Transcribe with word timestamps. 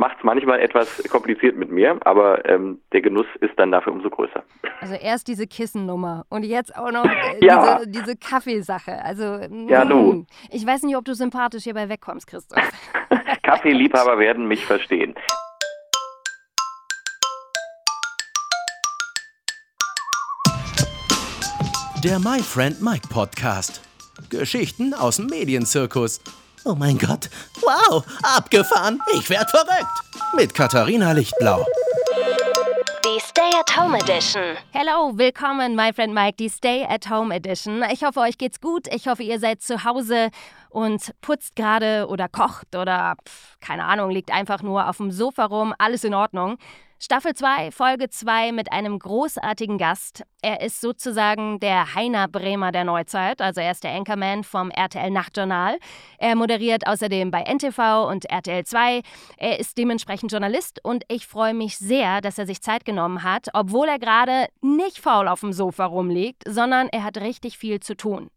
macht 0.00 0.16
es 0.16 0.24
manchmal 0.24 0.60
etwas 0.60 1.02
kompliziert 1.10 1.56
mit 1.56 1.70
mir, 1.70 1.98
aber 2.06 2.48
ähm, 2.48 2.80
der 2.92 3.02
Genuss 3.02 3.26
ist 3.40 3.52
dann 3.58 3.70
dafür 3.70 3.92
umso 3.92 4.08
größer. 4.08 4.42
Also 4.80 4.94
erst 4.94 5.28
diese 5.28 5.46
Kissennummer 5.46 6.24
und 6.30 6.42
jetzt 6.42 6.74
auch 6.74 6.90
noch 6.90 7.04
äh, 7.04 7.44
ja. 7.44 7.80
diese, 7.84 7.90
diese 7.90 8.16
Kaffeesache. 8.16 9.04
Also 9.04 9.40
ja, 9.68 9.84
nu. 9.84 10.12
Mm, 10.12 10.26
ich 10.50 10.66
weiß 10.66 10.84
nicht, 10.84 10.96
ob 10.96 11.04
du 11.04 11.14
sympathisch 11.14 11.64
hierbei 11.64 11.90
wegkommst, 11.90 12.26
Christoph. 12.26 12.58
Kaffeeliebhaber 13.42 14.18
werden 14.18 14.48
mich 14.48 14.64
verstehen. 14.64 15.14
Der 22.02 22.18
My 22.18 22.38
Friend 22.38 22.80
Mike 22.80 23.06
Podcast. 23.10 23.82
Geschichten 24.30 24.94
aus 24.94 25.16
dem 25.16 25.26
Medienzirkus. 25.26 26.22
Oh 26.64 26.74
mein 26.74 26.98
Gott. 26.98 27.30
Wow, 27.62 28.04
abgefahren. 28.22 29.00
Ich 29.14 29.30
werd 29.30 29.50
verrückt. 29.50 29.86
Mit 30.36 30.52
Katharina 30.52 31.12
Lichtblau. 31.12 31.64
Die 33.02 33.20
Stay 33.20 33.50
at 33.58 33.76
Home 33.78 33.96
Edition. 33.98 34.58
Hello, 34.72 35.16
willkommen, 35.16 35.74
my 35.74 35.90
friend 35.94 36.12
Mike, 36.12 36.36
die 36.38 36.50
Stay 36.50 36.84
at 36.86 37.08
Home 37.08 37.34
Edition. 37.34 37.82
Ich 37.90 38.04
hoffe, 38.04 38.20
euch 38.20 38.36
geht's 38.36 38.60
gut. 38.60 38.88
Ich 38.92 39.08
hoffe, 39.08 39.22
ihr 39.22 39.38
seid 39.38 39.62
zu 39.62 39.84
Hause 39.84 40.28
und 40.68 41.14
putzt 41.22 41.56
gerade 41.56 42.06
oder 42.08 42.28
kocht 42.28 42.76
oder 42.76 43.16
pf, 43.26 43.58
keine 43.60 43.86
Ahnung, 43.86 44.10
liegt 44.10 44.30
einfach 44.30 44.62
nur 44.62 44.86
auf 44.86 44.98
dem 44.98 45.10
Sofa 45.10 45.46
rum. 45.46 45.74
Alles 45.78 46.04
in 46.04 46.12
Ordnung. 46.12 46.58
Staffel 47.02 47.32
2, 47.32 47.70
Folge 47.70 48.10
2 48.10 48.52
mit 48.52 48.72
einem 48.72 48.98
großartigen 48.98 49.78
Gast. 49.78 50.22
Er 50.42 50.60
ist 50.60 50.82
sozusagen 50.82 51.58
der 51.58 51.94
Heiner 51.94 52.28
Bremer 52.28 52.72
der 52.72 52.84
Neuzeit, 52.84 53.40
also 53.40 53.62
er 53.62 53.70
ist 53.70 53.84
der 53.84 53.94
Anchorman 53.94 54.44
vom 54.44 54.70
RTL 54.70 55.10
Nachtjournal. 55.10 55.78
Er 56.18 56.36
moderiert 56.36 56.86
außerdem 56.86 57.30
bei 57.30 57.44
NTV 57.44 58.06
und 58.06 58.26
RTL 58.26 58.64
2. 58.66 59.00
Er 59.38 59.58
ist 59.58 59.78
dementsprechend 59.78 60.30
Journalist 60.30 60.84
und 60.84 61.04
ich 61.08 61.26
freue 61.26 61.54
mich 61.54 61.78
sehr, 61.78 62.20
dass 62.20 62.36
er 62.36 62.44
sich 62.44 62.60
Zeit 62.60 62.84
genommen 62.84 63.22
hat, 63.22 63.48
obwohl 63.54 63.88
er 63.88 63.98
gerade 63.98 64.48
nicht 64.60 64.98
faul 64.98 65.26
auf 65.26 65.40
dem 65.40 65.54
Sofa 65.54 65.86
rumliegt, 65.86 66.42
sondern 66.46 66.90
er 66.90 67.02
hat 67.02 67.16
richtig 67.16 67.56
viel 67.56 67.80
zu 67.80 67.96
tun. 67.96 68.30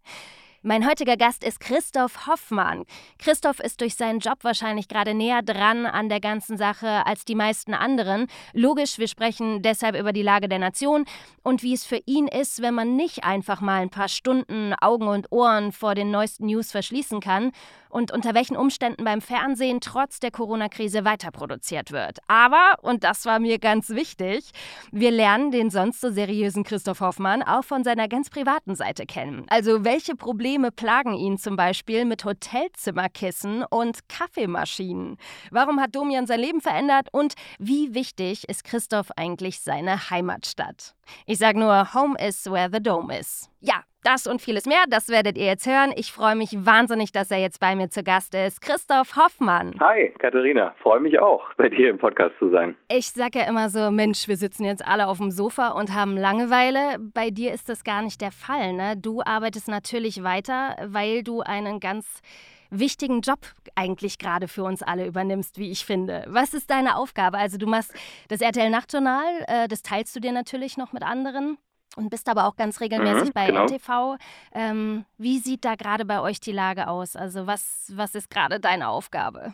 Mein 0.66 0.88
heutiger 0.88 1.17
Gast 1.17 1.44
ist 1.44 1.59
Christoph 1.59 2.25
Hoffmann. 2.25 2.86
Christoph 3.19 3.59
ist 3.59 3.81
durch 3.81 3.95
seinen 3.95 4.19
Job 4.19 4.38
wahrscheinlich 4.44 4.88
gerade 4.88 5.14
näher 5.14 5.42
dran 5.42 5.86
an 5.86 6.08
der 6.08 6.22
ganzen 6.22 6.56
Sache 6.58 7.06
als 7.06 7.25
die 7.25 7.36
meisten 7.36 7.73
anderen. 7.73 8.28
Logisch, 8.53 8.97
wir 8.97 9.09
sprechen 9.09 9.61
deshalb 9.61 10.00
über 10.00 10.14
die 10.14 10.22
Lage 10.22 10.47
der 10.47 10.59
Nation 10.59 11.03
und 11.44 11.64
wie 11.64 11.73
es 11.73 11.84
für 11.84 12.00
ihn 12.06 12.30
ist, 12.30 12.61
wenn 12.61 12.75
man 12.75 12.95
nicht 12.95 13.25
einfach 13.25 13.59
mal 13.59 13.81
ein 13.81 13.89
paar 13.89 14.08
Stunden 14.08 14.73
Augen 14.75 15.09
und 15.09 15.34
Ohren 15.34 15.73
vor 15.73 15.95
den 15.95 16.11
neuesten 16.11 16.45
News 16.45 16.72
verschließen 16.72 17.19
kann 17.19 17.52
und 17.89 18.11
unter 18.11 18.34
welchen 18.34 18.56
Umständen 18.56 19.03
beim 19.03 19.19
Fernsehen 19.19 19.81
trotz 19.81 20.22
der 20.22 20.31
Corona-Krise 20.31 21.03
weiterproduziert 21.03 21.91
wird. 21.91 22.19
Aber, 22.28 22.75
und 22.81 23.03
das 23.03 23.25
war 23.25 23.39
mir 23.39 23.59
ganz 23.59 23.89
wichtig, 23.89 24.52
wir 24.94 25.11
lernen 25.11 25.52
den 25.52 25.69
sonst 25.69 26.00
so 26.00 26.09
seriösen 26.09 26.64
Christoph 26.64 27.02
Hoffmann 27.02 27.44
auch 27.44 27.66
von 27.66 27.84
seiner 27.84 28.08
ganz 28.08 28.30
privaten 28.30 28.75
Seite 28.75 29.06
kennen. 29.06 29.45
Also 29.50 29.84
welche 29.84 30.16
Probleme 30.16 30.52
plagen 30.71 31.13
ihn 31.13 31.37
zum 31.37 31.55
Beispiel 31.55 32.05
mit 32.05 32.25
Hotelzimmerkissen 32.25 33.63
und 33.69 34.07
Kaffeemaschinen? 34.09 35.17
Warum 35.51 35.79
hat 35.79 35.95
Domian 35.95 36.27
sein 36.27 36.39
Leben 36.39 36.61
verändert 36.61 37.07
und 37.11 37.33
wie 37.59 37.93
wichtig 37.93 38.47
ist 38.49 38.63
Christoph 38.63 39.11
eigentlich 39.15 39.61
seine 39.61 40.09
Heimatstadt? 40.09 40.95
Ich 41.25 41.37
sage 41.37 41.59
nur, 41.59 41.93
Home 41.93 42.15
is 42.19 42.45
where 42.45 42.69
the 42.71 42.81
dome 42.81 43.17
is. 43.17 43.49
Ja, 43.59 43.83
das 44.03 44.27
und 44.27 44.41
vieles 44.41 44.65
mehr, 44.65 44.83
das 44.89 45.09
werdet 45.09 45.37
ihr 45.37 45.45
jetzt 45.45 45.65
hören. 45.65 45.93
Ich 45.95 46.11
freue 46.11 46.35
mich 46.35 46.55
wahnsinnig, 46.65 47.11
dass 47.11 47.31
er 47.31 47.39
jetzt 47.39 47.59
bei 47.59 47.75
mir 47.75 47.89
zu 47.89 48.03
Gast 48.03 48.35
ist. 48.35 48.61
Christoph 48.61 49.15
Hoffmann. 49.15 49.73
Hi, 49.79 50.13
Katharina. 50.19 50.73
Freue 50.81 50.99
mich 50.99 51.19
auch, 51.19 51.41
bei 51.57 51.69
dir 51.69 51.89
im 51.89 51.97
Podcast 51.97 52.35
zu 52.39 52.49
sein. 52.49 52.75
Ich 52.89 53.11
sage 53.11 53.39
ja 53.39 53.45
immer 53.45 53.69
so, 53.69 53.91
Mensch, 53.91 54.27
wir 54.27 54.37
sitzen 54.37 54.65
jetzt 54.65 54.85
alle 54.85 55.07
auf 55.07 55.17
dem 55.17 55.31
Sofa 55.31 55.69
und 55.69 55.93
haben 55.93 56.17
Langeweile. 56.17 56.97
Bei 56.99 57.29
dir 57.29 57.53
ist 57.53 57.69
das 57.69 57.83
gar 57.83 58.01
nicht 58.01 58.21
der 58.21 58.31
Fall. 58.31 58.73
Ne? 58.73 58.95
Du 58.97 59.22
arbeitest 59.23 59.67
natürlich 59.67 60.23
weiter, 60.23 60.75
weil 60.85 61.23
du 61.23 61.41
einen 61.41 61.79
ganz 61.79 62.22
wichtigen 62.69 63.22
Job 63.22 63.39
eigentlich 63.75 64.17
gerade 64.17 64.47
für 64.47 64.63
uns 64.63 64.81
alle 64.81 65.05
übernimmst, 65.05 65.59
wie 65.59 65.72
ich 65.72 65.85
finde. 65.85 66.25
Was 66.28 66.53
ist 66.53 66.69
deine 66.69 66.97
Aufgabe? 66.97 67.38
Also 67.38 67.57
du 67.57 67.67
machst 67.67 67.94
das 68.29 68.41
RTL 68.41 68.69
Nachtjournal, 68.69 69.23
äh, 69.47 69.67
das 69.67 69.83
teilst 69.83 70.16
du 70.16 70.19
dir 70.19 70.31
natürlich 70.31 70.78
noch 70.78 70.91
mit 70.91 71.03
anderen 71.03 71.57
und 71.95 72.09
bist 72.09 72.29
aber 72.29 72.45
auch 72.45 72.55
ganz 72.55 72.81
regelmäßig 72.81 73.29
mhm, 73.29 73.33
bei 73.33 73.45
genau. 73.47 73.65
NTV. 73.65 74.17
Ähm, 74.53 75.05
wie 75.17 75.37
sieht 75.37 75.65
da 75.65 75.75
gerade 75.75 76.05
bei 76.05 76.21
euch 76.21 76.39
die 76.39 76.51
Lage 76.51 76.87
aus? 76.87 77.15
Also 77.15 77.47
was, 77.47 77.91
was 77.95 78.15
ist 78.15 78.29
gerade 78.29 78.59
deine 78.59 78.87
Aufgabe? 78.87 79.53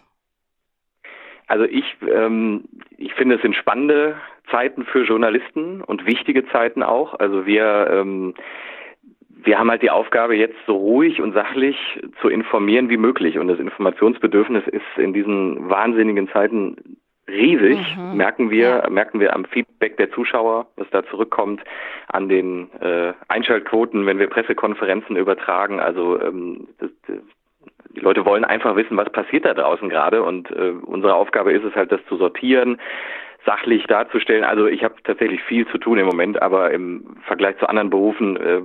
Also 1.47 1.65
ich, 1.65 1.83
ähm, 2.07 2.65
ich 2.97 3.13
finde, 3.15 3.35
es 3.35 3.41
sind 3.41 3.55
spannende 3.55 4.15
Zeiten 4.51 4.85
für 4.85 5.03
Journalisten 5.03 5.81
und 5.81 6.05
wichtige 6.05 6.47
Zeiten 6.49 6.83
auch. 6.83 7.19
Also 7.19 7.45
wir, 7.47 7.87
ähm, 7.91 8.35
wir 9.29 9.57
haben 9.57 9.71
halt 9.71 9.81
die 9.81 9.89
Aufgabe, 9.89 10.35
jetzt 10.35 10.57
so 10.67 10.75
ruhig 10.75 11.21
und 11.21 11.33
sachlich 11.33 11.75
zu 12.21 12.29
informieren 12.29 12.89
wie 12.89 12.97
möglich. 12.97 13.39
Und 13.39 13.47
das 13.47 13.59
Informationsbedürfnis 13.59 14.63
ist 14.67 14.85
in 14.97 15.13
diesen 15.13 15.69
wahnsinnigen 15.69 16.29
Zeiten 16.29 16.97
riesig, 17.29 17.95
mhm. 17.97 18.17
merken 18.17 18.49
wir, 18.49 18.81
ja. 18.83 18.89
merken 18.89 19.19
wir 19.19 19.35
am 19.35 19.45
Feedback 19.45 19.97
der 19.97 20.11
Zuschauer, 20.11 20.67
was 20.75 20.89
da 20.91 21.05
zurückkommt, 21.05 21.61
an 22.07 22.29
den 22.29 22.69
äh, 22.81 23.13
Einschaltquoten, 23.27 24.05
wenn 24.05 24.19
wir 24.19 24.27
Pressekonferenzen 24.27 25.15
übertragen. 25.15 25.79
Also 25.79 26.21
ähm, 26.21 26.67
das, 26.79 26.89
das, 27.07 27.17
die 27.95 28.01
Leute 28.01 28.25
wollen 28.25 28.45
einfach 28.45 28.75
wissen, 28.75 28.97
was 28.97 29.09
passiert 29.11 29.45
da 29.45 29.53
draußen 29.53 29.89
gerade 29.89 30.23
und 30.23 30.51
äh, 30.51 30.73
unsere 30.85 31.15
Aufgabe 31.15 31.53
ist 31.53 31.63
es 31.63 31.75
halt, 31.75 31.91
das 31.91 32.01
zu 32.07 32.17
sortieren, 32.17 32.79
sachlich 33.45 33.85
darzustellen. 33.87 34.43
Also 34.43 34.67
ich 34.67 34.83
habe 34.83 34.95
tatsächlich 35.03 35.41
viel 35.43 35.67
zu 35.67 35.77
tun 35.77 35.97
im 35.97 36.05
Moment, 36.05 36.41
aber 36.41 36.71
im 36.71 37.17
Vergleich 37.25 37.57
zu 37.57 37.67
anderen 37.67 37.89
Berufen 37.89 38.37
äh, 38.37 38.61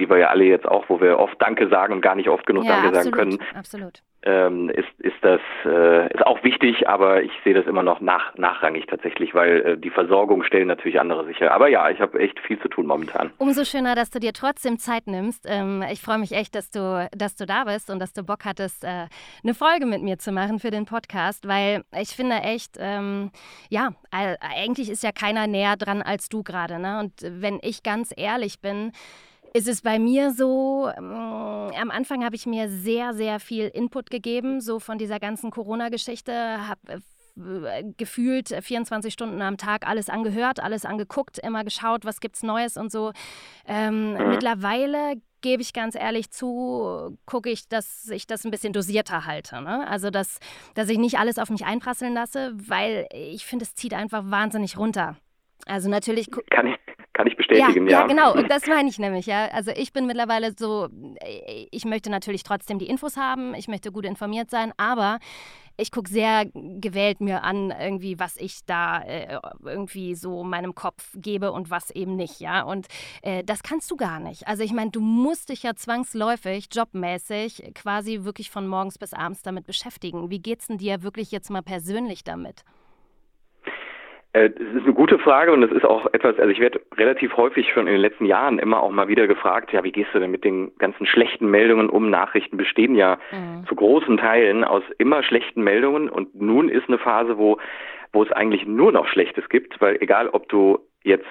die 0.00 0.08
wir 0.08 0.16
ja 0.16 0.28
alle 0.28 0.44
jetzt 0.44 0.66
auch, 0.66 0.88
wo 0.88 1.00
wir 1.00 1.18
oft 1.18 1.40
Danke 1.40 1.68
sagen 1.68 1.92
und 1.92 2.00
gar 2.00 2.14
nicht 2.14 2.28
oft 2.28 2.46
genug 2.46 2.64
ja, 2.64 2.70
Danke 2.70 2.88
absolut, 2.88 3.04
sagen 3.04 3.16
können, 3.16 3.42
absolut. 3.54 4.02
Ähm, 4.22 4.68
ist, 4.68 4.88
ist 4.98 5.16
das 5.22 5.40
äh, 5.64 6.12
ist 6.12 6.26
auch 6.26 6.44
wichtig, 6.44 6.86
aber 6.86 7.22
ich 7.22 7.32
sehe 7.42 7.54
das 7.54 7.66
immer 7.66 7.82
noch 7.82 8.00
nach, 8.00 8.34
nachrangig 8.36 8.84
tatsächlich, 8.86 9.34
weil 9.34 9.60
äh, 9.60 9.78
die 9.78 9.88
Versorgung 9.88 10.42
stellen 10.42 10.68
natürlich 10.68 11.00
andere 11.00 11.24
sicher. 11.24 11.52
Aber 11.52 11.68
ja, 11.68 11.88
ich 11.88 12.00
habe 12.00 12.20
echt 12.20 12.38
viel 12.40 12.60
zu 12.60 12.68
tun 12.68 12.86
momentan. 12.86 13.30
Umso 13.38 13.64
schöner, 13.64 13.94
dass 13.94 14.10
du 14.10 14.20
dir 14.20 14.34
trotzdem 14.34 14.78
Zeit 14.78 15.06
nimmst. 15.06 15.46
Ähm, 15.48 15.82
ich 15.90 16.02
freue 16.02 16.18
mich 16.18 16.32
echt, 16.32 16.54
dass 16.54 16.70
du, 16.70 17.08
dass 17.16 17.36
du 17.36 17.46
da 17.46 17.64
bist 17.64 17.88
und 17.88 17.98
dass 17.98 18.12
du 18.12 18.22
Bock 18.22 18.44
hattest, 18.44 18.84
äh, 18.84 19.06
eine 19.42 19.54
Folge 19.54 19.86
mit 19.86 20.02
mir 20.02 20.18
zu 20.18 20.32
machen 20.32 20.58
für 20.58 20.70
den 20.70 20.84
Podcast, 20.84 21.48
weil 21.48 21.82
ich 21.98 22.10
finde 22.10 22.36
echt, 22.36 22.76
ähm, 22.78 23.30
ja, 23.70 23.90
eigentlich 24.10 24.90
ist 24.90 25.02
ja 25.02 25.12
keiner 25.12 25.46
näher 25.46 25.76
dran 25.76 26.02
als 26.02 26.28
du 26.28 26.42
gerade. 26.42 26.78
Ne? 26.78 27.00
Und 27.00 27.12
wenn 27.22 27.58
ich 27.62 27.82
ganz 27.82 28.12
ehrlich 28.14 28.60
bin, 28.60 28.92
ist 29.52 29.68
es 29.68 29.82
bei 29.82 29.98
mir 29.98 30.32
so, 30.32 30.90
ähm, 30.96 31.70
am 31.76 31.90
Anfang 31.90 32.24
habe 32.24 32.36
ich 32.36 32.46
mir 32.46 32.68
sehr, 32.68 33.14
sehr 33.14 33.40
viel 33.40 33.66
Input 33.66 34.10
gegeben, 34.10 34.60
so 34.60 34.78
von 34.78 34.98
dieser 34.98 35.18
ganzen 35.18 35.50
Corona-Geschichte, 35.50 36.32
habe 36.68 37.02
äh, 37.36 37.84
gefühlt 37.96 38.48
24 38.48 39.12
Stunden 39.12 39.40
am 39.42 39.56
Tag 39.56 39.86
alles 39.86 40.08
angehört, 40.08 40.60
alles 40.60 40.84
angeguckt, 40.84 41.38
immer 41.38 41.64
geschaut, 41.64 42.04
was 42.04 42.20
gibt's 42.20 42.42
Neues 42.42 42.76
und 42.76 42.92
so. 42.92 43.12
Ähm, 43.66 44.12
mhm. 44.12 44.28
Mittlerweile 44.28 45.14
gebe 45.40 45.62
ich 45.62 45.72
ganz 45.72 45.94
ehrlich 45.94 46.30
zu, 46.30 47.18
gucke 47.24 47.50
ich, 47.50 47.68
dass 47.68 48.08
ich 48.08 48.26
das 48.26 48.44
ein 48.44 48.50
bisschen 48.50 48.72
dosierter 48.72 49.26
halte. 49.26 49.62
Ne? 49.62 49.86
Also, 49.88 50.10
dass, 50.10 50.38
dass 50.74 50.88
ich 50.88 50.98
nicht 50.98 51.18
alles 51.18 51.38
auf 51.38 51.50
mich 51.50 51.64
einprasseln 51.64 52.14
lasse, 52.14 52.52
weil 52.54 53.06
ich 53.12 53.46
finde, 53.46 53.64
es 53.64 53.74
zieht 53.74 53.94
einfach 53.94 54.22
wahnsinnig 54.26 54.76
runter. 54.76 55.16
Also 55.66 55.88
natürlich. 55.88 56.30
Kann 56.50 56.66
ich, 56.66 56.76
kann 57.12 57.26
ich 57.26 57.36
bestätigen, 57.36 57.88
ja. 57.88 58.00
Ja, 58.00 58.06
genau. 58.06 58.34
Und 58.34 58.50
das 58.50 58.66
meine 58.66 58.88
ich 58.88 58.98
nämlich, 58.98 59.26
ja. 59.26 59.46
Also 59.52 59.70
ich 59.74 59.92
bin 59.92 60.06
mittlerweile 60.06 60.52
so, 60.58 60.88
ich 61.70 61.84
möchte 61.84 62.10
natürlich 62.10 62.42
trotzdem 62.42 62.78
die 62.78 62.88
Infos 62.88 63.16
haben, 63.16 63.54
ich 63.54 63.68
möchte 63.68 63.92
gut 63.92 64.04
informiert 64.04 64.50
sein, 64.50 64.72
aber 64.76 65.18
ich 65.76 65.90
gucke 65.90 66.10
sehr 66.10 66.46
gewählt 66.52 67.20
mir 67.20 67.42
an, 67.42 67.72
irgendwie, 67.78 68.18
was 68.18 68.36
ich 68.36 68.64
da 68.66 69.00
äh, 69.02 69.38
irgendwie 69.64 70.14
so 70.14 70.44
meinem 70.44 70.74
Kopf 70.74 71.10
gebe 71.14 71.52
und 71.52 71.70
was 71.70 71.90
eben 71.90 72.16
nicht, 72.16 72.40
ja. 72.40 72.62
Und 72.62 72.86
äh, 73.22 73.42
das 73.44 73.62
kannst 73.62 73.90
du 73.90 73.96
gar 73.96 74.20
nicht. 74.20 74.46
Also 74.46 74.62
ich 74.62 74.72
meine, 74.72 74.90
du 74.90 75.00
musst 75.00 75.48
dich 75.48 75.62
ja 75.62 75.74
zwangsläufig, 75.74 76.68
jobmäßig, 76.72 77.72
quasi 77.74 78.24
wirklich 78.24 78.50
von 78.50 78.66
morgens 78.66 78.98
bis 78.98 79.14
abends 79.14 79.42
damit 79.42 79.66
beschäftigen. 79.66 80.30
Wie 80.30 80.40
geht's 80.40 80.66
denn 80.66 80.78
dir 80.78 81.02
wirklich 81.02 81.30
jetzt 81.30 81.50
mal 81.50 81.62
persönlich 81.62 82.24
damit? 82.24 82.62
Äh, 84.32 84.50
das 84.50 84.68
ist 84.74 84.84
eine 84.84 84.94
gute 84.94 85.18
Frage 85.18 85.52
und 85.52 85.62
es 85.62 85.72
ist 85.72 85.84
auch 85.84 86.06
etwas, 86.12 86.38
also 86.38 86.50
ich 86.50 86.60
werde 86.60 86.80
relativ 86.96 87.36
häufig 87.36 87.68
schon 87.72 87.86
in 87.86 87.94
den 87.94 88.00
letzten 88.00 88.26
Jahren 88.26 88.58
immer 88.58 88.82
auch 88.82 88.90
mal 88.90 89.08
wieder 89.08 89.26
gefragt, 89.26 89.72
ja, 89.72 89.82
wie 89.82 89.92
gehst 89.92 90.10
du 90.12 90.20
denn 90.20 90.30
mit 90.30 90.44
den 90.44 90.76
ganzen 90.78 91.06
schlechten 91.06 91.50
Meldungen 91.50 91.90
um? 91.90 92.10
Nachrichten 92.10 92.56
bestehen 92.56 92.94
ja 92.94 93.18
mhm. 93.32 93.66
zu 93.66 93.74
großen 93.74 94.18
Teilen 94.18 94.62
aus 94.62 94.82
immer 94.98 95.22
schlechten 95.22 95.62
Meldungen 95.62 96.08
und 96.08 96.40
nun 96.40 96.68
ist 96.68 96.88
eine 96.88 96.98
Phase, 96.98 97.38
wo, 97.38 97.58
wo 98.12 98.22
es 98.22 98.30
eigentlich 98.30 98.66
nur 98.66 98.92
noch 98.92 99.08
Schlechtes 99.08 99.48
gibt, 99.48 99.80
weil 99.80 99.96
egal 100.00 100.28
ob 100.28 100.48
du 100.48 100.78
jetzt 101.02 101.26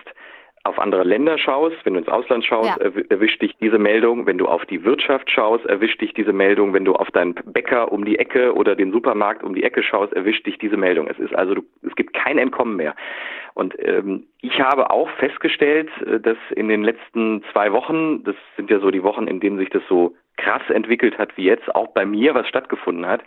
auf 0.64 0.80
andere 0.80 1.04
Länder 1.04 1.38
schaust, 1.38 1.76
wenn 1.84 1.94
du 1.94 2.00
ins 2.00 2.10
Ausland 2.10 2.46
schaust, 2.46 2.70
ja. 2.70 2.92
erwischt 3.10 3.42
dich 3.42 3.56
diese 3.58 3.80
Meldung. 3.80 4.26
Wenn 4.26 4.38
du 4.38 4.46
auf 4.46 4.66
die 4.66 4.84
Wirtschaft 4.84 5.30
schaust, 5.32 5.66
erwischt 5.66 6.02
dich 6.02 6.14
diese 6.14 6.34
Meldung. 6.34 6.74
Wenn 6.74 6.86
du 6.86 6.94
auf 6.94 7.10
deinen 7.12 7.34
Bäcker 7.34 7.92
um 7.92 8.06
die 8.06 8.20
Ecke 8.20 8.54
oder 8.54 8.76
den 8.76 8.92
Supermarkt 8.92 9.44
um 9.44 9.56
die 9.56 9.64
Ecke 9.64 9.84
schaust, 9.84 10.14
erwischt 10.14 10.46
dich 10.46 10.58
diese 10.58 10.78
Meldung. 10.78 11.08
Es 11.08 11.18
ist 11.20 11.34
also, 11.34 11.56
es 11.82 11.96
gibt 11.96 12.14
kein 12.14 12.38
Entkommen 12.38 12.76
mehr. 12.76 12.96
Und 13.54 13.76
ähm, 13.80 14.28
ich 14.42 14.60
habe 14.62 14.90
auch 14.90 15.10
festgestellt, 15.12 15.90
äh, 16.06 16.20
dass 16.20 16.38
in 16.56 16.68
den 16.68 16.84
letzten 16.84 17.44
zwei 17.52 17.72
Wochen, 17.72 18.24
das 18.24 18.36
sind 18.56 18.70
ja 18.70 18.80
so 18.80 18.92
die 18.92 19.04
Wochen, 19.04 19.28
in 19.28 19.40
denen 19.40 19.58
sich 19.58 19.70
das 19.70 19.84
so 19.88 20.16
krass 20.38 20.62
entwickelt 20.70 21.18
hat 21.18 21.36
wie 21.38 21.44
jetzt, 21.44 21.74
auch 21.76 21.88
bei 21.90 22.06
mir 22.06 22.34
was 22.36 22.48
stattgefunden 22.48 23.06
hat, 23.06 23.24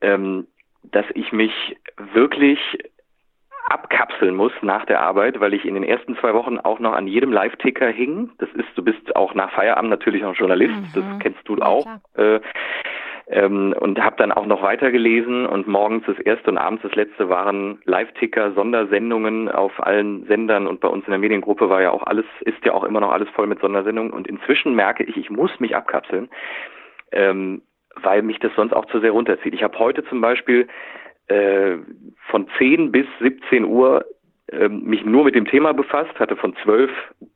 ähm, 0.00 0.46
dass 0.82 1.06
ich 1.14 1.32
mich 1.32 1.76
wirklich 2.12 2.58
abkapseln 3.70 4.34
muss 4.34 4.52
nach 4.62 4.84
der 4.84 5.00
Arbeit, 5.00 5.40
weil 5.40 5.54
ich 5.54 5.64
in 5.64 5.74
den 5.74 5.84
ersten 5.84 6.16
zwei 6.16 6.34
Wochen 6.34 6.58
auch 6.58 6.78
noch 6.78 6.92
an 6.92 7.06
jedem 7.06 7.32
Live-Ticker 7.32 7.88
hing. 7.88 8.30
Das 8.38 8.48
ist, 8.50 8.68
du 8.76 8.82
bist 8.82 9.16
auch 9.16 9.34
nach 9.34 9.50
Feierabend 9.52 9.90
natürlich 9.90 10.22
noch 10.22 10.36
Journalist, 10.36 10.74
mhm. 10.74 10.90
das 10.94 11.04
kennst 11.20 11.48
du 11.48 11.56
auch. 11.56 11.86
Äh, 12.14 12.40
ähm, 13.26 13.74
und 13.80 13.98
habe 14.02 14.16
dann 14.16 14.32
auch 14.32 14.44
noch 14.44 14.62
weitergelesen 14.62 15.46
und 15.46 15.66
morgens 15.66 16.04
das 16.06 16.18
erste 16.18 16.50
und 16.50 16.58
abends 16.58 16.82
das 16.82 16.94
letzte 16.94 17.30
waren 17.30 17.80
Live-Ticker, 17.84 18.52
Sondersendungen 18.52 19.48
auf 19.48 19.72
allen 19.84 20.26
Sendern 20.26 20.66
und 20.66 20.80
bei 20.80 20.88
uns 20.88 21.06
in 21.06 21.10
der 21.10 21.18
Mediengruppe 21.18 21.70
war 21.70 21.80
ja 21.80 21.90
auch 21.90 22.02
alles, 22.02 22.26
ist 22.40 22.62
ja 22.64 22.74
auch 22.74 22.84
immer 22.84 23.00
noch 23.00 23.12
alles 23.12 23.28
voll 23.30 23.46
mit 23.46 23.60
Sondersendungen 23.60 24.12
und 24.12 24.28
inzwischen 24.28 24.74
merke 24.74 25.04
ich, 25.04 25.16
ich 25.16 25.30
muss 25.30 25.58
mich 25.58 25.74
abkapseln, 25.74 26.28
ähm, 27.12 27.62
weil 27.96 28.22
mich 28.22 28.40
das 28.40 28.52
sonst 28.56 28.74
auch 28.74 28.84
zu 28.86 29.00
sehr 29.00 29.12
runterzieht. 29.12 29.54
Ich 29.54 29.62
habe 29.62 29.78
heute 29.78 30.04
zum 30.04 30.20
Beispiel 30.20 30.68
äh, 31.28 31.76
von 32.30 32.48
10 32.58 32.92
bis 32.92 33.06
17 33.20 33.64
Uhr 33.64 34.04
äh, 34.48 34.68
mich 34.68 35.04
nur 35.04 35.24
mit 35.24 35.34
dem 35.34 35.46
Thema 35.46 35.72
befasst, 35.72 36.18
hatte 36.18 36.36
von 36.36 36.54
12 36.62 36.90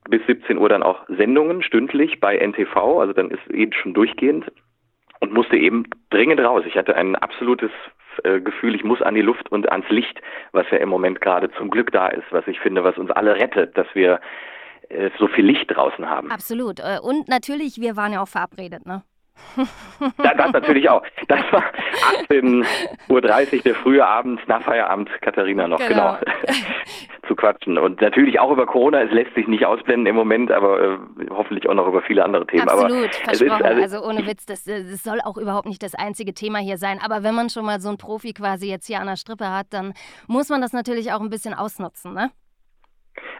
bis 0.09 0.21
17 0.27 0.57
Uhr 0.57 0.69
dann 0.69 0.83
auch 0.83 1.07
Sendungen 1.07 1.63
stündlich 1.63 2.19
bei 2.19 2.37
NTV, 2.37 2.99
also 2.99 3.13
dann 3.13 3.31
ist 3.31 3.47
eben 3.49 3.73
schon 3.73 3.93
durchgehend 3.93 4.45
und 5.19 5.33
musste 5.33 5.57
eben 5.57 5.85
dringend 6.11 6.39
raus. 6.39 6.63
Ich 6.67 6.75
hatte 6.75 6.95
ein 6.95 7.15
absolutes 7.15 7.71
äh, 8.23 8.39
Gefühl, 8.39 8.75
ich 8.75 8.83
muss 8.83 9.01
an 9.01 9.15
die 9.15 9.21
Luft 9.21 9.51
und 9.51 9.71
ans 9.71 9.89
Licht, 9.89 10.21
was 10.51 10.65
ja 10.71 10.77
im 10.77 10.89
Moment 10.89 11.19
gerade 11.21 11.51
zum 11.51 11.69
Glück 11.69 11.91
da 11.91 12.07
ist, 12.07 12.25
was 12.31 12.45
ich 12.47 12.59
finde, 12.59 12.83
was 12.83 12.97
uns 12.97 13.11
alle 13.11 13.35
rettet, 13.35 13.77
dass 13.77 13.87
wir 13.93 14.19
äh, 14.89 15.09
so 15.17 15.27
viel 15.27 15.45
Licht 15.45 15.75
draußen 15.75 16.09
haben. 16.09 16.31
Absolut. 16.31 16.79
Und 17.01 17.27
natürlich, 17.27 17.79
wir 17.81 17.95
waren 17.95 18.13
ja 18.13 18.21
auch 18.21 18.27
verabredet, 18.27 18.85
ne? 18.85 19.03
Ja, 20.23 20.33
das 20.33 20.51
natürlich 20.53 20.89
auch. 20.89 21.03
Das 21.27 21.39
war 21.51 21.63
18.30 22.29 23.09
Uhr 23.09 23.61
der 23.61 23.75
frühe 23.75 24.05
Abend 24.05 24.39
nach 24.47 24.61
Feierabend, 24.61 25.09
Katharina 25.21 25.67
noch, 25.67 25.79
genau. 25.79 26.17
genau. 26.19 26.53
zu 27.27 27.35
quatschen. 27.35 27.77
Und 27.77 28.01
natürlich 28.01 28.39
auch 28.39 28.51
über 28.51 28.65
Corona, 28.65 29.01
es 29.03 29.11
lässt 29.11 29.33
sich 29.35 29.47
nicht 29.47 29.65
ausblenden 29.65 30.07
im 30.07 30.15
Moment, 30.15 30.51
aber 30.51 30.81
äh, 30.81 30.97
hoffentlich 31.29 31.69
auch 31.69 31.73
noch 31.73 31.87
über 31.87 32.01
viele 32.01 32.25
andere 32.25 32.45
Themen. 32.47 32.67
Absolut, 32.67 32.91
aber 32.91 33.09
versprochen. 33.09 33.65
Ist, 33.65 33.65
also, 33.65 33.97
also, 33.97 34.07
ohne 34.07 34.27
Witz, 34.27 34.45
das, 34.45 34.63
das 34.63 35.03
soll 35.03 35.19
auch 35.23 35.37
überhaupt 35.37 35.67
nicht 35.67 35.83
das 35.83 35.95
einzige 35.95 36.33
Thema 36.33 36.59
hier 36.59 36.77
sein. 36.77 36.99
Aber 37.03 37.23
wenn 37.23 37.35
man 37.35 37.49
schon 37.49 37.65
mal 37.65 37.79
so 37.79 37.89
einen 37.89 37.97
Profi 37.97 38.33
quasi 38.33 38.69
jetzt 38.69 38.87
hier 38.87 38.99
an 38.99 39.07
der 39.07 39.15
Strippe 39.15 39.49
hat, 39.49 39.67
dann 39.71 39.93
muss 40.27 40.49
man 40.49 40.61
das 40.61 40.73
natürlich 40.73 41.11
auch 41.11 41.21
ein 41.21 41.29
bisschen 41.29 41.53
ausnutzen, 41.53 42.13
ne? 42.13 42.31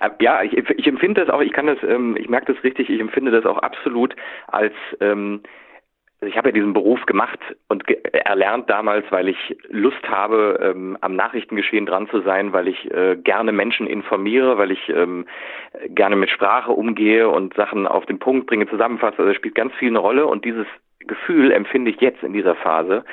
Äh, 0.01 0.09
ja, 0.19 0.43
ich, 0.43 0.53
ich 0.53 0.87
empfinde 0.87 1.25
das 1.25 1.33
auch, 1.33 1.41
ich 1.41 1.53
kann 1.53 1.67
das, 1.67 1.77
ähm, 1.83 2.15
ich 2.17 2.29
merke 2.29 2.53
das 2.53 2.63
richtig, 2.63 2.89
ich 2.89 2.99
empfinde 2.99 3.31
das 3.31 3.45
auch 3.45 3.57
absolut 3.57 4.15
als 4.47 4.73
ähm, 4.99 5.41
ich 6.21 6.36
habe 6.38 6.50
ja 6.50 6.54
diesen 6.54 6.74
Beruf 6.74 7.06
gemacht 7.06 7.39
und 7.69 7.88
ge 7.88 7.98
erlernt 8.12 8.69
damals, 8.69 9.06
weil 9.10 9.30
ich 9.30 9.57
Lust 9.69 10.07
habe, 10.07 10.60
ähm, 10.62 10.98
am 11.01 11.16
Nachrichtengeschehen 11.16 11.86
dran 11.86 12.10
zu 12.10 12.21
sein, 12.21 12.51
weil 12.51 12.68
ich 12.68 12.92
äh, 12.92 13.16
gerne 13.16 13.51
Menschen 13.51 13.88
informiere, 13.88 14.57
weil 14.57 14.71
ich 14.71 14.89
ähm, 14.89 15.25
gerne 15.88 16.16
mit 16.16 16.30
Sprache 16.30 16.71
umgehe 16.71 17.30
und 17.30 17.54
Sachen 17.54 17.88
auf 17.88 18.06
den 18.06 18.19
Punkt 18.19 18.48
bringe, 18.48 18.68
zusammenfasse. 18.69 19.19
Also 19.19 19.31
es 19.31 19.38
spielt 19.38 19.56
ganz 19.56 19.74
viel 19.75 19.89
eine 19.89 20.00
Rolle 20.00 20.27
und 20.27 20.44
dieses 20.44 20.68
Gefühl 21.00 21.51
empfinde 21.51 21.92
ich 21.92 22.01
jetzt 22.01 22.21
in 22.21 22.33
dieser 22.33 22.56
Phase 22.56 23.06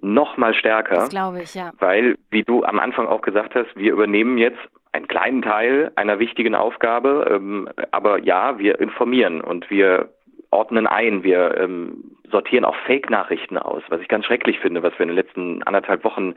noch 0.00 0.36
mal 0.36 0.54
stärker. 0.54 0.94
Das 0.96 1.08
glaube 1.08 1.42
ich, 1.42 1.54
ja. 1.54 1.72
Weil, 1.78 2.16
wie 2.30 2.44
du 2.44 2.62
am 2.62 2.78
Anfang 2.78 3.06
auch 3.06 3.22
gesagt 3.22 3.54
hast, 3.54 3.74
wir 3.74 3.92
übernehmen 3.92 4.38
jetzt 4.38 4.60
einen 4.92 5.08
kleinen 5.08 5.42
Teil 5.42 5.90
einer 5.96 6.20
wichtigen 6.20 6.54
Aufgabe, 6.54 7.26
ähm, 7.30 7.68
aber 7.90 8.20
ja, 8.20 8.58
wir 8.58 8.80
informieren 8.80 9.40
und 9.40 9.68
wir 9.70 10.10
ordnen 10.50 10.86
ein, 10.86 11.24
wir 11.24 11.56
ähm, 11.58 12.16
sortieren 12.34 12.64
auch 12.64 12.74
Fake-Nachrichten 12.86 13.56
aus, 13.56 13.84
was 13.90 14.00
ich 14.00 14.08
ganz 14.08 14.24
schrecklich 14.26 14.58
finde, 14.58 14.82
was 14.82 14.92
wir 14.94 15.02
in 15.02 15.08
den 15.08 15.16
letzten 15.16 15.62
anderthalb 15.62 16.02
Wochen 16.02 16.34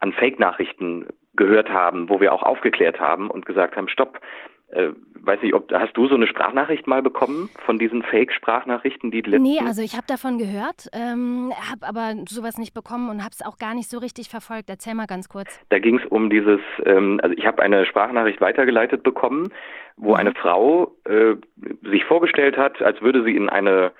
an 0.00 0.14
Fake-Nachrichten 0.14 1.06
gehört 1.36 1.68
haben, 1.68 2.08
wo 2.08 2.18
wir 2.18 2.32
auch 2.32 2.42
aufgeklärt 2.42 2.98
haben 2.98 3.30
und 3.30 3.44
gesagt 3.44 3.76
haben, 3.76 3.88
stopp, 3.88 4.20
äh, 4.70 4.88
weiß 5.20 5.42
nicht, 5.42 5.52
ob 5.52 5.70
hast 5.70 5.94
du 5.98 6.08
so 6.08 6.14
eine 6.14 6.26
Sprachnachricht 6.26 6.86
mal 6.86 7.02
bekommen 7.02 7.50
von 7.66 7.78
diesen 7.78 8.02
Fake-Sprachnachrichten, 8.02 9.10
die 9.10 9.20
letzten? 9.20 9.42
Nee, 9.42 9.58
also 9.60 9.82
ich 9.82 9.94
habe 9.96 10.06
davon 10.06 10.38
gehört, 10.38 10.88
ähm, 10.94 11.52
habe 11.70 11.86
aber 11.86 12.14
sowas 12.26 12.56
nicht 12.56 12.72
bekommen 12.72 13.10
und 13.10 13.22
habe 13.22 13.32
es 13.32 13.44
auch 13.44 13.58
gar 13.58 13.74
nicht 13.74 13.90
so 13.90 13.98
richtig 13.98 14.30
verfolgt. 14.30 14.70
Erzähl 14.70 14.94
mal 14.94 15.06
ganz 15.06 15.28
kurz. 15.28 15.60
Da 15.68 15.78
ging 15.78 15.98
es 15.98 16.06
um 16.06 16.30
dieses, 16.30 16.60
ähm, 16.86 17.20
also 17.22 17.36
ich 17.36 17.44
habe 17.44 17.62
eine 17.62 17.84
Sprachnachricht 17.84 18.40
weitergeleitet 18.40 19.02
bekommen, 19.02 19.52
wo 19.98 20.10
mhm. 20.10 20.16
eine 20.16 20.32
Frau 20.32 20.94
äh, 21.04 21.34
sich 21.82 22.06
vorgestellt 22.06 22.56
hat, 22.56 22.80
als 22.80 23.02
würde 23.02 23.22
sie 23.24 23.36
in 23.36 23.50
eine 23.50 23.92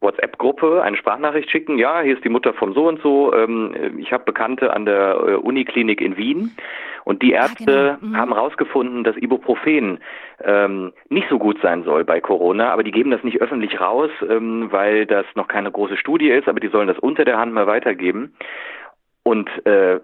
WhatsApp-Gruppe 0.00 0.82
eine 0.82 0.96
Sprachnachricht 0.96 1.50
schicken. 1.50 1.78
Ja, 1.78 2.00
hier 2.00 2.14
ist 2.14 2.24
die 2.24 2.30
Mutter 2.30 2.54
von 2.54 2.72
so 2.72 2.88
und 2.88 3.00
so. 3.02 3.34
Ähm, 3.34 3.98
ich 3.98 4.12
habe 4.12 4.24
Bekannte 4.24 4.72
an 4.72 4.86
der 4.86 5.16
äh, 5.16 5.34
Uniklinik 5.34 6.00
in 6.00 6.16
Wien 6.16 6.56
und 7.04 7.22
die 7.22 7.32
Ärzte 7.32 7.98
genau. 8.00 8.12
mhm. 8.12 8.16
haben 8.16 8.34
herausgefunden, 8.34 9.04
dass 9.04 9.16
Ibuprofen 9.16 9.98
ähm, 10.42 10.92
nicht 11.08 11.28
so 11.28 11.38
gut 11.38 11.58
sein 11.62 11.84
soll 11.84 12.04
bei 12.04 12.20
Corona, 12.20 12.70
aber 12.70 12.82
die 12.82 12.92
geben 12.92 13.10
das 13.10 13.24
nicht 13.24 13.40
öffentlich 13.40 13.80
raus, 13.80 14.10
ähm, 14.28 14.68
weil 14.70 15.06
das 15.06 15.26
noch 15.34 15.48
keine 15.48 15.70
große 15.70 15.96
Studie 15.96 16.30
ist, 16.30 16.48
aber 16.48 16.60
die 16.60 16.68
sollen 16.68 16.88
das 16.88 16.98
unter 16.98 17.24
der 17.24 17.38
Hand 17.38 17.52
mal 17.52 17.66
weitergeben. 17.66 18.34
Und 19.22 19.48
äh, 19.66 20.00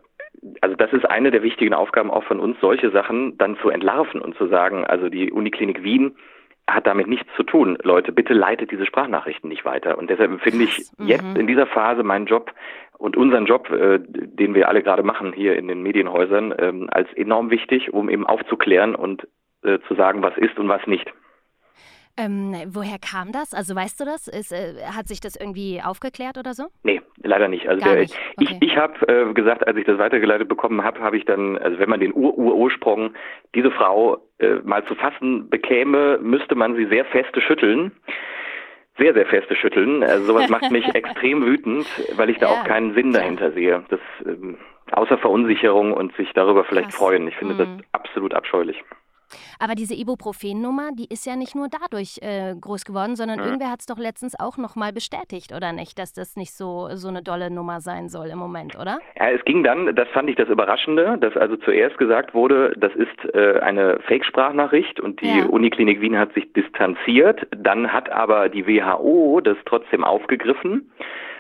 also 0.60 0.76
das 0.76 0.93
ist 0.93 1.08
eine 1.08 1.31
der 1.31 1.43
wichtigen 1.43 1.75
Aufgaben 1.75 2.10
auch 2.10 2.25
von 2.25 2.40
uns, 2.40 2.58
solche 2.60 2.90
Sachen 2.90 3.38
dann 3.38 3.56
zu 3.58 3.70
entlarven 3.70 4.20
und 4.20 4.37
zu 4.37 4.46
sagen, 4.48 4.84
also 4.84 5.08
die 5.08 5.32
Uniklinik 5.32 5.82
Wien 5.82 6.16
hat 6.68 6.86
damit 6.86 7.06
nichts 7.06 7.28
zu 7.36 7.42
tun. 7.42 7.78
Leute, 7.82 8.12
bitte 8.12 8.34
leitet 8.34 8.70
diese 8.70 8.86
Sprachnachrichten 8.86 9.48
nicht 9.48 9.64
weiter. 9.64 9.98
Und 9.98 10.10
deshalb 10.10 10.40
finde 10.40 10.64
ich 10.64 10.90
mhm. 10.98 11.06
jetzt 11.06 11.36
in 11.36 11.46
dieser 11.46 11.66
Phase 11.66 12.02
meinen 12.02 12.26
Job 12.26 12.52
und 12.98 13.16
unseren 13.16 13.46
Job, 13.46 13.70
äh, 13.70 14.00
den 14.00 14.54
wir 14.54 14.68
alle 14.68 14.82
gerade 14.82 15.02
machen 15.02 15.32
hier 15.32 15.56
in 15.56 15.68
den 15.68 15.82
Medienhäusern, 15.82 16.54
ähm, 16.58 16.88
als 16.90 17.12
enorm 17.14 17.50
wichtig, 17.50 17.92
um 17.92 18.08
eben 18.08 18.26
aufzuklären 18.26 18.94
und 18.94 19.28
äh, 19.62 19.78
zu 19.86 19.94
sagen, 19.94 20.22
was 20.22 20.36
ist 20.36 20.58
und 20.58 20.68
was 20.68 20.86
nicht. 20.86 21.12
Ähm, 22.16 22.54
woher 22.69 22.98
kam 22.98 23.30
das? 23.30 23.52
Also 23.52 23.74
weißt 23.74 24.00
du 24.00 24.04
das? 24.04 24.26
Ist, 24.26 24.50
äh, 24.50 24.86
hat 24.86 25.06
sich 25.06 25.20
das 25.20 25.36
irgendwie 25.36 25.82
aufgeklärt 25.84 26.38
oder 26.38 26.54
so? 26.54 26.69
Nee, 26.82 27.02
leider 27.26 27.49
nicht. 27.49 27.69
Also 27.69 27.84
der, 27.84 28.00
nicht. 28.00 28.14
Okay. 28.37 28.58
ich, 28.61 28.70
ich 28.70 28.76
habe 28.76 28.94
äh, 29.08 29.32
gesagt, 29.32 29.67
als 29.67 29.76
ich 29.76 29.84
das 29.84 29.99
weitergeleitet 29.99 30.49
bekommen 30.49 30.82
habe, 30.82 31.00
habe 31.00 31.17
ich 31.17 31.25
dann, 31.25 31.58
also 31.58 31.79
wenn 31.79 31.91
man 31.91 32.00
den 32.00 32.12
Ur-Ur-Ursprung 32.12 33.15
diese 33.55 33.70
Frau 33.70 34.19
äh, 34.39 34.56
mal 34.65 34.84
zu 34.86 34.94
fassen 34.94 35.48
bekäme, 35.48 36.19
müsste 36.22 36.55
man 36.55 36.77
sie 36.77 36.86
sehr 36.86 37.05
feste 37.06 37.41
schütteln. 37.41 37.93
Sehr, 38.98 39.12
sehr 39.12 39.27
feste 39.27 39.55
schütteln. 39.56 40.03
Also 40.03 40.24
sowas 40.24 40.48
macht 40.48 40.70
mich 40.70 40.86
extrem 40.94 41.44
wütend, 41.44 41.86
weil 42.17 42.31
ich 42.31 42.39
da 42.39 42.46
ja. 42.46 42.53
auch 42.53 42.65
keinen 42.65 42.94
Sinn 42.94 43.12
dahinter 43.12 43.53
sehe. 43.53 43.84
Das 43.91 44.00
ähm, 44.24 44.56
außer 44.91 45.19
Verunsicherung 45.19 45.93
und 45.93 46.15
sich 46.17 46.32
darüber 46.32 46.65
vielleicht 46.65 46.91
Krass. 46.91 46.98
freuen. 46.98 47.29
Ich 47.29 47.36
finde 47.36 47.55
mhm. 47.55 47.58
das 47.58 47.69
absolut 47.93 48.34
abscheulich. 48.34 48.82
Aber 49.58 49.74
diese 49.74 49.94
Ibuprofen-Nummer, 49.94 50.90
die 50.92 51.06
ist 51.08 51.26
ja 51.26 51.36
nicht 51.36 51.54
nur 51.54 51.68
dadurch 51.68 52.18
äh, 52.22 52.54
groß 52.60 52.84
geworden, 52.84 53.16
sondern 53.16 53.38
ja. 53.38 53.44
irgendwer 53.44 53.70
hat 53.70 53.80
es 53.80 53.86
doch 53.86 53.98
letztens 53.98 54.38
auch 54.38 54.56
nochmal 54.56 54.92
bestätigt, 54.92 55.52
oder 55.54 55.72
nicht? 55.72 55.98
Dass 55.98 56.12
das 56.12 56.36
nicht 56.36 56.52
so, 56.52 56.88
so 56.94 57.08
eine 57.08 57.22
dolle 57.22 57.50
Nummer 57.50 57.80
sein 57.80 58.08
soll 58.08 58.28
im 58.28 58.38
Moment, 58.38 58.76
oder? 58.76 58.98
Ja, 59.18 59.30
es 59.30 59.44
ging 59.44 59.62
dann, 59.64 59.94
das 59.94 60.08
fand 60.08 60.30
ich 60.30 60.36
das 60.36 60.48
Überraschende, 60.48 61.18
dass 61.18 61.36
also 61.36 61.56
zuerst 61.56 61.98
gesagt 61.98 62.34
wurde, 62.34 62.72
das 62.76 62.94
ist 62.94 63.34
äh, 63.34 63.60
eine 63.60 63.98
Fake-Sprachnachricht 64.06 65.00
und 65.00 65.20
die 65.20 65.38
ja. 65.38 65.46
Uniklinik 65.46 66.00
Wien 66.00 66.18
hat 66.18 66.32
sich 66.34 66.52
distanziert. 66.52 67.46
Dann 67.56 67.92
hat 67.92 68.10
aber 68.10 68.48
die 68.48 68.66
WHO 68.66 69.40
das 69.42 69.56
trotzdem 69.64 70.04
aufgegriffen 70.04 70.90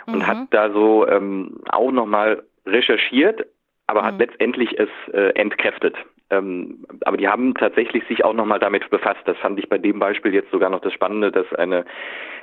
und 0.06 0.18
mhm. 0.18 0.26
hat 0.26 0.38
da 0.50 0.70
so 0.70 1.06
ähm, 1.06 1.60
auch 1.68 1.90
nochmal 1.90 2.42
recherchiert, 2.66 3.46
aber 3.86 4.02
mhm. 4.02 4.06
hat 4.06 4.18
letztendlich 4.18 4.78
es 4.78 4.88
äh, 5.12 5.30
entkräftet. 5.34 5.94
Ähm, 6.30 6.84
aber 7.04 7.16
die 7.16 7.28
haben 7.28 7.54
tatsächlich 7.54 8.04
sich 8.08 8.24
auch 8.24 8.34
nochmal 8.34 8.58
damit 8.58 8.88
befasst. 8.90 9.20
Das 9.26 9.36
fand 9.38 9.58
ich 9.58 9.68
bei 9.68 9.78
dem 9.78 9.98
Beispiel 9.98 10.34
jetzt 10.34 10.50
sogar 10.50 10.70
noch 10.70 10.80
das 10.80 10.92
Spannende, 10.92 11.30
dass 11.30 11.52
eine, 11.54 11.84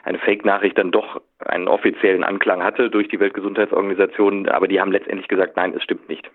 eine 0.04 0.20
Fake-Nachricht 0.20 0.78
dann 0.78 0.92
doch 0.92 1.22
einen 1.40 1.68
offiziellen 1.68 2.24
Anklang 2.24 2.64
hatte 2.64 2.90
durch 2.90 3.10
die 3.10 3.20
Weltgesundheitsorganisation. 3.20 4.48
Aber 4.48 4.68
die 4.68 4.80
haben 4.80 4.92
letztendlich 4.92 5.28
gesagt, 5.28 5.58
nein, 5.58 5.74
es 5.76 5.84
stimmt 5.84 6.08
nicht. 6.08 6.30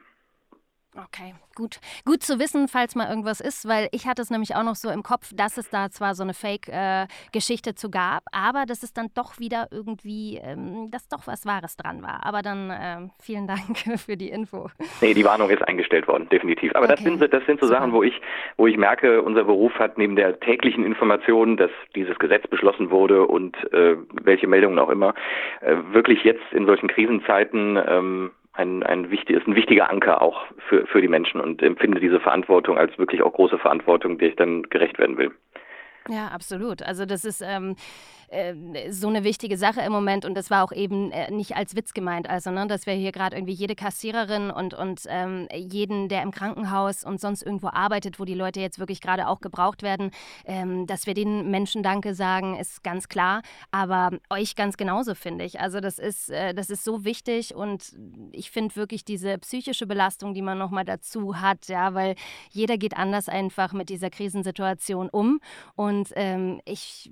Okay, 0.97 1.35
gut. 1.55 1.81
Gut 2.07 2.23
zu 2.23 2.41
wissen, 2.41 2.67
falls 2.67 2.95
mal 2.97 3.09
irgendwas 3.09 3.41
ist, 3.41 3.69
weil 3.69 3.89
ich 3.93 4.07
hatte 4.07 4.23
es 4.23 4.31
nämlich 4.31 4.57
auch 4.57 4.65
noch 4.65 4.75
so 4.75 4.89
im 4.91 5.03
Kopf, 5.03 5.33
dass 5.35 5.59
es 5.59 5.69
da 5.69 5.91
zwar 5.91 6.15
so 6.15 6.23
eine 6.23 6.33
Fake-Geschichte 6.33 7.71
äh, 7.71 7.75
zu 7.75 7.91
gab, 7.91 8.25
aber 8.33 8.65
dass 8.67 8.83
es 8.83 8.95
dann 8.95 9.09
doch 9.15 9.39
wieder 9.39 9.69
irgendwie, 9.71 10.41
ähm, 10.43 10.91
dass 10.91 11.07
doch 11.09 11.27
was 11.27 11.45
Wahres 11.45 11.77
dran 11.77 12.03
war. 12.03 12.25
Aber 12.25 12.41
dann 12.41 12.73
ähm, 12.75 13.11
vielen 13.21 13.47
Dank 13.47 13.77
für 13.99 14.17
die 14.17 14.31
Info. 14.31 14.71
Nee, 15.03 15.13
die 15.13 15.25
Warnung 15.25 15.51
ist 15.51 15.63
eingestellt 15.63 16.09
worden, 16.09 16.29
definitiv. 16.31 16.75
Aber 16.75 16.87
okay. 16.87 16.95
das 16.95 17.05
sind, 17.05 17.33
das 17.33 17.47
sind 17.47 17.61
so. 17.61 17.69
Sachen, 17.69 17.93
wo 17.93 18.03
ich, 18.03 18.19
wo 18.57 18.67
ich 18.67 18.79
merke, 18.79 19.21
unser 19.21 19.45
Beruf 19.45 19.75
hat 19.75 19.99
neben 19.99 20.17
der 20.17 20.41
täglichen 20.41 20.87
Information, 20.87 21.59
dass 21.59 21.71
dieses 21.95 22.19
Gesetz 22.19 22.47
beschlossen 22.49 22.91
wurde 22.91 23.27
und 23.27 23.57
äh, 23.75 23.97
welche 24.23 24.47
Meldungen 24.47 24.79
auch 24.79 24.89
immer, 24.89 25.15
äh, 25.61 25.77
wirklich 25.93 26.25
jetzt 26.25 26.51
in 26.53 26.65
solchen 26.65 26.89
Krisenzeiten 26.89 27.79
ähm, 27.87 28.31
ein, 28.59 28.83
ein 28.83 29.11
wichtig, 29.11 29.37
ist 29.37 29.47
ein 29.47 29.55
wichtiger 29.55 29.89
Anker 29.89 30.21
auch 30.21 30.47
für, 30.69 30.87
für 30.87 31.01
die 31.01 31.09
Menschen 31.09 31.41
und 31.41 31.63
empfinde 31.63 32.01
diese 32.01 32.21
Verantwortung 32.21 32.77
als 32.77 32.97
wirklich 32.99 33.23
auch 33.23 33.33
große 33.33 33.59
Verantwortung, 33.59 34.19
der 34.19 34.31
ich 34.31 34.37
dann 34.37 34.63
gerecht 34.65 34.99
werden 34.99 35.17
will. 35.17 35.31
Ja, 36.09 36.29
absolut. 36.29 36.83
Also 36.83 37.07
das 37.07 37.25
ist 37.25 37.43
ähm, 37.47 37.77
äh, 38.29 38.55
so 38.91 39.09
eine 39.09 39.25
wichtige 39.25 39.57
Sache 39.57 39.81
im 39.81 39.93
Moment. 39.93 40.25
Und 40.25 40.35
das 40.35 40.51
war 40.51 40.65
auch 40.65 40.73
eben 40.73 41.11
äh, 41.13 41.31
nicht 41.31 41.57
als 41.57 41.75
Witz 41.75 41.95
gemeint, 41.95 42.29
also 42.29 42.51
ne, 42.51 42.67
dass 42.67 42.87
wir 42.87 42.95
hier 42.95 43.13
gerade 43.13 43.37
irgendwie 43.37 43.53
jede 43.53 43.75
Kassiererin 43.75 44.51
und, 44.51 44.75
und 44.75 45.03
ähm, 45.09 45.49
jeden, 45.55 46.09
der 46.09 46.23
im 46.23 46.31
Krankenhaus 46.31 47.05
und 47.05 47.21
sonst 47.21 47.43
irgendwo 47.43 47.69
arbeitet, 47.69 48.21
wo 48.21 48.25
die 48.25 48.35
Leute 48.35 48.61
jetzt 48.61 48.79
wirklich 48.79 49.01
gerade 49.01 49.29
auch 49.29 49.41
gebraucht 49.41 49.83
werden, 49.83 50.11
ähm, 50.45 50.87
dass 50.87 51.07
wir 51.07 51.15
den 51.15 51.51
Menschen 51.51 51.83
Danke 51.83 52.15
sagen, 52.15 52.57
ist 52.59 52.85
ganz 52.85 53.09
klar, 53.09 53.43
aber 53.71 54.11
euch 54.31 54.57
ganz 54.57 54.77
genauso 54.77 55.15
finde 55.15 55.45
ich. 55.45 55.61
Also 55.61 55.81
das 55.81 55.99
ist, 55.99 56.31
äh, 56.31 56.55
das 56.55 56.71
ist 56.71 56.85
so 56.85 57.05
wichtig. 57.05 57.55
Und 57.55 57.97
ich 58.33 58.51
finde 58.51 58.77
wirklich 58.77 59.05
diese 59.05 59.39
psychische 59.39 59.87
Belastung, 59.87 60.35
die 60.35 60.43
man 60.43 60.59
nochmal 60.59 60.85
dazu 60.85 61.41
hat, 61.41 61.69
ja, 61.69 61.95
weil 61.95 62.15
jeder 62.51 62.77
geht 62.77 62.97
anders 62.97 63.29
einfach 63.29 63.73
mit 63.73 63.89
dieser 63.89 64.11
Krisensituation 64.11 65.09
um. 65.09 65.41
Und 65.77 66.13
ähm, 66.15 66.61
ich, 66.65 67.11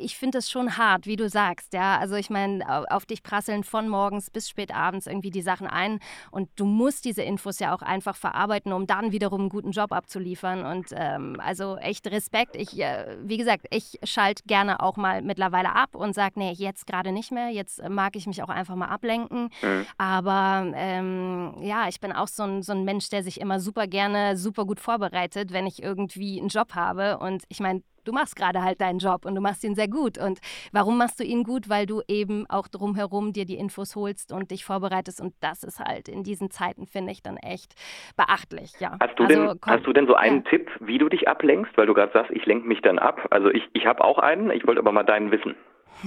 ich 0.00 0.16
finde 0.16 0.38
es 0.38 0.50
schon 0.50 0.55
schon 0.56 0.78
hart, 0.78 1.06
wie 1.06 1.16
du 1.16 1.28
sagst, 1.28 1.74
ja. 1.74 1.98
Also 1.98 2.14
ich 2.14 2.30
meine, 2.30 2.64
auf 2.90 3.04
dich 3.04 3.22
prasseln 3.22 3.62
von 3.62 3.88
morgens 3.88 4.30
bis 4.30 4.48
spät 4.48 4.74
abends 4.74 5.06
irgendwie 5.06 5.30
die 5.30 5.42
Sachen 5.42 5.66
ein 5.66 5.98
und 6.30 6.48
du 6.56 6.64
musst 6.64 7.04
diese 7.04 7.22
Infos 7.22 7.58
ja 7.58 7.74
auch 7.74 7.82
einfach 7.82 8.16
verarbeiten, 8.16 8.72
um 8.72 8.86
dann 8.86 9.12
wiederum 9.12 9.42
einen 9.42 9.48
guten 9.50 9.72
Job 9.72 9.92
abzuliefern. 9.92 10.64
Und 10.64 10.86
ähm, 10.92 11.38
also 11.40 11.76
echt 11.76 12.06
Respekt. 12.06 12.56
Ich, 12.56 12.78
äh, 12.80 13.18
wie 13.22 13.36
gesagt, 13.36 13.66
ich 13.70 13.98
schalte 14.02 14.44
gerne 14.46 14.80
auch 14.80 14.96
mal 14.96 15.20
mittlerweile 15.20 15.74
ab 15.74 15.94
und 15.94 16.14
sage, 16.14 16.38
nee, 16.38 16.52
jetzt 16.52 16.86
gerade 16.86 17.12
nicht 17.12 17.32
mehr. 17.32 17.50
Jetzt 17.50 17.86
mag 17.88 18.16
ich 18.16 18.26
mich 18.26 18.42
auch 18.42 18.48
einfach 18.48 18.76
mal 18.76 18.88
ablenken. 18.88 19.50
Mhm. 19.60 19.86
Aber 19.98 20.72
ähm, 20.74 21.54
ja, 21.60 21.88
ich 21.88 22.00
bin 22.00 22.12
auch 22.12 22.28
so 22.28 22.44
ein, 22.44 22.62
so 22.62 22.72
ein 22.72 22.84
Mensch, 22.84 23.10
der 23.10 23.22
sich 23.22 23.40
immer 23.40 23.60
super 23.60 23.86
gerne, 23.86 24.38
super 24.38 24.64
gut 24.64 24.80
vorbereitet, 24.80 25.52
wenn 25.52 25.66
ich 25.66 25.82
irgendwie 25.82 26.40
einen 26.40 26.48
Job 26.48 26.74
habe. 26.74 27.18
Und 27.18 27.44
ich 27.48 27.60
meine, 27.60 27.82
du 28.06 28.12
machst 28.12 28.36
gerade 28.36 28.62
halt 28.62 28.80
deinen 28.80 28.98
Job 28.98 29.24
und 29.24 29.34
du 29.34 29.40
machst 29.40 29.64
ihn 29.64 29.74
sehr 29.74 29.88
gut. 29.88 30.18
Und 30.18 30.40
warum 30.72 30.98
machst 30.98 31.20
du 31.20 31.24
ihn 31.24 31.42
gut? 31.44 31.68
Weil 31.68 31.86
du 31.86 32.02
eben 32.08 32.46
auch 32.48 32.68
drumherum 32.68 33.32
dir 33.32 33.44
die 33.44 33.56
Infos 33.56 33.96
holst 33.96 34.32
und 34.32 34.50
dich 34.50 34.64
vorbereitest. 34.64 35.20
Und 35.20 35.34
das 35.40 35.62
ist 35.62 35.80
halt 35.80 36.08
in 36.08 36.22
diesen 36.22 36.50
Zeiten, 36.50 36.86
finde 36.86 37.12
ich, 37.12 37.22
dann 37.22 37.36
echt 37.36 37.74
beachtlich. 38.16 38.72
Ja. 38.80 38.96
Hast, 39.00 39.18
du 39.18 39.24
also, 39.24 39.46
denn, 39.48 39.60
komm, 39.60 39.72
hast 39.72 39.86
du 39.86 39.92
denn 39.92 40.06
so 40.06 40.14
einen 40.14 40.44
ja. 40.44 40.50
Tipp, 40.50 40.70
wie 40.80 40.98
du 40.98 41.08
dich 41.08 41.28
ablenkst? 41.28 41.76
Weil 41.76 41.86
du 41.86 41.94
gerade 41.94 42.12
sagst, 42.12 42.30
ich 42.30 42.46
lenke 42.46 42.66
mich 42.66 42.80
dann 42.82 42.98
ab. 42.98 43.26
Also 43.30 43.50
ich, 43.50 43.62
ich 43.72 43.86
habe 43.86 44.04
auch 44.04 44.18
einen, 44.18 44.50
ich 44.50 44.66
wollte 44.66 44.80
aber 44.80 44.92
mal 44.92 45.04
deinen 45.04 45.30
wissen. 45.30 45.54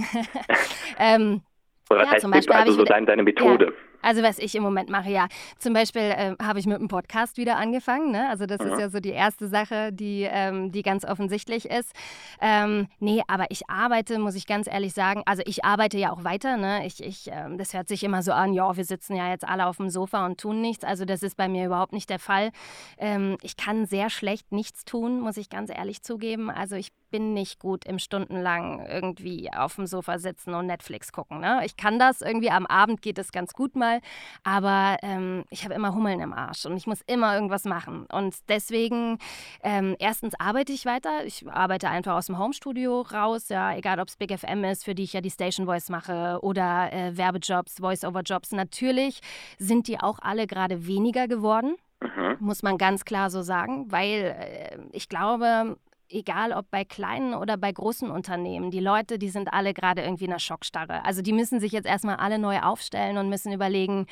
ähm, 0.99 1.41
Oder 1.89 2.01
was 2.01 2.23
ja, 2.23 2.31
heißt 2.31 2.45
Tipp? 2.45 2.55
Also 2.55 2.73
so 2.73 2.83
dein, 2.83 3.05
deine 3.05 3.23
Methode. 3.23 3.65
Ja. 3.65 3.88
Also 4.01 4.23
was 4.23 4.39
ich 4.39 4.55
im 4.55 4.63
Moment 4.63 4.89
mache, 4.89 5.09
ja. 5.09 5.27
Zum 5.57 5.73
Beispiel 5.73 6.01
äh, 6.01 6.35
habe 6.41 6.59
ich 6.59 6.65
mit 6.65 6.77
einem 6.77 6.87
Podcast 6.87 7.37
wieder 7.37 7.57
angefangen. 7.57 8.11
Ne? 8.11 8.29
Also 8.29 8.45
das 8.45 8.59
ja. 8.59 8.73
ist 8.73 8.79
ja 8.79 8.89
so 8.89 8.99
die 8.99 9.11
erste 9.11 9.47
Sache, 9.47 9.91
die, 9.91 10.27
ähm, 10.29 10.71
die 10.71 10.81
ganz 10.81 11.05
offensichtlich 11.05 11.65
ist. 11.65 11.93
Ähm, 12.41 12.87
nee, 12.99 13.21
aber 13.27 13.47
ich 13.49 13.69
arbeite, 13.69 14.19
muss 14.19 14.35
ich 14.35 14.47
ganz 14.47 14.67
ehrlich 14.67 14.93
sagen. 14.93 15.23
Also 15.25 15.43
ich 15.45 15.65
arbeite 15.65 15.97
ja 15.97 16.11
auch 16.11 16.23
weiter. 16.23 16.57
Ne? 16.57 16.85
Ich, 16.85 17.03
ich, 17.03 17.29
ähm, 17.31 17.57
das 17.57 17.73
hört 17.73 17.87
sich 17.87 18.03
immer 18.03 18.23
so 18.23 18.31
an, 18.31 18.53
ja, 18.53 18.75
wir 18.75 18.85
sitzen 18.85 19.15
ja 19.15 19.29
jetzt 19.29 19.47
alle 19.47 19.65
auf 19.67 19.77
dem 19.77 19.89
Sofa 19.89 20.25
und 20.25 20.39
tun 20.39 20.61
nichts. 20.61 20.83
Also 20.83 21.05
das 21.05 21.23
ist 21.23 21.35
bei 21.35 21.47
mir 21.47 21.65
überhaupt 21.65 21.93
nicht 21.93 22.09
der 22.09 22.19
Fall. 22.19 22.51
Ähm, 22.97 23.37
ich 23.41 23.57
kann 23.57 23.85
sehr 23.85 24.09
schlecht 24.09 24.51
nichts 24.51 24.85
tun, 24.85 25.19
muss 25.19 25.37
ich 25.37 25.49
ganz 25.49 25.69
ehrlich 25.69 26.01
zugeben. 26.03 26.49
Also 26.49 26.75
ich 26.75 26.91
bin 27.09 27.33
nicht 27.33 27.59
gut 27.59 27.85
im 27.85 27.99
stundenlang 27.99 28.85
irgendwie 28.85 29.51
auf 29.51 29.75
dem 29.75 29.87
Sofa 29.87 30.19
sitzen 30.19 30.53
und 30.53 30.67
Netflix 30.67 31.11
gucken. 31.11 31.39
Ne? 31.39 31.61
Ich 31.65 31.77
kann 31.77 31.99
das 31.99 32.21
irgendwie, 32.21 32.49
am 32.49 32.65
Abend 32.65 33.01
geht 33.01 33.17
es 33.17 33.31
ganz 33.31 33.53
gut 33.53 33.75
mal. 33.75 33.99
Aber 34.43 34.97
ähm, 35.01 35.45
ich 35.49 35.63
habe 35.63 35.73
immer 35.73 35.93
Hummeln 35.93 36.19
im 36.19 36.33
Arsch 36.33 36.65
und 36.65 36.77
ich 36.77 36.87
muss 36.87 37.01
immer 37.07 37.33
irgendwas 37.33 37.65
machen. 37.65 38.05
Und 38.11 38.35
deswegen, 38.49 39.17
ähm, 39.63 39.95
erstens 39.99 40.33
arbeite 40.39 40.71
ich 40.71 40.85
weiter. 40.85 41.25
Ich 41.25 41.47
arbeite 41.47 41.89
einfach 41.89 42.15
aus 42.15 42.27
dem 42.27 42.37
Homestudio 42.37 43.01
raus, 43.01 43.49
ja, 43.49 43.75
egal 43.75 43.99
ob 43.99 44.07
es 44.07 44.17
Big 44.17 44.37
FM 44.37 44.63
ist, 44.63 44.85
für 44.85 44.95
die 44.95 45.03
ich 45.03 45.13
ja 45.13 45.21
die 45.21 45.31
Station 45.31 45.65
Voice 45.65 45.89
mache 45.89 46.39
oder 46.41 46.91
äh, 46.93 47.17
Werbejobs, 47.17 47.79
Voice-Over-Jobs. 47.79 48.51
Natürlich 48.51 49.21
sind 49.57 49.87
die 49.87 49.99
auch 49.99 50.19
alle 50.19 50.47
gerade 50.47 50.87
weniger 50.87 51.27
geworden. 51.27 51.75
Mhm. 52.01 52.37
Muss 52.39 52.63
man 52.63 52.77
ganz 52.77 53.03
klar 53.03 53.29
so 53.29 53.41
sagen, 53.41 53.91
weil 53.91 54.35
äh, 54.39 54.77
ich 54.91 55.09
glaube, 55.09 55.77
egal 56.09 56.51
ob 56.51 56.69
bei 56.71 56.83
kleinen 56.83 57.33
oder 57.33 57.57
bei 57.57 57.71
großen 57.71 58.09
Unternehmen, 58.09 58.71
die 58.71 58.79
Leute, 58.79 59.19
die 59.19 59.29
sind 59.29 59.53
alle 59.53 59.73
gerade 59.73 60.01
irgendwie 60.01 60.25
in 60.25 60.31
einer 60.31 60.39
Schockstarre. 60.39 61.05
Also 61.05 61.21
die 61.21 61.33
müssen 61.33 61.59
sich 61.59 61.71
jetzt 61.71 61.85
erstmal 61.87 62.17
alle 62.17 62.39
neu 62.39 62.59
aufstellen 62.59 63.17
und 63.17 63.29
müssen 63.29 63.51
überlegen, 63.51 64.05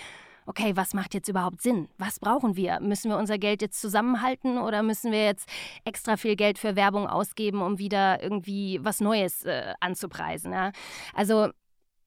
okay, 0.46 0.75
was 0.75 0.94
macht 0.94 1.13
jetzt 1.13 1.27
überhaupt 1.27 1.62
Sinn? 1.62 1.89
Was 1.98 2.20
brauchen 2.20 2.56
wir? 2.56 2.80
Müssen 2.80 3.12
wir 3.12 3.18
unser 3.18 3.38
Geld 3.38 3.62
jetzt 3.62 3.82
zusammenhalten 3.82 4.58
oder 4.58 4.82
müssen 4.82 5.12
wir 5.12 5.25
jetzt 5.25 5.50
extra 5.84 6.18
viel 6.18 6.36
Geld 6.36 6.58
für 6.58 6.75
Werbung 6.75 7.08
ausgeben, 7.08 7.62
um 7.62 7.80
wieder 7.80 8.24
irgendwie 8.24 8.80
was 8.82 9.01
Neues 9.01 9.44
äh, 9.44 9.74
anzupreisen? 9.82 10.54
Ja? 10.54 10.72
Also 11.13 11.50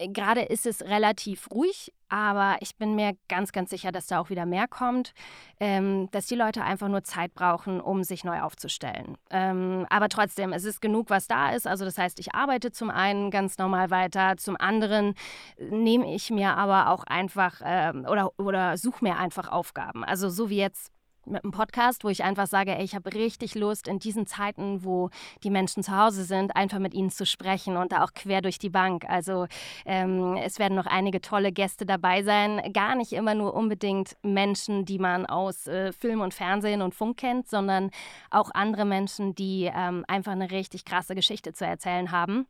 gerade 0.08 0.42
ist 0.42 0.66
es 0.66 0.82
relativ 0.82 1.50
ruhig, 1.50 1.92
aber 2.08 2.56
ich 2.60 2.76
bin 2.76 2.94
mir 2.94 3.12
ganz, 3.28 3.52
ganz 3.52 3.70
sicher, 3.70 3.92
dass 3.92 4.06
da 4.06 4.18
auch 4.18 4.30
wieder 4.30 4.46
mehr 4.46 4.66
kommt, 4.66 5.12
ähm, 5.60 6.08
dass 6.10 6.26
die 6.26 6.34
Leute 6.34 6.62
einfach 6.64 6.88
nur 6.88 7.04
Zeit 7.04 7.34
brauchen, 7.34 7.80
um 7.80 8.02
sich 8.02 8.24
neu 8.24 8.40
aufzustellen. 8.40 9.16
Ähm, 9.30 9.86
aber 9.90 10.08
trotzdem, 10.08 10.52
es 10.52 10.64
ist 10.64 10.80
genug, 10.80 11.10
was 11.10 11.28
da 11.28 11.50
ist. 11.50 11.66
Also 11.66 11.84
das 11.84 11.98
heißt, 11.98 12.18
ich 12.18 12.34
arbeite 12.34 12.72
zum 12.72 12.90
einen 12.90 13.30
ganz 13.30 13.58
normal 13.58 13.90
weiter, 13.90 14.36
zum 14.36 14.56
anderen 14.58 15.14
nehme 15.58 16.12
ich 16.12 16.30
mir 16.30 16.56
aber 16.56 16.90
auch 16.90 17.04
einfach 17.04 17.60
ähm, 17.64 18.06
oder, 18.08 18.32
oder 18.38 18.76
suche 18.76 19.04
mir 19.04 19.16
einfach 19.16 19.48
Aufgaben. 19.48 20.04
Also 20.04 20.30
so 20.30 20.50
wie 20.50 20.58
jetzt 20.58 20.92
mit 21.30 21.44
einem 21.44 21.52
Podcast, 21.52 22.04
wo 22.04 22.08
ich 22.08 22.24
einfach 22.24 22.46
sage, 22.46 22.76
ey, 22.76 22.84
ich 22.84 22.94
habe 22.94 23.12
richtig 23.14 23.54
Lust, 23.54 23.88
in 23.88 23.98
diesen 23.98 24.26
Zeiten, 24.26 24.84
wo 24.84 25.10
die 25.42 25.50
Menschen 25.50 25.82
zu 25.82 25.96
Hause 25.96 26.24
sind, 26.24 26.56
einfach 26.56 26.78
mit 26.78 26.94
ihnen 26.94 27.10
zu 27.10 27.26
sprechen 27.26 27.76
und 27.76 27.92
da 27.92 28.04
auch 28.04 28.12
quer 28.12 28.42
durch 28.42 28.58
die 28.58 28.70
Bank. 28.70 29.04
Also 29.08 29.46
ähm, 29.86 30.36
es 30.36 30.58
werden 30.58 30.74
noch 30.74 30.86
einige 30.86 31.20
tolle 31.20 31.52
Gäste 31.52 31.86
dabei 31.86 32.22
sein. 32.22 32.60
Gar 32.72 32.96
nicht 32.96 33.12
immer 33.12 33.34
nur 33.34 33.54
unbedingt 33.54 34.16
Menschen, 34.22 34.84
die 34.84 34.98
man 34.98 35.26
aus 35.26 35.66
äh, 35.66 35.92
Film 35.92 36.20
und 36.20 36.34
Fernsehen 36.34 36.82
und 36.82 36.94
Funk 36.94 37.18
kennt, 37.18 37.48
sondern 37.48 37.90
auch 38.30 38.50
andere 38.52 38.84
Menschen, 38.84 39.34
die 39.34 39.70
ähm, 39.74 40.04
einfach 40.08 40.32
eine 40.32 40.50
richtig 40.50 40.84
krasse 40.84 41.14
Geschichte 41.14 41.52
zu 41.52 41.64
erzählen 41.64 42.10
haben. 42.10 42.46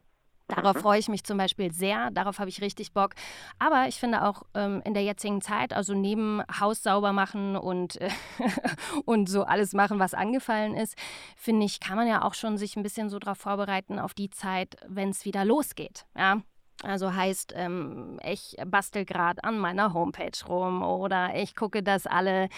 Darauf 0.51 0.77
mhm. 0.77 0.81
freue 0.81 0.99
ich 0.99 1.09
mich 1.09 1.25
zum 1.25 1.39
Beispiel 1.39 1.73
sehr, 1.73 2.11
darauf 2.11 2.39
habe 2.39 2.51
ich 2.51 2.61
richtig 2.61 2.93
Bock. 2.93 3.15
Aber 3.59 3.87
ich 3.89 3.97
finde 3.97 4.25
auch 4.25 4.43
ähm, 4.55 4.83
in 4.85 4.95
der 4.95 5.03
jetzigen 5.03 5.41
Zeit, 5.41 5.73
also 5.73 5.95
neben 5.95 6.43
Haus 6.61 6.83
sauber 6.83 7.13
machen 7.13 7.57
und, 7.57 8.01
äh, 8.01 8.11
und 9.05 9.29
so 9.29 9.45
alles 9.45 9.73
machen, 9.73 9.99
was 9.99 10.15
angefallen 10.15 10.75
ist, 10.75 10.97
finde 11.37 11.67
ich, 11.67 11.81
kann 11.81 11.97
man 11.97 12.07
ja 12.07 12.23
auch 12.23 12.35
schon 12.35 12.59
sich 12.59 12.77
ein 12.77 12.83
bisschen 12.83 13.09
so 13.09 13.19
darauf 13.19 13.39
vorbereiten, 13.39 13.99
auf 13.99 14.15
die 14.15 14.31
Zeit, 14.31 14.77
wenn 14.87 15.11
es 15.11 15.25
wieder 15.25 15.45
losgeht. 15.45 16.07
Ja? 16.17 16.43
Also 16.83 17.15
heißt, 17.15 17.53
ähm, 17.57 18.19
ich 18.25 18.57
bastel 18.65 19.05
gerade 19.05 19.45
an 19.45 19.59
meiner 19.59 19.93
Homepage 19.93 20.33
rum 20.49 20.83
oder 20.83 21.35
ich 21.35 21.55
gucke, 21.55 21.83
dass 21.83 22.07
alle, 22.07 22.49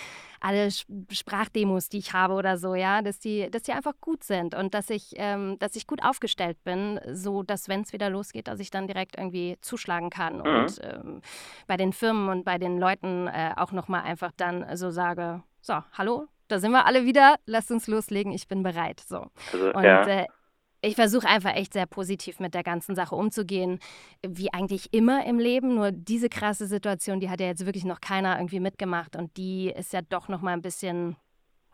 alle 0.40 0.68
Sprachdemos, 0.70 1.88
die 1.88 1.98
ich 1.98 2.12
habe 2.12 2.34
oder 2.34 2.56
so, 2.56 2.76
ja, 2.76 3.02
dass 3.02 3.18
die, 3.18 3.50
dass 3.50 3.62
die 3.62 3.72
einfach 3.72 3.94
gut 4.00 4.22
sind 4.22 4.54
und 4.54 4.74
dass 4.74 4.90
ich, 4.90 5.14
ähm, 5.16 5.58
dass 5.58 5.74
ich 5.74 5.88
gut 5.88 6.04
aufgestellt 6.04 6.62
bin, 6.62 7.00
so 7.12 7.42
dass, 7.42 7.68
wenn 7.68 7.80
es 7.80 7.92
wieder 7.92 8.10
losgeht, 8.10 8.46
dass 8.46 8.60
ich 8.60 8.70
dann 8.70 8.86
direkt 8.86 9.18
irgendwie 9.18 9.58
zuschlagen 9.60 10.10
kann 10.10 10.36
mhm. 10.36 10.46
und 10.46 10.80
ähm, 10.82 11.22
bei 11.66 11.76
den 11.76 11.92
Firmen 11.92 12.28
und 12.28 12.44
bei 12.44 12.58
den 12.58 12.78
Leuten 12.78 13.26
äh, 13.26 13.52
auch 13.56 13.72
nochmal 13.72 14.02
einfach 14.02 14.30
dann 14.36 14.76
so 14.76 14.90
sage, 14.90 15.42
so, 15.60 15.74
hallo, 15.94 16.28
da 16.46 16.60
sind 16.60 16.70
wir 16.70 16.86
alle 16.86 17.06
wieder, 17.06 17.36
lasst 17.46 17.72
uns 17.72 17.88
loslegen, 17.88 18.32
ich 18.32 18.46
bin 18.46 18.62
bereit. 18.62 19.00
So. 19.00 19.26
Also, 19.52 19.72
und 19.72 19.84
ja. 19.84 20.06
äh, 20.06 20.26
ich 20.82 20.96
versuche 20.96 21.28
einfach 21.28 21.54
echt 21.54 21.72
sehr 21.72 21.86
positiv 21.86 22.40
mit 22.40 22.54
der 22.54 22.64
ganzen 22.64 22.96
Sache 22.96 23.14
umzugehen, 23.14 23.78
wie 24.26 24.52
eigentlich 24.52 24.92
immer 24.92 25.24
im 25.24 25.38
Leben. 25.38 25.76
Nur 25.76 25.92
diese 25.92 26.28
krasse 26.28 26.66
Situation, 26.66 27.20
die 27.20 27.30
hat 27.30 27.40
ja 27.40 27.46
jetzt 27.46 27.64
wirklich 27.64 27.84
noch 27.84 28.00
keiner 28.00 28.36
irgendwie 28.36 28.60
mitgemacht 28.60 29.14
und 29.14 29.36
die 29.36 29.70
ist 29.70 29.92
ja 29.92 30.02
doch 30.02 30.28
noch 30.28 30.42
mal 30.42 30.52
ein 30.52 30.62
bisschen 30.62 31.16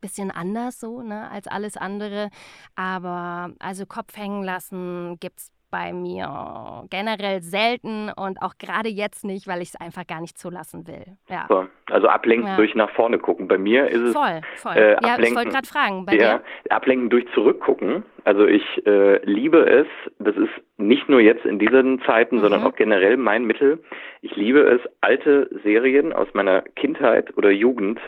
bisschen 0.00 0.30
anders 0.30 0.78
so, 0.78 1.02
ne, 1.02 1.28
als 1.28 1.48
alles 1.48 1.76
andere. 1.76 2.30
Aber 2.76 3.52
also 3.58 3.84
Kopf 3.84 4.16
hängen 4.16 4.44
lassen 4.44 5.18
gibt's 5.18 5.50
bei 5.70 5.92
mir 5.92 6.84
generell 6.90 7.42
selten 7.42 8.10
und 8.10 8.42
auch 8.42 8.54
gerade 8.58 8.88
jetzt 8.88 9.24
nicht, 9.24 9.46
weil 9.46 9.62
ich 9.62 9.70
es 9.70 9.76
einfach 9.80 10.06
gar 10.06 10.20
nicht 10.20 10.38
zulassen 10.38 10.86
will. 10.86 11.04
Ja. 11.28 11.46
So, 11.48 11.66
also 11.90 12.08
ablenken 12.08 12.48
ja. 12.48 12.56
durch 12.56 12.74
nach 12.74 12.90
vorne 12.90 13.18
gucken. 13.18 13.48
Bei 13.48 13.58
mir 13.58 13.88
ist 13.88 14.00
es. 14.00 14.12
Voll, 14.12 14.40
voll. 14.56 14.76
Äh, 14.76 14.96
ja, 15.02 15.18
ich 15.18 15.34
wollte 15.34 15.50
gerade 15.50 15.66
fragen. 15.66 16.06
Bei 16.06 16.14
ja, 16.14 16.38
dir? 16.38 16.44
ablenken 16.70 17.10
durch 17.10 17.26
zurückgucken. 17.34 18.04
Also 18.24 18.46
ich 18.46 18.64
äh, 18.86 19.24
liebe 19.24 19.66
es, 19.66 19.86
das 20.18 20.36
ist 20.36 20.50
nicht 20.76 21.08
nur 21.08 21.20
jetzt 21.20 21.44
in 21.44 21.58
diesen 21.58 22.00
Zeiten, 22.02 22.36
mhm. 22.36 22.40
sondern 22.40 22.62
auch 22.64 22.74
generell 22.74 23.16
mein 23.16 23.44
Mittel. 23.44 23.82
Ich 24.22 24.34
liebe 24.36 24.60
es, 24.60 24.80
alte 25.00 25.50
Serien 25.62 26.12
aus 26.12 26.28
meiner 26.34 26.62
Kindheit 26.62 27.36
oder 27.36 27.50
Jugend 27.50 28.00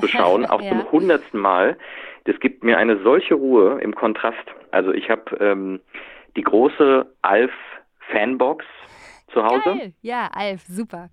zu 0.00 0.06
schauen, 0.06 0.46
auch 0.50 0.62
ja. 0.62 0.70
zum 0.70 0.90
hundertsten 0.92 1.40
Mal. 1.40 1.76
Das 2.24 2.38
gibt 2.40 2.64
mir 2.64 2.78
eine 2.78 2.98
solche 3.02 3.34
Ruhe 3.34 3.80
im 3.80 3.94
Kontrast. 3.94 4.36
Also 4.70 4.92
ich 4.92 5.10
habe 5.10 5.36
ähm, 5.40 5.80
die 6.36 6.42
große 6.42 7.06
Alf-Fanbox 7.22 8.64
zu 9.32 9.44
Hause. 9.44 9.62
Geil. 9.64 9.92
Ja, 10.02 10.28
Alf, 10.32 10.62
super. 10.62 11.08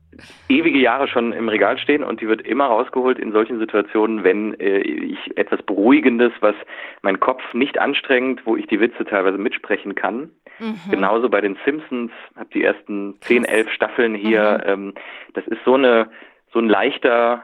Ewige 0.50 0.79
Jahre 0.79 1.07
schon 1.07 1.33
im 1.33 1.50
Regal 1.50 1.77
stehen 1.77 2.03
und 2.03 2.21
die 2.21 2.27
wird 2.27 2.41
immer 2.41 2.65
rausgeholt 2.65 3.19
in 3.19 3.31
solchen 3.31 3.59
Situationen, 3.59 4.24
wenn 4.24 4.59
äh, 4.59 4.79
ich 4.79 5.38
etwas 5.38 5.62
Beruhigendes, 5.63 6.31
was 6.39 6.55
mein 7.01 7.19
Kopf 7.19 7.41
nicht 7.53 7.77
anstrengt, 7.79 8.45
wo 8.45 8.55
ich 8.55 8.67
die 8.67 8.79
Witze 8.79 9.05
teilweise 9.05 9.38
mitsprechen 9.38 9.95
kann. 9.95 10.31
Mhm. 10.59 10.79
Genauso 10.89 11.29
bei 11.29 11.41
den 11.41 11.57
Simpsons, 11.65 12.12
habe 12.36 12.50
die 12.53 12.63
ersten 12.63 13.15
zehn, 13.21 13.45
elf 13.45 13.71
Staffeln 13.71 14.15
hier. 14.15 14.62
Mhm. 14.65 14.71
Ähm, 14.71 14.93
das 15.33 15.45
ist 15.47 15.63
so 15.63 15.75
eine 15.75 16.09
so 16.53 16.59
ein 16.59 16.69
leichter 16.69 17.43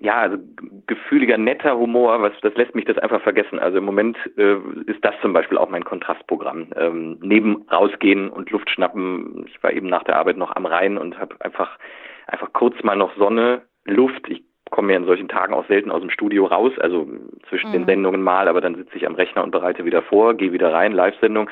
ja, 0.00 0.14
also 0.14 0.38
gefühliger, 0.86 1.38
netter 1.38 1.76
Humor, 1.76 2.22
was 2.22 2.32
das 2.42 2.54
lässt 2.54 2.74
mich 2.74 2.84
das 2.84 2.98
einfach 2.98 3.22
vergessen. 3.22 3.58
Also 3.58 3.78
im 3.78 3.84
Moment 3.84 4.16
äh, 4.36 4.56
ist 4.86 5.04
das 5.04 5.14
zum 5.22 5.32
Beispiel 5.32 5.58
auch 5.58 5.70
mein 5.70 5.84
Kontrastprogramm. 5.84 6.68
Ähm, 6.76 7.18
neben 7.20 7.62
rausgehen 7.70 8.30
und 8.30 8.50
Luft 8.50 8.70
schnappen. 8.70 9.44
Ich 9.48 9.62
war 9.62 9.72
eben 9.72 9.88
nach 9.88 10.04
der 10.04 10.16
Arbeit 10.16 10.36
noch 10.36 10.54
am 10.56 10.66
Rhein 10.66 10.98
und 10.98 11.18
habe 11.18 11.36
einfach 11.40 11.78
einfach 12.26 12.52
kurz 12.52 12.82
mal 12.82 12.96
noch 12.96 13.16
Sonne, 13.16 13.62
Luft. 13.84 14.28
Ich 14.28 14.42
komme 14.70 14.92
ja 14.92 14.98
in 14.98 15.04
solchen 15.04 15.28
Tagen 15.28 15.52
auch 15.52 15.66
selten 15.66 15.90
aus 15.90 16.00
dem 16.00 16.10
Studio 16.10 16.46
raus, 16.46 16.72
also 16.78 17.08
zwischen 17.48 17.70
mhm. 17.70 17.72
den 17.72 17.86
Sendungen 17.86 18.22
mal, 18.22 18.48
aber 18.48 18.60
dann 18.60 18.76
sitze 18.76 18.96
ich 18.96 19.06
am 19.06 19.14
Rechner 19.14 19.42
und 19.42 19.50
bereite 19.50 19.84
wieder 19.84 20.02
vor, 20.02 20.34
gehe 20.34 20.52
wieder 20.52 20.72
rein, 20.72 20.92
Live-Sendung. 20.92 21.50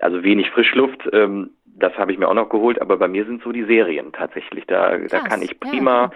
Also 0.00 0.22
wenig 0.22 0.50
Frischluft. 0.50 1.08
Ähm, 1.12 1.50
das 1.64 1.96
habe 1.96 2.12
ich 2.12 2.18
mir 2.18 2.28
auch 2.28 2.34
noch 2.34 2.48
geholt, 2.48 2.80
aber 2.80 2.96
bei 2.96 3.08
mir 3.08 3.24
sind 3.24 3.42
so 3.42 3.52
die 3.52 3.64
Serien 3.64 4.12
tatsächlich. 4.12 4.66
Da, 4.66 4.98
da 4.98 5.20
kann 5.20 5.42
ich 5.42 5.58
prima 5.60 6.02
ja, 6.02 6.10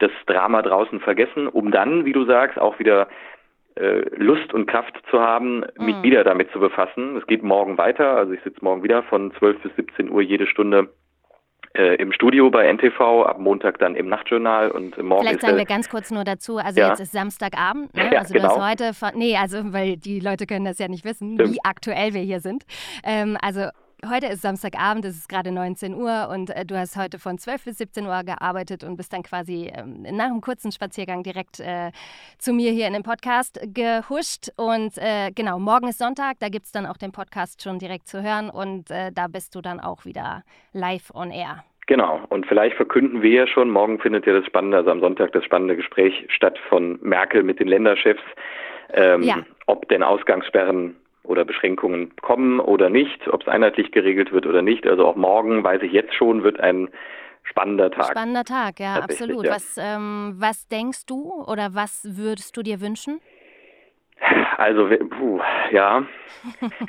das 0.00 0.10
Drama 0.26 0.62
draußen 0.62 1.00
vergessen, 1.00 1.46
um 1.48 1.70
dann, 1.70 2.04
wie 2.04 2.12
du 2.12 2.24
sagst, 2.24 2.58
auch 2.58 2.78
wieder 2.78 3.08
äh, 3.76 4.02
Lust 4.16 4.52
und 4.52 4.66
Kraft 4.66 5.00
zu 5.10 5.20
haben, 5.20 5.64
mich 5.78 5.96
mhm. 5.96 6.02
wieder 6.02 6.24
damit 6.24 6.50
zu 6.52 6.58
befassen. 6.58 7.16
Es 7.16 7.26
geht 7.26 7.42
morgen 7.42 7.78
weiter, 7.78 8.16
also 8.16 8.32
ich 8.32 8.42
sitze 8.42 8.62
morgen 8.62 8.82
wieder 8.82 9.02
von 9.04 9.32
12 9.38 9.62
bis 9.62 9.76
17 9.76 10.10
Uhr 10.10 10.22
jede 10.22 10.46
Stunde 10.46 10.88
äh, 11.74 11.94
im 11.96 12.12
Studio 12.12 12.50
bei 12.50 12.66
NTV, 12.72 13.26
ab 13.26 13.38
Montag 13.38 13.78
dann 13.78 13.94
im 13.94 14.08
Nachtjournal 14.08 14.70
und 14.72 15.00
morgen 15.00 15.24
Vielleicht 15.24 15.42
sagen 15.42 15.56
wir 15.56 15.64
ganz 15.66 15.88
kurz 15.88 16.10
nur 16.10 16.24
dazu, 16.24 16.58
also 16.58 16.80
ja. 16.80 16.88
jetzt 16.88 17.00
ist 17.00 17.12
Samstagabend, 17.12 17.94
ne? 17.94 18.10
ja, 18.12 18.18
also 18.18 18.34
genau. 18.34 18.48
du 18.48 18.60
hast 18.60 18.70
heute, 18.70 18.94
von, 18.94 19.10
nee, 19.14 19.36
also 19.36 19.72
weil 19.72 19.96
die 19.96 20.18
Leute 20.18 20.46
können 20.46 20.64
das 20.64 20.78
ja 20.78 20.88
nicht 20.88 21.04
wissen, 21.04 21.34
Stimmt. 21.34 21.54
wie 21.54 21.58
aktuell 21.62 22.12
wir 22.12 22.22
hier 22.22 22.40
sind. 22.40 22.64
Ähm, 23.04 23.38
also 23.40 23.68
Heute 24.08 24.28
ist 24.28 24.40
Samstagabend, 24.40 25.04
es 25.04 25.16
ist 25.16 25.28
gerade 25.28 25.52
19 25.52 25.94
Uhr 25.94 26.28
und 26.32 26.48
äh, 26.50 26.64
du 26.64 26.74
hast 26.74 26.96
heute 26.96 27.18
von 27.18 27.36
12 27.36 27.64
bis 27.64 27.78
17 27.78 28.06
Uhr 28.06 28.22
gearbeitet 28.24 28.82
und 28.82 28.96
bist 28.96 29.12
dann 29.12 29.22
quasi 29.22 29.70
ähm, 29.74 30.02
nach 30.02 30.26
einem 30.26 30.40
kurzen 30.40 30.72
Spaziergang 30.72 31.22
direkt 31.22 31.60
äh, 31.60 31.90
zu 32.38 32.54
mir 32.54 32.70
hier 32.70 32.86
in 32.86 32.94
den 32.94 33.02
Podcast 33.02 33.60
gehuscht. 33.74 34.48
Und 34.56 34.96
äh, 34.96 35.32
genau, 35.34 35.58
morgen 35.58 35.88
ist 35.88 35.98
Sonntag, 35.98 36.38
da 36.40 36.48
gibt 36.48 36.64
es 36.64 36.72
dann 36.72 36.86
auch 36.86 36.96
den 36.96 37.12
Podcast 37.12 37.62
schon 37.62 37.78
direkt 37.78 38.08
zu 38.08 38.22
hören 38.22 38.48
und 38.48 38.90
äh, 38.90 39.12
da 39.12 39.26
bist 39.26 39.54
du 39.54 39.60
dann 39.60 39.80
auch 39.80 40.06
wieder 40.06 40.44
live 40.72 41.10
on 41.14 41.30
air. 41.30 41.62
Genau, 41.86 42.20
und 42.30 42.46
vielleicht 42.46 42.76
verkünden 42.76 43.20
wir 43.20 43.32
ja 43.32 43.46
schon, 43.46 43.68
morgen 43.68 43.98
findet 43.98 44.24
ja 44.24 44.32
das 44.32 44.46
spannende, 44.46 44.78
also 44.78 44.92
am 44.92 45.00
Sonntag 45.00 45.32
das 45.32 45.44
spannende 45.44 45.76
Gespräch 45.76 46.24
statt 46.28 46.58
von 46.70 46.98
Merkel 47.02 47.42
mit 47.42 47.60
den 47.60 47.68
Länderchefs, 47.68 48.22
ähm, 48.94 49.22
ja. 49.24 49.44
ob 49.66 49.88
denn 49.90 50.02
Ausgangssperren 50.02 50.96
oder 51.30 51.44
Beschränkungen 51.44 52.14
kommen 52.20 52.60
oder 52.60 52.90
nicht, 52.90 53.28
ob 53.28 53.42
es 53.42 53.48
einheitlich 53.48 53.92
geregelt 53.92 54.32
wird 54.32 54.46
oder 54.46 54.62
nicht. 54.62 54.86
Also 54.86 55.06
auch 55.06 55.16
morgen, 55.16 55.64
weiß 55.64 55.82
ich 55.82 55.92
jetzt 55.92 56.14
schon, 56.14 56.42
wird 56.42 56.60
ein 56.60 56.88
spannender 57.44 57.90
Tag. 57.90 58.10
Spannender 58.10 58.44
Tag, 58.44 58.80
ja, 58.80 58.96
absolut. 58.96 59.46
Ja. 59.46 59.52
Was, 59.52 59.78
ähm, 59.80 60.34
was 60.36 60.68
denkst 60.68 61.06
du 61.06 61.44
oder 61.46 61.74
was 61.74 62.06
würdest 62.16 62.56
du 62.56 62.62
dir 62.62 62.80
wünschen? 62.80 63.20
Also, 64.58 64.90
puh, 65.08 65.40
ja. 65.70 66.04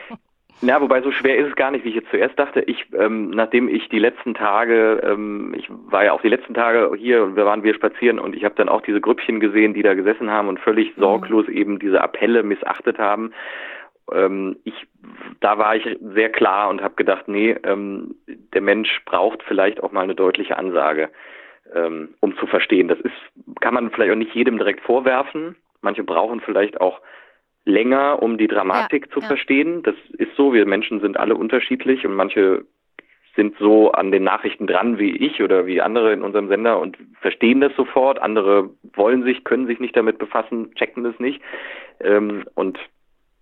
Ja, 0.63 0.79
wobei 0.79 1.01
so 1.01 1.11
schwer 1.11 1.37
ist 1.37 1.49
es 1.49 1.55
gar 1.55 1.71
nicht, 1.71 1.83
wie 1.85 1.89
ich 1.89 1.95
jetzt 1.95 2.11
zuerst 2.11 2.37
dachte. 2.37 2.61
Ich, 2.61 2.85
ähm, 2.93 3.31
nachdem 3.31 3.67
ich 3.67 3.89
die 3.89 3.97
letzten 3.97 4.35
Tage, 4.35 5.01
ähm, 5.03 5.55
ich 5.57 5.67
war 5.69 6.05
ja 6.05 6.13
auch 6.13 6.21
die 6.21 6.29
letzten 6.29 6.53
Tage 6.53 6.91
hier 6.95 7.23
und 7.23 7.35
wir 7.35 7.45
waren 7.45 7.63
wir 7.63 7.73
spazieren 7.73 8.19
und 8.19 8.35
ich 8.35 8.43
habe 8.43 8.53
dann 8.53 8.69
auch 8.69 8.81
diese 8.81 9.01
Grüppchen 9.01 9.39
gesehen, 9.39 9.73
die 9.73 9.81
da 9.81 9.95
gesessen 9.95 10.29
haben 10.29 10.49
und 10.49 10.59
völlig 10.59 10.95
mhm. 10.95 11.01
sorglos 11.01 11.47
eben 11.47 11.79
diese 11.79 11.99
Appelle 11.99 12.43
missachtet 12.43 12.99
haben 12.99 13.33
ähm, 14.13 14.57
ich, 14.63 14.73
da 15.39 15.57
war 15.57 15.75
ich 15.75 15.97
sehr 16.01 16.29
klar 16.29 16.69
und 16.69 16.81
habe 16.81 16.95
gedacht, 16.95 17.27
nee, 17.27 17.55
ähm, 17.63 18.15
der 18.53 18.61
Mensch 18.61 19.01
braucht 19.05 19.43
vielleicht 19.43 19.81
auch 19.81 19.91
mal 19.91 20.01
eine 20.01 20.15
deutliche 20.15 20.57
Ansage, 20.57 21.09
ähm, 21.73 22.09
um 22.19 22.35
zu 22.37 22.47
verstehen. 22.47 22.87
Das 22.87 22.99
ist, 22.99 23.59
kann 23.59 23.73
man 23.73 23.91
vielleicht 23.91 24.11
auch 24.11 24.17
nicht 24.17 24.35
jedem 24.35 24.57
direkt 24.57 24.81
vorwerfen. 24.81 25.55
Manche 25.81 26.03
brauchen 26.03 26.41
vielleicht 26.41 26.79
auch 26.79 27.01
länger, 27.65 28.21
um 28.21 28.37
die 28.37 28.47
Dramatik 28.47 29.07
ja, 29.07 29.11
zu 29.13 29.19
ja. 29.21 29.27
verstehen. 29.27 29.83
Das 29.83 29.95
ist 30.17 30.35
so. 30.35 30.53
Wir 30.53 30.65
Menschen 30.65 30.99
sind 31.01 31.17
alle 31.17 31.35
unterschiedlich 31.35 32.05
und 32.05 32.15
manche 32.15 32.65
sind 33.35 33.55
so 33.59 33.91
an 33.91 34.11
den 34.11 34.23
Nachrichten 34.23 34.67
dran 34.67 34.99
wie 34.99 35.15
ich 35.15 35.41
oder 35.41 35.65
wie 35.65 35.81
andere 35.81 36.11
in 36.11 36.21
unserem 36.21 36.49
Sender 36.49 36.79
und 36.79 36.97
verstehen 37.21 37.61
das 37.61 37.73
sofort. 37.75 38.19
Andere 38.21 38.69
wollen 38.93 39.23
sich, 39.23 39.43
können 39.45 39.67
sich 39.67 39.79
nicht 39.79 39.95
damit 39.95 40.17
befassen, 40.17 40.73
checken 40.75 41.03
das 41.03 41.17
nicht. 41.19 41.41
Ähm, 42.01 42.43
und 42.55 42.77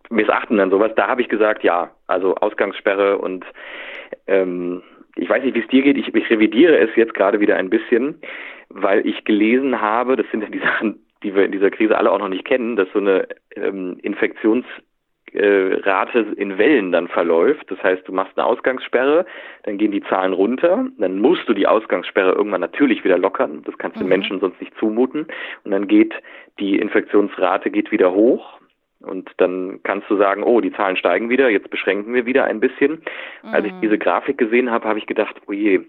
missachten 0.09 0.57
dann 0.57 0.71
sowas. 0.71 0.91
Da 0.95 1.07
habe 1.07 1.21
ich 1.21 1.29
gesagt, 1.29 1.63
ja, 1.63 1.91
also 2.07 2.35
Ausgangssperre 2.35 3.17
und 3.17 3.45
ähm, 4.27 4.83
ich 5.15 5.29
weiß 5.29 5.43
nicht, 5.43 5.55
wie 5.55 5.61
es 5.61 5.67
dir 5.67 5.83
geht. 5.83 5.97
Ich, 5.97 6.13
ich 6.13 6.29
revidiere 6.29 6.77
es 6.77 6.89
jetzt 6.95 7.13
gerade 7.13 7.39
wieder 7.39 7.55
ein 7.57 7.69
bisschen, 7.69 8.19
weil 8.69 9.05
ich 9.05 9.23
gelesen 9.25 9.81
habe, 9.81 10.15
das 10.15 10.25
sind 10.31 10.43
ja 10.43 10.49
die 10.49 10.59
Sachen, 10.59 11.05
die 11.23 11.35
wir 11.35 11.45
in 11.45 11.51
dieser 11.51 11.71
Krise 11.71 11.97
alle 11.97 12.11
auch 12.11 12.19
noch 12.19 12.29
nicht 12.29 12.45
kennen, 12.45 12.75
dass 12.75 12.87
so 12.93 12.99
eine 12.99 13.27
ähm, 13.55 13.97
Infektionsrate 14.01 16.19
in 16.37 16.57
Wellen 16.57 16.91
dann 16.93 17.09
verläuft. 17.09 17.69
Das 17.69 17.83
heißt, 17.83 18.07
du 18.07 18.13
machst 18.13 18.37
eine 18.37 18.47
Ausgangssperre, 18.47 19.25
dann 19.63 19.77
gehen 19.77 19.91
die 19.91 20.03
Zahlen 20.03 20.31
runter, 20.31 20.85
dann 20.97 21.19
musst 21.19 21.49
du 21.49 21.53
die 21.53 21.67
Ausgangssperre 21.67 22.31
irgendwann 22.31 22.61
natürlich 22.61 23.03
wieder 23.03 23.17
lockern. 23.17 23.63
Das 23.65 23.77
kannst 23.77 23.97
du 23.97 24.01
mhm. 24.01 24.05
den 24.05 24.09
Menschen 24.09 24.39
sonst 24.39 24.61
nicht 24.61 24.73
zumuten. 24.79 25.27
Und 25.65 25.71
dann 25.71 25.89
geht 25.89 26.13
die 26.59 26.79
Infektionsrate 26.79 27.69
geht 27.69 27.91
wieder 27.91 28.13
hoch 28.13 28.58
und 29.01 29.29
dann 29.37 29.79
kannst 29.83 30.09
du 30.09 30.17
sagen, 30.17 30.43
oh, 30.43 30.61
die 30.61 30.73
Zahlen 30.73 30.97
steigen 30.97 31.29
wieder, 31.29 31.49
jetzt 31.49 31.69
beschränken 31.69 32.13
wir 32.13 32.25
wieder 32.25 32.45
ein 32.45 32.59
bisschen. 32.59 33.01
Mhm. 33.43 33.49
Als 33.53 33.65
ich 33.65 33.73
mhm. 33.73 33.81
diese 33.81 33.97
Grafik 33.97 34.37
gesehen 34.37 34.71
habe, 34.71 34.87
habe 34.87 34.99
ich 34.99 35.07
gedacht, 35.07 35.35
oh 35.47 35.53
je, 35.53 35.81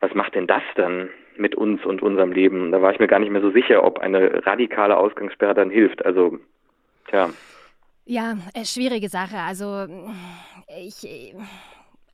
was 0.00 0.14
macht 0.14 0.34
denn 0.34 0.46
das 0.46 0.62
dann 0.76 1.10
mit 1.36 1.54
uns 1.54 1.84
und 1.84 2.02
unserem 2.02 2.32
Leben? 2.32 2.70
Da 2.72 2.80
war 2.82 2.92
ich 2.92 3.00
mir 3.00 3.08
gar 3.08 3.18
nicht 3.18 3.30
mehr 3.30 3.42
so 3.42 3.50
sicher, 3.50 3.84
ob 3.84 3.98
eine 3.98 4.46
radikale 4.46 4.96
Ausgangssperre 4.96 5.54
dann 5.54 5.70
hilft. 5.70 6.04
Also, 6.04 6.38
tja. 7.08 7.30
Ja, 8.04 8.38
äh, 8.54 8.64
schwierige 8.64 9.08
Sache. 9.08 9.36
Also, 9.36 9.86
ich 10.78 11.34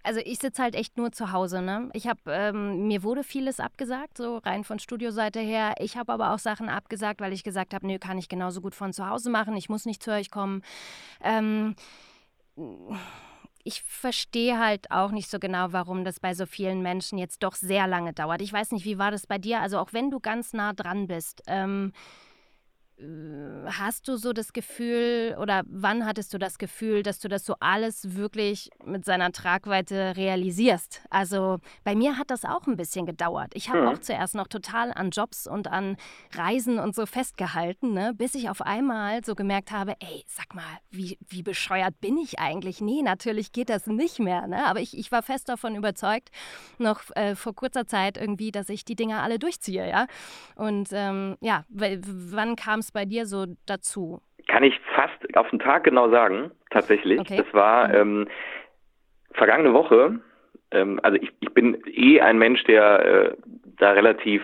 also 0.04 0.20
ich 0.24 0.38
sitze 0.38 0.62
halt 0.62 0.74
echt 0.74 0.96
nur 0.96 1.12
zu 1.12 1.32
Hause. 1.32 1.62
Ne? 1.62 1.90
Ich 1.94 2.06
habe, 2.06 2.20
ähm, 2.28 2.86
mir 2.86 3.02
wurde 3.02 3.24
vieles 3.24 3.58
abgesagt, 3.58 4.18
so 4.18 4.38
rein 4.38 4.62
von 4.62 4.78
Studioseite 4.78 5.40
her. 5.40 5.74
Ich 5.78 5.96
habe 5.96 6.12
aber 6.12 6.32
auch 6.32 6.38
Sachen 6.38 6.68
abgesagt, 6.68 7.20
weil 7.20 7.32
ich 7.32 7.42
gesagt 7.42 7.74
habe, 7.74 7.86
nö, 7.86 7.98
kann 7.98 8.18
ich 8.18 8.28
genauso 8.28 8.60
gut 8.60 8.74
von 8.74 8.92
zu 8.92 9.08
Hause 9.08 9.30
machen. 9.30 9.56
Ich 9.56 9.68
muss 9.68 9.86
nicht 9.86 10.02
zu 10.02 10.12
euch 10.12 10.30
kommen. 10.30 10.62
Ähm, 11.22 11.74
ich 13.64 13.82
verstehe 13.82 14.58
halt 14.58 14.90
auch 14.90 15.10
nicht 15.10 15.30
so 15.30 15.38
genau, 15.38 15.72
warum 15.72 16.04
das 16.04 16.20
bei 16.20 16.34
so 16.34 16.44
vielen 16.44 16.82
Menschen 16.82 17.16
jetzt 17.18 17.42
doch 17.42 17.54
sehr 17.54 17.86
lange 17.86 18.12
dauert. 18.12 18.42
Ich 18.42 18.52
weiß 18.52 18.72
nicht, 18.72 18.84
wie 18.84 18.98
war 18.98 19.10
das 19.10 19.26
bei 19.26 19.38
dir? 19.38 19.60
Also 19.60 19.78
auch 19.78 19.92
wenn 19.92 20.10
du 20.10 20.20
ganz 20.20 20.52
nah 20.52 20.74
dran 20.74 21.06
bist. 21.06 21.42
Ähm, 21.46 21.92
äh, 21.94 22.34
hast 22.96 24.07
du 24.07 24.16
so 24.16 24.33
das 24.33 24.52
Gefühl 24.52 25.37
oder 25.40 25.62
wann 25.66 26.07
hattest 26.07 26.33
du 26.33 26.38
das 26.38 26.59
Gefühl, 26.59 27.02
dass 27.02 27.18
du 27.18 27.26
das 27.26 27.44
so 27.44 27.57
alles 27.59 28.14
wirklich 28.14 28.70
mit 28.85 29.04
seiner 29.04 29.33
Tragweite 29.33 30.16
realisierst? 30.16 31.02
Also 31.11 31.59
bei 31.83 31.96
mir 31.96 32.18
hat 32.18 32.30
das 32.30 32.44
auch 32.44 32.68
ein 32.68 32.76
bisschen 32.76 33.04
gedauert. 33.04 33.50
Ich 33.54 33.68
habe 33.68 33.83
mhm. 33.83 33.88
auch 33.88 33.98
zuerst 33.98 34.37
noch 34.37 34.46
total 34.46 34.92
an 34.92 35.11
Jobs 35.11 35.48
und 35.48 35.66
an 35.66 35.96
Reisen 36.35 36.78
und 36.78 36.94
so 36.94 37.04
festgehalten, 37.04 37.94
ne? 37.94 38.14
bis 38.14 38.37
ich 38.37 38.48
auf 38.48 38.62
einmal 38.62 39.24
so 39.24 39.35
gemerkt 39.35 39.72
habe, 39.72 39.94
ey, 39.98 40.24
sag 40.28 40.54
mal, 40.54 40.62
wie, 40.90 41.18
wie 41.28 41.42
bescheuert 41.42 42.00
bin 42.00 42.16
ich 42.16 42.38
eigentlich? 42.38 42.80
Nee, 42.80 43.02
natürlich 43.02 43.50
geht 43.50 43.70
das 43.70 43.88
nicht 43.88 44.20
mehr. 44.20 44.46
Ne? 44.46 44.64
Aber 44.66 44.80
ich, 44.80 44.96
ich 44.96 45.11
war 45.11 45.24
fest 45.24 45.48
davon 45.48 45.74
überzeugt, 45.74 46.30
noch 46.78 47.02
äh, 47.16 47.35
vor 47.35 47.57
kurzer 47.57 47.88
Zeit 47.88 48.16
irgendwie, 48.18 48.52
dass 48.52 48.68
ich 48.68 48.85
die 48.85 48.94
Dinger 48.94 49.22
alle 49.22 49.40
durchziehe. 49.40 49.88
Ja? 49.88 50.07
Und 50.54 50.90
ähm, 50.92 51.37
ja, 51.40 51.64
wann 51.68 52.54
kam 52.54 52.84
es 52.85 52.92
bei 52.92 53.05
dir 53.05 53.27
so 53.27 53.47
dazu? 53.66 54.20
Kann 54.47 54.62
ich 54.62 54.79
fast 54.94 55.37
auf 55.37 55.49
den 55.51 55.59
Tag 55.59 55.85
genau 55.85 56.11
sagen, 56.11 56.51
tatsächlich. 56.70 57.18
Okay. 57.20 57.38
Das 57.38 57.53
war, 57.53 57.88
mhm. 57.88 57.94
ähm, 57.94 58.29
vergangene 59.33 59.73
Woche, 59.73 60.20
ähm, 60.70 61.01
also 61.03 61.18
ich, 61.20 61.33
ich 61.40 61.51
bin 61.51 61.83
eh 61.87 62.20
ein 62.20 62.38
Mensch, 62.38 62.62
der 62.64 63.05
äh, 63.05 63.35
da 63.79 63.92
relativ, 63.92 64.42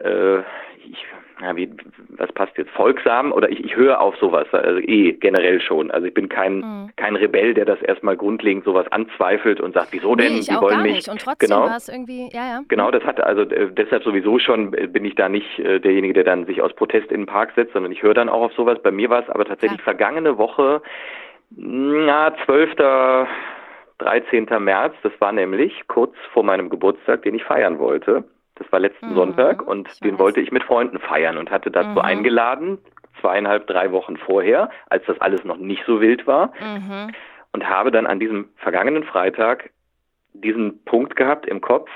äh, 0.00 0.38
ich, 0.38 1.06
ja, 1.40 1.56
wie, 1.56 1.70
was 2.16 2.30
passt 2.32 2.56
jetzt, 2.56 2.70
folgsam 2.70 3.32
oder 3.32 3.50
ich, 3.50 3.64
ich 3.64 3.76
höre 3.76 4.00
auf 4.00 4.16
sowas, 4.16 4.46
also 4.52 4.78
eh 4.80 5.12
generell 5.12 5.60
schon. 5.60 5.90
Also 5.90 6.06
ich 6.06 6.14
bin 6.14 6.28
kein, 6.28 6.58
mhm. 6.58 6.90
kein 6.96 7.16
Rebell, 7.16 7.54
der 7.54 7.64
das 7.64 7.80
erstmal 7.82 8.16
grundlegend 8.16 8.64
sowas 8.64 8.86
anzweifelt 8.92 9.60
und 9.60 9.74
sagt, 9.74 9.88
wieso 9.90 10.14
denn, 10.14 10.32
nee, 10.32 10.38
ich 10.40 10.48
die 10.48 10.54
auch 10.54 10.62
wollen 10.62 10.76
gar 10.76 10.82
mich. 10.82 10.94
Nicht. 10.94 11.08
Und 11.08 11.20
trotzdem 11.20 11.48
genau, 11.48 11.62
war 11.62 11.76
es 11.76 11.88
irgendwie, 11.88 12.28
ja, 12.32 12.46
ja. 12.46 12.60
Genau, 12.68 12.90
das 12.90 13.02
hat 13.04 13.20
also 13.20 13.42
äh, 13.42 13.70
deshalb 13.72 14.04
sowieso 14.04 14.38
schon 14.38 14.74
äh, 14.74 14.86
bin 14.86 15.04
ich 15.04 15.16
da 15.16 15.28
nicht 15.28 15.58
äh, 15.58 15.80
derjenige, 15.80 16.14
der 16.14 16.24
dann 16.24 16.46
sich 16.46 16.62
aus 16.62 16.72
Protest 16.74 17.10
in 17.10 17.22
den 17.22 17.26
Park 17.26 17.52
setzt, 17.56 17.72
sondern 17.72 17.90
ich 17.90 18.02
höre 18.02 18.14
dann 18.14 18.28
auch 18.28 18.42
auf 18.42 18.52
sowas. 18.52 18.78
Bei 18.82 18.90
mir 18.90 19.10
war 19.10 19.22
es 19.22 19.28
aber 19.28 19.44
tatsächlich 19.44 19.80
ja. 19.80 19.84
vergangene 19.84 20.38
Woche, 20.38 20.82
na, 21.50 22.32
12. 22.44 23.26
13. 23.98 24.48
März, 24.58 24.94
das 25.02 25.12
war 25.20 25.32
nämlich 25.32 25.72
kurz 25.86 26.14
vor 26.32 26.42
meinem 26.42 26.68
Geburtstag, 26.68 27.22
den 27.22 27.36
ich 27.36 27.44
feiern 27.44 27.78
wollte. 27.78 28.24
Das 28.56 28.70
war 28.70 28.78
letzten 28.80 29.10
mhm, 29.10 29.14
Sonntag 29.14 29.62
und 29.62 29.88
den 30.04 30.12
weiß. 30.12 30.18
wollte 30.18 30.40
ich 30.40 30.52
mit 30.52 30.64
Freunden 30.64 30.98
feiern 30.98 31.38
und 31.38 31.50
hatte 31.50 31.70
dazu 31.70 31.90
mhm. 31.90 31.98
eingeladen, 31.98 32.78
zweieinhalb, 33.20 33.66
drei 33.66 33.90
Wochen 33.92 34.16
vorher, 34.16 34.70
als 34.90 35.04
das 35.06 35.20
alles 35.20 35.44
noch 35.44 35.56
nicht 35.56 35.84
so 35.86 36.00
wild 36.00 36.26
war. 36.26 36.52
Mhm. 36.60 37.12
Und 37.52 37.68
habe 37.68 37.90
dann 37.90 38.06
an 38.06 38.18
diesem 38.18 38.48
vergangenen 38.56 39.04
Freitag 39.04 39.70
diesen 40.32 40.84
Punkt 40.84 41.14
gehabt 41.16 41.46
im 41.46 41.60
Kopf, 41.60 41.88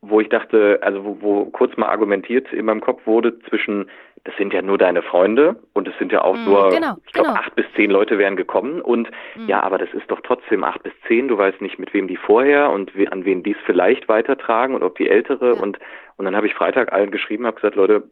wo 0.00 0.20
ich 0.20 0.28
dachte, 0.28 0.78
also 0.82 1.04
wo, 1.04 1.16
wo 1.20 1.44
kurz 1.46 1.76
mal 1.76 1.88
argumentiert 1.88 2.52
in 2.52 2.66
meinem 2.66 2.80
Kopf 2.80 3.04
wurde 3.06 3.38
zwischen, 3.48 3.90
das 4.24 4.36
sind 4.36 4.52
ja 4.52 4.62
nur 4.62 4.78
deine 4.78 5.02
Freunde 5.02 5.56
und 5.72 5.88
es 5.88 5.98
sind 5.98 6.12
ja 6.12 6.22
auch 6.22 6.36
mm, 6.36 6.44
nur, 6.44 6.70
genau, 6.70 6.96
ich 7.04 7.12
glaube, 7.12 7.30
genau. 7.30 7.40
acht 7.40 7.54
bis 7.56 7.66
zehn 7.74 7.90
Leute 7.90 8.16
wären 8.16 8.36
gekommen 8.36 8.80
und 8.80 9.10
mm. 9.34 9.48
ja, 9.48 9.60
aber 9.62 9.76
das 9.76 9.92
ist 9.94 10.08
doch 10.08 10.20
trotzdem 10.22 10.62
acht 10.62 10.82
bis 10.84 10.92
zehn, 11.08 11.26
du 11.26 11.36
weißt 11.36 11.60
nicht, 11.60 11.80
mit 11.80 11.92
wem 11.94 12.06
die 12.06 12.16
vorher 12.16 12.70
und 12.70 12.94
wie, 12.96 13.08
an 13.08 13.24
wen 13.24 13.42
die 13.42 13.52
es 13.52 13.58
vielleicht 13.66 14.08
weitertragen 14.08 14.74
und 14.74 14.84
ob 14.84 14.96
die 14.96 15.08
ältere 15.08 15.54
ja. 15.54 15.60
und, 15.60 15.78
und 16.16 16.24
dann 16.24 16.36
habe 16.36 16.46
ich 16.46 16.54
Freitag 16.54 16.92
allen 16.92 17.10
geschrieben, 17.10 17.46
habe 17.46 17.56
gesagt, 17.56 17.74
Leute, 17.74 18.04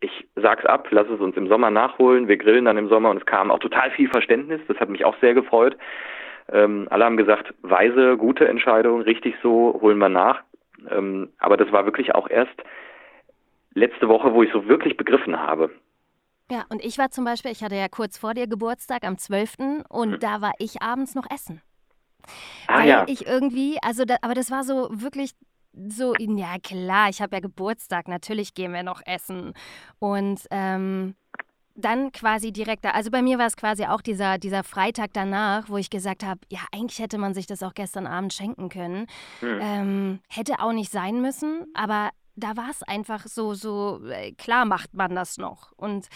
ich 0.00 0.26
sag's 0.34 0.64
ab, 0.64 0.88
lass 0.90 1.08
es 1.08 1.20
uns 1.20 1.36
im 1.36 1.48
Sommer 1.48 1.70
nachholen, 1.70 2.28
wir 2.28 2.38
grillen 2.38 2.64
dann 2.64 2.78
im 2.78 2.88
Sommer 2.88 3.10
und 3.10 3.18
es 3.18 3.26
kam 3.26 3.50
auch 3.50 3.58
total 3.58 3.90
viel 3.90 4.08
Verständnis, 4.08 4.62
das 4.68 4.78
hat 4.78 4.88
mich 4.88 5.04
auch 5.04 5.16
sehr 5.20 5.34
gefreut. 5.34 5.76
Ähm, 6.52 6.88
alle 6.90 7.04
haben 7.04 7.16
gesagt, 7.16 7.54
weise, 7.62 8.16
gute 8.16 8.48
Entscheidung, 8.48 9.02
richtig 9.02 9.34
so, 9.42 9.78
holen 9.80 9.98
wir 9.98 10.08
nach. 10.08 10.42
Ähm, 10.90 11.30
aber 11.38 11.56
das 11.56 11.72
war 11.72 11.84
wirklich 11.84 12.14
auch 12.14 12.28
erst 12.28 12.56
letzte 13.74 14.08
Woche, 14.08 14.32
wo 14.34 14.42
ich 14.42 14.52
so 14.52 14.66
wirklich 14.66 14.96
begriffen 14.96 15.38
habe. 15.38 15.70
Ja, 16.50 16.64
und 16.68 16.84
ich 16.84 16.98
war 16.98 17.10
zum 17.10 17.24
Beispiel, 17.24 17.52
ich 17.52 17.62
hatte 17.62 17.76
ja 17.76 17.88
kurz 17.88 18.18
vor 18.18 18.34
dir 18.34 18.48
Geburtstag 18.48 19.04
am 19.04 19.18
12. 19.18 19.84
und 19.88 20.12
hm. 20.14 20.20
da 20.20 20.40
war 20.40 20.52
ich 20.58 20.82
abends 20.82 21.14
noch 21.14 21.26
essen. 21.32 21.62
Ah, 22.66 22.80
Weil 22.80 22.88
ja. 22.88 23.04
ich 23.06 23.26
irgendwie, 23.26 23.78
also, 23.82 24.04
da, 24.04 24.16
aber 24.22 24.34
das 24.34 24.50
war 24.50 24.64
so 24.64 24.88
wirklich 24.90 25.32
so, 25.72 26.14
ja 26.16 26.56
klar, 26.62 27.08
ich 27.08 27.22
habe 27.22 27.36
ja 27.36 27.40
Geburtstag, 27.40 28.08
natürlich 28.08 28.54
gehen 28.54 28.72
wir 28.72 28.82
noch 28.82 29.02
essen. 29.06 29.54
Und 30.00 30.40
ähm, 30.50 31.14
dann 31.74 32.12
quasi 32.12 32.52
direkt 32.52 32.84
da, 32.84 32.90
also 32.90 33.10
bei 33.10 33.22
mir 33.22 33.38
war 33.38 33.46
es 33.46 33.56
quasi 33.56 33.84
auch 33.84 34.00
dieser, 34.00 34.38
dieser 34.38 34.64
Freitag 34.64 35.10
danach, 35.12 35.68
wo 35.68 35.76
ich 35.76 35.90
gesagt 35.90 36.24
habe, 36.24 36.40
ja, 36.48 36.60
eigentlich 36.72 36.98
hätte 36.98 37.18
man 37.18 37.34
sich 37.34 37.46
das 37.46 37.62
auch 37.62 37.74
gestern 37.74 38.06
Abend 38.06 38.32
schenken 38.32 38.68
können. 38.68 39.06
Hm. 39.40 39.58
Ähm, 39.62 40.20
hätte 40.28 40.60
auch 40.60 40.72
nicht 40.72 40.92
sein 40.92 41.22
müssen, 41.22 41.66
aber 41.74 42.10
da 42.36 42.56
war 42.56 42.70
es 42.70 42.82
einfach 42.82 43.26
so, 43.26 43.54
so, 43.54 44.00
äh, 44.08 44.32
klar 44.32 44.64
macht 44.64 44.94
man 44.94 45.14
das 45.14 45.38
noch. 45.38 45.72
Und 45.72 46.08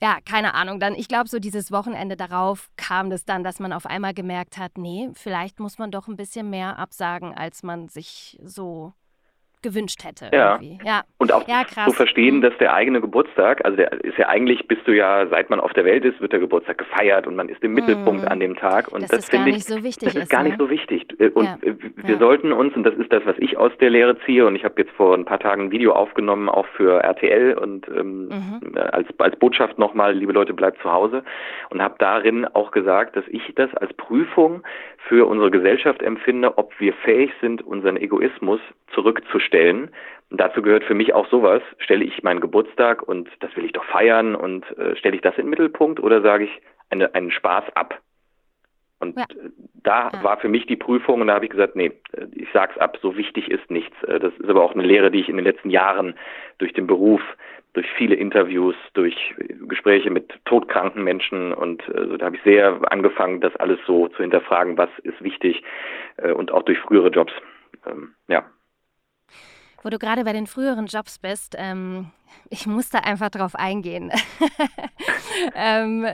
ja, 0.00 0.18
keine 0.24 0.54
Ahnung. 0.54 0.80
Dann, 0.80 0.94
ich 0.94 1.08
glaube, 1.08 1.28
so 1.28 1.38
dieses 1.38 1.72
Wochenende 1.72 2.16
darauf 2.16 2.68
kam 2.76 3.10
das 3.10 3.24
dann, 3.24 3.44
dass 3.44 3.58
man 3.58 3.72
auf 3.72 3.86
einmal 3.86 4.12
gemerkt 4.12 4.58
hat, 4.58 4.76
nee, 4.76 5.10
vielleicht 5.14 5.60
muss 5.60 5.78
man 5.78 5.90
doch 5.90 6.08
ein 6.08 6.16
bisschen 6.16 6.50
mehr 6.50 6.78
absagen, 6.78 7.32
als 7.32 7.62
man 7.62 7.88
sich 7.88 8.38
so 8.42 8.92
gewünscht 9.64 10.04
hätte. 10.04 10.30
Ja. 10.32 10.60
ja. 10.84 11.02
Und 11.18 11.32
auch 11.32 11.48
ja, 11.48 11.64
zu 11.66 11.92
verstehen, 11.92 12.42
dass 12.42 12.56
der 12.58 12.74
eigene 12.74 13.00
Geburtstag, 13.00 13.64
also 13.64 13.76
der 13.76 13.92
ist 14.04 14.18
ja 14.18 14.28
eigentlich, 14.28 14.68
bist 14.68 14.82
du 14.86 14.92
ja, 14.92 15.26
seit 15.26 15.50
man 15.50 15.58
auf 15.58 15.72
der 15.72 15.84
Welt 15.84 16.04
ist, 16.04 16.20
wird 16.20 16.32
der 16.32 16.38
Geburtstag 16.38 16.78
gefeiert 16.78 17.26
und 17.26 17.34
man 17.34 17.48
ist 17.48 17.62
im 17.64 17.70
mhm. 17.70 17.76
Mittelpunkt 17.76 18.28
an 18.28 18.40
dem 18.40 18.56
Tag. 18.56 18.88
Und 18.92 19.02
das, 19.02 19.10
das 19.10 19.28
finde 19.30 19.50
ich, 19.50 19.64
so 19.64 19.82
wichtig 19.82 20.08
das 20.08 20.14
ist, 20.14 20.22
ist 20.24 20.28
gar 20.28 20.42
ne? 20.42 20.50
nicht 20.50 20.58
so 20.58 20.70
wichtig. 20.70 21.06
Äh, 21.18 21.30
und 21.30 21.44
ja. 21.46 21.58
wir 21.62 22.14
ja. 22.14 22.18
sollten 22.18 22.52
uns, 22.52 22.76
und 22.76 22.84
das 22.84 22.94
ist 22.94 23.10
das, 23.10 23.24
was 23.24 23.36
ich 23.38 23.56
aus 23.56 23.72
der 23.80 23.90
Lehre 23.90 24.18
ziehe, 24.26 24.46
und 24.46 24.54
ich 24.54 24.64
habe 24.64 24.74
jetzt 24.82 24.92
vor 24.92 25.14
ein 25.14 25.24
paar 25.24 25.40
Tagen 25.40 25.62
ein 25.62 25.70
Video 25.70 25.92
aufgenommen, 25.92 26.50
auch 26.50 26.66
für 26.76 27.02
RTL 27.02 27.54
und 27.54 27.88
ähm, 27.88 28.28
mhm. 28.28 28.60
als, 28.76 29.08
als 29.18 29.36
Botschaft 29.36 29.78
nochmal, 29.78 30.12
liebe 30.14 30.32
Leute, 30.32 30.52
bleibt 30.52 30.80
zu 30.82 30.92
Hause, 30.92 31.24
und 31.70 31.80
habe 31.80 31.94
darin 31.98 32.44
auch 32.44 32.70
gesagt, 32.70 33.16
dass 33.16 33.24
ich 33.28 33.42
das 33.56 33.74
als 33.76 33.92
Prüfung 33.94 34.62
für 35.08 35.26
unsere 35.26 35.50
Gesellschaft 35.50 36.02
empfinde, 36.02 36.58
ob 36.58 36.78
wir 36.78 36.92
fähig 36.92 37.30
sind, 37.40 37.62
unseren 37.62 37.96
Egoismus 37.96 38.60
zurückzustellen. 38.94 39.53
Und 40.30 40.40
dazu 40.40 40.62
gehört 40.62 40.84
für 40.84 40.94
mich 40.94 41.14
auch 41.14 41.28
sowas. 41.28 41.62
Stelle 41.78 42.04
ich 42.04 42.22
meinen 42.22 42.40
Geburtstag 42.40 43.02
und 43.02 43.28
das 43.40 43.54
will 43.56 43.64
ich 43.64 43.72
doch 43.72 43.84
feiern 43.84 44.34
und 44.34 44.64
äh, 44.78 44.96
stelle 44.96 45.16
ich 45.16 45.22
das 45.22 45.36
in 45.36 45.44
den 45.44 45.50
Mittelpunkt 45.50 46.00
oder 46.00 46.22
sage 46.22 46.44
ich 46.44 46.62
eine, 46.90 47.14
einen 47.14 47.30
Spaß 47.30 47.64
ab? 47.74 48.00
Und 49.00 49.18
ja. 49.18 49.26
da 49.82 50.10
ja. 50.12 50.24
war 50.24 50.38
für 50.38 50.48
mich 50.48 50.66
die 50.66 50.76
Prüfung 50.76 51.20
und 51.20 51.26
da 51.26 51.34
habe 51.34 51.44
ich 51.44 51.50
gesagt, 51.50 51.76
nee, 51.76 51.92
ich 52.32 52.48
sag's 52.52 52.78
ab, 52.78 52.98
so 53.02 53.16
wichtig 53.16 53.50
ist 53.50 53.70
nichts. 53.70 53.94
Äh, 54.04 54.18
das 54.18 54.32
ist 54.38 54.48
aber 54.48 54.62
auch 54.62 54.74
eine 54.74 54.82
Lehre, 54.84 55.10
die 55.10 55.20
ich 55.20 55.28
in 55.28 55.36
den 55.36 55.44
letzten 55.44 55.70
Jahren 55.70 56.14
durch 56.58 56.72
den 56.72 56.86
Beruf, 56.86 57.20
durch 57.74 57.86
viele 57.96 58.14
Interviews, 58.14 58.76
durch 58.94 59.34
Gespräche 59.68 60.10
mit 60.10 60.32
todkranken 60.44 61.02
Menschen 61.02 61.52
und 61.52 61.82
also 61.94 62.16
da 62.16 62.26
habe 62.26 62.36
ich 62.36 62.42
sehr 62.42 62.80
angefangen, 62.90 63.40
das 63.40 63.54
alles 63.56 63.80
so 63.86 64.08
zu 64.08 64.22
hinterfragen, 64.22 64.78
was 64.78 64.90
ist 65.02 65.22
wichtig 65.22 65.62
äh, 66.16 66.32
und 66.32 66.52
auch 66.52 66.62
durch 66.62 66.78
frühere 66.78 67.08
Jobs. 67.08 67.32
Ähm, 67.86 68.14
ja. 68.28 68.44
Wo 69.84 69.90
du 69.90 69.98
gerade 69.98 70.24
bei 70.24 70.32
den 70.32 70.46
früheren 70.46 70.86
Jobs 70.86 71.18
bist, 71.18 71.56
ähm, 71.58 72.10
ich 72.50 72.66
muss 72.66 72.90
da 72.90 72.98
einfach 72.98 73.30
drauf 73.30 73.54
eingehen. 73.54 74.12
ähm, 75.54 76.06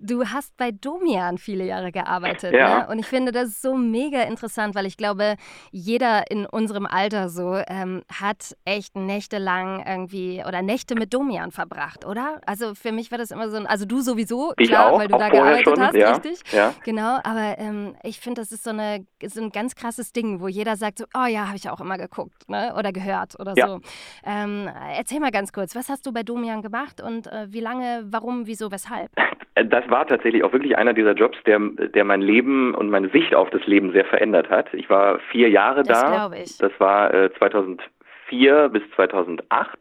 du 0.00 0.26
hast 0.28 0.56
bei 0.56 0.70
Domian 0.70 1.38
viele 1.38 1.64
Jahre 1.64 1.92
gearbeitet. 1.92 2.54
Ja. 2.54 2.80
Ne? 2.80 2.88
Und 2.88 2.98
ich 2.98 3.06
finde 3.06 3.32
das 3.32 3.60
so 3.60 3.74
mega 3.76 4.22
interessant, 4.22 4.74
weil 4.74 4.86
ich 4.86 4.96
glaube, 4.96 5.36
jeder 5.70 6.30
in 6.30 6.46
unserem 6.46 6.86
Alter 6.86 7.28
so 7.28 7.56
ähm, 7.66 8.02
hat 8.12 8.56
echt 8.64 8.96
nächtelang 8.96 9.84
irgendwie 9.86 10.42
oder 10.46 10.62
Nächte 10.62 10.94
mit 10.94 11.12
Domian 11.12 11.50
verbracht, 11.50 12.04
oder? 12.04 12.40
Also 12.46 12.74
für 12.74 12.92
mich 12.92 13.10
war 13.10 13.18
das 13.18 13.30
immer 13.30 13.50
so 13.50 13.56
ein, 13.56 13.66
also 13.66 13.84
du 13.84 14.00
sowieso, 14.00 14.52
ich 14.58 14.68
klar, 14.68 14.92
auch, 14.92 14.98
weil 14.98 15.08
du 15.08 15.18
da 15.18 15.28
gearbeitet 15.28 15.64
schon, 15.64 15.80
hast, 15.80 15.94
ja, 15.94 16.12
richtig? 16.12 16.40
Ja. 16.52 16.74
Genau, 16.84 17.18
aber 17.24 17.58
ähm, 17.58 17.96
ich 18.02 18.20
finde, 18.20 18.40
das 18.40 18.52
ist 18.52 18.64
so, 18.64 18.70
eine, 18.70 19.06
so 19.26 19.40
ein 19.40 19.50
ganz 19.50 19.74
krasses 19.74 20.12
Ding, 20.12 20.40
wo 20.40 20.48
jeder 20.48 20.76
sagt 20.76 20.98
so, 20.98 21.04
oh 21.14 21.26
ja, 21.26 21.46
habe 21.46 21.56
ich 21.56 21.68
auch 21.68 21.80
immer 21.80 21.98
geguckt 21.98 22.48
ne? 22.48 22.74
oder 22.76 22.92
gehört 22.92 23.38
oder 23.40 23.54
so. 23.56 23.80
Ähm, 24.24 24.68
erzähl 24.96 25.20
mal 25.20 25.30
ganz 25.36 25.52
kurz, 25.52 25.76
was 25.76 25.90
hast 25.90 26.06
du 26.06 26.14
bei 26.14 26.22
Domian 26.22 26.62
gemacht 26.62 27.02
und 27.02 27.26
äh, 27.26 27.52
wie 27.52 27.60
lange, 27.60 28.04
warum, 28.06 28.46
wieso, 28.46 28.72
weshalb? 28.72 29.10
Das 29.54 29.88
war 29.90 30.06
tatsächlich 30.06 30.42
auch 30.42 30.52
wirklich 30.52 30.78
einer 30.78 30.94
dieser 30.94 31.12
Jobs, 31.12 31.36
der, 31.44 31.58
der 31.58 32.04
mein 32.04 32.22
Leben 32.22 32.74
und 32.74 32.88
meine 32.88 33.10
Sicht 33.10 33.34
auf 33.34 33.50
das 33.50 33.66
Leben 33.66 33.92
sehr 33.92 34.06
verändert 34.06 34.48
hat. 34.48 34.72
Ich 34.72 34.88
war 34.88 35.18
vier 35.30 35.50
Jahre 35.50 35.82
das 35.82 36.00
da. 36.00 36.30
Ich. 36.32 36.56
Das 36.56 36.72
war 36.78 37.12
äh, 37.12 37.30
2004 37.38 38.70
bis 38.70 38.82
2008. 38.94 39.78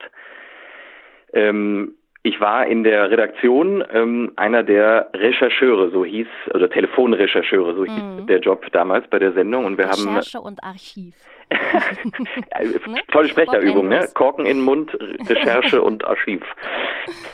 Ähm, 1.31 1.95
ich 2.25 2.41
war 2.41 2.65
in 2.65 2.83
der 2.83 3.11
Redaktion 3.11 3.83
ähm, 3.93 4.31
einer 4.35 4.63
der 4.63 5.09
Rechercheure, 5.13 5.91
so 5.91 6.03
hieß, 6.03 6.27
oder 6.55 6.67
Telefonrechercheure, 6.69 7.75
so 7.75 7.81
mhm. 7.83 8.17
hieß 8.17 8.25
der 8.25 8.39
Job 8.39 8.65
damals 8.71 9.07
bei 9.09 9.19
der 9.19 9.33
Sendung. 9.33 9.65
Und 9.65 9.77
wir 9.77 9.85
Recherche 9.85 10.39
haben 10.39 10.45
und 10.45 10.63
Archiv. 10.63 11.13
ne? 11.51 12.99
Tolle 13.11 13.29
Sprecherübung, 13.29 13.89
ne? 13.89 14.09
Korken 14.15 14.47
in 14.47 14.57
den 14.57 14.65
Mund, 14.65 14.97
Recherche 15.29 15.83
und 15.83 16.03
Archiv. 16.03 16.41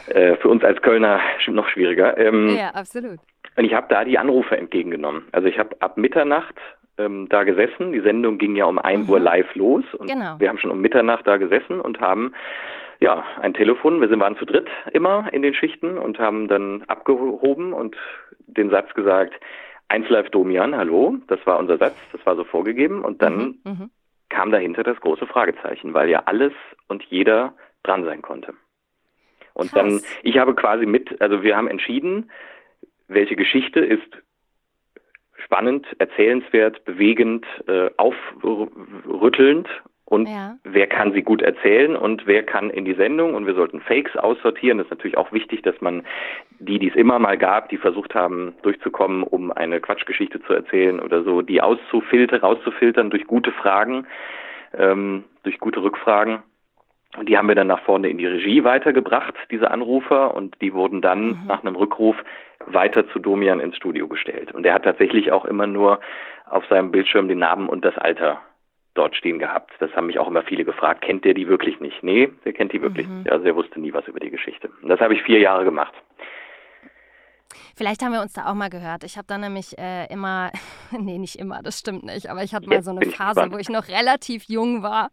Äh, 0.07 0.35
für 0.35 0.49
uns 0.49 0.61
als 0.65 0.81
Kölner 0.81 1.21
noch 1.47 1.69
schwieriger. 1.69 2.17
Ähm, 2.17 2.49
ja, 2.57 2.71
absolut. 2.71 3.19
Und 3.55 3.63
ich 3.63 3.73
habe 3.73 3.87
da 3.89 4.03
die 4.03 4.17
Anrufe 4.17 4.57
entgegengenommen. 4.57 5.23
Also 5.31 5.47
ich 5.47 5.57
habe 5.57 5.73
ab 5.79 5.95
Mitternacht 5.95 6.55
ähm, 6.97 7.27
da 7.29 7.43
gesessen. 7.43 7.93
Die 7.93 8.01
Sendung 8.01 8.37
ging 8.37 8.57
ja 8.57 8.65
um 8.65 8.77
1 8.77 9.07
mhm. 9.07 9.09
Uhr 9.13 9.19
live 9.21 9.55
los. 9.55 9.85
Und 9.97 10.09
genau. 10.09 10.35
wir 10.37 10.49
haben 10.49 10.57
schon 10.57 10.71
um 10.71 10.81
Mitternacht 10.81 11.25
da 11.25 11.37
gesessen 11.37 11.79
und 11.79 12.01
haben 12.01 12.33
ja, 13.01 13.25
ein 13.41 13.53
Telefon. 13.53 13.99
Wir 13.99 14.19
waren 14.19 14.37
zu 14.37 14.45
dritt 14.45 14.69
immer 14.93 15.27
in 15.33 15.41
den 15.41 15.55
Schichten 15.55 15.97
und 15.97 16.19
haben 16.19 16.47
dann 16.47 16.83
abgehoben 16.83 17.73
und 17.73 17.97
den 18.47 18.69
Satz 18.69 18.93
gesagt, 18.93 19.33
1 19.89 20.07
Live 20.09 20.29
Domian, 20.29 20.75
hallo, 20.75 21.17
das 21.27 21.39
war 21.45 21.59
unser 21.59 21.77
Satz, 21.77 21.95
das 22.13 22.25
war 22.25 22.35
so 22.35 22.45
vorgegeben 22.45 23.03
und 23.03 23.21
dann 23.21 23.59
mhm, 23.63 23.71
mhm, 23.71 23.89
kam 24.29 24.51
dahinter 24.51 24.83
das 24.83 25.01
große 25.01 25.25
Fragezeichen, 25.25 25.93
weil 25.93 26.09
ja 26.09 26.23
alles 26.25 26.53
und 26.87 27.03
jeder 27.03 27.55
dran 27.83 28.05
sein 28.05 28.21
konnte. 28.21 28.53
Und 29.53 29.71
Krass. 29.71 29.81
dann, 29.81 30.01
ich 30.23 30.37
habe 30.37 30.55
quasi 30.55 30.85
mit, 30.85 31.19
also 31.21 31.43
wir 31.43 31.57
haben 31.57 31.67
entschieden, 31.67 32.31
welche 33.07 33.35
Geschichte 33.35 33.81
ist 33.81 34.07
spannend, 35.43 35.87
erzählenswert, 35.97 36.85
bewegend, 36.85 37.45
äh, 37.67 37.89
aufrüttelnd 37.97 39.67
und 40.11 40.27
ja. 40.27 40.57
wer 40.65 40.87
kann 40.87 41.13
sie 41.13 41.21
gut 41.21 41.41
erzählen 41.41 41.95
und 41.95 42.27
wer 42.27 42.43
kann 42.43 42.69
in 42.69 42.83
die 42.83 42.95
Sendung 42.95 43.33
und 43.33 43.47
wir 43.47 43.53
sollten 43.53 43.79
Fakes 43.79 44.17
aussortieren. 44.17 44.77
Das 44.77 44.87
ist 44.87 44.91
natürlich 44.91 45.17
auch 45.17 45.31
wichtig, 45.31 45.61
dass 45.61 45.79
man 45.79 46.03
die, 46.59 46.79
die 46.79 46.89
es 46.89 46.95
immer 46.95 47.17
mal 47.17 47.37
gab, 47.37 47.69
die 47.69 47.77
versucht 47.77 48.13
haben 48.13 48.53
durchzukommen, 48.61 49.23
um 49.23 49.53
eine 49.53 49.79
Quatschgeschichte 49.79 50.41
zu 50.41 50.51
erzählen 50.51 50.99
oder 50.99 51.23
so, 51.23 51.41
die 51.41 51.61
auszufiltern, 51.61 52.41
rauszufiltern 52.41 53.09
durch 53.09 53.25
gute 53.25 53.53
Fragen, 53.53 54.05
ähm, 54.77 55.23
durch 55.43 55.59
gute 55.59 55.81
Rückfragen. 55.81 56.39
Und 57.17 57.29
die 57.29 57.37
haben 57.37 57.47
wir 57.47 57.55
dann 57.55 57.67
nach 57.67 57.83
vorne 57.83 58.09
in 58.09 58.17
die 58.17 58.27
Regie 58.27 58.65
weitergebracht, 58.65 59.35
diese 59.49 59.71
Anrufer, 59.71 60.35
und 60.35 60.57
die 60.61 60.73
wurden 60.73 61.01
dann 61.01 61.27
mhm. 61.27 61.39
nach 61.47 61.63
einem 61.63 61.77
Rückruf 61.77 62.17
weiter 62.65 63.07
zu 63.11 63.19
Domian 63.19 63.61
ins 63.61 63.77
Studio 63.77 64.09
gestellt. 64.09 64.51
Und 64.51 64.65
er 64.65 64.73
hat 64.73 64.83
tatsächlich 64.83 65.31
auch 65.31 65.45
immer 65.45 65.67
nur 65.67 66.01
auf 66.49 66.65
seinem 66.65 66.91
Bildschirm 66.91 67.29
den 67.29 67.39
Namen 67.39 67.69
und 67.69 67.85
das 67.85 67.97
Alter 67.97 68.41
dort 68.93 69.15
stehen 69.15 69.39
gehabt. 69.39 69.71
Das 69.79 69.91
haben 69.95 70.07
mich 70.07 70.19
auch 70.19 70.27
immer 70.27 70.43
viele 70.43 70.65
gefragt. 70.65 71.01
Kennt 71.01 71.25
der 71.25 71.33
die 71.33 71.47
wirklich 71.47 71.79
nicht? 71.79 72.03
Nee, 72.03 72.29
der 72.45 72.53
kennt 72.53 72.73
die 72.73 72.81
wirklich 72.81 73.07
mhm. 73.07 73.19
nicht. 73.19 73.31
Also 73.31 73.45
er 73.45 73.55
wusste 73.55 73.79
nie 73.79 73.93
was 73.93 74.07
über 74.07 74.19
die 74.19 74.29
Geschichte. 74.29 74.69
Und 74.81 74.89
das 74.89 74.99
habe 74.99 75.13
ich 75.13 75.23
vier 75.23 75.39
Jahre 75.39 75.63
gemacht. 75.63 75.93
Vielleicht 77.75 78.03
haben 78.03 78.13
wir 78.13 78.21
uns 78.21 78.33
da 78.33 78.49
auch 78.49 78.53
mal 78.53 78.69
gehört. 78.69 79.03
Ich 79.03 79.17
habe 79.17 79.27
da 79.27 79.37
nämlich 79.37 79.77
äh, 79.77 80.05
immer, 80.11 80.51
nee, 80.91 81.17
nicht 81.17 81.37
immer, 81.37 81.61
das 81.63 81.79
stimmt 81.79 82.03
nicht, 82.03 82.29
aber 82.29 82.43
ich 82.43 82.53
hatte 82.53 82.67
mal 82.67 82.83
so 82.83 82.91
eine 82.91 83.09
Phase, 83.09 83.51
wo 83.51 83.57
ich 83.57 83.69
noch 83.69 83.87
relativ 83.87 84.43
jung 84.43 84.83
war. 84.83 85.11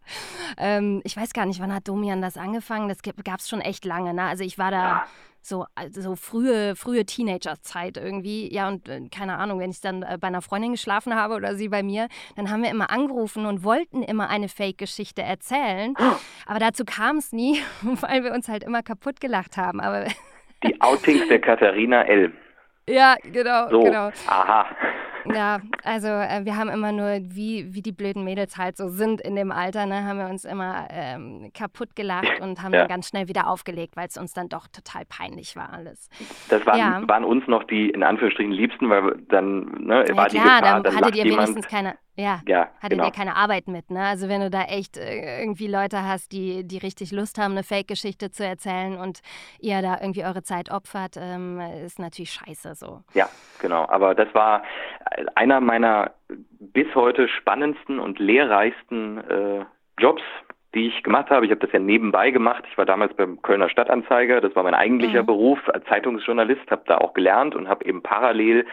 Ähm, 0.57 1.01
ich 1.03 1.17
weiß 1.17 1.33
gar 1.33 1.45
nicht, 1.45 1.61
wann 1.61 1.73
hat 1.73 1.87
Domian 1.87 2.21
das 2.21 2.37
angefangen? 2.37 2.89
Das 2.89 3.01
gab 3.01 3.39
es 3.39 3.49
schon 3.49 3.61
echt 3.61 3.85
lange. 3.85 4.13
Ne? 4.13 4.23
Also 4.23 4.43
ich 4.43 4.57
war 4.57 4.71
da. 4.71 4.77
Ja 4.77 5.05
so, 5.41 5.65
also 5.75 6.15
frühe, 6.15 6.75
frühe 6.75 7.05
Teenagerzeit 7.05 7.97
irgendwie. 7.97 8.53
Ja, 8.53 8.67
und 8.67 8.87
äh, 8.89 9.01
keine 9.09 9.37
Ahnung, 9.37 9.59
wenn 9.59 9.71
ich 9.71 9.81
dann 9.81 10.03
äh, 10.03 10.17
bei 10.19 10.27
einer 10.27 10.41
Freundin 10.41 10.71
geschlafen 10.71 11.15
habe 11.15 11.35
oder 11.35 11.55
sie 11.55 11.69
bei 11.69 11.83
mir, 11.83 12.07
dann 12.35 12.49
haben 12.49 12.63
wir 12.63 12.69
immer 12.69 12.89
angerufen 12.89 13.45
und 13.45 13.63
wollten 13.63 14.03
immer 14.03 14.29
eine 14.29 14.49
Fake-Geschichte 14.49 15.21
erzählen. 15.21 15.93
Aber 16.45 16.59
dazu 16.59 16.85
kam 16.85 17.17
es 17.17 17.31
nie, 17.31 17.61
weil 17.81 18.23
wir 18.23 18.33
uns 18.33 18.47
halt 18.47 18.63
immer 18.63 18.83
kaputt 18.83 19.19
gelacht 19.19 19.57
haben. 19.57 19.79
Aber 19.79 20.05
Die 20.63 20.79
Outings 20.81 21.27
der 21.27 21.39
Katharina 21.39 22.03
L. 22.03 22.33
Ja, 22.89 23.17
genau, 23.21 23.69
so. 23.69 23.83
genau. 23.83 24.09
Aha. 24.25 24.65
Ja, 25.25 25.59
also 25.83 26.07
äh, 26.07 26.41
wir 26.43 26.55
haben 26.55 26.69
immer 26.69 26.91
nur, 26.91 27.19
wie, 27.23 27.73
wie 27.73 27.81
die 27.81 27.91
blöden 27.91 28.23
Mädels 28.23 28.57
halt 28.57 28.77
so 28.77 28.89
sind 28.89 29.21
in 29.21 29.35
dem 29.35 29.51
Alter, 29.51 29.85
ne, 29.85 30.03
haben 30.03 30.19
wir 30.19 30.27
uns 30.27 30.45
immer 30.45 30.87
ähm, 30.89 31.51
kaputt 31.53 31.95
gelacht 31.95 32.39
und 32.41 32.61
haben 32.61 32.73
ja. 32.73 32.81
dann 32.81 32.87
ganz 32.87 33.09
schnell 33.09 33.27
wieder 33.27 33.47
aufgelegt, 33.47 33.95
weil 33.95 34.07
es 34.07 34.17
uns 34.17 34.33
dann 34.33 34.49
doch 34.49 34.67
total 34.67 35.05
peinlich 35.05 35.55
war 35.55 35.73
alles. 35.73 36.09
Das 36.49 36.65
waren, 36.65 36.79
ja. 36.79 37.07
waren 37.07 37.23
uns 37.23 37.47
noch 37.47 37.63
die 37.63 37.89
in 37.89 38.03
Anführungsstrichen 38.03 38.51
Liebsten, 38.51 38.89
weil 38.89 39.17
dann 39.29 39.85
ne, 39.85 40.05
ja, 40.07 40.15
war 40.15 40.27
klar, 40.27 40.29
die 40.29 40.37
Gefahr, 40.37 40.61
dann, 40.61 40.83
dann 40.83 40.95
hattet 40.95 41.15
ihr 41.15 41.25
jemand, 41.25 41.47
wenigstens 41.49 41.67
keine, 41.67 41.95
ja, 42.15 42.41
ja 42.47 42.69
hattet 42.79 42.91
genau. 42.91 43.05
ihr 43.05 43.11
keine 43.11 43.35
Arbeit 43.35 43.67
mit, 43.67 43.91
ne? 43.91 44.05
Also 44.05 44.29
wenn 44.29 44.41
du 44.41 44.49
da 44.49 44.63
echt 44.63 44.97
äh, 44.97 45.41
irgendwie 45.41 45.67
Leute 45.67 46.03
hast, 46.03 46.31
die, 46.31 46.67
die 46.67 46.77
richtig 46.77 47.11
Lust 47.11 47.37
haben, 47.37 47.51
eine 47.51 47.63
Fake-Geschichte 47.63 48.31
zu 48.31 48.45
erzählen 48.45 48.97
und 48.97 49.19
ihr 49.59 49.81
da 49.81 49.99
irgendwie 50.01 50.25
eure 50.25 50.43
Zeit 50.43 50.71
opfert, 50.71 51.15
ähm, 51.17 51.59
ist 51.85 51.99
natürlich 51.99 52.31
scheiße 52.31 52.75
so. 52.75 53.01
Ja, 53.13 53.29
genau. 53.59 53.87
Aber 53.87 54.15
das 54.15 54.33
war 54.33 54.63
einer 55.35 55.61
meiner 55.61 56.11
bis 56.59 56.93
heute 56.95 57.27
spannendsten 57.27 57.99
und 57.99 58.19
lehrreichsten 58.19 59.17
äh, 59.17 59.65
Jobs, 59.97 60.21
die 60.75 60.87
ich 60.87 61.03
gemacht 61.03 61.29
habe. 61.29 61.45
Ich 61.45 61.51
habe 61.51 61.61
das 61.61 61.71
ja 61.71 61.79
nebenbei 61.79 62.31
gemacht. 62.31 62.63
Ich 62.69 62.77
war 62.77 62.85
damals 62.85 63.13
beim 63.15 63.41
Kölner 63.41 63.69
Stadtanzeiger. 63.69 64.41
Das 64.41 64.55
war 64.55 64.63
mein 64.63 64.75
eigentlicher 64.75 65.23
mhm. 65.23 65.27
Beruf 65.27 65.59
als 65.69 65.85
Zeitungsjournalist. 65.85 66.69
Habe 66.69 66.83
da 66.85 66.99
auch 66.99 67.13
gelernt 67.13 67.55
und 67.55 67.67
habe 67.67 67.85
eben 67.85 68.03
parallel 68.03 68.65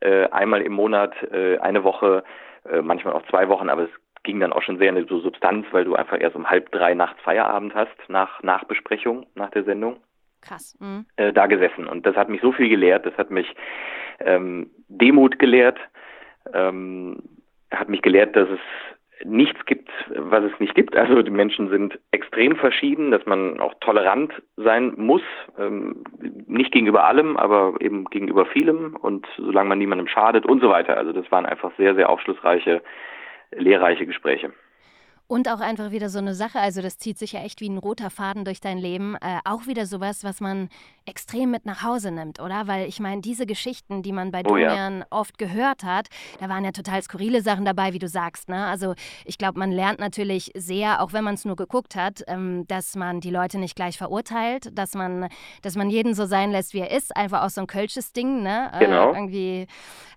äh, 0.00 0.28
einmal 0.30 0.62
im 0.62 0.72
Monat 0.72 1.14
äh, 1.32 1.58
eine 1.58 1.84
Woche, 1.84 2.24
äh, 2.70 2.82
manchmal 2.82 3.14
auch 3.14 3.26
zwei 3.28 3.48
Wochen, 3.48 3.68
aber 3.68 3.84
es 3.84 3.90
ging 4.24 4.40
dann 4.40 4.52
auch 4.52 4.62
schon 4.62 4.78
sehr 4.78 4.88
in 4.88 4.96
die 4.96 5.20
Substanz, 5.22 5.66
weil 5.70 5.84
du 5.84 5.94
einfach 5.94 6.20
erst 6.20 6.34
um 6.36 6.50
halb 6.50 6.72
drei 6.72 6.94
nachts 6.94 7.20
Feierabend 7.22 7.74
hast, 7.74 7.96
nach 8.08 8.42
Nachbesprechung, 8.42 9.26
nach 9.34 9.50
der 9.50 9.62
Sendung. 9.64 9.98
Krass. 10.42 10.76
Mhm. 10.80 11.06
Äh, 11.16 11.32
da 11.32 11.46
gesessen. 11.46 11.86
Und 11.86 12.06
das 12.06 12.16
hat 12.16 12.28
mich 12.28 12.40
so 12.40 12.52
viel 12.52 12.68
gelehrt. 12.68 13.06
Das 13.06 13.16
hat 13.16 13.30
mich 13.30 13.54
ähm, 14.20 14.70
Demut 14.88 15.38
gelehrt, 15.38 15.78
ähm, 16.52 17.22
hat 17.70 17.88
mich 17.88 18.02
gelehrt, 18.02 18.36
dass 18.36 18.48
es 18.48 18.60
nichts 19.24 19.64
gibt, 19.64 19.88
was 20.14 20.44
es 20.44 20.60
nicht 20.60 20.74
gibt. 20.74 20.94
Also 20.96 21.22
die 21.22 21.30
Menschen 21.30 21.70
sind 21.70 21.98
extrem 22.10 22.56
verschieden, 22.56 23.10
dass 23.10 23.24
man 23.24 23.60
auch 23.60 23.74
tolerant 23.80 24.32
sein 24.56 24.92
muss, 24.96 25.22
ähm, 25.58 26.04
nicht 26.46 26.72
gegenüber 26.72 27.04
allem, 27.04 27.36
aber 27.36 27.74
eben 27.80 28.04
gegenüber 28.06 28.46
vielem 28.46 28.96
und 28.96 29.26
solange 29.36 29.70
man 29.70 29.78
niemandem 29.78 30.08
schadet 30.08 30.44
und 30.44 30.60
so 30.60 30.68
weiter. 30.68 30.96
Also 30.96 31.12
das 31.12 31.30
waren 31.32 31.46
einfach 31.46 31.72
sehr, 31.76 31.94
sehr 31.94 32.10
aufschlussreiche, 32.10 32.82
lehrreiche 33.52 34.06
Gespräche. 34.06 34.52
Und 35.28 35.48
auch 35.48 35.60
einfach 35.60 35.90
wieder 35.90 36.08
so 36.08 36.18
eine 36.18 36.34
Sache, 36.34 36.60
also 36.60 36.82
das 36.82 36.98
zieht 36.98 37.18
sich 37.18 37.32
ja 37.32 37.40
echt 37.40 37.60
wie 37.60 37.68
ein 37.68 37.78
roter 37.78 38.10
Faden 38.10 38.44
durch 38.44 38.60
dein 38.60 38.78
Leben. 38.78 39.16
Äh, 39.16 39.40
auch 39.44 39.66
wieder 39.66 39.86
sowas, 39.86 40.22
was 40.22 40.40
man 40.40 40.68
extrem 41.04 41.50
mit 41.50 41.66
nach 41.66 41.82
Hause 41.82 42.10
nimmt, 42.10 42.40
oder? 42.40 42.66
Weil 42.66 42.88
ich 42.88 43.00
meine, 43.00 43.20
diese 43.20 43.46
Geschichten, 43.46 44.02
die 44.02 44.12
man 44.12 44.30
bei 44.30 44.40
oh, 44.40 44.48
Dorian 44.48 45.00
ja. 45.00 45.06
oft 45.10 45.38
gehört 45.38 45.84
hat, 45.84 46.08
da 46.40 46.48
waren 46.48 46.64
ja 46.64 46.72
total 46.72 47.02
skurrile 47.02 47.42
Sachen 47.42 47.64
dabei, 47.64 47.92
wie 47.92 47.98
du 47.98 48.08
sagst. 48.08 48.48
Ne? 48.48 48.66
Also 48.66 48.94
ich 49.24 49.38
glaube, 49.38 49.58
man 49.58 49.72
lernt 49.72 49.98
natürlich 49.98 50.52
sehr, 50.54 51.02
auch 51.02 51.12
wenn 51.12 51.24
man 51.24 51.34
es 51.34 51.44
nur 51.44 51.56
geguckt 51.56 51.96
hat, 51.96 52.22
ähm, 52.26 52.64
dass 52.68 52.96
man 52.96 53.20
die 53.20 53.30
Leute 53.30 53.58
nicht 53.58 53.76
gleich 53.76 53.98
verurteilt, 53.98 54.76
dass 54.76 54.94
man, 54.94 55.28
dass 55.62 55.76
man 55.76 55.90
jeden 55.90 56.14
so 56.14 56.26
sein 56.26 56.50
lässt, 56.50 56.74
wie 56.74 56.80
er 56.80 56.90
ist. 56.90 57.16
Einfach 57.16 57.42
auch 57.42 57.50
so 57.50 57.60
ein 57.60 57.66
kölsches 57.66 58.12
Ding, 58.12 58.42
ne? 58.42 58.70
Äh, 58.74 58.84
genau. 58.84 59.12
Irgendwie 59.12 59.66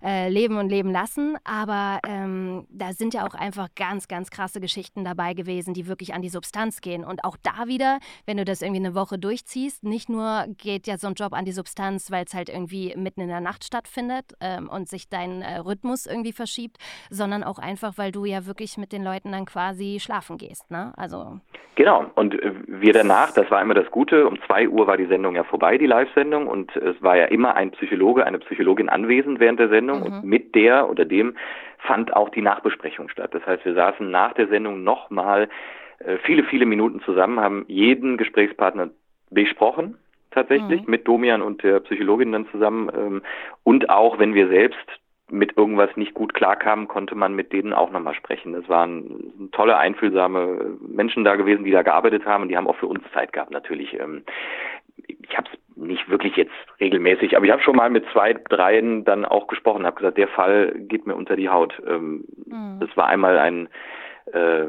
äh, 0.02 0.28
leben 0.28 0.58
und 0.58 0.68
leben 0.68 0.90
lassen. 0.90 1.36
Aber 1.44 2.00
ähm, 2.06 2.66
da 2.68 2.92
sind 2.92 3.14
ja 3.14 3.26
auch 3.26 3.34
einfach 3.34 3.68
ganz, 3.74 4.08
ganz 4.08 4.30
krasse 4.30 4.60
Geschichten 4.60 4.99
Geschichten 5.00 5.04
dabei 5.04 5.34
gewesen, 5.34 5.74
die 5.74 5.86
wirklich 5.86 6.14
an 6.14 6.22
die 6.22 6.28
Substanz 6.28 6.80
gehen. 6.80 7.04
Und 7.04 7.24
auch 7.24 7.36
da 7.42 7.66
wieder, 7.66 7.98
wenn 8.26 8.36
du 8.36 8.44
das 8.44 8.62
irgendwie 8.62 8.84
eine 8.84 8.94
Woche 8.94 9.18
durchziehst, 9.18 9.84
nicht 9.84 10.08
nur 10.08 10.44
geht 10.58 10.86
ja 10.86 10.96
so 10.96 11.08
ein 11.08 11.14
Job 11.14 11.32
an 11.32 11.44
die 11.44 11.52
Substanz, 11.52 12.10
weil 12.10 12.24
es 12.24 12.34
halt 12.34 12.48
irgendwie 12.48 12.94
mitten 12.96 13.20
in 13.20 13.28
der 13.28 13.40
Nacht 13.40 13.64
stattfindet 13.64 14.34
ähm, 14.40 14.68
und 14.68 14.88
sich 14.88 15.08
dein 15.08 15.42
äh, 15.42 15.58
Rhythmus 15.58 16.06
irgendwie 16.06 16.32
verschiebt, 16.32 16.78
sondern 17.10 17.42
auch 17.42 17.58
einfach, 17.58 17.94
weil 17.96 18.12
du 18.12 18.24
ja 18.24 18.46
wirklich 18.46 18.78
mit 18.78 18.92
den 18.92 19.02
Leuten 19.02 19.32
dann 19.32 19.44
quasi 19.44 19.98
schlafen 20.00 20.36
gehst. 20.36 20.70
Ne? 20.70 20.92
Also 20.96 21.40
genau. 21.74 22.06
Und 22.14 22.34
äh, 22.34 22.52
wir 22.66 22.92
danach, 22.92 23.32
das 23.32 23.50
war 23.50 23.60
immer 23.62 23.74
das 23.74 23.90
Gute, 23.90 24.26
um 24.26 24.38
zwei 24.46 24.68
Uhr 24.68 24.86
war 24.86 24.96
die 24.96 25.06
Sendung 25.06 25.34
ja 25.34 25.44
vorbei, 25.44 25.78
die 25.78 25.86
Live-Sendung, 25.86 26.46
und 26.46 26.74
es 26.76 27.00
war 27.02 27.16
ja 27.16 27.26
immer 27.26 27.54
ein 27.54 27.70
Psychologe, 27.72 28.26
eine 28.26 28.38
Psychologin 28.38 28.88
anwesend 28.88 29.40
während 29.40 29.60
der 29.60 29.68
Sendung 29.68 30.00
mhm. 30.00 30.06
und 30.06 30.24
mit 30.24 30.54
der 30.54 30.88
oder 30.88 31.04
dem 31.04 31.34
fand 31.82 32.14
auch 32.14 32.28
die 32.28 32.42
Nachbesprechung 32.42 33.08
statt. 33.08 33.34
Das 33.34 33.44
heißt, 33.46 33.64
wir 33.64 33.74
saßen 33.74 34.10
nach 34.10 34.34
der 34.34 34.48
Sendung 34.48 34.84
nochmal 34.84 35.48
äh, 35.98 36.18
viele, 36.18 36.44
viele 36.44 36.66
Minuten 36.66 37.00
zusammen, 37.00 37.40
haben 37.40 37.64
jeden 37.68 38.16
Gesprächspartner 38.16 38.90
besprochen, 39.30 39.96
tatsächlich, 40.30 40.82
mhm. 40.82 40.90
mit 40.90 41.08
Domian 41.08 41.42
und 41.42 41.62
der 41.62 41.80
Psychologin 41.80 42.32
dann 42.32 42.48
zusammen. 42.48 42.90
Ähm, 42.94 43.22
und 43.64 43.90
auch, 43.90 44.18
wenn 44.18 44.34
wir 44.34 44.48
selbst 44.48 44.86
mit 45.30 45.56
irgendwas 45.56 45.96
nicht 45.96 46.14
gut 46.14 46.34
klarkamen, 46.34 46.88
konnte 46.88 47.14
man 47.14 47.34
mit 47.34 47.52
denen 47.52 47.72
auch 47.72 47.90
nochmal 47.90 48.14
sprechen. 48.14 48.52
Das 48.52 48.68
waren 48.68 49.50
tolle, 49.52 49.76
einfühlsame 49.76 50.76
Menschen 50.80 51.24
da 51.24 51.36
gewesen, 51.36 51.64
die 51.64 51.70
da 51.70 51.82
gearbeitet 51.82 52.24
haben 52.24 52.42
und 52.42 52.48
die 52.48 52.56
haben 52.56 52.66
auch 52.66 52.76
für 52.76 52.88
uns 52.88 53.02
Zeit 53.12 53.32
gehabt 53.32 53.52
natürlich. 53.52 53.98
Ähm, 53.98 54.24
ich 55.06 55.36
habe 55.36 55.48
es 55.52 55.69
nicht 55.80 56.08
wirklich 56.08 56.36
jetzt 56.36 56.52
regelmäßig, 56.80 57.36
aber 57.36 57.46
ich 57.46 57.52
habe 57.52 57.62
schon 57.62 57.76
mal 57.76 57.90
mit 57.90 58.04
zwei, 58.12 58.34
dreien 58.34 59.04
dann 59.04 59.24
auch 59.24 59.46
gesprochen, 59.46 59.86
habe 59.86 59.96
gesagt, 59.96 60.18
der 60.18 60.28
Fall 60.28 60.72
geht 60.76 61.06
mir 61.06 61.14
unter 61.14 61.36
die 61.36 61.48
Haut. 61.48 61.74
Ähm, 61.86 62.24
mhm. 62.46 62.80
Das 62.80 62.96
war 62.96 63.06
einmal 63.06 63.38
ein 63.38 63.68
äh, 64.32 64.66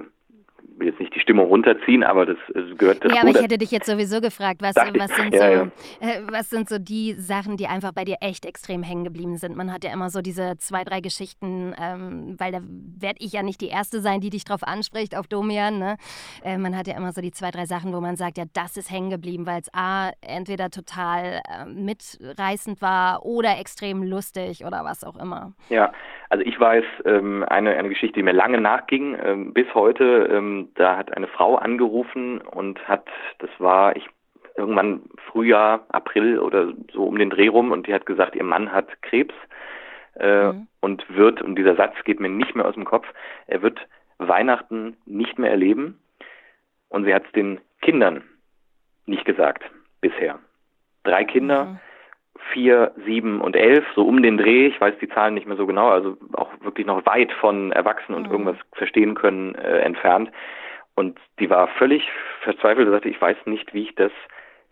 will 0.82 0.88
jetzt 0.88 1.00
nicht 1.00 1.15
die 1.15 1.20
Stimmung 1.20 1.48
runterziehen, 1.48 2.04
aber 2.04 2.26
das, 2.26 2.38
gehört 2.78 3.04
dazu. 3.04 3.15
Ja, 3.15 3.22
aber 3.22 3.32
ich 3.32 3.41
hätte 3.41 3.58
dich 3.58 3.72
jetzt 3.72 3.86
sowieso 3.86 4.20
gefragt, 4.20 4.62
was, 4.62 4.76
was, 4.98 5.15
sind, 5.15 5.34
so, 5.34 5.44
ja. 5.44 5.63
Äh, 6.00 6.22
was 6.30 6.50
sind 6.50 6.67
so 6.67 6.78
die 6.80 7.13
Sachen, 7.13 7.56
die 7.56 7.67
einfach 7.67 7.94
bei 7.94 8.04
dir 8.04 8.17
echt 8.22 8.46
extrem 8.46 8.84
hängen 8.84 9.04
geblieben 9.04 9.38
sind? 9.38 9.56
Man 9.56 9.72
hat 9.72 9.84
ja 9.84 9.94
immer 9.94 10.10
so 10.10 10.22
diese 10.22 10.58
zwei, 10.58 10.84
drei 10.84 11.00
Geschichten, 11.00 11.74
ähm, 11.80 12.36
weil 12.38 12.52
da 12.52 12.60
werde 13.00 13.20
ich 13.20 13.34
ja 13.34 13.44
nicht 13.44 13.62
die 13.62 13.70
Erste 13.70 14.02
sein, 14.02 14.20
die 14.20 14.30
dich 14.30 14.44
drauf 14.44 14.63
anspricht, 14.63 15.15
auf 15.15 15.28
Domian. 15.28 15.80
Ne? 15.80 15.98
Äh, 16.44 16.58
man 16.58 16.76
hat 16.76 16.88
ja 16.88 16.98
immer 16.98 17.13
so 17.13 17.22
die 17.22 17.32
zwei, 17.32 17.52
drei 17.52 17.65
Sachen, 17.65 17.94
wo 17.94 18.02
man 18.02 18.15
sagt, 18.15 18.38
ja, 18.38 18.46
das 18.54 18.76
ist 18.76 18.91
hängen 18.91 19.10
geblieben, 19.10 19.46
weil 19.46 19.62
es 19.62 19.70
A, 19.74 20.12
entweder 20.22 20.70
total 20.70 21.41
äh, 21.48 21.65
mitreißend 21.65 22.82
war 22.82 23.26
oder 23.26 23.60
extrem 23.60 24.04
lustig 24.04 24.65
oder 24.65 24.84
was 24.84 25.04
auch 25.04 25.17
immer. 25.17 25.54
Ja, 25.70 25.94
also 26.30 26.44
ich 26.46 26.60
weiß 26.60 26.84
ähm, 27.06 27.46
eine, 27.48 27.72
eine 27.72 27.89
Geschichte, 27.89 28.20
die 28.20 28.24
mir 28.24 28.34
lange 28.34 28.60
nachging, 28.60 29.17
ähm, 29.24 29.54
bis 29.54 29.67
heute. 29.74 30.30
Ähm, 30.32 30.70
da 30.75 30.97
hat 30.97 31.15
eine 31.15 31.27
Frau 31.27 31.55
angerufen 31.55 32.41
und 32.41 32.88
hat, 32.88 33.07
das 33.39 33.49
war 33.60 33.95
ich 33.95 34.07
irgendwann 34.57 35.03
Frühjahr, 35.31 35.86
April 35.89 36.39
oder 36.39 36.73
so 36.91 37.05
um 37.05 37.17
den 37.17 37.29
Dreh 37.29 37.47
rum 37.47 37.71
und 37.71 37.88
die 37.88 37.93
hat 37.93 38.05
gesagt, 38.05 38.36
ihr 38.36 38.43
Mann 38.43 38.71
hat 38.71 39.01
Krebs 39.01 39.34
äh, 40.15 40.51
mhm. 40.51 40.67
und 40.81 41.05
wird, 41.15 41.41
und 41.41 41.55
dieser 41.55 41.75
Satz 41.75 41.95
geht 42.03 42.19
mir 42.19 42.29
nicht 42.29 42.55
mehr 42.55 42.67
aus 42.67 42.75
dem 42.75 42.86
Kopf, 42.86 43.07
er 43.47 43.62
wird 43.62 43.79
Weihnachten 44.17 44.97
nicht 45.05 45.39
mehr 45.39 45.51
erleben 45.51 45.99
und 46.89 47.05
sie 47.05 47.13
hat 47.13 47.25
es 47.25 47.31
den 47.31 47.60
Kindern 47.81 48.23
nicht 49.05 49.25
gesagt 49.25 49.63
bisher. 50.01 50.39
Drei 51.03 51.23
Kinder. 51.23 51.65
Mhm 51.65 51.79
vier, 52.51 52.91
sieben 53.05 53.41
und 53.41 53.55
elf, 53.55 53.86
so 53.95 54.05
um 54.05 54.21
den 54.21 54.38
Dreh. 54.38 54.67
Ich 54.67 54.79
weiß 54.79 54.95
die 55.01 55.10
Zahlen 55.10 55.34
nicht 55.34 55.47
mehr 55.47 55.57
so 55.57 55.67
genau, 55.67 55.89
also 55.89 56.17
auch 56.34 56.49
wirklich 56.62 56.86
noch 56.86 57.05
weit 57.05 57.31
von 57.34 57.71
erwachsen 57.71 58.13
und 58.15 58.27
mhm. 58.27 58.31
irgendwas 58.31 58.57
verstehen 58.73 59.15
können 59.15 59.55
äh, 59.55 59.79
entfernt. 59.79 60.31
Und 60.95 61.19
die 61.39 61.49
war 61.49 61.67
völlig 61.67 62.08
verzweifelt 62.41 62.88
und 62.88 62.93
sagte, 62.93 63.10
ich 63.10 63.21
weiß 63.21 63.38
nicht, 63.45 63.73
wie 63.73 63.84
ich 63.84 63.95
das 63.95 64.12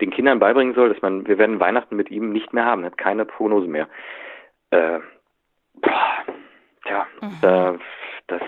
den 0.01 0.11
Kindern 0.11 0.39
beibringen 0.39 0.75
soll, 0.75 0.89
dass 0.89 1.01
man, 1.01 1.27
wir 1.27 1.37
werden 1.37 1.59
Weihnachten 1.59 1.95
mit 1.95 2.09
ihm 2.09 2.31
nicht 2.31 2.53
mehr 2.53 2.65
haben, 2.65 2.85
hat 2.85 2.97
keine 2.97 3.25
Prognose 3.25 3.67
mehr. 3.67 3.87
Äh, 4.71 4.99
boah, 5.75 6.23
ja, 6.89 7.07
mhm. 7.21 7.37
da, 7.41 7.75
das 8.27 8.41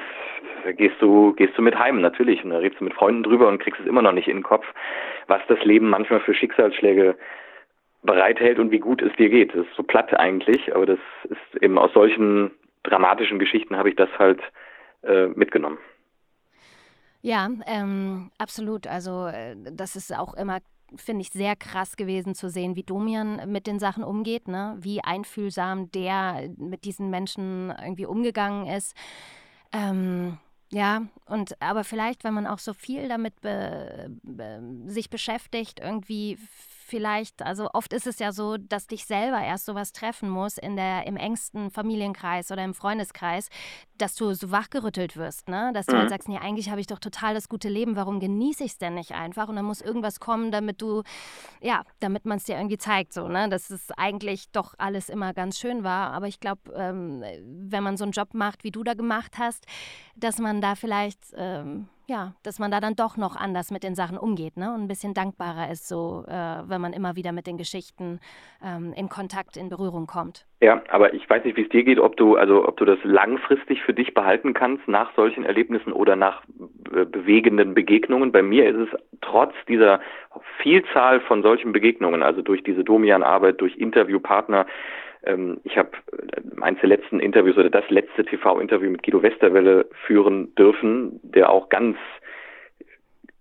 gehst 0.77 1.01
du, 1.01 1.33
gehst 1.33 1.57
du 1.57 1.61
mit 1.61 1.77
heim, 1.77 2.01
natürlich. 2.01 2.43
Und 2.43 2.51
da 2.51 2.57
redest 2.57 2.79
du 2.79 2.85
mit 2.85 2.93
Freunden 2.93 3.23
drüber 3.23 3.47
und 3.47 3.59
kriegst 3.59 3.81
es 3.81 3.87
immer 3.87 4.01
noch 4.01 4.13
nicht 4.13 4.27
in 4.27 4.37
den 4.37 4.43
Kopf, 4.43 4.65
was 5.27 5.41
das 5.47 5.63
Leben 5.63 5.89
manchmal 5.89 6.21
für 6.21 6.33
Schicksalsschläge 6.33 7.15
bereithält 8.03 8.59
und 8.59 8.71
wie 8.71 8.79
gut 8.79 9.01
es 9.01 9.13
dir 9.17 9.29
geht. 9.29 9.53
Das 9.53 9.65
ist 9.65 9.75
so 9.75 9.83
platt 9.83 10.17
eigentlich, 10.17 10.73
aber 10.73 10.85
das 10.85 10.99
ist 11.29 11.61
eben 11.61 11.77
aus 11.77 11.93
solchen 11.93 12.51
dramatischen 12.83 13.39
Geschichten 13.39 13.77
habe 13.77 13.89
ich 13.89 13.95
das 13.95 14.09
halt 14.17 14.41
äh, 15.03 15.27
mitgenommen. 15.27 15.77
Ja, 17.21 17.49
ähm, 17.67 18.31
absolut. 18.37 18.87
Also 18.87 19.27
äh, 19.27 19.55
das 19.71 19.95
ist 19.95 20.13
auch 20.15 20.33
immer 20.33 20.59
finde 20.95 21.21
ich 21.21 21.29
sehr 21.29 21.55
krass 21.55 21.95
gewesen 21.95 22.35
zu 22.35 22.49
sehen, 22.49 22.75
wie 22.75 22.83
Domian 22.83 23.49
mit 23.51 23.67
den 23.67 23.79
Sachen 23.79 24.03
umgeht, 24.03 24.47
ne? 24.47 24.77
wie 24.79 25.01
einfühlsam 25.01 25.89
der 25.91 26.49
mit 26.57 26.83
diesen 26.83 27.09
Menschen 27.09 27.73
irgendwie 27.81 28.05
umgegangen 28.05 28.67
ist. 28.67 28.95
Ähm, 29.71 30.37
ja, 30.73 31.03
und 31.25 31.61
aber 31.61 31.83
vielleicht, 31.83 32.23
wenn 32.23 32.33
man 32.33 32.47
auch 32.47 32.59
so 32.59 32.73
viel 32.73 33.09
damit 33.09 33.39
be, 33.41 34.09
be, 34.23 34.61
sich 34.85 35.09
beschäftigt, 35.09 35.79
irgendwie 35.81 36.37
vielleicht, 36.91 37.41
also 37.41 37.69
oft 37.73 37.93
ist 37.93 38.05
es 38.05 38.19
ja 38.19 38.33
so, 38.33 38.57
dass 38.57 38.85
dich 38.85 39.05
selber 39.05 39.41
erst 39.41 39.65
sowas 39.65 39.93
treffen 39.93 40.29
muss 40.29 40.57
in 40.57 40.75
der, 40.75 41.07
im 41.07 41.15
engsten 41.15 41.71
Familienkreis 41.71 42.51
oder 42.51 42.65
im 42.65 42.73
Freundeskreis, 42.73 43.47
dass 43.97 44.13
du 44.15 44.33
so 44.33 44.51
wachgerüttelt 44.51 45.15
wirst, 45.15 45.47
ne? 45.47 45.71
Dass 45.73 45.85
du 45.85 45.93
halt 45.93 45.99
mhm. 45.99 46.01
halt 46.01 46.09
sagst, 46.09 46.27
nee, 46.27 46.37
eigentlich 46.37 46.69
habe 46.69 46.81
ich 46.81 46.87
doch 46.87 46.99
total 46.99 47.33
das 47.33 47.47
gute 47.47 47.69
Leben, 47.69 47.95
warum 47.95 48.19
genieße 48.19 48.65
ich 48.65 48.73
es 48.73 48.77
denn 48.77 48.95
nicht 48.95 49.13
einfach? 49.13 49.47
Und 49.47 49.55
dann 49.55 49.63
muss 49.63 49.81
irgendwas 49.81 50.19
kommen, 50.19 50.51
damit 50.51 50.81
du, 50.81 51.03
ja, 51.61 51.83
damit 52.01 52.25
man 52.25 52.37
es 52.37 52.43
dir 52.43 52.57
irgendwie 52.57 52.77
zeigt, 52.77 53.13
so, 53.13 53.29
ne? 53.29 53.47
Dass 53.47 53.69
es 53.69 53.89
eigentlich 53.95 54.51
doch 54.51 54.73
alles 54.77 55.07
immer 55.07 55.33
ganz 55.33 55.57
schön 55.57 55.85
war. 55.85 56.11
Aber 56.11 56.27
ich 56.27 56.41
glaube, 56.41 56.73
ähm, 56.75 57.23
wenn 57.41 57.83
man 57.83 57.95
so 57.95 58.03
einen 58.03 58.11
Job 58.11 58.33
macht, 58.33 58.65
wie 58.65 58.71
du 58.71 58.83
da 58.83 58.95
gemacht 58.95 59.37
hast, 59.37 59.65
dass 60.17 60.39
man 60.39 60.59
da 60.59 60.75
vielleicht 60.75 61.19
ähm, 61.37 61.87
ja, 62.07 62.33
dass 62.43 62.59
man 62.59 62.71
da 62.71 62.79
dann 62.79 62.95
doch 62.95 63.17
noch 63.17 63.35
anders 63.35 63.71
mit 63.71 63.83
den 63.83 63.95
Sachen 63.95 64.17
umgeht 64.17 64.57
ne? 64.57 64.73
und 64.73 64.81
ein 64.81 64.87
bisschen 64.87 65.13
dankbarer 65.13 65.71
ist, 65.71 65.87
so 65.87 66.23
äh, 66.27 66.33
wenn 66.67 66.81
man 66.81 66.93
immer 66.93 67.15
wieder 67.15 67.31
mit 67.31 67.47
den 67.47 67.57
Geschichten 67.57 68.19
ähm, 68.63 68.93
in 68.95 69.09
Kontakt, 69.09 69.57
in 69.57 69.69
Berührung 69.69 70.07
kommt. 70.07 70.45
Ja, 70.61 70.83
aber 70.89 71.13
ich 71.13 71.27
weiß 71.29 71.43
nicht, 71.43 71.57
wie 71.57 71.63
es 71.63 71.69
dir 71.69 71.83
geht, 71.83 71.99
ob 71.99 72.17
du 72.17 72.35
also 72.35 72.67
ob 72.67 72.77
du 72.77 72.85
das 72.85 72.99
langfristig 73.03 73.81
für 73.81 73.93
dich 73.93 74.13
behalten 74.13 74.53
kannst 74.53 74.87
nach 74.87 75.13
solchen 75.15 75.43
Erlebnissen 75.43 75.91
oder 75.91 76.15
nach 76.15 76.43
äh, 76.93 77.05
bewegenden 77.05 77.73
Begegnungen. 77.73 78.31
Bei 78.31 78.43
mir 78.43 78.69
ist 78.69 78.93
es 78.93 78.99
trotz 79.21 79.53
dieser 79.67 80.01
Vielzahl 80.61 81.21
von 81.21 81.41
solchen 81.41 81.71
Begegnungen, 81.71 82.21
also 82.23 82.41
durch 82.41 82.63
diese 82.63 82.83
Domian-Arbeit, 82.83 83.61
durch 83.61 83.75
Interviewpartner, 83.77 84.65
ähm, 85.23 85.59
ich 85.63 85.77
habe 85.77 85.91
äh, 86.11 86.61
eines 86.61 86.79
der 86.81 86.89
letzten 86.89 87.19
Interviews 87.19 87.57
oder 87.57 87.69
das 87.69 87.89
letzte 87.89 88.25
TV-Interview 88.25 88.89
mit 88.89 89.03
Guido 89.03 89.21
Westerwelle 89.21 89.87
führen 90.05 90.53
dürfen, 90.55 91.19
der 91.23 91.49
auch 91.49 91.69
ganz 91.69 91.97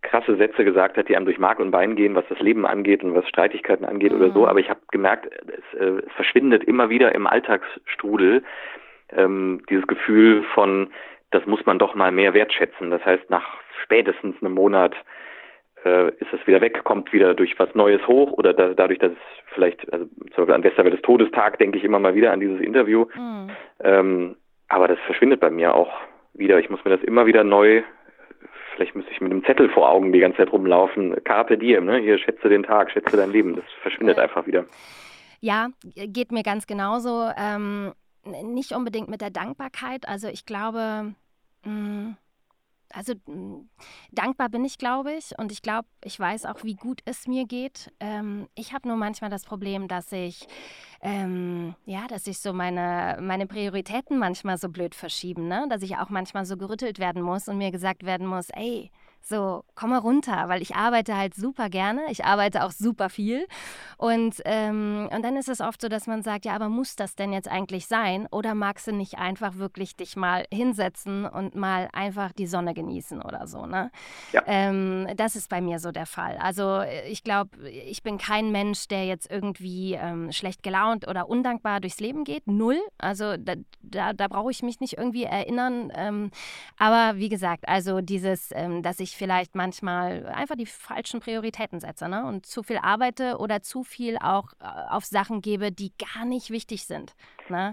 krasse 0.03 0.37
Sätze 0.37 0.65
gesagt 0.65 0.97
hat, 0.97 1.09
die 1.09 1.17
einem 1.17 1.27
durch 1.27 1.39
Mark 1.39 1.61
und 1.61 1.71
Bein 1.71 1.95
gehen, 1.95 2.15
was 2.15 2.25
das 2.29 2.41
Leben 2.41 2.67
angeht 2.67 3.05
und 3.05 3.15
was 3.15 3.29
Streitigkeiten 3.29 3.85
angeht 3.85 4.13
mhm. 4.13 4.21
oder 4.21 4.33
so. 4.33 4.41
Mhm. 4.41 4.47
Aber 4.47 4.61
ich 4.61 4.71
habe 4.71 4.81
gemerkt, 4.91 5.31
es, 5.47 5.79
äh, 5.79 6.03
es, 6.07 6.13
verschwindet 6.13 6.65
immer 6.65 6.91
wieder 6.91 7.15
im 7.15 7.27
Alltagsstrudel 7.27 8.43
ähm, 9.13 9.63
dieses 9.69 9.87
Gefühl 9.87 10.43
von, 10.55 10.91
das 11.31 11.45
muss 11.47 11.65
man 11.67 11.79
doch 11.79 11.95
mal 11.95 12.13
mehr 12.13 12.35
wertschätzen. 12.35 12.91
Das 12.91 13.05
heißt, 13.05 13.29
nach 13.31 13.59
spätestens 13.83 14.37
einem 14.41 14.55
Monat 14.55 14.95
ist 15.85 16.33
es 16.33 16.47
wieder 16.47 16.61
weg, 16.61 16.85
kommt 16.85 17.13
wieder 17.13 17.35
durch 17.35 17.59
was 17.59 17.75
Neues 17.75 18.07
hoch 18.07 18.33
oder 18.33 18.53
da, 18.53 18.75
dadurch, 18.75 18.99
dass 18.99 19.13
es 19.13 19.55
vielleicht, 19.55 19.91
also 19.93 20.07
zum 20.07 20.29
Beispiel 20.37 20.55
an 20.55 20.63
Westerwelles 20.63 21.03
Todestag 21.03 21.59
denke 21.59 21.79
ich 21.79 21.85
immer 21.85 21.99
mal 21.99 22.15
wieder 22.15 22.33
an 22.33 22.41
dieses 22.41 22.61
Interview. 22.61 23.07
Mhm. 23.17 23.51
Ähm, 23.83 24.37
aber 24.69 24.89
das 24.89 24.99
verschwindet 25.07 25.41
bei 25.41 25.51
mir 25.51 25.75
auch 25.75 25.91
wieder. 26.35 26.59
Ich 26.59 26.69
muss 26.69 26.85
mir 26.85 26.91
das 26.91 27.03
immer 27.03 27.27
wieder 27.27 27.45
neu, 27.45 27.83
vielleicht 28.81 28.95
müsste 28.95 29.13
ich 29.13 29.21
mit 29.21 29.31
einem 29.31 29.45
Zettel 29.45 29.69
vor 29.69 29.91
Augen 29.91 30.13
die 30.13 30.21
ganze 30.21 30.39
Zeit 30.39 30.53
rumlaufen. 30.53 31.23
Carpe 31.25 31.59
diem, 31.59 31.85
ne? 31.85 31.99
Hier 31.99 32.19
schätze 32.19 32.49
den 32.49 32.63
Tag, 32.63 32.91
schätze 32.91 33.17
dein 33.17 33.31
Leben. 33.31 33.57
Das 33.57 33.65
verschwindet 33.83 34.17
äh, 34.17 34.23
einfach 34.23 34.47
wieder. 34.47 34.65
Ja, 35.41 35.69
geht 35.85 36.33
mir 36.33 36.43
ganz 36.43 36.67
genauso. 36.67 37.29
Ähm, 37.37 37.93
nicht 38.25 38.73
unbedingt 38.73 39.09
mit 39.09 39.21
der 39.21 39.31
Dankbarkeit. 39.31 40.09
Also 40.09 40.29
ich 40.29 40.47
glaube, 40.47 41.15
mh, 41.65 41.71
mm, 41.73 42.17
also 42.93 43.15
dankbar 44.13 44.49
bin 44.49 44.65
ich, 44.65 44.79
glaube 44.79 45.13
ich. 45.13 45.39
Und 45.39 45.53
ich 45.53 45.63
glaube, 45.63 45.89
ich 46.05 46.19
weiß 46.19 46.47
auch, 46.47 46.65
wie 46.65 46.75
gut 46.75 47.01
es 47.05 47.27
mir 47.27 47.47
geht. 47.47 47.93
Ähm, 48.01 48.49
ich 48.55 48.73
habe 48.73 48.89
nur 48.89 48.97
manchmal 48.97 49.31
das 49.31 49.45
Problem, 49.45 49.89
dass 49.89 50.13
ich, 50.13 50.47
ähm, 51.01 51.75
ja, 51.85 52.07
dass 52.09 52.27
ich 52.27 52.39
so 52.39 52.53
meine, 52.53 53.19
meine 53.21 53.47
Prioritäten 53.47 54.19
manchmal 54.19 54.59
so 54.59 54.69
blöd 54.69 54.95
verschieben, 54.95 55.49
ne? 55.49 55.67
Dass 55.69 55.83
ich 55.83 55.97
auch 55.97 56.11
manchmal 56.11 56.45
so 56.45 56.57
gerüttelt 56.57 56.99
werden 56.99 57.23
muss 57.23 57.49
und 57.49 57.59
mir 57.59 57.71
gesagt 57.71 58.05
werden 58.05 58.27
muss, 58.27 58.51
ey, 58.51 58.91
so, 59.23 59.65
komm 59.75 59.91
mal 59.91 59.99
runter, 59.99 60.49
weil 60.49 60.63
ich 60.63 60.75
arbeite 60.75 61.17
halt 61.17 61.35
super 61.35 61.69
gerne. 61.69 62.03
Ich 62.11 62.25
arbeite 62.25 62.65
auch 62.65 62.73
super 62.73 63.09
viel. 63.09 63.47
Und, 63.97 64.41
ähm, 64.45 65.09
und 65.13 65.23
dann 65.23 65.37
ist 65.37 65.49
es 65.49 65.61
oft 65.61 65.81
so, 65.81 65.89
dass 65.89 66.07
man 66.07 66.23
sagt, 66.23 66.45
ja, 66.45 66.55
aber 66.55 66.69
muss 66.69 66.97
das 66.97 67.15
denn 67.15 67.33
jetzt 67.33 67.49
eigentlich 67.49 67.87
sein? 67.87 68.27
Oder 68.31 68.55
magst 68.55 68.87
du 68.87 68.93
nicht 68.93 69.19
einfach 69.19 69.57
wirklich 69.57 69.95
dich 69.97 70.17
mal 70.17 70.47
hinsetzen 70.53 71.27
und 71.27 71.55
mal 71.55 71.89
einfach 71.93 72.33
die 72.33 72.47
Sonne 72.47 72.75
genießen 72.75 73.23
oder 73.23 73.47
so, 73.47 73.67
ne? 73.67 73.91
Ja. 74.33 74.43
Ähm, 74.47 75.07
das 75.17 75.37
ist 75.37 75.49
bei 75.49 75.61
mir 75.61 75.79
so 75.79 75.93
der 75.93 76.07
Fall. 76.07 76.37
Also 76.39 76.83
ich 77.09 77.23
glaube, 77.23 77.69
ich 77.69 78.03
bin 78.03 78.19
kein 78.19 78.51
Mensch, 78.53 78.89
der 78.89 79.07
jetzt 79.07 79.31
irgendwie 79.31 79.95
ähm, 79.95 80.33
schlecht 80.33 80.63
gelaunt 80.63 81.07
oder 81.07 81.29
undankbar 81.29 81.81
durchs 81.81 82.01
Leben 82.01 82.25
geht. 82.25 82.47
Null. 82.47 82.81
Also 82.99 83.37
da, 83.37 83.55
da, 83.83 84.13
da 84.13 84.29
brauche 84.29 84.51
ich 84.51 84.63
mich 84.63 84.81
nicht 84.81 84.99
irgendwie 84.99 85.25
erinnern. 85.25 85.93
Ähm, 85.95 86.31
aber 86.79 87.19
wie 87.19 87.29
gesagt, 87.29 87.69
also 87.69 88.01
dieses, 88.01 88.51
ähm, 88.53 88.83
dass 88.83 89.01
ich 89.01 89.10
ich 89.11 89.17
vielleicht 89.17 89.55
manchmal 89.55 90.27
einfach 90.35 90.57
die 90.57 90.67
falschen 90.67 91.21
Prioritäten 91.21 91.81
setze 91.81 92.09
ne? 92.09 92.25
und 92.27 92.47
zu 92.47 92.63
viel 92.63 92.79
arbeite 92.83 93.37
oder 93.39 93.63
zu 93.63 93.83
viel 93.83 94.17
auch 94.23 94.53
äh, 94.61 94.67
auf 94.91 95.05
Sachen 95.05 95.43
gebe, 95.43 95.73
die 95.73 95.93
gar 95.99 96.25
nicht 96.25 96.51
wichtig 96.51 96.87
sind. 96.87 97.15
Ne? 97.49 97.73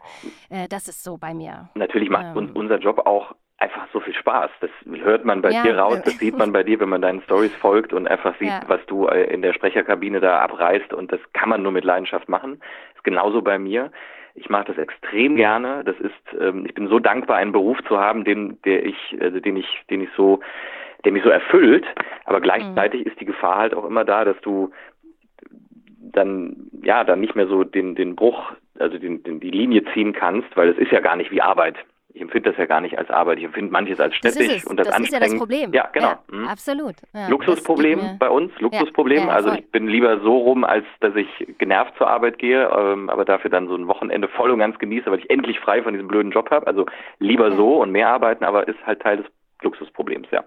Äh, 0.50 0.68
das 0.68 0.88
ist 0.88 1.04
so 1.04 1.18
bei 1.18 1.34
mir. 1.34 1.70
Natürlich 1.76 2.10
macht 2.10 2.36
ähm, 2.36 2.52
unser 2.54 2.80
Job 2.80 3.00
auch 3.06 3.36
einfach 3.60 3.88
so 3.92 4.00
viel 4.00 4.14
Spaß. 4.14 4.52
Das 4.62 4.70
hört 5.02 5.26
man 5.26 5.42
bei 5.42 5.50
ja. 5.50 5.64
dir 5.64 5.78
raus, 5.78 6.02
das 6.04 6.18
sieht 6.20 6.38
man 6.38 6.52
bei 6.52 6.64
dir, 6.64 6.80
wenn 6.80 6.90
man 6.90 7.02
deinen 7.02 7.22
Stories 7.24 7.54
folgt 7.56 7.92
und 7.94 8.08
einfach 8.08 8.38
sieht, 8.38 8.50
ja. 8.50 8.62
was 8.68 8.86
du 8.88 9.08
äh, 9.08 9.24
in 9.34 9.42
der 9.42 9.54
Sprecherkabine 9.54 10.20
da 10.20 10.40
abreißt 10.40 10.94
und 10.94 11.12
das 11.12 11.20
kann 11.34 11.50
man 11.50 11.64
nur 11.64 11.72
mit 11.72 11.84
Leidenschaft 11.84 12.30
machen. 12.30 12.60
Das 12.60 12.98
ist 12.98 13.04
genauso 13.04 13.42
bei 13.42 13.58
mir. 13.58 13.92
Ich 14.36 14.50
mache 14.50 14.66
das 14.66 14.78
extrem 14.78 15.36
gerne. 15.36 15.84
Das 15.84 15.96
ist, 16.00 16.40
ähm, 16.40 16.66
ich 16.68 16.76
bin 16.76 16.88
so 16.88 17.00
dankbar, 17.00 17.38
einen 17.38 17.52
Beruf 17.52 17.80
zu 17.88 17.98
haben, 17.98 18.24
den, 18.24 18.62
der 18.64 18.86
ich, 18.86 19.20
äh, 19.20 19.42
den 19.42 19.58
ich, 19.58 19.84
den 19.90 20.02
ich 20.02 20.10
so 20.16 20.40
der 21.06 21.12
mich 21.12 21.24
so 21.24 21.30
erfüllt, 21.30 21.86
aber 22.26 22.42
gleichzeitig 22.42 23.06
mhm. 23.06 23.12
ist 23.12 23.20
die 23.20 23.26
Gefahr 23.26 23.58
halt 23.58 23.74
auch 23.74 23.86
immer 23.86 24.06
da, 24.06 24.26
dass 24.26 24.40
du 24.42 24.72
dann 26.00 26.70
ja 26.82 27.04
dann 27.04 27.20
nicht 27.20 27.36
mehr 27.36 27.48
so 27.48 27.64
den 27.64 27.96
den 27.96 28.16
Bruch, 28.16 28.54
also 28.80 28.98
den, 28.98 29.24
den 29.24 29.40
die 29.40 29.52
Linie 29.52 29.84
ziehen 29.94 30.14
kannst, 30.14 30.56
weil 30.56 30.70
es 30.70 30.78
ist 30.78 30.92
ja 30.92 31.00
gar 31.00 31.16
nicht 31.16 31.32
wie 31.32 31.42
Arbeit. 31.42 31.76
Ich 32.18 32.22
empfinde 32.22 32.50
das 32.50 32.58
ja 32.58 32.66
gar 32.66 32.82
nicht 32.82 32.98
als 32.98 33.12
Arbeit. 33.12 33.38
Ich 33.38 33.44
empfinde 33.44 33.72
manches 33.72 34.00
als 34.00 34.16
städtisch 34.16 34.66
und 34.66 34.80
als 34.80 34.88
das 34.88 34.98
anstrengend. 34.98 34.98
Das 34.98 35.06
ist 35.06 35.14
ja 35.14 35.20
das 35.20 35.38
Problem. 35.38 35.72
Ja, 35.72 35.88
genau. 35.94 36.08
Ja, 36.08 36.20
mhm. 36.32 36.48
Absolut. 36.48 36.96
Ja, 37.14 37.28
Luxusproblem 37.28 38.18
bei 38.18 38.28
uns, 38.28 38.52
Luxusproblem. 38.60 39.28
Ja, 39.28 39.34
also 39.36 39.54
ich 39.54 39.70
bin 39.70 39.88
lieber 39.88 40.20
so 40.22 40.36
rum, 40.36 40.64
als 40.64 40.86
dass 41.00 41.16
ich 41.16 41.28
genervt 41.60 41.94
zur 42.00 42.08
Arbeit 42.08 42.40
gehe, 42.40 42.72
ähm, 42.76 43.12
aber 43.12 43.24
dafür 43.24 43.52
dann 43.52 43.68
so 43.68 43.76
ein 43.76 43.88
Wochenende 43.88 44.28
voll 44.30 44.50
und 44.50 44.58
ganz 44.58 44.80
genieße, 44.80 45.12
weil 45.12 45.20
ich 45.20 45.30
endlich 45.30 45.60
frei 45.60 45.84
von 45.84 45.94
diesem 45.94 46.08
blöden 46.08 46.32
Job 46.32 46.50
habe. 46.50 46.66
Also 46.66 46.88
lieber 47.20 47.56
so 47.56 47.84
und 47.84 47.92
mehr 47.92 48.10
arbeiten, 48.10 48.44
aber 48.44 48.68
ist 48.68 48.84
halt 48.84 49.00
Teil 49.04 49.18
des 49.18 49.28
Luxusproblems, 49.62 50.28
ja. 50.32 50.44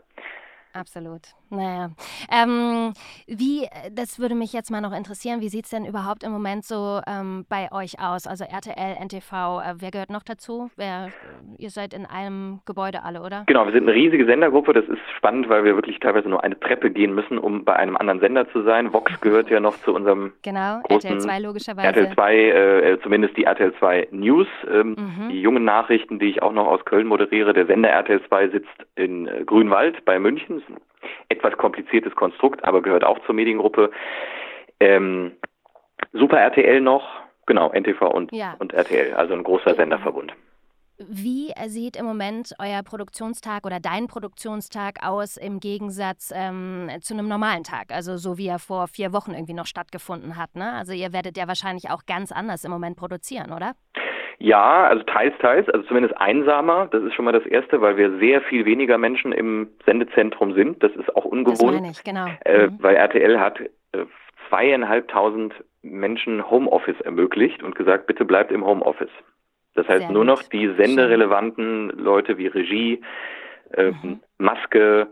Absolut. 0.74 1.34
Naja. 1.50 1.90
Ähm, 2.30 2.92
wie, 3.26 3.66
das 3.92 4.20
würde 4.20 4.36
mich 4.36 4.52
jetzt 4.52 4.70
mal 4.70 4.80
noch 4.80 4.96
interessieren, 4.96 5.40
wie 5.40 5.48
sieht 5.48 5.64
es 5.64 5.70
denn 5.70 5.84
überhaupt 5.84 6.22
im 6.22 6.30
Moment 6.30 6.64
so 6.64 7.00
ähm, 7.06 7.44
bei 7.48 7.70
euch 7.72 8.00
aus? 8.00 8.26
Also 8.28 8.44
RTL, 8.44 8.96
NTV, 9.04 9.32
äh, 9.32 9.74
wer 9.78 9.90
gehört 9.90 10.10
noch 10.10 10.22
dazu? 10.22 10.70
Wer, 10.76 11.10
ihr 11.58 11.70
seid 11.70 11.92
in 11.92 12.06
einem 12.06 12.60
Gebäude 12.66 13.02
alle, 13.02 13.22
oder? 13.22 13.44
Genau, 13.46 13.66
wir 13.66 13.72
sind 13.72 13.88
eine 13.88 13.94
riesige 13.94 14.26
Sendergruppe. 14.26 14.72
Das 14.72 14.84
ist 14.84 15.00
spannend, 15.16 15.48
weil 15.48 15.64
wir 15.64 15.74
wirklich 15.74 15.98
teilweise 15.98 16.28
nur 16.28 16.44
eine 16.44 16.58
Treppe 16.58 16.90
gehen 16.90 17.14
müssen, 17.14 17.36
um 17.36 17.64
bei 17.64 17.74
einem 17.74 17.96
anderen 17.96 18.20
Sender 18.20 18.48
zu 18.52 18.62
sein. 18.62 18.92
Vox 18.92 19.20
gehört 19.20 19.50
ja 19.50 19.58
noch 19.58 19.76
zu 19.78 19.92
unserem 19.92 20.32
Genau, 20.42 20.80
RTL 20.88 21.18
2 21.18 21.38
logischerweise. 21.40 21.88
RTL 21.88 22.14
2, 22.14 22.36
äh, 22.36 22.98
zumindest 23.02 23.36
die 23.36 23.44
RTL 23.44 23.74
2 23.78 24.08
News, 24.12 24.46
ähm, 24.72 24.90
mhm. 24.90 25.28
die 25.30 25.40
jungen 25.40 25.64
Nachrichten, 25.64 26.20
die 26.20 26.26
ich 26.26 26.42
auch 26.42 26.52
noch 26.52 26.68
aus 26.68 26.84
Köln 26.84 27.08
moderiere. 27.08 27.52
Der 27.52 27.66
Sender 27.66 27.88
RTL 27.88 28.22
2 28.28 28.48
sitzt 28.50 28.68
in 28.94 29.26
äh, 29.26 29.44
Grünwald 29.44 30.04
bei 30.04 30.20
München 30.20 30.62
etwas 31.28 31.56
kompliziertes 31.56 32.14
Konstrukt, 32.14 32.64
aber 32.64 32.82
gehört 32.82 33.04
auch 33.04 33.18
zur 33.26 33.34
Mediengruppe. 33.34 33.90
Ähm, 34.80 35.32
Super 36.12 36.38
RTL 36.40 36.80
noch, 36.80 37.04
genau, 37.46 37.70
NTV 37.72 38.02
und, 38.02 38.32
ja. 38.32 38.56
und 38.58 38.72
RTL, 38.72 39.14
also 39.14 39.34
ein 39.34 39.44
großer 39.44 39.74
Senderverbund. 39.74 40.32
Wie 41.08 41.50
sieht 41.66 41.96
im 41.96 42.04
Moment 42.04 42.52
euer 42.58 42.82
Produktionstag 42.82 43.64
oder 43.64 43.80
dein 43.80 44.06
Produktionstag 44.06 44.98
aus 45.02 45.38
im 45.38 45.58
Gegensatz 45.58 46.30
ähm, 46.34 46.90
zu 47.00 47.14
einem 47.14 47.26
normalen 47.26 47.64
Tag? 47.64 47.90
Also 47.90 48.18
so 48.18 48.36
wie 48.36 48.48
er 48.48 48.58
vor 48.58 48.86
vier 48.86 49.14
Wochen 49.14 49.32
irgendwie 49.32 49.54
noch 49.54 49.64
stattgefunden 49.64 50.36
hat. 50.36 50.54
Ne? 50.56 50.70
Also 50.74 50.92
ihr 50.92 51.14
werdet 51.14 51.38
ja 51.38 51.48
wahrscheinlich 51.48 51.88
auch 51.88 52.04
ganz 52.04 52.32
anders 52.32 52.64
im 52.64 52.70
Moment 52.70 52.98
produzieren, 52.98 53.50
oder? 53.50 53.72
Ja, 54.42 54.84
also 54.84 55.02
teils, 55.02 55.34
teils, 55.38 55.68
also 55.68 55.86
zumindest 55.86 56.16
einsamer. 56.16 56.88
Das 56.90 57.02
ist 57.02 57.14
schon 57.14 57.26
mal 57.26 57.32
das 57.32 57.44
Erste, 57.44 57.82
weil 57.82 57.98
wir 57.98 58.18
sehr 58.18 58.40
viel 58.40 58.64
weniger 58.64 58.96
Menschen 58.96 59.32
im 59.32 59.68
Sendezentrum 59.84 60.54
sind. 60.54 60.82
Das 60.82 60.92
ist 60.92 61.14
auch 61.14 61.26
ungewohnt. 61.26 61.74
Das 61.74 61.80
meine 61.80 61.90
ich, 61.90 62.02
genau. 62.02 62.26
Äh, 62.46 62.68
mhm. 62.68 62.78
Weil 62.80 62.96
RTL 62.96 63.38
hat 63.38 63.60
äh, 63.60 64.06
zweieinhalbtausend 64.48 65.52
Menschen 65.82 66.50
Homeoffice 66.50 66.98
ermöglicht 67.02 67.62
und 67.62 67.74
gesagt, 67.74 68.06
bitte 68.06 68.24
bleibt 68.24 68.50
im 68.50 68.64
Homeoffice. 68.64 69.10
Das 69.74 69.86
heißt, 69.86 70.06
Sehr 70.06 70.10
nur 70.10 70.24
noch 70.24 70.42
die 70.42 70.68
senderelevanten 70.74 71.90
Leute 71.90 72.38
wie 72.38 72.46
Regie, 72.46 73.02
äh, 73.74 73.90
mhm. 73.90 74.20
Maske 74.38 75.08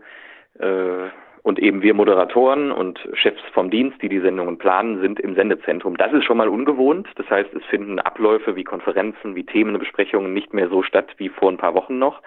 äh, 0.57 1.09
und 1.43 1.59
eben 1.59 1.81
wir 1.81 1.93
Moderatoren 1.93 2.71
und 2.71 2.99
Chefs 3.13 3.41
vom 3.53 3.69
Dienst, 3.69 4.01
die 4.01 4.09
die 4.09 4.19
Sendungen 4.19 4.57
planen, 4.57 5.01
sind 5.01 5.19
im 5.19 5.35
Sendezentrum. 5.35 5.97
Das 5.97 6.11
ist 6.13 6.25
schon 6.25 6.37
mal 6.37 6.49
ungewohnt. 6.49 7.07
Das 7.15 7.29
heißt, 7.29 7.53
es 7.53 7.63
finden 7.65 7.99
Abläufe 7.99 8.55
wie 8.55 8.63
Konferenzen, 8.63 9.35
wie 9.35 9.45
Themenbesprechungen 9.45 10.33
nicht 10.33 10.53
mehr 10.53 10.69
so 10.69 10.83
statt 10.83 11.13
wie 11.17 11.29
vor 11.29 11.51
ein 11.51 11.57
paar 11.57 11.73
Wochen 11.73 11.97
noch. 11.97 12.21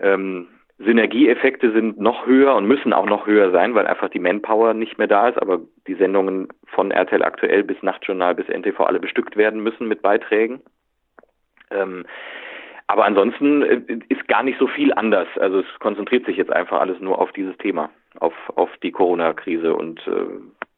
Ähm, 0.00 0.48
Synergieeffekte 0.78 1.72
sind 1.72 2.00
noch 2.00 2.26
höher 2.26 2.54
und 2.54 2.66
müssen 2.66 2.94
auch 2.94 3.04
noch 3.04 3.26
höher 3.26 3.50
sein, 3.50 3.74
weil 3.74 3.86
einfach 3.86 4.08
die 4.08 4.18
Manpower 4.18 4.72
nicht 4.72 4.96
mehr 4.96 5.08
da 5.08 5.28
ist, 5.28 5.40
aber 5.40 5.60
die 5.86 5.94
Sendungen 5.94 6.48
von 6.66 6.90
RTL 6.90 7.22
aktuell 7.22 7.64
bis 7.64 7.82
Nachtjournal 7.82 8.34
bis 8.34 8.48
NTV 8.48 8.80
alle 8.80 8.98
bestückt 8.98 9.36
werden 9.36 9.62
müssen 9.62 9.88
mit 9.88 10.00
Beiträgen. 10.00 10.62
Ähm, 11.70 12.06
aber 12.86 13.04
ansonsten 13.04 13.62
äh, 13.62 14.00
ist 14.08 14.26
gar 14.26 14.42
nicht 14.42 14.58
so 14.58 14.66
viel 14.66 14.92
anders. 14.94 15.28
Also 15.38 15.60
es 15.60 15.66
konzentriert 15.80 16.24
sich 16.24 16.36
jetzt 16.36 16.52
einfach 16.52 16.80
alles 16.80 16.98
nur 17.00 17.20
auf 17.20 17.30
dieses 17.32 17.56
Thema, 17.58 17.90
auf, 18.18 18.34
auf 18.56 18.70
die 18.82 18.90
Corona-Krise 18.90 19.74
und 19.74 20.00
äh, 20.06 20.26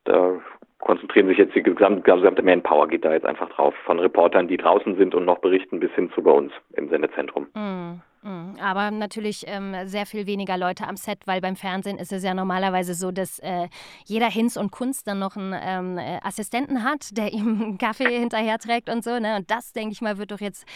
da 0.04 0.40
konzentrieren 0.80 1.28
sich 1.28 1.38
jetzt 1.38 1.54
die 1.54 1.62
gesamte, 1.62 2.02
gesamte 2.02 2.42
Manpower 2.42 2.88
geht 2.88 3.04
da 3.04 3.12
jetzt 3.12 3.26
einfach 3.26 3.48
drauf. 3.50 3.74
Von 3.84 4.00
Reportern, 4.00 4.48
die 4.48 4.56
draußen 4.56 4.96
sind 4.96 5.14
und 5.14 5.24
noch 5.24 5.38
berichten, 5.38 5.80
bis 5.80 5.92
hin 5.92 6.10
zu 6.14 6.22
bei 6.22 6.32
uns 6.32 6.52
im 6.74 6.88
Sendezentrum. 6.88 7.46
Mhm. 7.54 8.00
Aber 8.24 8.90
natürlich 8.90 9.44
ähm, 9.48 9.74
sehr 9.84 10.06
viel 10.06 10.26
weniger 10.26 10.56
Leute 10.56 10.86
am 10.86 10.96
Set, 10.96 11.18
weil 11.26 11.40
beim 11.40 11.56
Fernsehen 11.56 11.98
ist 11.98 12.12
es 12.12 12.22
ja 12.22 12.34
normalerweise 12.34 12.94
so, 12.94 13.10
dass 13.10 13.40
äh, 13.40 13.68
jeder 14.04 14.30
Hinz 14.30 14.56
und 14.56 14.70
Kunst 14.70 15.08
dann 15.08 15.18
noch 15.18 15.36
einen 15.36 15.54
ähm, 15.60 15.98
äh, 15.98 16.18
Assistenten 16.22 16.84
hat, 16.84 17.16
der 17.16 17.32
ihm 17.32 17.60
einen 17.62 17.78
Kaffee 17.78 18.18
hinterher 18.18 18.58
trägt 18.58 18.88
und 18.88 19.02
so. 19.02 19.18
Ne? 19.18 19.36
Und 19.36 19.50
das, 19.50 19.72
denke 19.72 19.92
ich 19.92 20.02
mal, 20.02 20.18
wird 20.18 20.30
doch 20.30 20.40
jetzt 20.40 20.66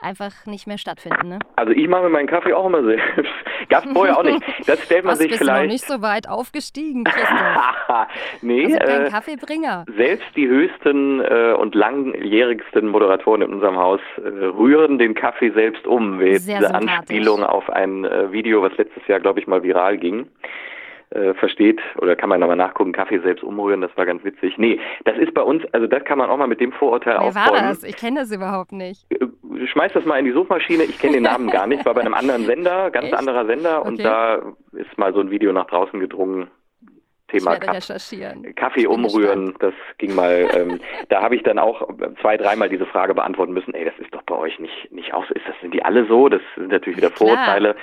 einfach 0.00 0.46
nicht 0.46 0.66
mehr 0.66 0.78
stattfinden. 0.78 1.28
Ne? 1.28 1.38
Also 1.54 1.72
ich 1.72 1.86
mache 1.88 2.02
mir 2.02 2.10
meinen 2.10 2.28
Kaffee 2.28 2.52
auch 2.52 2.66
immer 2.66 2.82
selbst. 2.82 3.06
Gab 3.68 3.84
es 3.84 3.92
vorher 3.92 4.18
auch 4.18 4.22
nicht. 4.22 4.42
Das 4.66 4.82
stellt 4.84 5.04
man 5.04 5.12
Was, 5.12 5.18
sich 5.18 5.28
bist 5.28 5.42
vielleicht. 5.42 5.58
Du 5.60 5.66
noch 5.66 5.72
nicht 5.72 5.86
so 5.86 6.02
weit 6.02 6.28
aufgestiegen, 6.28 7.04
Christoph. 7.04 8.06
nee, 8.42 8.64
also 8.64 8.78
kein 8.78 9.06
äh, 9.06 9.10
Kaffeebringer. 9.10 9.84
Selbst 9.96 10.26
die 10.34 10.48
höchsten 10.48 11.20
äh, 11.20 11.54
und 11.56 11.74
langjährigsten 11.74 12.88
Moderatoren 12.88 13.42
in 13.42 13.52
unserem 13.52 13.76
Haus 13.76 14.00
äh, 14.16 14.28
rühren 14.28 14.98
den 14.98 15.14
Kaffee 15.14 15.50
selbst 15.52 15.86
um. 15.86 16.18
Wer 16.18 16.38
diese 16.38 16.74
Anspielung 16.98 17.42
auf 17.44 17.68
ein 17.70 18.04
äh, 18.04 18.32
Video, 18.32 18.62
was 18.62 18.76
letztes 18.76 19.06
Jahr, 19.06 19.20
glaube 19.20 19.40
ich, 19.40 19.46
mal 19.46 19.62
viral 19.62 19.98
ging 19.98 20.28
äh, 21.10 21.34
versteht, 21.34 21.80
oder 21.98 22.16
kann 22.16 22.28
man 22.28 22.40
nochmal 22.40 22.56
nachgucken, 22.56 22.92
Kaffee 22.92 23.20
selbst 23.20 23.44
umrühren, 23.44 23.80
das 23.80 23.96
war 23.96 24.06
ganz 24.06 24.24
witzig. 24.24 24.58
Nee, 24.58 24.80
das 25.04 25.16
ist 25.18 25.34
bei 25.34 25.42
uns, 25.42 25.62
also 25.72 25.86
das 25.86 26.04
kann 26.04 26.18
man 26.18 26.30
auch 26.30 26.36
mal 26.36 26.48
mit 26.48 26.60
dem 26.60 26.72
Vorurteil 26.72 27.14
Wer 27.14 27.22
aufräumen. 27.22 27.62
war 27.62 27.68
das? 27.68 27.84
Ich 27.84 27.96
kenne 27.96 28.20
das 28.20 28.32
überhaupt 28.32 28.72
nicht. 28.72 29.06
Äh, 29.10 29.66
schmeiß 29.66 29.92
das 29.92 30.04
mal 30.04 30.18
in 30.18 30.24
die 30.24 30.32
Suchmaschine, 30.32 30.84
ich 30.84 30.98
kenne 30.98 31.14
den 31.14 31.22
Namen 31.22 31.48
gar 31.50 31.66
nicht, 31.66 31.84
war 31.86 31.94
bei 31.94 32.00
einem 32.00 32.14
anderen 32.14 32.44
Sender, 32.44 32.90
ganz 32.90 33.06
Echt? 33.06 33.14
anderer 33.16 33.46
Sender 33.46 33.80
okay. 33.80 33.88
und 33.88 34.04
da 34.04 34.42
ist 34.72 34.98
mal 34.98 35.12
so 35.12 35.20
ein 35.20 35.30
Video 35.30 35.52
nach 35.52 35.66
draußen 35.66 36.00
gedrungen, 36.00 36.48
Thema 37.28 37.56
Kaffee 38.54 38.86
umrühren, 38.86 39.54
das 39.58 39.74
ging 39.98 40.14
mal, 40.14 40.48
ähm, 40.54 40.80
da 41.08 41.22
habe 41.22 41.36
ich 41.36 41.42
dann 41.42 41.58
auch 41.58 41.88
zwei, 42.20 42.36
dreimal 42.36 42.68
diese 42.68 42.86
Frage 42.86 43.14
beantworten 43.14 43.52
müssen, 43.52 43.74
ey, 43.74 43.84
das 43.84 43.98
ist 43.98 44.14
doch 44.14 44.22
bei 44.22 44.36
euch 44.36 44.58
nicht, 44.58 44.92
nicht 44.92 45.12
auch 45.14 45.26
so, 45.26 45.34
ist 45.34 45.46
das, 45.46 45.54
sind 45.60 45.74
die 45.74 45.84
alle 45.84 46.06
so? 46.06 46.28
Das 46.28 46.42
sind 46.56 46.68
natürlich 46.68 46.98
wieder 46.98 47.10
Vorurteile. 47.10 47.76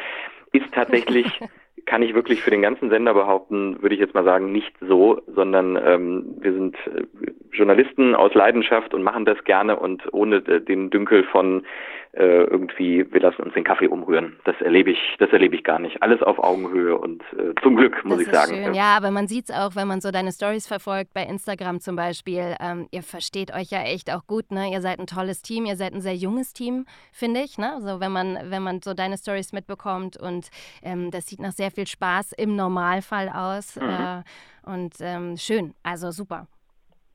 Ist 0.51 0.71
tatsächlich 0.73 1.39
kann 1.85 2.01
ich 2.01 2.13
wirklich 2.13 2.41
für 2.41 2.51
den 2.51 2.61
ganzen 2.61 2.89
Sender 2.89 3.13
behaupten, 3.13 3.81
würde 3.81 3.95
ich 3.95 4.01
jetzt 4.01 4.13
mal 4.13 4.23
sagen, 4.23 4.51
nicht 4.51 4.73
so, 4.79 5.21
sondern 5.27 5.75
ähm, 5.75 6.35
wir 6.39 6.53
sind 6.53 6.75
äh, 6.87 7.03
Journalisten 7.51 8.15
aus 8.15 8.33
Leidenschaft 8.33 8.93
und 8.93 9.03
machen 9.03 9.25
das 9.25 9.43
gerne 9.43 9.77
und 9.77 10.01
ohne 10.13 10.41
den 10.41 10.89
Dünkel 10.89 11.23
von 11.25 11.65
äh, 12.13 12.43
irgendwie, 12.43 13.11
wir 13.11 13.21
lassen 13.21 13.41
uns 13.41 13.55
den 13.55 13.63
Kaffee 13.63 13.87
umrühren. 13.87 14.37
Das 14.45 14.55
erlebe 14.61 14.91
ich, 14.91 14.99
das 15.17 15.31
erlebe 15.31 15.55
ich 15.55 15.63
gar 15.63 15.79
nicht. 15.79 16.01
Alles 16.03 16.21
auf 16.21 16.37
Augenhöhe 16.37 16.95
und 16.95 17.23
äh, 17.33 17.53
zum 17.63 17.75
Glück, 17.75 18.05
muss 18.05 18.19
das 18.19 18.27
ich 18.27 18.33
sagen. 18.33 18.51
Schön. 18.53 18.73
Ja, 18.75 18.95
aber 18.95 19.09
man 19.09 19.27
sieht 19.27 19.49
es 19.49 19.55
auch, 19.55 19.75
wenn 19.75 19.87
man 19.87 19.99
so 19.99 20.11
deine 20.11 20.31
Stories 20.31 20.67
verfolgt, 20.67 21.13
bei 21.15 21.23
Instagram 21.23 21.79
zum 21.79 21.95
Beispiel. 21.95 22.55
Ähm, 22.59 22.87
ihr 22.91 23.01
versteht 23.01 23.51
euch 23.53 23.71
ja 23.71 23.81
echt 23.81 24.13
auch 24.13 24.27
gut, 24.27 24.51
ne? 24.51 24.71
Ihr 24.71 24.81
seid 24.81 24.99
ein 24.99 25.07
tolles 25.07 25.41
Team, 25.41 25.65
ihr 25.65 25.75
seid 25.75 25.93
ein 25.93 26.01
sehr 26.01 26.15
junges 26.15 26.53
Team, 26.53 26.85
finde 27.11 27.41
ich. 27.41 27.57
Ne? 27.57 27.73
Also 27.73 27.99
wenn 27.99 28.11
man, 28.11 28.37
wenn 28.43 28.61
man 28.61 28.81
so 28.83 28.93
deine 28.93 29.17
Stories 29.17 29.51
mitbekommt 29.51 30.15
und 30.15 30.49
ähm, 30.83 31.09
das 31.09 31.25
sieht 31.25 31.39
nach 31.39 31.51
sehr 31.51 31.71
viel 31.71 31.87
Spaß 31.87 32.33
im 32.33 32.55
Normalfall 32.55 33.29
aus. 33.29 33.75
Mhm. 33.75 33.89
Äh, 33.89 34.23
und 34.65 34.93
ähm, 35.01 35.35
schön, 35.37 35.73
also 35.83 36.11
super. 36.11 36.47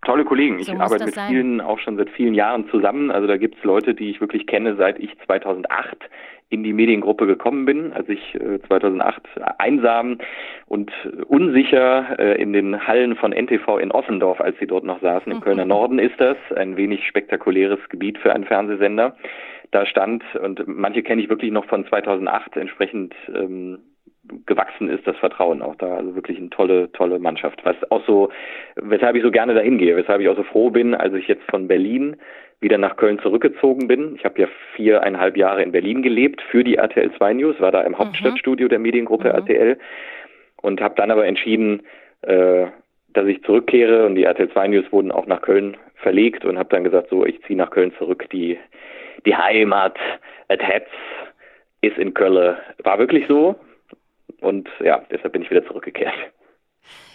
Tolle 0.04 0.24
Kollegen. 0.24 0.62
So 0.62 0.72
ich 0.72 0.80
arbeite 0.80 1.06
mit 1.06 1.14
sein. 1.14 1.30
vielen 1.30 1.60
auch 1.60 1.78
schon 1.78 1.96
seit 1.96 2.10
vielen 2.10 2.34
Jahren 2.34 2.68
zusammen. 2.70 3.10
Also 3.10 3.26
da 3.26 3.36
gibt 3.36 3.58
es 3.58 3.64
Leute, 3.64 3.94
die 3.94 4.10
ich 4.10 4.20
wirklich 4.20 4.46
kenne, 4.46 4.76
seit 4.76 4.98
ich 4.98 5.10
2008 5.26 5.98
in 6.50 6.62
die 6.62 6.72
Mediengruppe 6.72 7.26
gekommen 7.26 7.66
bin, 7.66 7.92
als 7.92 8.08
ich 8.08 8.34
äh, 8.34 8.60
2008 8.66 9.22
einsam 9.58 10.18
und 10.66 10.90
unsicher 11.26 12.18
äh, 12.18 12.40
in 12.40 12.52
den 12.52 12.86
Hallen 12.86 13.16
von 13.16 13.32
NTV 13.32 13.78
in 13.78 13.90
Ossendorf, 13.90 14.40
als 14.40 14.58
sie 14.58 14.66
dort 14.66 14.84
noch 14.84 15.00
saßen, 15.00 15.30
im 15.30 15.40
Kölner 15.40 15.66
Norden 15.66 15.98
ist 15.98 16.18
das, 16.18 16.38
ein 16.56 16.76
wenig 16.76 17.06
spektakuläres 17.06 17.80
Gebiet 17.90 18.16
für 18.18 18.32
einen 18.32 18.44
Fernsehsender, 18.44 19.16
da 19.72 19.84
stand 19.84 20.24
und 20.42 20.66
manche 20.66 21.02
kenne 21.02 21.20
ich 21.20 21.28
wirklich 21.28 21.52
noch 21.52 21.66
von 21.66 21.86
2008, 21.86 22.56
entsprechend 22.56 23.14
ähm, 23.28 23.80
gewachsen 24.46 24.88
ist, 24.88 25.06
das 25.06 25.16
Vertrauen 25.16 25.62
auch 25.62 25.74
da. 25.76 25.96
Also 25.96 26.14
wirklich 26.14 26.38
eine 26.38 26.50
tolle, 26.50 26.90
tolle 26.92 27.18
Mannschaft. 27.18 27.64
Was 27.64 27.76
auch 27.90 28.04
so, 28.06 28.30
weshalb 28.76 29.16
ich 29.16 29.22
so 29.22 29.30
gerne 29.30 29.54
dahin 29.54 29.78
gehe, 29.78 29.96
weshalb 29.96 30.20
ich 30.20 30.28
auch 30.28 30.36
so 30.36 30.42
froh 30.42 30.70
bin, 30.70 30.94
als 30.94 31.14
ich 31.14 31.28
jetzt 31.28 31.44
von 31.50 31.68
Berlin 31.68 32.16
wieder 32.60 32.78
nach 32.78 32.96
Köln 32.96 33.20
zurückgezogen 33.20 33.86
bin. 33.86 34.16
Ich 34.16 34.24
habe 34.24 34.40
ja 34.40 34.48
viereinhalb 34.74 35.36
Jahre 35.36 35.62
in 35.62 35.72
Berlin 35.72 36.02
gelebt 36.02 36.42
für 36.50 36.64
die 36.64 36.76
RTL 36.76 37.12
2 37.16 37.34
News, 37.34 37.60
war 37.60 37.72
da 37.72 37.82
im 37.82 37.92
mhm. 37.92 37.98
Hauptstadtstudio 37.98 38.68
der 38.68 38.78
Mediengruppe 38.78 39.28
mhm. 39.28 39.34
RTL 39.34 39.78
und 40.60 40.80
habe 40.80 40.94
dann 40.96 41.10
aber 41.10 41.26
entschieden, 41.26 41.82
äh, 42.22 42.66
dass 43.12 43.26
ich 43.26 43.42
zurückkehre 43.44 44.06
und 44.06 44.16
die 44.16 44.24
RTL 44.24 44.50
2 44.50 44.68
News 44.68 44.92
wurden 44.92 45.12
auch 45.12 45.26
nach 45.26 45.42
Köln 45.42 45.76
verlegt 45.96 46.44
und 46.44 46.58
habe 46.58 46.68
dann 46.68 46.84
gesagt, 46.84 47.08
so, 47.10 47.24
ich 47.24 47.40
ziehe 47.44 47.56
nach 47.56 47.70
Köln 47.70 47.92
zurück. 47.98 48.28
Die, 48.32 48.58
die 49.24 49.36
Heimat, 49.36 49.98
at 50.48 50.62
Hetz 50.62 50.88
ist 51.80 51.96
in 51.96 52.14
Köln. 52.14 52.56
War 52.82 52.98
wirklich 52.98 53.26
so. 53.28 53.56
Und 54.40 54.68
ja, 54.80 55.04
deshalb 55.10 55.32
bin 55.32 55.42
ich 55.42 55.50
wieder 55.50 55.66
zurückgekehrt. 55.66 56.14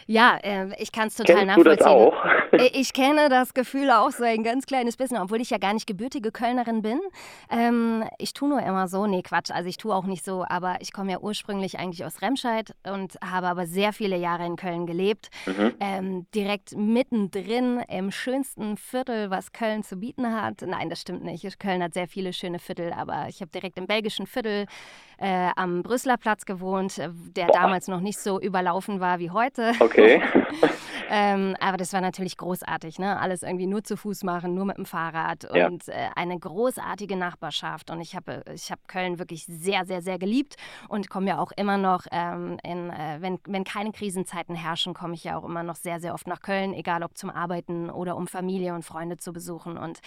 Ja, 0.05 0.37
äh, 0.43 0.69
ich 0.81 0.91
kann 0.91 1.07
es 1.07 1.15
total 1.15 1.37
Kennst 1.37 1.57
nachvollziehen. 1.57 1.77
Du 1.77 1.83
das 1.83 1.87
auch? 1.87 2.25
Äh, 2.53 2.69
ich 2.73 2.93
kenne 2.93 3.29
das 3.29 3.53
Gefühl 3.53 3.89
auch 3.89 4.11
so 4.11 4.23
ein 4.23 4.43
ganz 4.43 4.65
kleines 4.65 4.97
bisschen, 4.97 5.17
obwohl 5.17 5.41
ich 5.41 5.49
ja 5.49 5.57
gar 5.57 5.73
nicht 5.73 5.87
gebürtige 5.87 6.31
Kölnerin 6.31 6.81
bin. 6.81 6.99
Ähm, 7.49 8.03
ich 8.19 8.33
tue 8.33 8.49
nur 8.49 8.61
immer 8.61 8.87
so, 8.87 9.07
nee, 9.07 9.21
Quatsch, 9.21 9.51
also 9.51 9.67
ich 9.69 9.77
tue 9.77 9.93
auch 9.93 10.05
nicht 10.05 10.23
so, 10.23 10.45
aber 10.47 10.77
ich 10.81 10.93
komme 10.93 11.11
ja 11.11 11.19
ursprünglich 11.19 11.79
eigentlich 11.79 12.05
aus 12.05 12.21
Remscheid 12.21 12.75
und 12.85 13.17
habe 13.23 13.47
aber 13.47 13.65
sehr 13.65 13.93
viele 13.93 14.17
Jahre 14.17 14.45
in 14.45 14.55
Köln 14.55 14.85
gelebt. 14.85 15.29
Mhm. 15.45 15.73
Ähm, 15.79 16.27
direkt 16.35 16.75
mittendrin 16.75 17.83
im 17.89 18.11
schönsten 18.11 18.77
Viertel, 18.77 19.29
was 19.29 19.51
Köln 19.51 19.83
zu 19.83 19.97
bieten 19.97 20.31
hat. 20.39 20.61
Nein, 20.61 20.89
das 20.89 21.01
stimmt 21.01 21.23
nicht. 21.23 21.43
Köln 21.59 21.81
hat 21.81 21.93
sehr 21.93 22.07
viele 22.07 22.33
schöne 22.33 22.59
Viertel, 22.59 22.93
aber 22.93 23.27
ich 23.29 23.41
habe 23.41 23.51
direkt 23.51 23.77
im 23.77 23.87
belgischen 23.87 24.27
Viertel 24.27 24.65
äh, 25.17 25.49
am 25.55 25.83
Brüsseler 25.83 26.17
Platz 26.17 26.45
gewohnt, 26.45 26.97
äh, 26.97 27.09
der 27.11 27.47
damals 27.47 27.87
noch 27.87 27.99
nicht 27.99 28.19
so 28.19 28.39
überlaufen 28.39 28.99
war 28.99 29.19
wie 29.19 29.29
heute. 29.29 29.73
Okay. 29.79 30.21
ähm, 31.09 31.55
aber 31.59 31.77
das 31.77 31.93
war 31.93 32.01
natürlich 32.01 32.37
großartig, 32.37 32.99
ne? 32.99 33.19
Alles 33.19 33.43
irgendwie 33.43 33.67
nur 33.67 33.83
zu 33.83 33.97
Fuß 33.97 34.23
machen, 34.23 34.53
nur 34.55 34.65
mit 34.65 34.77
dem 34.77 34.85
Fahrrad 34.85 35.47
ja. 35.53 35.67
und 35.67 35.87
äh, 35.87 36.09
eine 36.15 36.39
großartige 36.39 37.15
Nachbarschaft. 37.15 37.89
Und 37.89 38.01
ich 38.01 38.15
habe 38.15 38.43
ich 38.53 38.71
hab 38.71 38.87
Köln 38.87 39.19
wirklich 39.19 39.45
sehr, 39.45 39.85
sehr, 39.85 40.01
sehr 40.01 40.17
geliebt 40.17 40.55
und 40.89 41.09
komme 41.09 41.27
ja 41.27 41.39
auch 41.39 41.51
immer 41.55 41.77
noch, 41.77 42.05
ähm, 42.11 42.57
in, 42.63 42.89
äh, 42.89 43.17
wenn, 43.19 43.39
wenn 43.45 43.63
keine 43.63 43.91
Krisenzeiten 43.91 44.55
herrschen, 44.55 44.93
komme 44.93 45.13
ich 45.13 45.23
ja 45.23 45.37
auch 45.37 45.43
immer 45.43 45.63
noch 45.63 45.75
sehr, 45.75 45.99
sehr 45.99 46.13
oft 46.13 46.27
nach 46.27 46.41
Köln, 46.41 46.73
egal 46.73 47.03
ob 47.03 47.17
zum 47.17 47.29
Arbeiten 47.29 47.89
oder 47.89 48.15
um 48.15 48.27
Familie 48.27 48.73
und 48.73 48.83
Freunde 48.83 49.17
zu 49.17 49.33
besuchen. 49.33 49.77
Und 49.77 49.99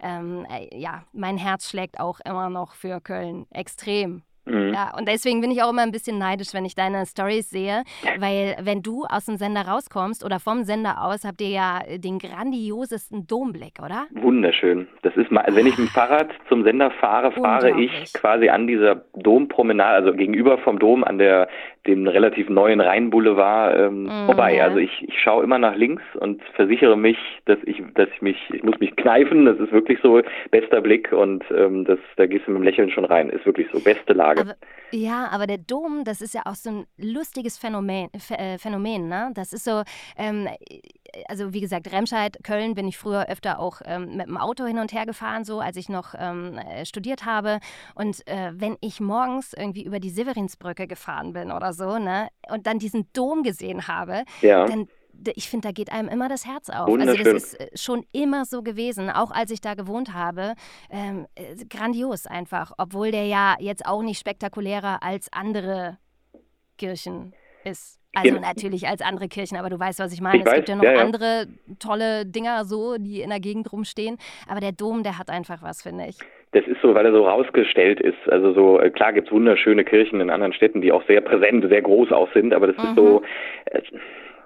ähm, 0.00 0.46
äh, 0.50 0.76
ja, 0.76 1.04
mein 1.12 1.36
Herz 1.36 1.68
schlägt 1.68 2.00
auch 2.00 2.20
immer 2.20 2.50
noch 2.50 2.74
für 2.74 3.00
Köln 3.00 3.46
extrem. 3.50 4.22
Mhm. 4.46 4.74
Ja, 4.74 4.92
und 4.96 5.08
deswegen 5.08 5.40
bin 5.40 5.50
ich 5.50 5.62
auch 5.62 5.70
immer 5.70 5.82
ein 5.82 5.92
bisschen 5.92 6.18
neidisch, 6.18 6.52
wenn 6.52 6.64
ich 6.64 6.74
deine 6.74 7.06
Stories 7.06 7.48
sehe, 7.50 7.82
weil 8.18 8.56
wenn 8.60 8.82
du 8.82 9.04
aus 9.04 9.26
dem 9.26 9.36
Sender 9.36 9.62
rauskommst 9.62 10.24
oder 10.24 10.40
vom 10.40 10.64
Sender 10.64 11.02
aus, 11.02 11.24
habt 11.24 11.40
ihr 11.40 11.48
ja 11.48 11.80
den 11.96 12.18
grandiosesten 12.18 13.26
Domblick, 13.26 13.80
oder? 13.82 14.06
Wunderschön. 14.10 14.86
Das 15.02 15.16
ist 15.16 15.30
mal, 15.30 15.42
also 15.42 15.58
wenn 15.58 15.66
ich 15.66 15.78
mit 15.78 15.88
dem 15.88 15.92
Fahrrad 15.92 16.28
zum 16.48 16.64
Sender 16.64 16.90
fahre, 16.90 17.32
fahre 17.32 17.80
ich 17.80 18.12
quasi 18.12 18.48
an 18.48 18.66
dieser 18.66 19.04
Dompromenade, 19.14 19.96
also 19.96 20.12
gegenüber 20.12 20.58
vom 20.58 20.78
Dom 20.78 21.04
an 21.04 21.18
der 21.18 21.48
dem 21.86 22.06
relativ 22.06 22.48
neuen 22.48 22.80
Rheinboulevard 22.80 23.78
ähm, 23.78 24.04
mhm. 24.04 24.26
vorbei. 24.26 24.62
Also 24.62 24.78
ich, 24.78 24.90
ich 25.02 25.18
schaue 25.20 25.44
immer 25.44 25.58
nach 25.58 25.76
links 25.76 26.02
und 26.20 26.42
versichere 26.54 26.96
mich, 26.96 27.18
dass 27.44 27.58
ich, 27.64 27.82
dass 27.94 28.08
ich 28.14 28.22
mich, 28.22 28.38
ich 28.52 28.62
muss 28.62 28.78
mich 28.80 28.96
kneifen. 28.96 29.44
Das 29.44 29.58
ist 29.58 29.72
wirklich 29.72 29.98
so 30.02 30.20
bester 30.50 30.80
Blick 30.80 31.12
und 31.12 31.44
ähm, 31.50 31.84
das, 31.84 31.98
da 32.16 32.26
gehst 32.26 32.46
du 32.46 32.52
mit 32.52 32.60
dem 32.60 32.64
Lächeln 32.64 32.90
schon 32.90 33.04
rein. 33.04 33.28
Ist 33.28 33.44
wirklich 33.44 33.66
so 33.72 33.80
beste 33.80 34.14
Lage. 34.14 34.40
Aber, 34.40 34.54
ja, 34.92 35.28
aber 35.30 35.46
der 35.46 35.58
Dom, 35.58 36.04
das 36.04 36.20
ist 36.20 36.34
ja 36.34 36.42
auch 36.46 36.54
so 36.54 36.70
ein 36.70 36.86
lustiges 36.96 37.58
Phänomen, 37.58 38.08
äh, 38.30 38.58
Phänomen 38.58 39.08
ne? 39.08 39.30
Das 39.34 39.52
ist 39.52 39.64
so, 39.64 39.82
ähm, 40.16 40.48
also 41.28 41.52
wie 41.52 41.60
gesagt, 41.60 41.92
Remscheid, 41.92 42.38
Köln 42.42 42.74
bin 42.74 42.88
ich 42.88 42.98
früher 42.98 43.26
öfter 43.28 43.58
auch 43.58 43.80
ähm, 43.84 44.16
mit 44.16 44.26
dem 44.26 44.36
Auto 44.36 44.64
hin 44.64 44.78
und 44.78 44.92
her 44.92 45.06
gefahren, 45.06 45.44
so 45.44 45.60
als 45.60 45.76
ich 45.76 45.88
noch 45.88 46.14
ähm, 46.18 46.58
äh, 46.58 46.84
studiert 46.84 47.24
habe. 47.24 47.58
Und 47.94 48.26
äh, 48.26 48.52
wenn 48.54 48.76
ich 48.80 49.00
morgens 49.00 49.52
irgendwie 49.52 49.84
über 49.84 50.00
die 50.00 50.10
Severinsbrücke 50.10 50.86
gefahren 50.86 51.32
bin 51.32 51.52
oder 51.52 51.72
so, 51.74 51.98
ne, 51.98 52.28
und 52.48 52.66
dann 52.66 52.78
diesen 52.78 53.08
Dom 53.12 53.42
gesehen 53.42 53.86
habe, 53.88 54.24
ja. 54.40 54.66
dann 54.66 54.88
ich 55.36 55.48
finde, 55.48 55.68
da 55.68 55.72
geht 55.72 55.92
einem 55.92 56.08
immer 56.08 56.28
das 56.28 56.44
Herz 56.44 56.68
auf. 56.68 56.88
Also 56.88 57.14
das 57.14 57.26
ist 57.26 57.60
äh, 57.60 57.70
schon 57.74 58.04
immer 58.12 58.44
so 58.44 58.62
gewesen, 58.62 59.10
auch 59.10 59.30
als 59.30 59.50
ich 59.50 59.60
da 59.60 59.74
gewohnt 59.74 60.12
habe. 60.12 60.54
Ähm, 60.90 61.26
äh, 61.34 61.54
grandios 61.66 62.26
einfach, 62.26 62.72
obwohl 62.78 63.10
der 63.10 63.26
ja 63.26 63.56
jetzt 63.60 63.86
auch 63.86 64.02
nicht 64.02 64.18
spektakulärer 64.18 65.02
als 65.02 65.32
andere 65.32 65.98
Kirchen 66.78 67.32
ist. 67.64 68.00
Also 68.14 68.40
natürlich 68.40 68.86
als 68.88 69.02
andere 69.02 69.28
Kirchen, 69.28 69.56
aber 69.56 69.70
du 69.70 69.78
weißt, 69.78 69.98
was 69.98 70.12
ich 70.12 70.20
meine. 70.20 70.38
Ich 70.38 70.44
es 70.44 70.46
weiß, 70.46 70.56
gibt 70.56 70.68
ja 70.68 70.76
noch 70.76 70.84
ja, 70.84 70.92
ja. 70.92 71.00
andere 71.00 71.46
tolle 71.78 72.26
Dinger 72.26 72.64
so, 72.64 72.96
die 72.98 73.20
in 73.20 73.30
der 73.30 73.40
Gegend 73.40 73.72
rumstehen. 73.72 74.18
Aber 74.48 74.60
der 74.60 74.72
Dom, 74.72 75.02
der 75.02 75.18
hat 75.18 75.30
einfach 75.30 75.62
was, 75.62 75.82
finde 75.82 76.06
ich. 76.08 76.18
Das 76.52 76.66
ist 76.66 76.80
so, 76.82 76.94
weil 76.94 77.04
er 77.04 77.12
so 77.12 77.26
rausgestellt 77.26 78.00
ist. 78.00 78.28
Also 78.28 78.52
so, 78.52 78.80
äh, 78.80 78.90
klar 78.90 79.12
gibt 79.12 79.26
es 79.26 79.32
wunderschöne 79.32 79.84
Kirchen 79.84 80.20
in 80.20 80.30
anderen 80.30 80.52
Städten, 80.52 80.80
die 80.80 80.92
auch 80.92 81.04
sehr 81.06 81.20
präsent, 81.20 81.64
sehr 81.68 81.82
groß 81.82 82.12
auch 82.12 82.32
sind, 82.32 82.54
aber 82.54 82.68
das 82.68 82.76
mhm. 82.76 82.84
ist 82.84 82.94
so, 82.96 83.22
äh, 83.66 83.82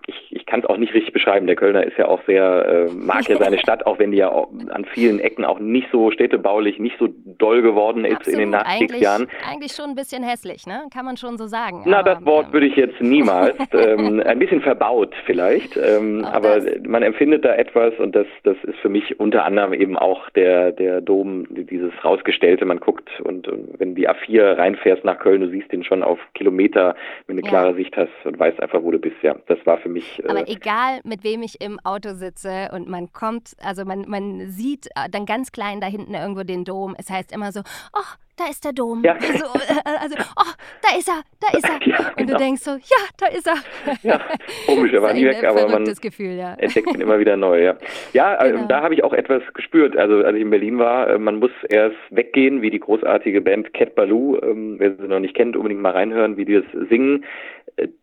ich, 0.09 0.17
ich 0.31 0.47
kann 0.47 0.61
es 0.61 0.67
auch 0.67 0.79
nicht 0.79 0.95
richtig 0.95 1.13
beschreiben. 1.13 1.47
Der 1.47 1.55
Kölner 1.55 1.85
ist 1.85 1.99
ja 1.99 2.09
auch 2.09 2.21
sehr, 2.27 2.89
äh, 2.89 2.93
mag 2.93 3.29
ja 3.29 3.37
seine 3.37 3.59
Stadt, 3.63 3.87
auch 3.87 3.99
wenn 3.99 4.11
die 4.11 4.17
ja 4.17 4.31
an 4.31 4.87
vielen 4.87 5.21
Ecken 5.21 5.45
auch 5.45 5.59
nicht 5.59 5.89
so 5.93 6.11
städtebaulich, 6.11 6.79
nicht 6.79 6.97
so 6.99 7.09
doll 7.39 7.61
geworden 7.61 8.05
ist 8.05 8.17
Absolut. 8.17 8.35
in 8.35 8.41
den 8.41 8.51
Nachkriegsjahren. 8.51 9.23
Eigentlich, 9.23 9.47
eigentlich 9.47 9.73
schon 9.73 9.91
ein 9.91 9.95
bisschen 9.95 10.23
hässlich, 10.23 10.67
ne? 10.67 10.85
Kann 10.93 11.05
man 11.05 11.17
schon 11.19 11.37
so 11.37 11.47
sagen. 11.47 11.83
Na, 11.85 11.99
aber, 11.99 12.15
das 12.15 12.25
Wort 12.25 12.47
ähm, 12.47 12.53
würde 12.55 12.67
ich 12.67 12.77
jetzt 12.77 13.01
niemals. 13.01 13.57
ähm, 13.73 14.23
ein 14.25 14.39
bisschen 14.39 14.63
verbaut 14.63 15.15
vielleicht, 15.27 15.77
ähm, 15.77 16.25
aber 16.25 16.61
das. 16.61 16.79
man 16.87 17.03
empfindet 17.03 17.45
da 17.45 17.55
etwas 17.55 17.93
und 17.99 18.17
das, 18.17 18.27
das 18.45 18.57
ist 18.65 18.79
für 18.79 18.89
mich 18.89 19.21
unter 19.21 19.45
anderem 19.45 19.75
eben 19.75 19.99
auch 19.99 20.31
der, 20.31 20.73
der 20.73 21.03
Dom, 21.03 21.47
dieses 21.51 21.93
rausgestellte. 22.03 22.65
Man 22.65 22.81
guckt 22.81 23.09
und, 23.25 23.47
und 23.47 23.79
wenn 23.79 23.95
die 23.95 24.09
A4 24.09 24.57
reinfährst 24.57 25.05
nach 25.05 25.19
Köln, 25.19 25.43
du 25.43 25.51
siehst 25.51 25.71
den 25.71 25.85
schon 25.85 26.03
auf 26.03 26.19
Kilometer, 26.35 26.95
wenn 27.27 27.37
du 27.37 27.43
eine 27.43 27.51
klare 27.51 27.75
Sicht 27.75 27.97
hast 27.97 28.09
und 28.25 28.39
weißt 28.39 28.61
einfach, 28.63 28.83
wo 28.83 28.91
du 28.91 28.99
bist. 28.99 29.17
Ja, 29.23 29.37
das 29.47 29.59
war 29.65 29.79
für 29.79 29.89
mich 29.89 29.98
mich. 29.99 30.25
Äh 30.25 30.29
Aber 30.29 30.49
egal, 30.49 31.01
mit 31.05 31.25
wem 31.25 31.43
ich 31.43 31.61
im 31.61 31.79
Auto 31.85 32.15
sitze 32.15 32.71
und 32.73 32.89
man 32.89 33.13
kommt, 33.13 33.53
also 33.63 33.85
man, 33.85 34.09
man 34.09 34.51
sieht 34.51 34.87
äh, 34.89 35.09
dann 35.11 35.27
ganz 35.27 35.53
klein 35.53 35.81
da 35.81 35.87
hinten 35.87 36.15
irgendwo 36.15 36.43
den 36.43 36.65
Dom. 36.65 36.95
Es 36.99 37.11
heißt 37.11 37.33
immer 37.33 37.53
so, 37.53 37.61
oh, 37.61 38.17
da 38.37 38.45
ist 38.49 38.65
der 38.65 38.73
Dom. 38.73 39.03
Ja. 39.05 39.15
Also, 39.15 39.45
äh, 39.57 39.99
also, 40.01 40.17
oh, 40.37 40.53
da 40.83 40.97
ist 40.97 41.09
er, 41.09 41.23
da 41.41 41.59
ist 41.59 41.65
er. 41.69 41.87
Ja, 41.87 41.97
genau. 41.97 42.09
Und 42.11 42.21
du 42.21 42.27
genau. 42.27 42.39
denkst 42.39 42.63
so, 42.63 42.71
ja, 42.71 43.03
da 43.19 43.27
ist 43.27 43.47
er. 43.47 43.57
Ja, 44.03 44.21
komisch, 44.67 44.93
er 44.93 45.03
war 45.03 45.13
nie 45.15 45.27
weg, 45.27 45.45
aber 45.45 45.69
man 45.69 45.85
Gefühl, 46.01 46.35
ja. 46.35 46.55
entdeckt 46.55 46.95
ihn 46.95 47.01
immer 47.01 47.19
wieder 47.19 47.37
neu. 47.37 47.63
Ja, 47.63 47.77
ja 48.13 48.37
genau. 48.45 48.67
da 48.67 48.83
habe 48.83 48.95
ich 48.95 49.03
auch 49.03 49.13
etwas 49.13 49.43
gespürt. 49.55 49.97
Also 49.97 50.23
als 50.23 50.37
ich 50.37 50.43
in 50.43 50.51
Berlin 50.51 50.79
war, 50.79 51.19
man 51.19 51.41
muss 51.41 51.51
erst 51.69 51.97
weggehen, 52.11 52.63
wie 52.63 52.71
die 52.71 52.79
großartige 52.79 53.41
Band 53.41 53.75
Cat 53.75 53.97
Baloo, 53.97 54.39
ähm, 54.43 54.77
wer 54.79 54.95
sie 54.95 55.09
noch 55.09 55.19
nicht 55.19 55.35
kennt, 55.35 55.57
unbedingt 55.57 55.81
mal 55.81 55.91
reinhören, 55.91 56.37
wie 56.37 56.45
die 56.45 56.55
das 56.55 56.89
singen, 56.89 57.25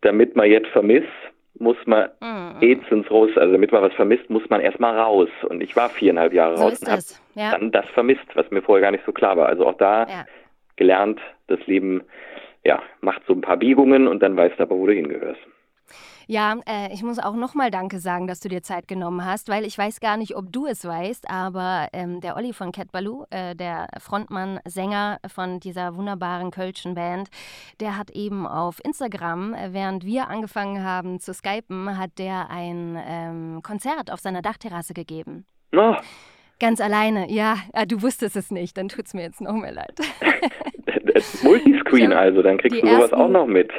damit 0.02 0.36
man 0.36 0.50
jetzt 0.50 0.68
vermisst 0.68 1.06
muss 1.58 1.76
man 1.86 2.08
mhm. 2.20 2.60
ins 2.60 3.10
raus, 3.10 3.30
also 3.36 3.52
damit 3.52 3.72
man 3.72 3.82
was 3.82 3.92
vermisst, 3.94 4.28
muss 4.30 4.48
man 4.48 4.60
erstmal 4.60 4.98
raus. 4.98 5.28
Und 5.48 5.62
ich 5.62 5.76
war 5.76 5.88
viereinhalb 5.88 6.32
Jahre 6.32 6.56
so 6.56 6.64
raus 6.64 6.80
und 6.80 6.90
habe 6.90 7.02
ja. 7.34 7.50
dann 7.52 7.72
das 7.72 7.86
vermisst, 7.94 8.26
was 8.34 8.50
mir 8.50 8.62
vorher 8.62 8.82
gar 8.82 8.90
nicht 8.90 9.04
so 9.04 9.12
klar 9.12 9.36
war. 9.36 9.46
Also 9.46 9.66
auch 9.66 9.76
da 9.76 10.06
ja. 10.06 10.24
gelernt, 10.76 11.20
das 11.46 11.64
Leben 11.66 12.02
ja, 12.64 12.82
macht 13.00 13.22
so 13.26 13.32
ein 13.32 13.40
paar 13.40 13.56
Biegungen 13.56 14.08
und 14.08 14.22
dann 14.22 14.36
weißt 14.36 14.58
du 14.58 14.62
aber, 14.64 14.76
wo 14.76 14.86
du 14.86 14.92
hingehörst. 14.92 15.40
Ja, 16.28 16.56
äh, 16.68 16.92
ich 16.92 17.04
muss 17.04 17.20
auch 17.20 17.34
nochmal 17.34 17.70
Danke 17.70 18.00
sagen, 18.00 18.26
dass 18.26 18.40
du 18.40 18.48
dir 18.48 18.60
Zeit 18.60 18.88
genommen 18.88 19.24
hast, 19.24 19.48
weil 19.48 19.64
ich 19.64 19.78
weiß 19.78 20.00
gar 20.00 20.16
nicht, 20.16 20.34
ob 20.34 20.52
du 20.52 20.66
es 20.66 20.84
weißt, 20.84 21.30
aber 21.30 21.88
ähm, 21.92 22.20
der 22.20 22.36
Olli 22.36 22.52
von 22.52 22.72
Cat 22.72 22.90
Baloo, 22.90 23.26
äh, 23.30 23.54
der 23.54 23.86
Frontmann, 24.00 24.58
Sänger 24.64 25.18
von 25.32 25.60
dieser 25.60 25.94
wunderbaren 25.94 26.50
Kölschen 26.50 26.94
Band, 26.94 27.28
der 27.78 27.96
hat 27.96 28.10
eben 28.10 28.44
auf 28.44 28.84
Instagram, 28.84 29.54
äh, 29.54 29.72
während 29.72 30.04
wir 30.04 30.28
angefangen 30.28 30.82
haben 30.82 31.20
zu 31.20 31.32
skypen, 31.32 31.96
hat 31.96 32.18
der 32.18 32.50
ein 32.50 32.98
ähm, 33.06 33.60
Konzert 33.62 34.10
auf 34.10 34.18
seiner 34.18 34.42
Dachterrasse 34.42 34.94
gegeben. 34.94 35.46
Oh. 35.76 35.94
Ganz 36.58 36.80
alleine, 36.80 37.30
ja. 37.30 37.58
Ah, 37.72 37.84
du 37.84 38.02
wusstest 38.02 38.34
es 38.34 38.50
nicht, 38.50 38.76
dann 38.78 38.88
tut 38.88 39.06
es 39.06 39.14
mir 39.14 39.22
jetzt 39.22 39.40
noch 39.40 39.52
mehr 39.52 39.72
leid. 39.72 39.94
Multiscreen 41.42 42.12
also, 42.12 42.42
dann 42.42 42.58
kriegst 42.58 42.82
du 42.82 42.86
sowas 42.86 43.12
auch 43.12 43.28
noch 43.28 43.46
mit. 43.46 43.70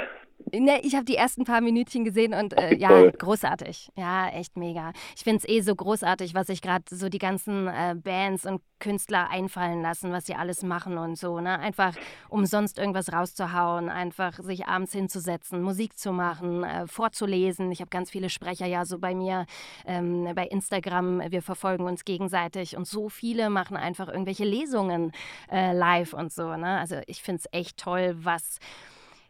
Ne, 0.54 0.80
ich 0.82 0.96
habe 0.96 1.04
die 1.04 1.16
ersten 1.16 1.44
paar 1.44 1.60
Minütchen 1.60 2.06
gesehen 2.06 2.34
und 2.34 2.58
äh, 2.58 2.74
ja, 2.76 3.10
großartig. 3.12 3.92
Ja, 3.98 4.30
echt 4.30 4.56
mega. 4.56 4.94
Ich 5.16 5.24
finde 5.24 5.40
es 5.40 5.50
eh 5.50 5.60
so 5.60 5.76
großartig, 5.76 6.34
was 6.36 6.48
sich 6.48 6.62
gerade 6.62 6.84
so 6.90 7.10
die 7.10 7.18
ganzen 7.18 7.68
äh, 7.68 7.96
Bands 8.02 8.46
und 8.46 8.62
Künstler 8.80 9.30
einfallen 9.30 9.82
lassen, 9.82 10.12
was 10.14 10.26
sie 10.26 10.36
alles 10.36 10.64
machen 10.64 10.98
und 10.98 11.18
so. 11.18 11.42
Ne? 11.42 11.60
Einfach 11.60 11.96
umsonst 12.30 12.78
irgendwas 12.78 13.12
rauszuhauen, 13.12 13.90
einfach 13.90 14.40
sich 14.42 14.68
abends 14.68 14.94
hinzusetzen, 14.94 15.62
Musik 15.62 15.98
zu 15.98 16.14
machen, 16.14 16.64
äh, 16.64 16.88
vorzulesen. 16.88 17.70
Ich 17.72 17.82
habe 17.82 17.90
ganz 17.90 18.10
viele 18.10 18.30
Sprecher 18.30 18.68
ja 18.68 18.86
so 18.86 19.00
bei 19.00 19.16
mir 19.16 19.48
ähm, 19.86 20.30
bei 20.34 20.48
Instagram. 20.48 21.24
Wir 21.30 21.42
verfolgen 21.42 21.84
uns 21.86 22.06
gegenseitig 22.06 22.78
und 22.78 22.88
so 22.88 23.10
viele 23.10 23.50
machen 23.50 23.76
einfach 23.76 24.08
irgendwelche 24.08 24.46
Lesungen 24.46 25.12
äh, 25.52 25.74
live 25.74 26.14
und 26.14 26.32
so. 26.32 26.56
Ne? 26.56 26.78
Also 26.80 27.02
ich 27.08 27.22
finde 27.22 27.42
es 27.44 27.50
echt 27.52 27.78
toll, 27.78 28.16
was 28.18 28.60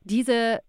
diese 0.03 0.61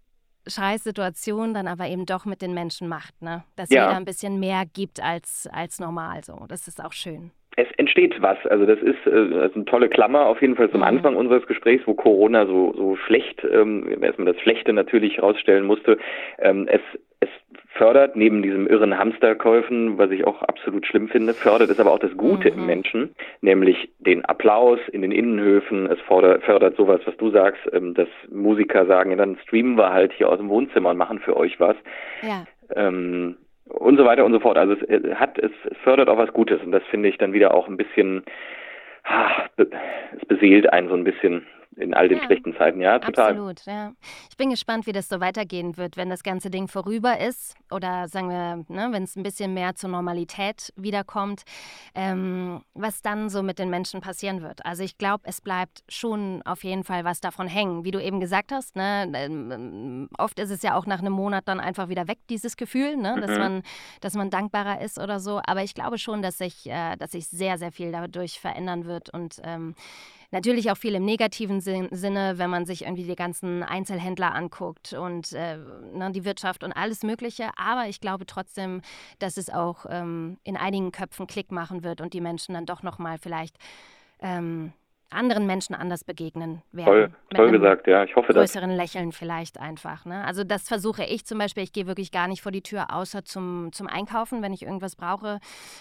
Scheißsituation 0.48 1.54
dann 1.54 1.68
aber 1.68 1.86
eben 1.88 2.06
doch 2.06 2.24
mit 2.24 2.42
den 2.42 2.54
Menschen 2.54 2.88
macht, 2.88 3.20
ne? 3.22 3.44
Dass 3.56 3.70
ja. 3.70 3.84
jeder 3.84 3.96
ein 3.96 4.04
bisschen 4.04 4.40
mehr 4.40 4.64
gibt 4.66 5.00
als, 5.00 5.48
als 5.52 5.78
normal 5.78 6.24
so. 6.24 6.46
Das 6.48 6.68
ist 6.68 6.82
auch 6.82 6.92
schön. 6.92 7.30
Es 7.58 7.66
entsteht 7.76 8.22
was. 8.22 8.38
Also 8.46 8.66
das 8.66 8.78
ist, 8.78 9.04
äh, 9.04 9.30
das 9.30 9.50
ist 9.50 9.56
eine 9.56 9.64
tolle 9.64 9.88
Klammer 9.88 10.26
auf 10.26 10.40
jeden 10.40 10.54
Fall 10.54 10.70
zum 10.70 10.80
mhm. 10.80 10.86
Anfang 10.86 11.16
unseres 11.16 11.44
Gesprächs, 11.48 11.82
wo 11.86 11.94
Corona 11.94 12.46
so, 12.46 12.72
so 12.76 12.94
schlecht, 12.94 13.44
ähm, 13.50 14.00
erstmal 14.00 14.32
das 14.32 14.40
Schlechte 14.40 14.72
natürlich 14.72 15.20
rausstellen 15.20 15.66
musste. 15.66 15.98
Ähm, 16.38 16.68
es, 16.70 16.80
es 17.18 17.28
fördert 17.70 18.14
neben 18.14 18.42
diesem 18.44 18.68
irren 18.68 18.96
Hamsterkäufen, 18.96 19.98
was 19.98 20.12
ich 20.12 20.24
auch 20.24 20.40
absolut 20.42 20.86
schlimm 20.86 21.08
finde, 21.08 21.34
fördert 21.34 21.70
es 21.70 21.80
aber 21.80 21.90
auch 21.90 21.98
das 21.98 22.16
Gute 22.16 22.52
mhm. 22.52 22.58
im 22.58 22.66
Menschen, 22.66 23.14
nämlich 23.40 23.90
den 23.98 24.24
Applaus 24.24 24.78
in 24.92 25.02
den 25.02 25.10
Innenhöfen. 25.10 25.90
Es 25.90 25.98
fördert, 26.02 26.44
fördert 26.44 26.76
sowas, 26.76 27.00
was 27.06 27.16
du 27.16 27.30
sagst, 27.30 27.62
ähm, 27.72 27.92
dass 27.94 28.08
Musiker 28.30 28.86
sagen, 28.86 29.10
ja, 29.10 29.16
dann 29.16 29.36
streamen 29.42 29.76
wir 29.76 29.92
halt 29.92 30.12
hier 30.12 30.28
aus 30.28 30.38
dem 30.38 30.48
Wohnzimmer 30.48 30.90
und 30.90 30.96
machen 30.96 31.18
für 31.18 31.36
euch 31.36 31.58
was. 31.58 31.74
Ja. 32.22 32.44
Ähm, 32.76 33.36
und 33.68 33.96
so 33.96 34.04
weiter 34.04 34.24
und 34.24 34.32
so 34.32 34.40
fort. 34.40 34.58
Also 34.58 34.74
es 34.74 35.14
hat, 35.14 35.38
es 35.38 35.52
fördert 35.82 36.08
auch 36.08 36.18
was 36.18 36.32
Gutes 36.32 36.62
und 36.62 36.72
das 36.72 36.82
finde 36.90 37.08
ich 37.08 37.18
dann 37.18 37.32
wieder 37.32 37.54
auch 37.54 37.68
ein 37.68 37.76
bisschen, 37.76 38.22
ah, 39.04 39.44
es 39.56 40.26
beseelt 40.26 40.72
einen 40.72 40.88
so 40.88 40.94
ein 40.94 41.04
bisschen 41.04 41.46
in 41.78 41.94
all 41.94 42.08
den 42.08 42.18
ja, 42.18 42.24
schlechten 42.24 42.56
Zeiten, 42.56 42.80
ja, 42.80 42.98
total. 42.98 43.30
Absolut, 43.30 43.64
ja. 43.66 43.92
Ich 44.30 44.36
bin 44.36 44.50
gespannt, 44.50 44.86
wie 44.86 44.92
das 44.92 45.08
so 45.08 45.20
weitergehen 45.20 45.76
wird, 45.76 45.96
wenn 45.96 46.10
das 46.10 46.22
ganze 46.22 46.50
Ding 46.50 46.68
vorüber 46.68 47.20
ist 47.20 47.54
oder 47.70 48.08
sagen 48.08 48.28
wir, 48.28 48.64
ne, 48.68 48.88
wenn 48.90 49.04
es 49.04 49.16
ein 49.16 49.22
bisschen 49.22 49.54
mehr 49.54 49.74
zur 49.74 49.90
Normalität 49.90 50.72
wiederkommt, 50.76 51.42
ähm, 51.94 52.62
was 52.74 53.02
dann 53.02 53.28
so 53.28 53.42
mit 53.42 53.58
den 53.58 53.70
Menschen 53.70 54.00
passieren 54.00 54.42
wird. 54.42 54.64
Also 54.66 54.82
ich 54.82 54.98
glaube, 54.98 55.24
es 55.26 55.40
bleibt 55.40 55.84
schon 55.88 56.42
auf 56.44 56.64
jeden 56.64 56.84
Fall 56.84 57.04
was 57.04 57.20
davon 57.20 57.46
hängen. 57.46 57.84
Wie 57.84 57.90
du 57.90 58.02
eben 58.02 58.20
gesagt 58.20 58.50
hast, 58.50 58.74
ne, 58.74 59.10
ähm, 59.14 60.08
oft 60.18 60.38
ist 60.38 60.50
es 60.50 60.62
ja 60.62 60.76
auch 60.76 60.86
nach 60.86 61.00
einem 61.00 61.12
Monat 61.12 61.46
dann 61.46 61.60
einfach 61.60 61.88
wieder 61.88 62.08
weg, 62.08 62.18
dieses 62.28 62.56
Gefühl, 62.56 62.96
ne, 62.96 63.14
mhm. 63.16 63.20
dass, 63.20 63.38
man, 63.38 63.62
dass 64.00 64.14
man 64.14 64.30
dankbarer 64.30 64.80
ist 64.80 64.98
oder 64.98 65.20
so. 65.20 65.40
Aber 65.46 65.62
ich 65.62 65.74
glaube 65.74 65.98
schon, 65.98 66.22
dass 66.22 66.38
sich, 66.38 66.68
äh, 66.68 66.96
dass 66.96 67.14
sehr, 67.30 67.58
sehr 67.58 67.72
viel 67.72 67.92
dadurch 67.92 68.40
verändern 68.40 68.84
wird 68.84 69.10
und 69.12 69.40
ähm, 69.44 69.74
Natürlich 70.30 70.70
auch 70.70 70.76
viel 70.76 70.94
im 70.94 71.06
negativen 71.06 71.62
Sinne, 71.62 72.36
wenn 72.36 72.50
man 72.50 72.66
sich 72.66 72.82
irgendwie 72.82 73.04
die 73.04 73.16
ganzen 73.16 73.62
Einzelhändler 73.62 74.34
anguckt 74.34 74.92
und 74.92 75.32
äh, 75.32 75.56
ne, 75.56 76.12
die 76.12 76.26
Wirtschaft 76.26 76.64
und 76.64 76.72
alles 76.72 77.02
Mögliche. 77.02 77.48
Aber 77.56 77.88
ich 77.88 78.00
glaube 78.00 78.26
trotzdem, 78.26 78.82
dass 79.18 79.38
es 79.38 79.48
auch 79.48 79.86
ähm, 79.88 80.36
in 80.44 80.58
einigen 80.58 80.92
Köpfen 80.92 81.26
Klick 81.26 81.50
machen 81.50 81.82
wird 81.82 82.02
und 82.02 82.12
die 82.12 82.20
Menschen 82.20 82.52
dann 82.54 82.66
doch 82.66 82.82
nochmal 82.82 83.16
vielleicht 83.16 83.56
ähm, 84.20 84.74
anderen 85.10 85.46
Menschen 85.46 85.74
anders 85.74 86.04
begegnen 86.04 86.62
werden. 86.72 86.86
Toll, 86.86 87.10
toll 87.34 87.50
gesagt, 87.52 87.86
ja. 87.86 88.04
Ich 88.04 88.14
hoffe 88.14 88.32
das. 88.32 88.52
Größeren 88.52 88.70
Lächeln 88.70 89.12
vielleicht 89.12 89.58
einfach. 89.58 90.04
Ne? 90.04 90.24
Also 90.24 90.44
das 90.44 90.68
versuche 90.68 91.04
ich 91.04 91.24
zum 91.24 91.38
Beispiel. 91.38 91.62
Ich 91.62 91.72
gehe 91.72 91.86
wirklich 91.86 92.12
gar 92.12 92.28
nicht 92.28 92.42
vor 92.42 92.52
die 92.52 92.62
Tür, 92.62 92.94
außer 92.94 93.24
zum, 93.24 93.70
zum 93.72 93.86
Einkaufen, 93.86 94.42
wenn 94.42 94.52
ich 94.52 94.62
irgendwas 94.62 94.96
brauche. 94.96 95.40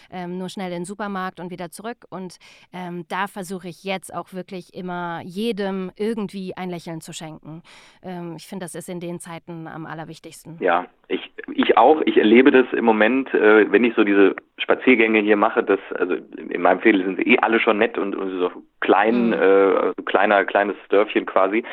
Ähm, 0.09 0.37
nur 0.37 0.49
schnell 0.49 0.67
in 0.67 0.79
den 0.79 0.85
Supermarkt 0.85 1.39
und 1.39 1.51
wieder 1.51 1.71
zurück. 1.71 2.05
Und 2.09 2.37
ähm, 2.71 3.05
da 3.09 3.27
versuche 3.27 3.67
ich 3.67 3.83
jetzt 3.83 4.13
auch 4.13 4.33
wirklich 4.33 4.73
immer 4.73 5.21
jedem 5.23 5.91
irgendwie 5.97 6.55
ein 6.55 6.69
Lächeln 6.69 7.01
zu 7.01 7.11
schenken. 7.11 7.63
Ähm, 8.01 8.35
ich 8.37 8.47
finde, 8.47 8.65
das 8.65 8.75
ist 8.75 8.87
in 8.87 8.99
den 8.99 9.19
Zeiten 9.19 9.67
am 9.67 9.85
allerwichtigsten. 9.85 10.57
Ja, 10.59 10.87
ich, 11.09 11.31
ich 11.53 11.77
auch. 11.77 12.01
Ich 12.05 12.17
erlebe 12.17 12.51
das 12.51 12.65
im 12.73 12.83
Moment, 12.83 13.33
äh, 13.33 13.71
wenn 13.71 13.85
ich 13.85 13.95
so 13.95 14.03
diese 14.03 14.35
Spaziergänge 14.57 15.19
hier 15.19 15.37
mache, 15.37 15.63
dass, 15.63 15.79
also 15.95 16.15
in 16.35 16.61
meinem 16.61 16.81
Viertel 16.81 17.05
sind 17.05 17.17
sie 17.17 17.33
eh 17.33 17.39
alle 17.39 17.61
schon 17.61 17.77
nett 17.77 17.97
und, 17.97 18.13
und 18.15 18.39
so 18.39 18.51
klein, 18.81 19.27
mhm. 19.27 19.33
äh, 19.33 19.93
so 19.95 20.03
kleiner, 20.03 20.43
kleines 20.43 20.75
Dörfchen 20.89 21.25
quasi. 21.25 21.63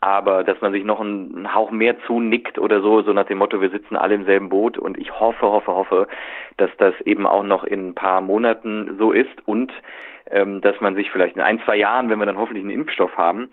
Aber 0.00 0.44
dass 0.44 0.60
man 0.60 0.72
sich 0.72 0.84
noch 0.84 1.00
einen, 1.00 1.34
einen 1.34 1.54
Hauch 1.54 1.72
mehr 1.72 1.96
zunickt 2.06 2.58
oder 2.58 2.82
so, 2.82 3.02
so 3.02 3.12
nach 3.12 3.26
dem 3.26 3.38
Motto, 3.38 3.60
wir 3.60 3.70
sitzen 3.70 3.96
alle 3.96 4.14
im 4.14 4.26
selben 4.26 4.48
Boot 4.48 4.78
und 4.78 4.96
ich 4.96 5.18
hoffe, 5.18 5.42
hoffe, 5.42 5.72
hoffe, 5.72 6.08
dass 6.56 6.70
das 6.78 6.94
eben 7.00 7.26
auch 7.26 7.42
noch 7.42 7.64
in 7.64 7.88
ein 7.88 7.94
paar 7.94 8.20
Monaten 8.20 8.96
so 8.98 9.10
ist 9.10 9.46
und 9.46 9.72
ähm, 10.30 10.60
dass 10.60 10.80
man 10.80 10.94
sich 10.94 11.10
vielleicht 11.10 11.34
in 11.34 11.42
ein, 11.42 11.60
zwei 11.64 11.76
Jahren, 11.76 12.10
wenn 12.10 12.20
wir 12.20 12.26
dann 12.26 12.38
hoffentlich 12.38 12.62
einen 12.62 12.72
Impfstoff 12.72 13.16
haben, 13.16 13.50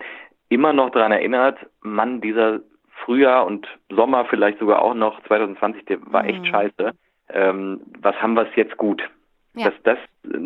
immer 0.48 0.72
noch 0.72 0.90
daran 0.90 1.12
erinnert, 1.12 1.58
Mann, 1.80 2.20
dieser 2.20 2.60
Frühjahr 3.04 3.46
und 3.46 3.66
Sommer 3.90 4.24
vielleicht 4.26 4.58
sogar 4.58 4.82
auch 4.82 4.94
noch 4.94 5.22
2020, 5.24 5.84
der 5.86 5.98
war 6.12 6.24
echt 6.24 6.40
mhm. 6.40 6.46
scheiße. 6.46 6.92
Ähm, 7.30 7.80
was 8.00 8.14
haben 8.16 8.34
wir 8.34 8.42
es 8.42 8.56
jetzt 8.56 8.76
gut? 8.76 9.02
Ja. 9.54 9.68
Dass 9.68 9.74
das 9.84 9.98
äh, 10.24 10.38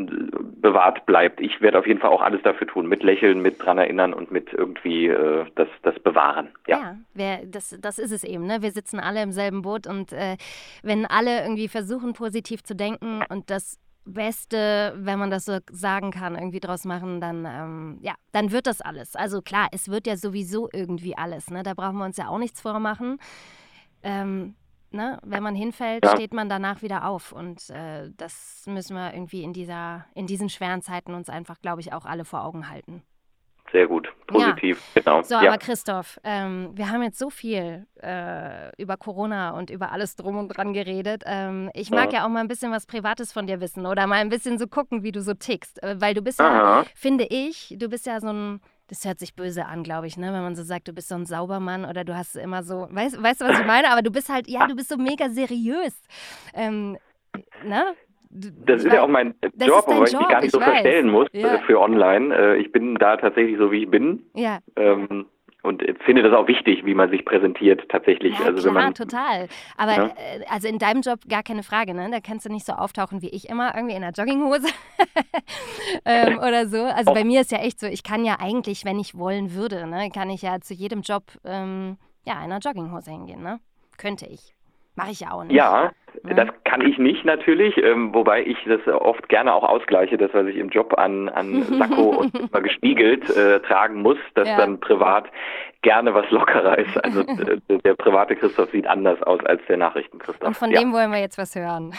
bewahrt 0.61 1.07
bleibt. 1.07 1.41
Ich 1.41 1.61
werde 1.61 1.79
auf 1.79 1.87
jeden 1.87 2.01
Fall 2.01 2.11
auch 2.11 2.23
alles 2.23 2.43
dafür 2.43 2.67
tun, 2.67 2.89
mit 2.89 3.05
Lächeln, 3.05 3.41
mit 3.41 3.65
dran 3.65 3.79
erinnern 3.79 4.13
und 4.13 4.33
mit 4.33 4.53
irgendwie 4.53 5.07
äh, 5.07 5.45
das, 5.55 5.69
das 5.83 5.99
bewahren. 6.01 6.49
Ja, 6.67 6.79
ja 6.79 6.97
wer, 7.15 7.47
das, 7.47 7.79
das 7.81 7.99
ist 7.99 8.11
es 8.11 8.25
eben. 8.25 8.47
Ne? 8.47 8.63
Wir 8.63 8.73
sitzen 8.73 8.99
alle 8.99 9.23
im 9.23 9.31
selben 9.31 9.63
Boot 9.63 9.87
und 9.87 10.13
äh, 10.13 10.37
wenn 10.83 11.07
alle 11.07 11.43
irgendwie 11.43 11.69
versuchen, 11.69 12.15
positiv 12.15 12.65
zu 12.65 12.75
denken 12.75 13.23
und 13.29 13.49
das 13.51 13.79
Beste, 14.07 14.95
wenn 14.97 15.19
man 15.19 15.31
das 15.31 15.45
so 15.45 15.59
sagen 15.71 16.13
kann, 16.13 16.37
irgendwie 16.37 16.61
draus 16.61 16.85
machen, 16.85 17.21
dann, 17.21 17.45
ähm, 17.45 17.99
ja, 18.01 18.15
dann 18.33 18.53
wird 18.53 18.67
das 18.67 18.81
alles. 18.81 19.17
Also 19.17 19.43
klar, 19.43 19.69
es 19.73 19.89
wird 19.89 20.07
ja 20.07 20.17
sowieso 20.17 20.69
irgendwie 20.73 21.19
alles. 21.19 21.51
Ne? 21.51 21.63
Da 21.63 21.75
brauchen 21.75 21.99
wir 21.99 22.05
uns 22.05 22.17
ja 22.17 22.29
auch 22.29 22.39
nichts 22.39 22.61
vormachen. 22.61 23.19
Ähm, 24.03 24.55
ne? 24.91 25.19
Wenn 25.25 25.43
man 25.43 25.55
hinfällt, 25.55 26.05
ja. 26.05 26.13
steht 26.13 26.33
man 26.33 26.49
danach 26.49 26.83
wieder 26.83 27.07
auf. 27.07 27.33
Und 27.33 27.69
äh, 27.71 28.11
das 28.17 28.63
müssen 28.67 28.95
wir 28.95 29.13
irgendwie 29.13 29.43
in, 29.43 29.53
dieser, 29.53 30.07
in 30.15 30.27
diesen 30.27 30.49
schweren 30.49 30.83
Zeiten 30.83 31.13
uns 31.13 31.29
einfach, 31.29 31.61
glaube 31.61 31.81
ich, 31.81 31.93
auch 31.93 32.05
alle 32.05 32.25
vor 32.25 32.45
Augen 32.45 32.71
halten. 32.71 33.03
Sehr 33.73 33.89
gut, 33.89 34.13
positiv, 34.27 34.81
ja. 34.95 35.03
genau. 35.03 35.23
So, 35.23 35.35
ja. 35.35 35.49
aber 35.49 35.59
Christoph, 35.59 36.21
ähm, 36.23 36.71
wir 36.75 36.89
haben 36.89 37.03
jetzt 37.03 37.19
so 37.19 37.31
viel 37.31 37.87
äh, 38.01 38.71
über 38.81 38.97
Corona 38.97 39.51
und 39.51 39.71
über 39.71 39.93
alles 39.93 40.15
drum 40.17 40.39
und 40.39 40.49
dran 40.49 40.73
geredet. 40.73 41.25
Ähm, 41.27 41.71
ich 41.75 41.91
mag 41.91 42.13
ja. 42.13 42.21
ja. 42.21 42.25
auch 42.25 42.29
mal 42.29 42.41
ein 42.41 42.49
bisschen 42.49 42.71
was 42.71 42.87
Privates 42.87 43.33
von 43.33 43.47
dir 43.47 43.61
wissen 43.61 43.85
oder 43.87 44.07
mal 44.07 44.17
ein 44.17 44.29
bisschen 44.29 44.59
so 44.59 44.67
gucken, 44.67 45.03
wie 45.03 45.13
du 45.13 45.21
so 45.21 45.35
tickst. 45.35 45.83
Äh, 45.83 46.01
weil 46.01 46.15
du 46.15 46.23
bist 46.23 46.41
Aha. 46.41 46.83
ja, 46.83 46.85
finde 46.95 47.27
ich, 47.29 47.75
du 47.79 47.89
bist 47.89 48.07
ja 48.07 48.21
so 48.21 48.29
ein, 48.29 48.61
das 48.89 49.05
hört 49.05 49.19
sich 49.19 49.35
böse 49.35 49.67
an, 49.67 49.83
glaube 49.83 50.07
ich, 50.07 50.17
ne? 50.17 50.33
wenn 50.33 50.43
man 50.43 50.55
so 50.55 50.63
sagt, 50.63 50.87
du 50.87 50.93
bist 50.93 51.09
so 51.09 51.17
ein 51.17 51.27
Saubermann 51.27 51.85
oder 51.85 52.05
du 52.05 52.17
hast 52.17 52.37
immer 52.37 52.63
so, 52.63 52.87
weißt, 52.91 53.21
weißt 53.21 53.41
du, 53.41 53.45
was 53.47 53.59
ich 53.59 53.67
meine? 53.67 53.91
Aber 53.91 54.03
du 54.03 54.11
bist 54.11 54.29
halt, 54.29 54.49
ja, 54.49 54.67
du 54.67 54.77
bist 54.77 54.89
so 54.89 54.97
mega 54.97 55.29
seriös. 55.29 55.95
Ähm, 56.55 56.99
ne? 57.65 57.95
Das 58.67 58.85
ist 58.85 58.93
ja 58.93 59.03
auch 59.03 59.09
mein 59.09 59.35
Job, 59.59 59.85
wobei 59.87 60.05
ich 60.05 60.19
mich 60.19 60.29
gar 60.29 60.41
nicht 60.41 60.53
so 60.53 60.61
weiß. 60.61 60.69
verstellen 60.69 61.09
muss 61.09 61.29
ja. 61.33 61.55
Äh, 61.55 61.59
für 61.61 61.81
online. 61.81 62.35
Äh, 62.35 62.57
ich 62.57 62.71
bin 62.73 62.97
da 62.97 63.17
tatsächlich 63.17 63.59
so, 63.59 63.71
wie 63.71 63.85
ich 63.85 63.91
bin. 63.91 64.23
Ja. 64.35 64.59
Ähm, 64.77 65.27
und 65.63 65.83
finde 66.05 66.23
das 66.23 66.33
auch 66.33 66.47
wichtig, 66.47 66.85
wie 66.85 66.95
man 66.95 67.11
sich 67.11 67.25
präsentiert 67.25 67.89
tatsächlich. 67.89 68.39
Ja, 68.39 68.47
also 68.47 68.63
klar, 68.63 68.75
wenn 68.75 68.83
man, 68.85 68.95
total. 68.95 69.49
Aber 69.77 69.93
ja? 69.93 70.07
Äh, 70.07 70.45
also 70.49 70.69
in 70.69 70.79
deinem 70.79 71.01
Job 71.01 71.21
gar 71.29 71.43
keine 71.43 71.63
Frage, 71.63 71.93
ne? 71.93 72.09
Da 72.11 72.21
kannst 72.21 72.47
du 72.47 72.53
nicht 72.53 72.65
so 72.65 72.73
auftauchen 72.73 73.21
wie 73.21 73.31
ich 73.31 73.49
immer, 73.49 73.75
irgendwie 73.75 73.97
in 73.97 74.05
einer 74.05 74.13
Jogginghose 74.13 74.69
ähm, 76.05 76.39
oder 76.47 76.69
so. 76.69 76.83
Also 76.83 77.13
bei 77.13 77.25
mir 77.25 77.41
ist 77.41 77.51
ja 77.51 77.59
echt 77.59 77.81
so, 77.81 77.87
ich 77.87 78.05
kann 78.05 78.25
ja 78.25 78.37
eigentlich, 78.39 78.85
wenn 78.85 79.01
ich 79.01 79.17
wollen 79.17 79.55
würde, 79.55 79.87
ne, 79.87 80.09
kann 80.15 80.31
ich 80.31 80.43
ja 80.43 80.61
zu 80.61 80.73
jedem 80.73 81.01
Job 81.01 81.25
ähm, 81.45 81.97
ja, 82.25 82.35
in 82.35 82.53
einer 82.53 82.59
Jogginghose 82.59 83.11
hingehen, 83.11 83.43
ne? 83.43 83.59
Könnte 83.99 84.27
ich. 84.27 84.56
Mache 84.97 85.11
ich 85.11 85.21
ja 85.21 85.31
auch 85.33 85.45
nicht. 85.45 85.55
Ja, 85.55 85.93
ja, 86.25 86.35
das 86.35 86.49
kann 86.65 86.81
ich 86.81 86.99
nicht 86.99 87.25
natürlich, 87.25 87.77
ähm, 87.77 88.15
wobei 88.15 88.43
ich 88.45 88.57
das 88.67 88.81
oft 88.87 89.29
gerne 89.29 89.53
auch 89.53 89.63
ausgleiche, 89.63 90.17
das, 90.17 90.33
was 90.33 90.47
ich 90.47 90.57
im 90.57 90.71
Job 90.71 90.99
an, 90.99 91.29
an 91.29 91.63
Sakko 91.79 92.17
und 92.21 92.35
immer 92.35 92.63
gespiegelt 92.63 93.29
äh, 93.31 93.61
tragen 93.61 94.03
muss, 94.03 94.19
das 94.35 94.49
ja. 94.49 94.57
dann 94.57 94.81
privat 94.81 95.27
gerne 95.83 96.15
was 96.15 96.29
lockerer 96.31 96.79
ist. 96.79 96.97
Also 97.05 97.21
äh, 97.69 97.79
der 97.85 97.95
private 97.95 98.37
Christoph 98.37 98.71
sieht 98.71 98.87
anders 98.87 99.23
aus 99.23 99.41
als 99.45 99.61
der 99.69 99.77
Nachrichten-Christoph. 99.77 100.49
Und 100.49 100.57
von 100.57 100.71
ja. 100.71 100.81
dem 100.81 100.93
wollen 100.93 101.13
wir 101.13 101.21
jetzt 101.21 101.39
was 101.39 101.55
hören. 101.55 101.93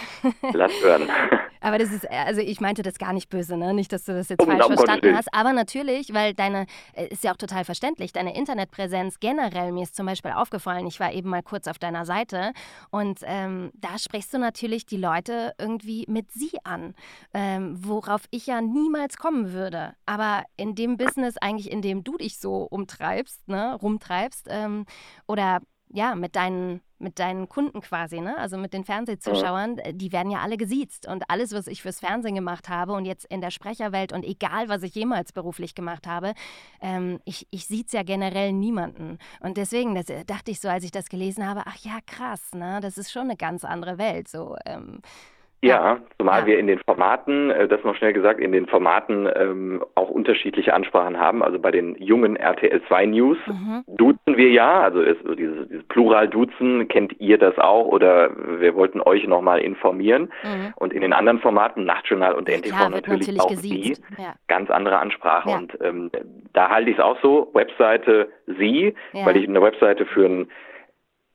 Lass 0.53 0.73
hören. 0.83 1.03
Aber 1.61 1.77
das 1.77 1.91
ist, 1.91 2.09
also 2.09 2.41
ich 2.41 2.61
meinte 2.61 2.83
das 2.83 2.97
gar 2.97 3.13
nicht 3.13 3.29
böse, 3.29 3.57
ne? 3.57 3.73
Nicht, 3.73 3.91
dass 3.91 4.05
du 4.05 4.13
das 4.13 4.29
jetzt 4.29 4.41
oh, 4.41 4.45
falsch 4.45 4.65
verstanden 4.65 5.15
hast. 5.15 5.33
Aber 5.33 5.53
natürlich, 5.53 6.13
weil 6.13 6.33
deine, 6.33 6.65
äh, 6.93 7.07
ist 7.07 7.23
ja 7.23 7.31
auch 7.31 7.37
total 7.37 7.65
verständlich, 7.65 8.13
deine 8.13 8.35
Internetpräsenz 8.35 9.19
generell, 9.19 9.71
mir 9.71 9.83
ist 9.83 9.95
zum 9.95 10.05
Beispiel 10.05 10.31
aufgefallen, 10.31 10.87
ich 10.87 10.99
war 10.99 11.13
eben 11.13 11.29
mal 11.29 11.43
kurz 11.43 11.67
auf 11.67 11.79
deiner 11.79 12.05
Seite 12.05 12.53
und 12.89 13.19
ähm, 13.23 13.71
da 13.75 13.97
sprichst 13.97 14.33
du 14.33 14.39
natürlich 14.39 14.85
die 14.85 14.97
Leute 14.97 15.53
irgendwie 15.57 16.05
mit 16.07 16.31
sie 16.31 16.57
an, 16.63 16.93
ähm, 17.33 17.75
worauf 17.79 18.21
ich 18.31 18.47
ja 18.47 18.61
niemals 18.61 19.17
kommen 19.17 19.53
würde. 19.53 19.93
Aber 20.05 20.43
in 20.55 20.75
dem 20.75 20.97
Business, 20.97 21.37
eigentlich 21.37 21.71
in 21.71 21.81
dem 21.81 22.03
du 22.03 22.17
dich 22.17 22.39
so 22.39 22.63
umtreibst, 22.63 23.47
ne, 23.47 23.75
rumtreibst, 23.75 24.47
ähm, 24.49 24.85
oder 25.27 25.61
ja, 25.89 26.15
mit 26.15 26.35
deinen, 26.35 26.81
mit 26.99 27.19
deinen 27.19 27.47
Kunden 27.47 27.81
quasi, 27.81 28.19
ne? 28.21 28.37
Also 28.37 28.57
mit 28.57 28.73
den 28.73 28.83
Fernsehzuschauern, 28.83 29.77
äh, 29.79 29.93
die 29.93 30.11
werden 30.11 30.31
ja 30.31 30.39
alle 30.39 30.57
gesiezt. 30.57 31.07
Und 31.07 31.29
alles, 31.29 31.53
was 31.53 31.67
ich 31.67 31.81
fürs 31.81 31.99
Fernsehen 31.99 32.35
gemacht 32.35 32.69
habe 32.69 32.93
und 32.93 33.05
jetzt 33.05 33.25
in 33.25 33.41
der 33.41 33.51
Sprecherwelt 33.51 34.13
und 34.13 34.23
egal, 34.23 34.69
was 34.69 34.83
ich 34.83 34.95
jemals 34.95 35.31
beruflich 35.31 35.75
gemacht 35.75 36.07
habe, 36.07 36.33
ähm, 36.81 37.19
ich, 37.25 37.47
ich 37.51 37.69
es 37.69 37.91
ja 37.91 38.03
generell 38.03 38.51
niemanden. 38.53 39.19
Und 39.39 39.57
deswegen 39.57 39.95
das, 39.95 40.09
äh, 40.09 40.25
dachte 40.25 40.51
ich 40.51 40.59
so, 40.59 40.69
als 40.69 40.83
ich 40.83 40.91
das 40.91 41.09
gelesen 41.09 41.47
habe, 41.47 41.63
ach 41.65 41.77
ja, 41.77 41.99
krass, 42.05 42.53
ne? 42.53 42.79
Das 42.81 42.97
ist 42.97 43.11
schon 43.11 43.23
eine 43.23 43.37
ganz 43.37 43.63
andere 43.63 43.97
Welt. 43.97 44.27
So, 44.27 44.55
ähm, 44.65 45.01
ja, 45.61 45.97
zumal 46.19 46.41
ja. 46.41 46.45
wir 46.45 46.59
in 46.59 46.67
den 46.67 46.79
Formaten, 46.85 47.49
äh, 47.49 47.67
das 47.67 47.83
noch 47.83 47.95
schnell 47.95 48.13
gesagt, 48.13 48.39
in 48.39 48.51
den 48.51 48.67
Formaten 48.67 49.27
ähm, 49.35 49.83
auch 49.95 50.09
unterschiedliche 50.09 50.73
Ansprachen 50.73 51.19
haben. 51.19 51.41
Also 51.41 51.57
bei 51.57 51.71
den 51.71 51.95
jungen 51.95 52.35
RTL 52.35 52.81
2 52.87 53.05
News 53.07 53.37
mhm. 53.47 53.83
duzen 53.87 54.37
wir 54.37 54.51
ja, 54.51 54.81
also 54.81 55.01
ist, 55.01 55.19
dieses, 55.37 55.67
dieses 55.67 55.83
Plural-Duzen, 55.87 56.87
kennt 56.89 57.19
ihr 57.19 57.39
das 57.39 57.57
auch 57.57 57.87
oder 57.87 58.29
wir 58.59 58.75
wollten 58.75 59.01
euch 59.01 59.25
nochmal 59.27 59.59
informieren. 59.59 60.31
Mhm. 60.43 60.73
Und 60.75 60.93
in 60.93 61.01
den 61.01 61.13
anderen 61.13 61.39
Formaten, 61.39 61.85
Nachtjournal 61.85 62.33
und 62.33 62.47
NTV 62.47 62.75
Klar, 62.75 62.89
natürlich, 62.89 63.27
natürlich, 63.27 63.41
auch 63.41 63.49
gesiezt. 63.49 64.03
die, 64.15 64.21
ja. 64.21 64.35
ganz 64.47 64.69
andere 64.69 64.99
Ansprache. 64.99 65.49
Ja. 65.49 65.57
Und 65.57 65.77
ähm, 65.81 66.11
da 66.53 66.69
halte 66.69 66.91
ich 66.91 66.97
es 66.97 67.03
auch 67.03 67.17
so, 67.21 67.49
Webseite 67.53 68.29
Sie, 68.45 68.93
weil 69.13 69.37
ich 69.37 69.47
eine 69.47 69.61
Webseite 69.61 70.05
für 70.05 70.25
ein 70.25 70.47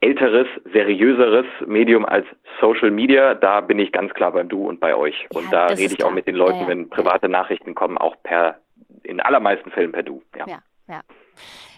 älteres, 0.03 0.49
seriöseres 0.73 1.47
Medium 1.67 2.05
als 2.05 2.27
Social 2.61 2.91
Media, 2.91 3.35
da 3.35 3.61
bin 3.61 3.79
ich 3.79 3.93
ganz 3.93 4.13
klar 4.15 4.33
beim 4.33 4.49
Du 4.49 4.69
und 4.69 4.81
bei 4.81 4.95
euch. 4.95 5.15
Ja, 5.33 5.39
und 5.39 5.53
da 5.53 5.67
rede 5.67 5.95
ich 5.95 6.05
auch 6.05 6.11
mit 6.11 6.27
den 6.27 6.35
Leuten, 6.35 6.61
ja, 6.61 6.69
wenn 6.69 6.91
private 6.91 7.29
Nachrichten 7.29 7.75
kommen, 7.75 7.97
auch 7.97 8.17
per, 8.25 8.59
in 9.05 9.21
allermeisten 9.21 9.71
Fällen 9.71 9.93
per 9.93 10.03
Du. 10.03 10.23
Ja, 10.37 10.47
ja. 10.49 10.59
ja. 10.89 11.01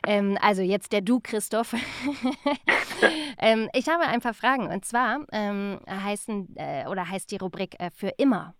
Ähm, 0.07 0.39
also 0.41 0.63
jetzt 0.63 0.93
der 0.93 1.03
Du, 1.03 1.21
Christoph. 1.21 1.75
ähm, 3.41 3.69
ich 3.75 3.89
habe 3.89 4.05
ein 4.05 4.21
paar 4.21 4.35
Fragen 4.35 4.69
und 4.69 4.87
zwar 4.87 5.21
ähm, 5.33 5.81
heißen 5.89 6.57
äh, 6.57 6.89
oder 6.89 7.09
heißt 7.09 7.31
die 7.31 7.37
Rubrik 7.37 7.79
äh, 7.79 7.91
für 7.91 8.13
immer. 8.17 8.55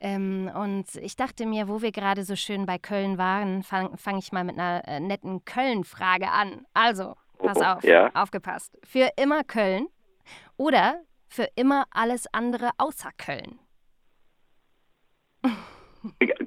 Ähm, 0.00 0.50
und 0.54 0.86
ich 1.00 1.16
dachte 1.16 1.46
mir, 1.46 1.68
wo 1.68 1.82
wir 1.82 1.92
gerade 1.92 2.24
so 2.24 2.34
schön 2.34 2.64
bei 2.64 2.78
Köln 2.78 3.18
waren, 3.18 3.62
fange 3.62 3.96
fang 3.96 4.18
ich 4.18 4.32
mal 4.32 4.44
mit 4.44 4.58
einer 4.58 4.82
äh, 4.86 5.00
netten 5.00 5.44
Köln-Frage 5.44 6.30
an. 6.30 6.66
Also 6.74 7.14
Pass 7.42 7.58
oh, 7.58 7.64
auf, 7.64 7.84
ja. 7.84 8.10
aufgepasst. 8.14 8.78
Für 8.84 9.10
immer 9.16 9.44
Köln 9.44 9.88
oder 10.56 11.02
für 11.28 11.48
immer 11.56 11.84
alles 11.90 12.26
andere 12.32 12.70
außer 12.78 13.10
Köln? 13.16 13.58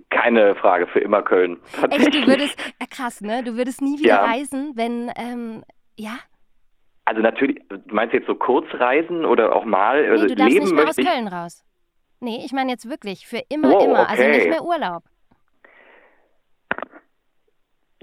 Keine 0.09 0.55
Frage, 0.55 0.87
für 0.87 0.99
immer 0.99 1.21
Köln. 1.21 1.61
Echt, 1.89 2.13
du 2.13 2.27
würdest, 2.27 2.59
äh, 2.79 2.87
krass, 2.87 3.21
ne? 3.21 3.43
Du 3.43 3.55
würdest 3.55 3.81
nie 3.81 3.99
wieder 3.99 4.15
ja. 4.15 4.25
reisen, 4.25 4.73
wenn, 4.75 5.11
ähm, 5.17 5.63
ja? 5.97 6.19
Also 7.05 7.21
natürlich, 7.21 7.61
du 7.69 7.79
meinst 7.93 8.13
jetzt 8.13 8.27
so 8.27 8.35
Kurzreisen 8.35 9.25
oder 9.25 9.55
auch 9.55 9.63
mal 9.63 10.01
nee, 10.01 10.09
also 10.09 10.27
du 10.27 10.35
darfst 10.35 10.53
leben 10.53 10.65
nicht 10.65 10.75
mehr 10.75 10.89
aus 10.89 10.95
Köln 10.95 11.27
raus. 11.27 11.63
Nee, 12.19 12.41
ich 12.43 12.51
meine 12.51 12.71
jetzt 12.71 12.89
wirklich, 12.89 13.27
für 13.27 13.41
immer, 13.49 13.75
oh, 13.75 13.85
immer, 13.85 14.01
okay. 14.01 14.11
also 14.11 14.23
nicht 14.23 14.49
mehr 14.49 14.63
Urlaub. 14.63 15.03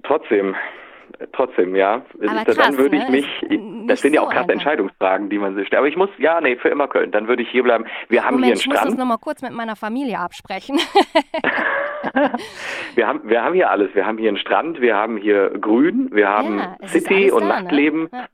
Trotzdem, 0.04 0.54
trotzdem, 1.32 1.74
ja. 1.76 2.02
Aber 2.26 2.44
krass, 2.44 2.56
dann 2.56 2.78
würde 2.78 2.96
ich 2.96 3.08
ne? 3.08 3.10
mich, 3.10 3.26
das 3.86 4.00
sind 4.00 4.14
ja 4.14 4.22
auch 4.22 4.30
krass 4.30 4.48
Entscheidungsfragen, 4.48 5.28
die 5.30 5.38
man 5.38 5.54
sich 5.54 5.66
stellt. 5.66 5.78
Aber 5.78 5.88
ich 5.88 5.96
muss, 5.96 6.10
ja, 6.18 6.40
nee, 6.40 6.56
für 6.56 6.68
immer 6.68 6.88
Köln. 6.88 7.10
Dann 7.10 7.28
würde 7.28 7.42
ich 7.42 7.48
hier 7.50 7.62
bleiben. 7.62 7.86
Wir 8.08 8.24
haben 8.24 8.36
Moment, 8.36 8.46
hier 8.46 8.52
einen 8.52 8.60
Strand. 8.60 8.76
Ich 8.76 8.84
muss 8.84 8.94
das 8.94 8.98
nochmal 8.98 9.18
kurz 9.18 9.42
mit 9.42 9.52
meiner 9.52 9.76
Familie 9.76 10.18
absprechen. 10.18 10.78
wir, 12.94 13.06
haben, 13.06 13.28
wir 13.28 13.42
haben 13.42 13.54
hier 13.54 13.70
alles. 13.70 13.94
Wir 13.94 14.06
haben 14.06 14.18
hier 14.18 14.28
einen 14.28 14.38
Strand, 14.38 14.80
wir 14.80 14.96
haben 14.96 15.16
hier 15.16 15.50
Grün, 15.58 16.08
wir 16.12 16.28
haben 16.28 16.58
Ja, 16.58 16.76
City 16.88 17.30
und 17.30 17.42
da, 17.42 17.46
ne? 17.46 17.62
Nachtleben. 17.62 18.08
Ja. 18.12 18.26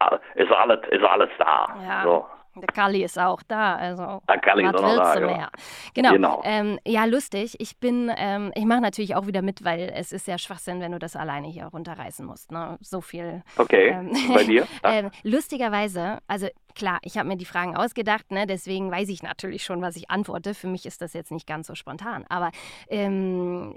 Ah, 0.00 0.18
Ist, 0.34 0.50
alles, 0.50 0.80
ist 0.90 1.04
alles 1.04 1.30
da. 1.38 1.76
Ja. 1.86 2.02
So. 2.02 2.26
Der 2.56 2.68
Kalli 2.68 3.02
ist 3.02 3.18
auch 3.18 3.42
da, 3.42 3.76
also 3.76 4.22
Der 4.28 4.38
Kalli 4.38 4.64
ist 4.64 4.74
was 4.74 4.82
auch 4.82 4.86
willst 4.86 5.00
da, 5.00 5.14
du 5.14 5.20
ja. 5.20 5.36
mehr? 5.36 5.50
Genau. 5.94 6.12
Genau. 6.12 6.42
Ähm, 6.44 6.78
ja, 6.86 7.04
lustig. 7.04 7.56
Ich 7.58 7.78
bin, 7.78 8.10
ähm, 8.16 8.52
ich 8.54 8.64
mache 8.64 8.80
natürlich 8.80 9.14
auch 9.16 9.26
wieder 9.26 9.42
mit, 9.42 9.64
weil 9.64 9.92
es 9.94 10.12
ist 10.12 10.26
ja 10.26 10.38
Schwachsinn, 10.38 10.80
wenn 10.80 10.92
du 10.92 10.98
das 10.98 11.16
alleine 11.16 11.48
hier 11.48 11.66
runterreißen 11.66 12.24
musst. 12.24 12.52
Ne? 12.52 12.78
So 12.80 13.00
viel. 13.00 13.42
Okay, 13.56 13.88
Ähm, 13.88 14.10
bei 14.32 14.44
dir? 14.44 14.66
Ah, 14.82 14.92
ähm, 14.94 15.10
lustigerweise, 15.22 16.18
also 16.26 16.48
klar, 16.74 16.98
ich 17.02 17.18
habe 17.18 17.28
mir 17.28 17.36
die 17.36 17.44
Fragen 17.44 17.76
ausgedacht, 17.76 18.30
ne? 18.30 18.46
deswegen 18.46 18.90
weiß 18.90 19.08
ich 19.08 19.22
natürlich 19.22 19.64
schon, 19.64 19.82
was 19.82 19.96
ich 19.96 20.10
antworte. 20.10 20.54
Für 20.54 20.68
mich 20.68 20.86
ist 20.86 21.02
das 21.02 21.12
jetzt 21.12 21.32
nicht 21.32 21.46
ganz 21.46 21.66
so 21.66 21.74
spontan. 21.74 22.24
Aber 22.28 22.50
ähm, 22.88 23.76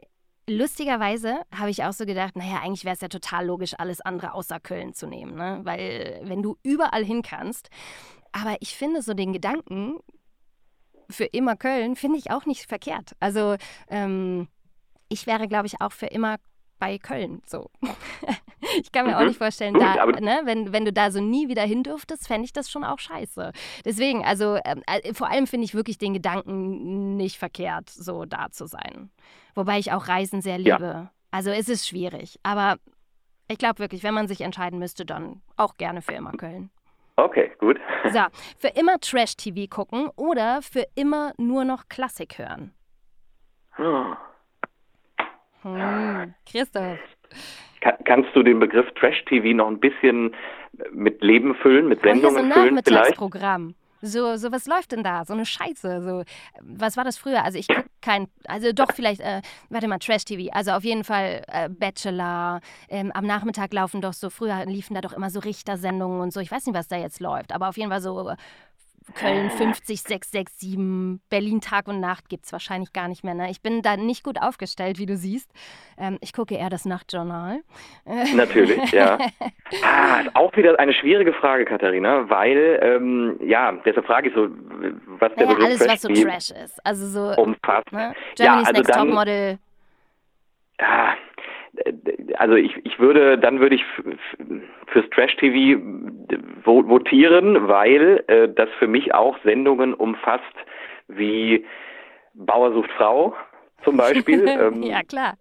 lustigerweise 0.49 1.41
habe 1.57 1.69
ich 1.69 1.83
auch 1.83 1.93
so 1.93 2.05
gedacht, 2.05 2.35
naja, 2.35 2.59
eigentlich 2.63 2.85
wäre 2.85 2.95
es 2.95 3.01
ja 3.01 3.09
total 3.09 3.45
logisch, 3.45 3.73
alles 3.77 4.01
andere 4.01 4.33
außer 4.33 4.59
Köln 4.59 4.93
zu 4.93 5.07
nehmen. 5.07 5.35
Ne? 5.35 5.59
Weil 5.63 6.21
wenn 6.23 6.41
du 6.41 6.57
überall 6.63 7.03
hin 7.03 7.21
kannst, 7.21 7.69
aber 8.31 8.57
ich 8.59 8.75
finde 8.75 9.01
so 9.01 9.13
den 9.13 9.33
Gedanken 9.33 9.97
für 11.09 11.25
immer 11.25 11.55
Köln, 11.55 11.95
finde 11.95 12.17
ich 12.17 12.31
auch 12.31 12.45
nicht 12.45 12.65
verkehrt. 12.67 13.13
Also 13.19 13.55
ähm, 13.89 14.47
ich 15.09 15.25
wäre, 15.27 15.47
glaube 15.47 15.67
ich, 15.67 15.79
auch 15.81 15.91
für 15.93 16.07
immer 16.07 16.37
bei 16.79 16.97
Köln 16.99 17.41
so. 17.45 17.69
ich 18.81 18.91
kann 18.91 19.05
mir 19.07 19.15
auch 19.17 19.21
Mhm. 19.21 19.27
nicht 19.29 19.37
vorstellen, 19.37 19.73
da, 19.79 20.05
ne, 20.05 20.41
wenn, 20.43 20.73
wenn 20.73 20.85
du 20.85 20.93
da 20.93 21.09
so 21.11 21.19
nie 21.21 21.47
wieder 21.47 21.63
hin 21.63 21.81
dürftest, 21.83 22.27
fände 22.27 22.45
ich 22.45 22.53
das 22.53 22.69
schon 22.69 22.83
auch 22.83 22.99
scheiße. 22.99 23.51
Deswegen, 23.85 24.23
also 24.25 24.59
ähm, 24.65 24.83
äh, 24.85 25.13
vor 25.13 25.29
allem 25.29 25.47
finde 25.47 25.65
ich 25.65 25.73
wirklich 25.73 25.97
den 25.97 26.13
Gedanken 26.13 27.15
nicht 27.15 27.37
verkehrt, 27.37 27.89
so 27.89 28.25
da 28.25 28.51
zu 28.51 28.67
sein. 28.67 29.09
Wobei 29.55 29.79
ich 29.79 29.91
auch 29.91 30.07
Reisen 30.07 30.41
sehr 30.41 30.59
Ja. 30.59 30.75
liebe. 30.77 31.09
Also 31.31 31.49
es 31.51 31.67
ist 31.69 31.87
schwierig, 31.87 32.37
aber 32.43 32.77
ich 33.47 33.57
glaube 33.57 33.79
wirklich, 33.79 34.03
wenn 34.03 34.13
man 34.13 34.27
sich 34.27 34.41
entscheiden 34.41 34.77
müsste, 34.79 35.05
dann 35.05 35.41
auch 35.55 35.77
gerne 35.77 36.01
für 36.01 36.13
immer 36.13 36.31
Köln. 36.33 36.69
Okay, 37.17 37.51
gut. 37.57 37.79
So, 38.13 38.19
für 38.59 38.67
immer 38.79 38.99
Trash-TV 38.99 39.67
gucken 39.69 40.09
oder 40.15 40.61
für 40.61 40.85
immer 40.95 41.33
nur 41.37 41.65
noch 41.65 41.89
Klassik 41.89 42.37
hören? 42.37 42.73
Hm, 45.63 46.33
Christoph. 46.49 46.99
Kann, 47.81 47.95
kannst 48.05 48.29
du 48.35 48.43
den 48.43 48.59
Begriff 48.59 48.85
Trash-TV 48.93 49.55
noch 49.55 49.67
ein 49.67 49.79
bisschen 49.79 50.35
mit 50.91 51.21
Leben 51.21 51.55
füllen, 51.55 51.87
mit 51.87 51.99
Oh, 51.99 52.03
hier 52.03 52.15
so 52.15 52.29
Sendungen 52.29 52.45
ein 52.45 52.51
füllen 52.51 52.81
vielleicht? 52.83 53.19
Nachmittagsprogramm. 53.19 53.75
So, 54.01 54.37
so, 54.37 54.51
was 54.51 54.67
läuft 54.67 54.91
denn 54.91 55.03
da? 55.03 55.25
So 55.25 55.33
eine 55.33 55.45
Scheiße. 55.45 56.03
So, 56.03 56.23
was 56.61 56.97
war 56.97 57.03
das 57.03 57.17
früher? 57.17 57.43
Also 57.43 57.57
ich 57.57 57.67
gucke 57.67 57.85
kein, 58.01 58.27
also 58.47 58.71
doch 58.71 58.91
vielleicht, 58.93 59.21
äh, 59.21 59.41
warte 59.69 59.87
mal, 59.87 59.97
Trash-TV. 59.97 60.51
Also 60.53 60.71
auf 60.71 60.83
jeden 60.83 61.03
Fall 61.03 61.41
äh, 61.47 61.67
Bachelor. 61.67 62.61
Ähm, 62.89 63.11
am 63.13 63.25
Nachmittag 63.25 63.73
laufen 63.73 64.01
doch 64.01 64.13
so, 64.13 64.29
früher 64.29 64.65
liefen 64.65 64.93
da 64.93 65.01
doch 65.01 65.13
immer 65.13 65.29
so 65.31 65.39
Richtersendungen 65.39 66.21
und 66.21 66.31
so. 66.31 66.39
Ich 66.39 66.51
weiß 66.51 66.65
nicht, 66.67 66.75
was 66.75 66.87
da 66.87 66.97
jetzt 66.97 67.19
läuft, 67.19 67.51
aber 67.53 67.69
auf 67.69 67.77
jeden 67.77 67.89
Fall 67.89 68.01
so 68.01 68.29
äh, 68.29 68.35
Köln 69.15 69.49
50, 69.49 70.01
667, 70.01 71.19
Berlin 71.29 71.61
Tag 71.61 71.87
und 71.87 71.99
Nacht 71.99 72.29
gibt 72.29 72.45
es 72.45 72.51
wahrscheinlich 72.51 72.93
gar 72.93 73.07
nicht 73.07 73.23
mehr. 73.23 73.33
Ne? 73.33 73.49
Ich 73.49 73.61
bin 73.61 73.81
da 73.81 73.95
nicht 73.97 74.23
gut 74.23 74.41
aufgestellt, 74.41 74.99
wie 74.99 75.05
du 75.05 75.15
siehst. 75.15 75.49
Ähm, 75.97 76.17
ich 76.21 76.33
gucke 76.33 76.55
eher 76.55 76.69
das 76.69 76.85
Nachtjournal. 76.85 77.61
Natürlich, 78.35 78.91
ja. 78.91 79.17
Ah, 79.83 80.21
ist 80.21 80.33
auch 80.35 80.55
wieder 80.55 80.79
eine 80.79 80.93
schwierige 80.93 81.33
Frage, 81.33 81.65
Katharina, 81.65 82.29
weil, 82.29 82.79
ähm, 82.81 83.37
ja, 83.43 83.73
deshalb 83.85 84.05
frage 84.05 84.29
ich 84.29 84.35
so, 84.35 84.47
was 85.19 85.33
der 85.35 85.45
Naja, 85.45 85.57
Begriff 85.57 85.81
alles, 85.81 85.87
was 85.89 86.01
so 86.01 86.07
Trash 86.09 86.51
ist. 86.51 86.85
Also 86.85 87.05
so 87.07 87.41
umfasst. 87.41 87.91
ne? 87.91 88.13
Ja, 88.37 88.45
Germany's 88.45 88.67
also 88.69 88.79
Next 88.79 88.89
dann- 88.95 89.07
Topmodel. 89.07 89.59
Ah, 90.79 91.13
also 92.35 92.55
ich, 92.55 92.75
ich 92.85 92.99
würde, 92.99 93.37
dann 93.37 93.59
würde 93.59 93.75
ich 93.75 93.85
fürs 94.87 95.09
Trash-TV 95.11 95.79
vo- 96.63 96.87
votieren, 96.87 97.67
weil 97.67 98.23
äh, 98.27 98.49
das 98.49 98.69
für 98.79 98.87
mich 98.87 99.13
auch 99.13 99.37
Sendungen 99.43 99.93
umfasst 99.93 100.43
wie 101.07 101.65
Bauer 102.33 102.73
sucht 102.73 102.91
Frau 102.91 103.35
zum 103.83 103.97
Beispiel. 103.97 104.47
ähm, 104.47 104.83
ja, 104.83 105.01
klar. 105.03 105.35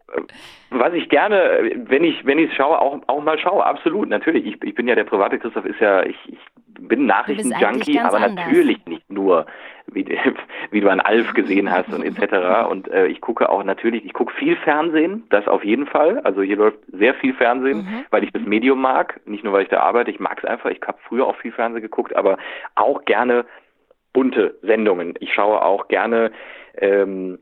was 0.70 0.92
ich 0.92 1.08
gerne, 1.08 1.40
äh, 1.42 1.76
wenn 1.88 2.04
ich 2.04 2.24
wenn 2.26 2.38
ich 2.38 2.50
es 2.50 2.56
schaue, 2.56 2.80
auch 2.80 3.00
auch 3.06 3.22
mal 3.22 3.38
schaue, 3.38 3.64
absolut, 3.64 4.08
natürlich. 4.08 4.46
Ich, 4.46 4.62
ich 4.62 4.74
bin 4.74 4.88
ja 4.88 4.94
der 4.94 5.04
private 5.04 5.38
Christoph, 5.38 5.64
ist 5.64 5.80
ja 5.80 6.04
ich, 6.04 6.16
ich 6.28 6.38
bin 6.78 7.06
Nachrichtenjunkie, 7.06 7.98
aber 8.00 8.16
anders. 8.18 8.46
natürlich 8.46 8.84
nicht 8.86 9.10
nur, 9.10 9.46
wie, 9.86 10.04
wie 10.70 10.80
du 10.80 10.88
an 10.90 11.00
Alf 11.00 11.32
gesehen 11.34 11.70
hast 11.70 11.92
und 11.92 12.02
etc. 12.04 12.68
Und 12.70 12.88
äh, 12.88 13.06
ich 13.06 13.20
gucke 13.20 13.48
auch 13.48 13.62
natürlich, 13.64 14.04
ich 14.04 14.12
gucke 14.12 14.32
viel 14.34 14.56
Fernsehen, 14.56 15.24
das 15.30 15.46
auf 15.48 15.64
jeden 15.64 15.86
Fall. 15.86 16.20
Also 16.20 16.42
hier 16.42 16.56
läuft 16.56 16.78
sehr 16.88 17.14
viel 17.14 17.34
Fernsehen, 17.34 17.78
Mhm. 17.78 18.04
weil 18.10 18.24
ich 18.24 18.32
das 18.32 18.42
Medium 18.42 18.80
mag, 18.80 19.20
nicht 19.26 19.44
nur 19.44 19.52
weil 19.52 19.62
ich 19.62 19.68
da 19.68 19.80
arbeite. 19.80 20.10
Ich 20.10 20.20
mag 20.20 20.38
es 20.38 20.44
einfach. 20.44 20.70
Ich 20.70 20.80
habe 20.86 20.98
früher 21.08 21.26
auch 21.26 21.36
viel 21.36 21.52
Fernsehen 21.52 21.82
geguckt, 21.82 22.14
aber 22.16 22.38
auch 22.74 23.04
gerne 23.04 23.44
bunte 24.12 24.56
Sendungen. 24.62 25.14
Ich 25.20 25.32
schaue 25.34 25.62
auch 25.62 25.88
gerne 25.88 26.30
ähm, 26.78 27.38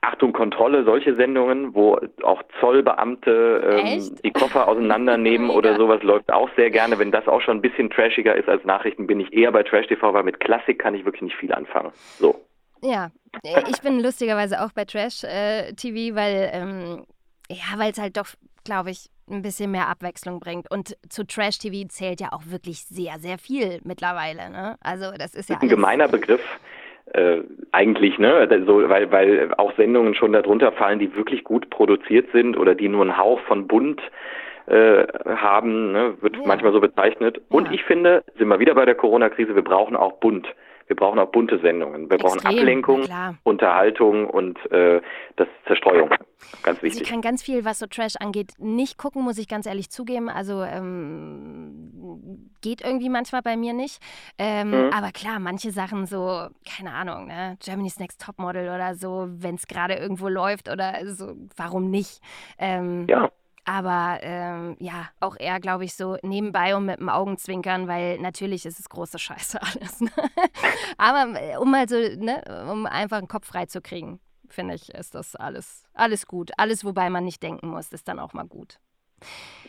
Achtung, 0.00 0.32
Kontrolle, 0.32 0.84
solche 0.84 1.16
Sendungen, 1.16 1.74
wo 1.74 1.98
auch 2.22 2.42
Zollbeamte 2.60 3.82
ähm, 3.84 4.16
die 4.24 4.30
Koffer 4.30 4.68
auseinandernehmen 4.68 5.50
oder 5.56 5.76
sowas, 5.76 6.02
läuft 6.02 6.32
auch 6.32 6.48
sehr 6.56 6.70
gerne. 6.70 6.98
Wenn 6.98 7.10
das 7.10 7.26
auch 7.26 7.40
schon 7.40 7.58
ein 7.58 7.62
bisschen 7.62 7.90
trashiger 7.90 8.36
ist 8.36 8.48
als 8.48 8.64
Nachrichten, 8.64 9.06
bin 9.06 9.18
ich 9.20 9.32
eher 9.32 9.50
bei 9.50 9.64
Trash 9.64 9.88
TV, 9.88 10.14
weil 10.14 10.22
mit 10.22 10.38
Klassik 10.40 10.78
kann 10.78 10.94
ich 10.94 11.04
wirklich 11.04 11.22
nicht 11.22 11.36
viel 11.36 11.52
anfangen. 11.52 11.90
So. 12.18 12.44
Ja, 12.80 13.10
äh, 13.42 13.62
ich 13.68 13.80
bin 13.80 14.00
lustigerweise 14.00 14.62
auch 14.62 14.72
bei 14.72 14.84
Trash-TV, 14.84 16.14
weil 16.14 16.50
ähm, 16.52 17.04
ja, 17.50 17.78
weil 17.78 17.90
es 17.90 17.98
halt 17.98 18.16
doch, 18.16 18.28
glaube 18.64 18.90
ich, 18.90 19.10
ein 19.30 19.42
bisschen 19.42 19.70
mehr 19.70 19.88
Abwechslung 19.88 20.40
bringt. 20.40 20.70
Und 20.70 20.96
zu 21.08 21.26
Trash-TV 21.26 21.88
zählt 21.88 22.20
ja 22.20 22.32
auch 22.32 22.42
wirklich 22.46 22.84
sehr, 22.84 23.18
sehr 23.18 23.38
viel 23.38 23.80
mittlerweile. 23.84 24.50
Ne? 24.50 24.76
Also 24.80 25.12
das 25.18 25.34
ist 25.34 25.50
ja 25.50 25.58
ein 25.58 25.68
gemeiner 25.68 26.08
Begriff. 26.08 26.40
Äh, 27.12 27.42
eigentlich, 27.72 28.18
ne? 28.18 28.48
So, 28.66 28.88
weil, 28.88 29.10
weil 29.10 29.54
auch 29.56 29.72
Sendungen 29.76 30.14
schon 30.14 30.32
darunter 30.32 30.72
fallen, 30.72 30.98
die 30.98 31.14
wirklich 31.16 31.44
gut 31.44 31.70
produziert 31.70 32.28
sind 32.32 32.56
oder 32.58 32.74
die 32.74 32.88
nur 32.88 33.02
einen 33.02 33.16
Hauch 33.16 33.40
von 33.40 33.66
bunt 33.66 34.00
äh, 34.66 35.06
haben, 35.26 35.92
ne? 35.92 36.14
wird 36.20 36.36
Ja. 36.36 36.42
manchmal 36.44 36.72
so 36.72 36.80
bezeichnet. 36.80 37.40
Und 37.48 37.66
Ja. 37.66 37.72
ich 37.72 37.84
finde, 37.84 38.22
sind 38.36 38.48
wir 38.48 38.58
wieder 38.58 38.74
bei 38.74 38.84
der 38.84 38.94
Corona-Krise, 38.94 39.54
wir 39.54 39.62
brauchen 39.62 39.96
auch 39.96 40.14
bunt. 40.14 40.46
Wir 40.88 40.96
brauchen 40.96 41.18
auch 41.18 41.30
bunte 41.30 41.58
Sendungen. 41.60 42.10
Wir 42.10 42.18
brauchen 42.18 42.38
Extrem, 42.38 42.58
Ablenkung, 42.58 43.00
na 43.00 43.06
klar. 43.06 43.34
Unterhaltung 43.44 44.26
und 44.28 44.58
äh, 44.72 45.00
das 45.36 45.46
Zerstreuung. 45.66 46.08
Ganz 46.08 46.18
Also 46.64 46.86
ich 46.86 46.94
wichtig. 46.94 47.08
kann 47.10 47.20
ganz 47.20 47.42
viel, 47.42 47.64
was 47.64 47.78
so 47.78 47.86
Trash 47.86 48.14
angeht, 48.20 48.52
nicht 48.58 48.96
gucken, 48.96 49.22
muss 49.22 49.38
ich 49.38 49.48
ganz 49.48 49.66
ehrlich 49.66 49.90
zugeben. 49.90 50.28
Also 50.28 50.62
ähm, 50.62 52.50
geht 52.62 52.80
irgendwie 52.80 53.08
manchmal 53.08 53.42
bei 53.42 53.56
mir 53.56 53.72
nicht. 53.74 54.00
Ähm, 54.38 54.70
Mhm. 54.70 54.90
Aber 54.92 55.12
klar, 55.12 55.38
manche 55.38 55.70
Sachen 55.70 56.06
so, 56.06 56.48
keine 56.76 56.92
Ahnung, 56.92 57.26
ne? 57.26 57.56
Germany's 57.64 57.98
Next 57.98 58.20
Topmodel 58.24 58.68
oder 58.68 58.94
so, 58.94 59.26
wenn 59.28 59.54
es 59.56 59.66
gerade 59.66 59.94
irgendwo 59.94 60.28
läuft 60.28 60.68
oder 60.70 60.94
so, 61.06 61.34
warum 61.56 61.90
nicht? 61.90 62.20
Ähm, 62.58 63.06
Ja. 63.08 63.30
Aber 63.68 64.18
ähm, 64.22 64.76
ja, 64.80 65.10
auch 65.20 65.36
eher, 65.38 65.60
glaube 65.60 65.84
ich, 65.84 65.94
so 65.94 66.16
nebenbei 66.22 66.74
und 66.74 66.86
mit 66.86 67.00
dem 67.00 67.10
Augenzwinkern, 67.10 67.86
weil 67.86 68.18
natürlich 68.18 68.64
ist 68.64 68.80
es 68.80 68.88
große 68.88 69.18
Scheiße 69.18 69.60
alles. 69.74 70.00
Ne? 70.00 70.10
Aber 70.96 71.38
äh, 71.38 71.56
um 71.58 71.70
mal 71.70 71.86
so, 71.86 71.96
ne, 71.96 72.42
um 72.70 72.86
einfach 72.86 73.18
einen 73.18 73.28
Kopf 73.28 73.46
frei 73.46 73.66
zu 73.66 73.82
kriegen, 73.82 74.20
finde 74.48 74.74
ich, 74.74 74.94
ist 74.94 75.14
das 75.14 75.36
alles, 75.36 75.84
alles 75.92 76.26
gut. 76.26 76.50
Alles, 76.56 76.82
wobei 76.82 77.10
man 77.10 77.24
nicht 77.24 77.42
denken 77.42 77.68
muss, 77.68 77.92
ist 77.92 78.08
dann 78.08 78.18
auch 78.18 78.32
mal 78.32 78.46
gut. 78.46 78.78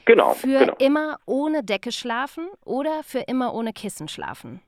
Genau. 0.06 0.34
Für 0.34 0.60
genau. 0.60 0.76
immer 0.78 1.20
ohne 1.26 1.64
Decke 1.64 1.92
schlafen 1.92 2.48
oder 2.64 3.04
für 3.04 3.20
immer 3.20 3.54
ohne 3.54 3.74
Kissen 3.74 4.08
schlafen? 4.08 4.62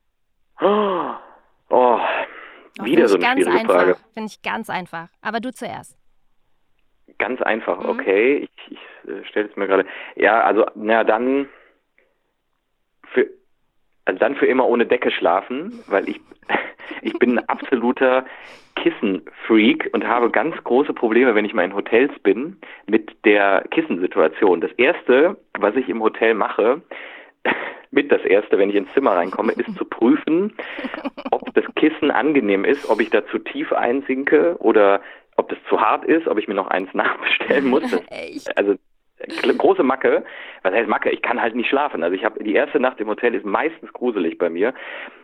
Oh, 0.60 1.14
Oh, 1.72 2.00
wieder 2.84 3.08
so 3.08 3.16
eine 3.16 3.24
ganz 3.24 3.42
schwierige 3.42 3.60
einfach. 3.60 3.76
Frage. 3.76 3.98
Finde 4.14 4.28
ich 4.28 4.42
ganz 4.42 4.70
einfach. 4.70 5.08
Aber 5.22 5.40
du 5.40 5.54
zuerst. 5.54 5.98
Ganz 7.22 7.40
einfach, 7.42 7.80
Mhm. 7.84 7.90
okay. 7.90 8.38
Ich, 8.68 8.72
ich 8.72 9.10
äh, 9.10 9.24
stelle 9.26 9.48
es 9.48 9.56
mir 9.56 9.68
gerade. 9.68 9.86
Ja, 10.16 10.42
also, 10.42 10.66
na 10.76 11.04
dann 11.04 11.48
für 13.14 13.30
also 14.06 14.20
dann 14.20 14.36
für 14.36 14.48
immer 14.48 14.68
ohne 14.68 14.88
Decke 14.88 15.12
schlafen, 15.12 15.84
weil 15.86 16.10
ich 16.10 16.20
ich 17.04 17.14
bin 17.20 17.38
ein 17.38 17.48
absoluter 17.48 18.26
Kissenfreak 18.76 19.90
und 19.94 20.08
habe 20.08 20.32
ganz 20.32 20.56
große 20.64 20.94
Probleme, 20.94 21.36
wenn 21.36 21.46
ich 21.46 21.54
mal 21.54 21.64
in 21.66 21.76
Hotels 21.76 22.12
bin, 22.24 22.58
mit 22.88 23.12
der 23.26 23.66
Kissensituation. 23.70 24.60
Das 24.60 24.72
erste, 24.74 25.38
was 25.60 25.76
ich 25.76 25.88
im 25.90 26.02
Hotel 26.02 26.34
mache, 26.34 26.82
mit 27.92 28.12
das 28.12 28.24
erste, 28.24 28.58
wenn 28.58 28.70
ich 28.72 28.76
ins 28.76 28.92
Zimmer 28.94 29.12
reinkomme, 29.12 29.52
ist 29.54 29.76
zu 29.78 29.86
prüfen, 29.86 30.54
ob 31.30 31.54
das 31.54 31.66
Kissen 31.76 32.10
angenehm 32.10 32.66
ist, 32.66 32.90
ob 32.90 33.00
ich 33.02 33.12
da 33.12 33.26
zu 33.28 33.38
tief 33.38 33.72
einsinke 33.74 34.56
oder 34.60 35.02
ob 35.42 35.50
das 35.50 35.60
zu 35.68 35.82
hart 35.82 36.06
ist, 36.06 36.28
ob 36.28 36.38
ich 36.38 36.48
mir 36.48 36.54
noch 36.54 36.68
eins 36.68 36.90
nachbestellen 36.94 37.66
muss. 37.66 37.90
Das, 37.90 38.48
also 38.56 38.76
große 39.58 39.84
Macke. 39.84 40.24
Was 40.64 40.74
heißt 40.74 40.88
Macke? 40.88 41.10
Ich 41.10 41.22
kann 41.22 41.42
halt 41.42 41.56
nicht 41.56 41.70
schlafen. 41.70 42.04
Also 42.04 42.16
ich 42.16 42.24
habe 42.24 42.44
die 42.44 42.54
erste 42.54 42.80
Nacht 42.80 43.00
im 43.00 43.08
Hotel 43.08 43.36
ist 43.36 43.46
meistens 43.46 43.92
gruselig 43.94 44.38
bei 44.38 44.50
mir 44.50 44.74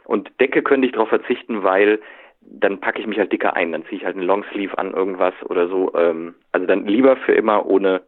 und 0.06 0.30
Decke 0.40 0.62
könnte 0.64 0.88
ich 0.88 0.94
darauf 0.94 1.10
verzichten, 1.10 1.64
weil 1.64 2.00
dann 2.42 2.80
packe 2.80 3.00
ich 3.00 3.08
mich 3.08 3.18
halt 3.18 3.32
dicker 3.32 3.56
ein. 3.56 3.72
Dann 3.72 3.86
ziehe 3.86 3.98
ich 3.98 4.06
halt 4.06 4.16
einen 4.16 4.26
Longsleeve 4.26 4.78
an 4.78 4.94
irgendwas 4.94 5.34
oder 5.46 5.68
so. 5.68 5.94
Ähm, 5.96 6.36
also 6.52 6.66
dann 6.66 6.86
lieber 6.86 7.18
für 7.18 7.34
immer 7.34 7.66
ohne 7.66 8.02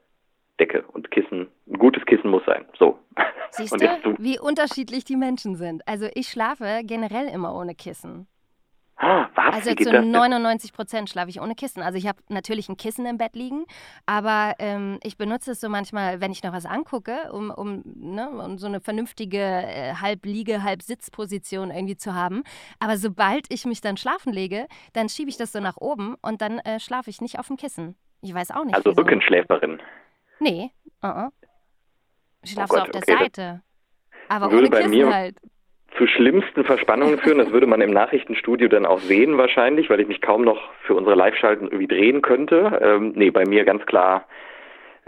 Decke 0.59 0.83
und 0.93 1.11
Kissen. 1.11 1.47
Ein 1.67 1.79
gutes 1.79 2.05
Kissen 2.05 2.29
muss 2.29 2.43
sein. 2.45 2.65
So. 2.77 2.99
Siehst 3.51 3.73
du. 4.03 4.15
wie 4.17 4.39
unterschiedlich 4.39 5.03
die 5.03 5.15
Menschen 5.15 5.55
sind. 5.55 5.81
Also 5.87 6.07
ich 6.13 6.27
schlafe 6.27 6.81
generell 6.83 7.27
immer 7.27 7.55
ohne 7.55 7.75
Kissen. 7.75 8.27
Ah, 9.01 9.29
was? 9.33 9.55
Also 9.55 9.69
zu 9.75 9.75
das 9.85 9.91
denn? 9.93 10.11
99 10.11 10.73
Prozent 10.73 11.09
schlafe 11.09 11.29
ich 11.29 11.39
ohne 11.39 11.55
Kissen. 11.55 11.81
Also 11.81 11.97
ich 11.97 12.05
habe 12.05 12.19
natürlich 12.27 12.67
ein 12.67 12.75
Kissen 12.75 13.05
im 13.05 13.17
Bett 13.17 13.33
liegen, 13.33 13.65
aber 14.05 14.55
ähm, 14.59 14.99
ich 15.03 15.17
benutze 15.17 15.51
es 15.51 15.61
so 15.61 15.69
manchmal, 15.69 16.19
wenn 16.19 16.33
ich 16.33 16.43
noch 16.43 16.51
was 16.51 16.65
angucke, 16.65 17.31
um, 17.31 17.49
um, 17.49 17.81
ne, 17.85 18.29
um 18.29 18.57
so 18.57 18.67
eine 18.67 18.81
vernünftige 18.81 19.37
äh, 19.39 19.93
Halbliege, 19.95 20.63
Halbsitzposition 20.63 21.71
irgendwie 21.71 21.95
zu 21.95 22.13
haben. 22.13 22.43
Aber 22.79 22.97
sobald 22.97 23.45
ich 23.47 23.65
mich 23.65 23.79
dann 23.79 23.95
schlafen 23.95 24.33
lege, 24.33 24.67
dann 24.91 25.07
schiebe 25.07 25.29
ich 25.29 25.37
das 25.37 25.53
so 25.53 25.61
nach 25.61 25.77
oben 25.77 26.15
und 26.21 26.41
dann 26.41 26.59
äh, 26.59 26.81
schlafe 26.81 27.09
ich 27.09 27.21
nicht 27.21 27.39
auf 27.39 27.47
dem 27.47 27.55
Kissen. 27.55 27.95
Ich 28.21 28.33
weiß 28.33 28.51
auch 28.51 28.65
nicht. 28.65 28.75
Also 28.75 28.91
wieso. 28.91 29.01
Rückenschläferin. 29.01 29.81
Nee, 30.41 30.71
uh 31.01 31.07
-uh. 31.07 31.29
ich 32.43 32.51
schlafe 32.51 32.73
Oh 32.73 32.75
so 32.75 32.79
Gott, 32.81 32.95
auf 32.95 33.05
der 33.05 33.15
okay, 33.15 33.23
Seite. 33.23 33.61
Aber 34.27 34.47
ohne 34.49 34.69
Kissen 34.69 34.89
mir- 34.89 35.13
halt. 35.13 35.37
Zu 35.99 36.07
schlimmsten 36.07 36.63
Verspannungen 36.63 37.19
führen. 37.19 37.37
Das 37.37 37.51
würde 37.51 37.67
man 37.67 37.81
im 37.81 37.91
Nachrichtenstudio 37.91 38.69
dann 38.69 38.85
auch 38.85 38.99
sehen 38.99 39.37
wahrscheinlich, 39.37 39.89
weil 39.89 39.99
ich 39.99 40.07
mich 40.07 40.21
kaum 40.21 40.43
noch 40.43 40.71
für 40.81 40.95
unsere 40.95 41.15
Live-Schalten 41.15 41.65
irgendwie 41.65 41.87
drehen 41.87 42.21
könnte. 42.21 42.79
Ähm, 42.81 43.11
nee, 43.15 43.29
bei 43.29 43.45
mir 43.45 43.65
ganz 43.65 43.85
klar 43.85 44.25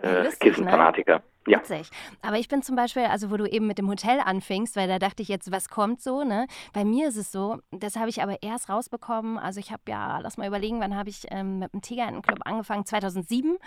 äh, 0.03 0.25
lustig, 0.25 0.57
ne? 1.05 1.30
Ja. 1.47 1.59
Witzig. 1.59 1.89
Aber 2.21 2.37
ich 2.37 2.47
bin 2.47 2.61
zum 2.61 2.75
Beispiel, 2.75 3.05
also 3.05 3.31
wo 3.31 3.37
du 3.37 3.49
eben 3.49 3.65
mit 3.65 3.79
dem 3.79 3.89
Hotel 3.89 4.19
anfingst, 4.19 4.75
weil 4.75 4.87
da 4.87 4.99
dachte 4.99 5.23
ich 5.23 5.27
jetzt, 5.27 5.51
was 5.51 5.69
kommt 5.69 5.99
so, 5.99 6.23
ne? 6.23 6.45
Bei 6.71 6.85
mir 6.85 7.07
ist 7.07 7.17
es 7.17 7.31
so, 7.31 7.57
das 7.71 7.95
habe 7.95 8.09
ich 8.09 8.21
aber 8.21 8.43
erst 8.43 8.69
rausbekommen. 8.69 9.39
Also 9.39 9.59
ich 9.59 9.71
habe 9.71 9.81
ja, 9.87 10.19
lass 10.19 10.37
mal 10.37 10.47
überlegen, 10.47 10.79
wann 10.81 10.95
habe 10.95 11.09
ich 11.09 11.25
ähm, 11.31 11.57
mit 11.57 11.73
dem 11.73 11.81
Tigerentenclub 11.81 12.41
angefangen? 12.45 12.85
2007. 12.85 13.57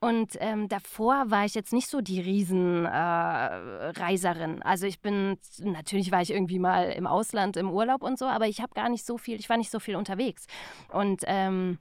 Und 0.00 0.38
ähm, 0.40 0.68
davor 0.68 1.30
war 1.30 1.44
ich 1.44 1.54
jetzt 1.54 1.74
nicht 1.74 1.88
so 1.88 2.00
die 2.00 2.20
Riesenreiserin. 2.20 4.58
Äh, 4.58 4.64
also 4.64 4.86
ich 4.86 5.02
bin, 5.02 5.36
natürlich 5.60 6.10
war 6.10 6.22
ich 6.22 6.32
irgendwie 6.32 6.58
mal 6.58 6.92
im 6.92 7.06
Ausland 7.06 7.58
im 7.58 7.70
Urlaub 7.70 8.02
und 8.02 8.18
so, 8.18 8.24
aber 8.24 8.46
ich 8.46 8.62
habe 8.62 8.72
gar 8.74 8.88
nicht 8.88 9.04
so 9.04 9.18
viel, 9.18 9.38
ich 9.38 9.50
war 9.50 9.58
nicht 9.58 9.70
so 9.70 9.80
viel 9.80 9.96
unterwegs. 9.96 10.46
Und 10.90 11.24
ähm, 11.26 11.78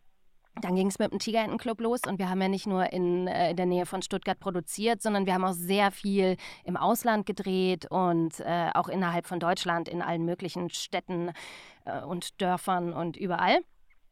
dann 0.61 0.75
ging 0.75 0.87
es 0.87 0.99
mit 0.99 1.11
dem 1.11 1.19
Tigerentenclub 1.19 1.79
los 1.81 2.01
und 2.07 2.19
wir 2.19 2.29
haben 2.29 2.41
ja 2.41 2.47
nicht 2.47 2.67
nur 2.67 2.91
in, 2.91 3.27
äh, 3.27 3.51
in 3.51 3.55
der 3.57 3.65
Nähe 3.65 3.85
von 3.85 4.01
Stuttgart 4.01 4.39
produziert, 4.39 5.01
sondern 5.01 5.25
wir 5.25 5.33
haben 5.33 5.45
auch 5.45 5.53
sehr 5.53 5.91
viel 5.91 6.37
im 6.63 6.77
Ausland 6.77 7.25
gedreht 7.25 7.85
und 7.89 8.39
äh, 8.39 8.69
auch 8.73 8.87
innerhalb 8.89 9.27
von 9.27 9.39
Deutschland 9.39 9.87
in 9.89 10.01
allen 10.01 10.25
möglichen 10.25 10.69
Städten 10.69 11.31
äh, 11.85 12.01
und 12.01 12.41
Dörfern 12.41 12.93
und 12.93 13.17
überall. 13.17 13.59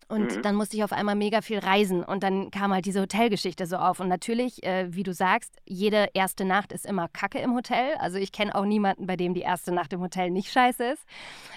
Und 0.08 0.36
Mhm. 0.38 0.42
dann 0.44 0.56
musste 0.56 0.78
ich 0.78 0.84
auf 0.84 0.92
einmal 0.92 1.16
mega 1.16 1.42
viel 1.42 1.58
reisen 1.58 2.04
und 2.04 2.22
dann 2.22 2.52
kam 2.52 2.72
halt 2.72 2.86
diese 2.86 3.02
Hotelgeschichte 3.02 3.66
so 3.66 3.78
auf. 3.78 4.00
Und 4.00 4.08
natürlich, 4.08 4.64
äh, 4.64 4.94
wie 4.94 5.02
du 5.02 5.14
sagst, 5.14 5.58
jede 5.66 6.10
erste 6.14 6.46
Nacht 6.46 6.72
ist 6.74 6.86
immer 6.86 7.08
Kacke 7.08 7.40
im 7.40 7.56
Hotel. 7.56 7.96
Also 7.98 8.20
ich 8.20 8.32
kenne 8.32 8.54
auch 8.54 8.66
niemanden, 8.66 9.08
bei 9.08 9.16
dem 9.16 9.34
die 9.34 9.42
erste 9.42 9.74
Nacht 9.74 9.94
im 9.94 10.02
Hotel 10.02 10.30
nicht 10.30 10.52
scheiße 10.52 10.84
ist. 10.92 11.04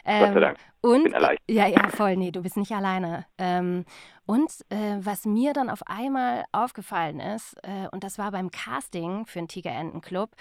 Gott 0.06 0.32
sei 0.32 0.40
Dank. 0.40 0.58
Und 0.80 1.02
bin 1.04 1.12
erleichtert. 1.12 1.44
ja, 1.50 1.66
ja, 1.66 1.88
voll. 1.90 2.16
Nee, 2.16 2.30
du 2.30 2.40
bist 2.40 2.56
nicht 2.56 2.72
alleine. 2.72 3.26
Ähm, 3.36 3.84
und 4.28 4.52
äh, 4.68 4.98
was 5.00 5.24
mir 5.24 5.54
dann 5.54 5.70
auf 5.70 5.86
einmal 5.86 6.44
aufgefallen 6.52 7.18
ist, 7.18 7.56
äh, 7.62 7.88
und 7.92 8.04
das 8.04 8.18
war 8.18 8.30
beim 8.30 8.50
Casting 8.50 9.24
für 9.24 9.38
den 9.38 9.48
Tigerentenclub, 9.48 10.36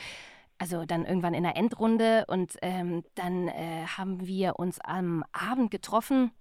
also 0.57 0.83
dann 0.83 1.05
irgendwann 1.05 1.33
in 1.33 1.43
der 1.43 1.55
Endrunde 1.55 2.25
und 2.27 2.57
ähm, 2.61 3.05
dann 3.15 3.47
äh, 3.47 3.85
haben 3.97 4.27
wir 4.27 4.59
uns 4.59 4.81
am 4.81 5.23
Abend 5.31 5.71
getroffen 5.71 6.31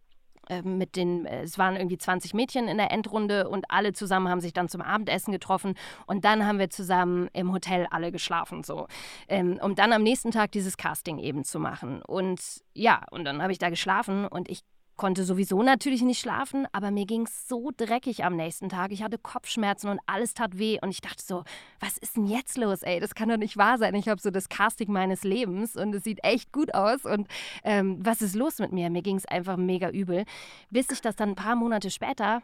äh, 0.48 0.62
mit 0.62 0.96
den, 0.96 1.24
äh, 1.24 1.42
es 1.42 1.56
waren 1.56 1.76
irgendwie 1.76 1.98
20 1.98 2.34
Mädchen 2.34 2.66
in 2.66 2.78
der 2.78 2.90
Endrunde 2.90 3.48
und 3.48 3.70
alle 3.70 3.92
zusammen 3.92 4.28
haben 4.28 4.40
sich 4.40 4.52
dann 4.52 4.68
zum 4.68 4.80
Abendessen 4.80 5.30
getroffen 5.30 5.74
und 6.06 6.24
dann 6.24 6.44
haben 6.46 6.58
wir 6.58 6.70
zusammen 6.70 7.28
im 7.32 7.52
Hotel 7.52 7.86
alle 7.92 8.10
geschlafen, 8.10 8.64
so, 8.64 8.88
ähm, 9.28 9.60
um 9.62 9.76
dann 9.76 9.92
am 9.92 10.02
nächsten 10.02 10.32
Tag 10.32 10.50
dieses 10.50 10.76
Casting 10.76 11.20
eben 11.20 11.44
zu 11.44 11.60
machen. 11.60 12.02
Und 12.02 12.40
ja, 12.74 13.02
und 13.12 13.24
dann 13.24 13.40
habe 13.40 13.52
ich 13.52 13.58
da 13.58 13.70
geschlafen 13.70 14.26
und 14.26 14.48
ich 14.48 14.64
konnte 14.96 15.24
sowieso 15.24 15.62
natürlich 15.62 16.02
nicht 16.02 16.20
schlafen, 16.20 16.66
aber 16.72 16.90
mir 16.90 17.06
ging 17.06 17.22
es 17.22 17.48
so 17.48 17.70
dreckig 17.76 18.24
am 18.24 18.36
nächsten 18.36 18.68
Tag. 18.68 18.92
Ich 18.92 19.02
hatte 19.02 19.18
Kopfschmerzen 19.18 19.88
und 19.88 20.00
alles 20.06 20.34
tat 20.34 20.58
weh 20.58 20.78
und 20.80 20.90
ich 20.90 21.00
dachte 21.00 21.22
so, 21.22 21.44
was 21.80 21.98
ist 21.98 22.16
denn 22.16 22.26
jetzt 22.26 22.56
los, 22.56 22.82
ey? 22.82 23.00
Das 23.00 23.14
kann 23.14 23.28
doch 23.28 23.36
nicht 23.36 23.56
wahr 23.56 23.78
sein. 23.78 23.94
Ich 23.94 24.08
habe 24.08 24.20
so 24.20 24.30
das 24.30 24.48
Casting 24.48 24.92
meines 24.92 25.22
Lebens 25.22 25.76
und 25.76 25.94
es 25.94 26.04
sieht 26.04 26.24
echt 26.24 26.52
gut 26.52 26.74
aus 26.74 27.04
und 27.04 27.28
ähm, 27.64 27.98
was 28.00 28.22
ist 28.22 28.34
los 28.34 28.58
mit 28.58 28.72
mir? 28.72 28.90
Mir 28.90 29.02
ging 29.02 29.16
es 29.16 29.26
einfach 29.26 29.56
mega 29.56 29.90
übel, 29.90 30.24
bis 30.70 30.90
ich 30.90 31.00
das 31.00 31.16
dann 31.16 31.30
ein 31.30 31.34
paar 31.36 31.56
Monate 31.56 31.90
später 31.90 32.42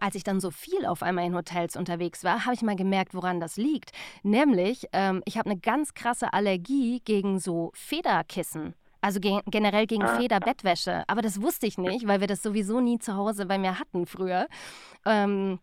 als 0.00 0.14
ich 0.14 0.22
dann 0.22 0.38
so 0.38 0.50
viel 0.52 0.86
auf 0.86 1.02
einmal 1.02 1.26
in 1.26 1.34
Hotels 1.34 1.74
unterwegs 1.74 2.22
war, 2.22 2.44
habe 2.44 2.54
ich 2.54 2.62
mal 2.62 2.76
gemerkt, 2.76 3.14
woran 3.14 3.40
das 3.40 3.56
liegt. 3.56 3.90
Nämlich, 4.22 4.86
ähm, 4.92 5.22
ich 5.24 5.38
habe 5.38 5.50
eine 5.50 5.58
ganz 5.58 5.94
krasse 5.94 6.32
Allergie 6.32 7.00
gegen 7.04 7.40
so 7.40 7.72
Federkissen. 7.74 8.74
Also 9.00 9.20
ge 9.20 9.40
generell 9.46 9.86
gegen 9.86 10.02
Ah. 10.02 10.16
Federbettwäsche. 10.18 11.04
Aber 11.06 11.22
das 11.22 11.40
wusste 11.40 11.66
ich 11.66 11.78
nicht, 11.78 12.06
weil 12.06 12.20
wir 12.20 12.26
das 12.26 12.42
sowieso 12.42 12.80
nie 12.80 12.98
zu 12.98 13.14
Hause 13.14 13.46
bei 13.46 13.58
mir 13.58 13.78
hatten 13.78 14.06
früher. 14.06 14.48
Ähm, 15.06 15.58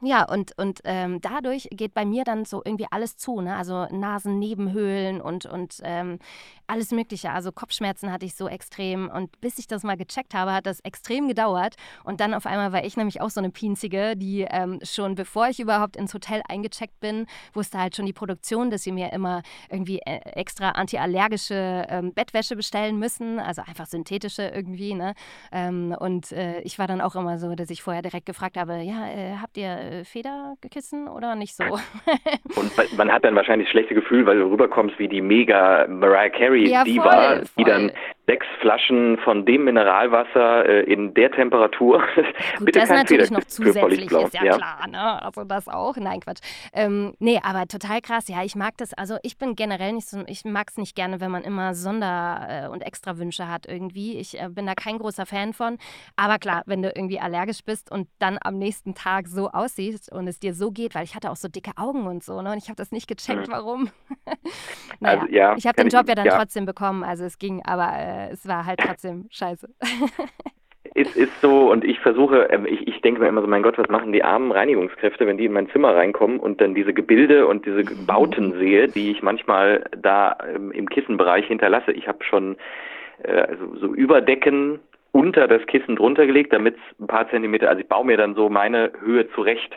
ja, 0.00 0.24
und, 0.24 0.56
und 0.56 0.80
ähm, 0.84 1.20
dadurch 1.20 1.68
geht 1.72 1.92
bei 1.92 2.04
mir 2.04 2.22
dann 2.22 2.44
so 2.44 2.62
irgendwie 2.64 2.86
alles 2.90 3.16
zu, 3.16 3.40
ne? 3.40 3.56
Also 3.56 3.86
Nasennebenhöhlen 3.86 5.20
und, 5.20 5.46
und 5.46 5.80
ähm, 5.82 6.20
alles 6.68 6.92
Mögliche. 6.92 7.30
Also 7.30 7.50
Kopfschmerzen 7.50 8.12
hatte 8.12 8.24
ich 8.24 8.36
so 8.36 8.46
extrem. 8.46 9.08
Und 9.08 9.40
bis 9.40 9.58
ich 9.58 9.66
das 9.66 9.82
mal 9.82 9.96
gecheckt 9.96 10.34
habe, 10.34 10.52
hat 10.52 10.66
das 10.66 10.80
extrem 10.80 11.26
gedauert. 11.26 11.74
Und 12.04 12.20
dann 12.20 12.32
auf 12.32 12.46
einmal 12.46 12.72
war 12.72 12.84
ich 12.84 12.96
nämlich 12.96 13.20
auch 13.20 13.30
so 13.30 13.40
eine 13.40 13.50
Pinzige, 13.50 14.16
die 14.16 14.42
ähm, 14.42 14.78
schon 14.84 15.16
bevor 15.16 15.48
ich 15.48 15.58
überhaupt 15.58 15.96
ins 15.96 16.14
Hotel 16.14 16.42
eingecheckt 16.48 17.00
bin, 17.00 17.26
wusste 17.52 17.78
halt 17.78 17.96
schon 17.96 18.06
die 18.06 18.12
Produktion, 18.12 18.70
dass 18.70 18.82
sie 18.82 18.92
mir 18.92 19.12
immer 19.12 19.42
irgendwie 19.68 19.98
äh, 20.00 20.18
extra 20.30 20.70
antiallergische 20.72 21.86
ähm, 21.88 22.12
Bettwäsche 22.12 22.54
bestellen 22.54 23.00
müssen. 23.00 23.40
Also 23.40 23.62
einfach 23.62 23.86
synthetische 23.86 24.42
irgendwie, 24.42 24.94
ne? 24.94 25.14
Ähm, 25.50 25.96
und 25.98 26.30
äh, 26.30 26.60
ich 26.60 26.78
war 26.78 26.86
dann 26.86 27.00
auch 27.00 27.16
immer 27.16 27.38
so, 27.38 27.54
dass 27.56 27.70
ich 27.70 27.82
vorher 27.82 28.02
direkt 28.02 28.26
gefragt 28.26 28.56
habe, 28.56 28.82
ja, 28.82 29.08
äh, 29.08 29.36
habt 29.38 29.56
ihr 29.56 29.87
äh, 29.88 30.04
Federkissen 30.04 31.08
oder 31.08 31.34
nicht 31.34 31.56
so? 31.56 31.64
Und 32.56 32.96
man- 32.96 33.12
hat 33.12 33.24
dann 33.24 33.34
wahrscheinlich 33.34 33.68
das 33.68 33.72
schlechte 33.72 33.94
Gefühl, 33.94 34.26
weil 34.26 34.38
du 34.38 34.50
rüberkommst 34.50 34.98
wie 34.98 35.08
die 35.08 35.20
mega 35.22 35.86
Mariah 35.88 36.28
Carey 36.30 36.68
Ja, 36.70 36.84
Diva, 36.84 37.10
voll, 37.10 37.40
die 37.56 37.62
voll. 37.62 37.64
dann 37.64 37.92
sechs 38.26 38.46
Flaschen 38.60 39.16
von 39.24 39.46
dem 39.46 39.64
Mineralwasser 39.64 40.66
äh, 40.66 40.80
in 40.92 41.14
der 41.14 41.30
Temperatur. 41.30 42.02
Gut, 42.58 42.66
Bitte 42.66 42.80
das 42.80 42.88
kein 42.90 42.98
natürlich 42.98 43.30
noch 43.30 43.44
zusätzlich, 43.44 44.10
ist 44.10 44.34
ja, 44.34 44.56
klar, 44.58 44.86
ne? 44.86 45.22
Also 45.22 45.44
das 45.44 45.66
auch. 45.68 45.96
Nein, 45.96 46.20
Quatsch. 46.20 46.40
Ähm, 46.74 47.14
nee, 47.20 47.40
aber 47.42 47.66
total 47.66 48.02
krass. 48.02 48.28
Ja, 48.28 48.44
ich 48.44 48.54
mag 48.54 48.76
das. 48.76 48.92
Also 48.92 49.16
ich 49.22 49.38
bin 49.38 49.54
generell 49.56 49.94
nicht 49.94 50.06
so, 50.08 50.22
ich 50.26 50.44
mag 50.44 50.66
es 50.68 50.76
nicht 50.76 50.94
gerne, 50.94 51.20
wenn 51.22 51.30
man 51.30 51.42
immer 51.42 51.74
Sonder- 51.74 52.66
äh, 52.66 52.68
und 52.68 52.82
Extrawünsche 52.82 53.48
hat 53.48 53.64
irgendwie. 53.66 54.18
Ich 54.18 54.38
äh, 54.38 54.48
bin 54.50 54.66
da 54.66 54.74
kein 54.74 54.98
großer 54.98 55.24
Fan 55.24 55.54
von. 55.54 55.78
Aber 56.16 56.38
klar, 56.38 56.62
wenn 56.66 56.82
du 56.82 56.88
irgendwie 56.94 57.20
allergisch 57.20 57.60
bist 57.64 57.90
und 57.90 58.08
dann 58.18 58.38
am 58.42 58.58
nächsten 58.58 58.94
Tag 58.94 59.28
so 59.28 59.48
aussiehst 59.48 59.77
und 60.12 60.26
es 60.28 60.38
dir 60.38 60.54
so 60.54 60.70
geht, 60.70 60.94
weil 60.94 61.04
ich 61.04 61.14
hatte 61.14 61.30
auch 61.30 61.36
so 61.36 61.48
dicke 61.48 61.72
Augen 61.76 62.06
und 62.06 62.22
so, 62.22 62.42
ne? 62.42 62.52
Und 62.52 62.58
ich 62.58 62.68
habe 62.68 62.76
das 62.76 62.92
nicht 62.92 63.08
gecheckt, 63.08 63.48
warum. 63.50 63.90
naja, 65.00 65.20
Also, 65.20 65.32
ja, 65.32 65.56
ich 65.56 65.66
habe 65.66 65.76
den 65.76 65.88
Job 65.88 66.08
ja 66.08 66.14
dann 66.14 66.26
ja. 66.26 66.36
trotzdem 66.36 66.66
bekommen, 66.66 67.04
also 67.04 67.24
es 67.24 67.38
ging, 67.38 67.62
aber 67.64 67.92
äh, 67.96 68.30
es 68.30 68.46
war 68.46 68.66
halt 68.66 68.80
trotzdem 68.80 69.26
scheiße. 69.30 69.68
Es 70.94 71.14
ist 71.14 71.40
so, 71.40 71.70
und 71.70 71.84
ich 71.84 72.00
versuche, 72.00 72.48
ähm, 72.50 72.66
ich, 72.66 72.88
ich 72.88 73.00
denke 73.02 73.20
mir 73.20 73.28
immer 73.28 73.42
so, 73.42 73.46
mein 73.46 73.62
Gott, 73.62 73.78
was 73.78 73.88
machen 73.88 74.12
die 74.12 74.24
armen 74.24 74.50
Reinigungskräfte, 74.50 75.26
wenn 75.26 75.38
die 75.38 75.44
in 75.44 75.52
mein 75.52 75.68
Zimmer 75.70 75.94
reinkommen 75.94 76.40
und 76.40 76.60
dann 76.60 76.74
diese 76.74 76.92
Gebilde 76.92 77.46
und 77.46 77.66
diese 77.66 77.84
Bauten 78.06 78.58
sehe, 78.58 78.88
die 78.88 79.10
ich 79.10 79.22
manchmal 79.22 79.84
da 79.96 80.36
ähm, 80.52 80.72
im 80.72 80.88
Kissenbereich 80.88 81.46
hinterlasse. 81.46 81.92
Ich 81.92 82.08
habe 82.08 82.24
schon 82.24 82.56
äh, 83.22 83.32
also 83.32 83.76
so 83.76 83.94
Überdecken 83.94 84.80
unter 85.18 85.48
das 85.48 85.66
Kissen 85.66 85.96
drunter 85.96 86.26
gelegt, 86.26 86.52
damit 86.52 86.76
es 86.76 87.00
ein 87.00 87.08
paar 87.08 87.28
Zentimeter, 87.28 87.68
also 87.68 87.80
ich 87.80 87.88
baue 87.88 88.06
mir 88.06 88.16
dann 88.16 88.34
so 88.36 88.48
meine 88.48 88.92
Höhe 89.00 89.28
zurecht. 89.32 89.74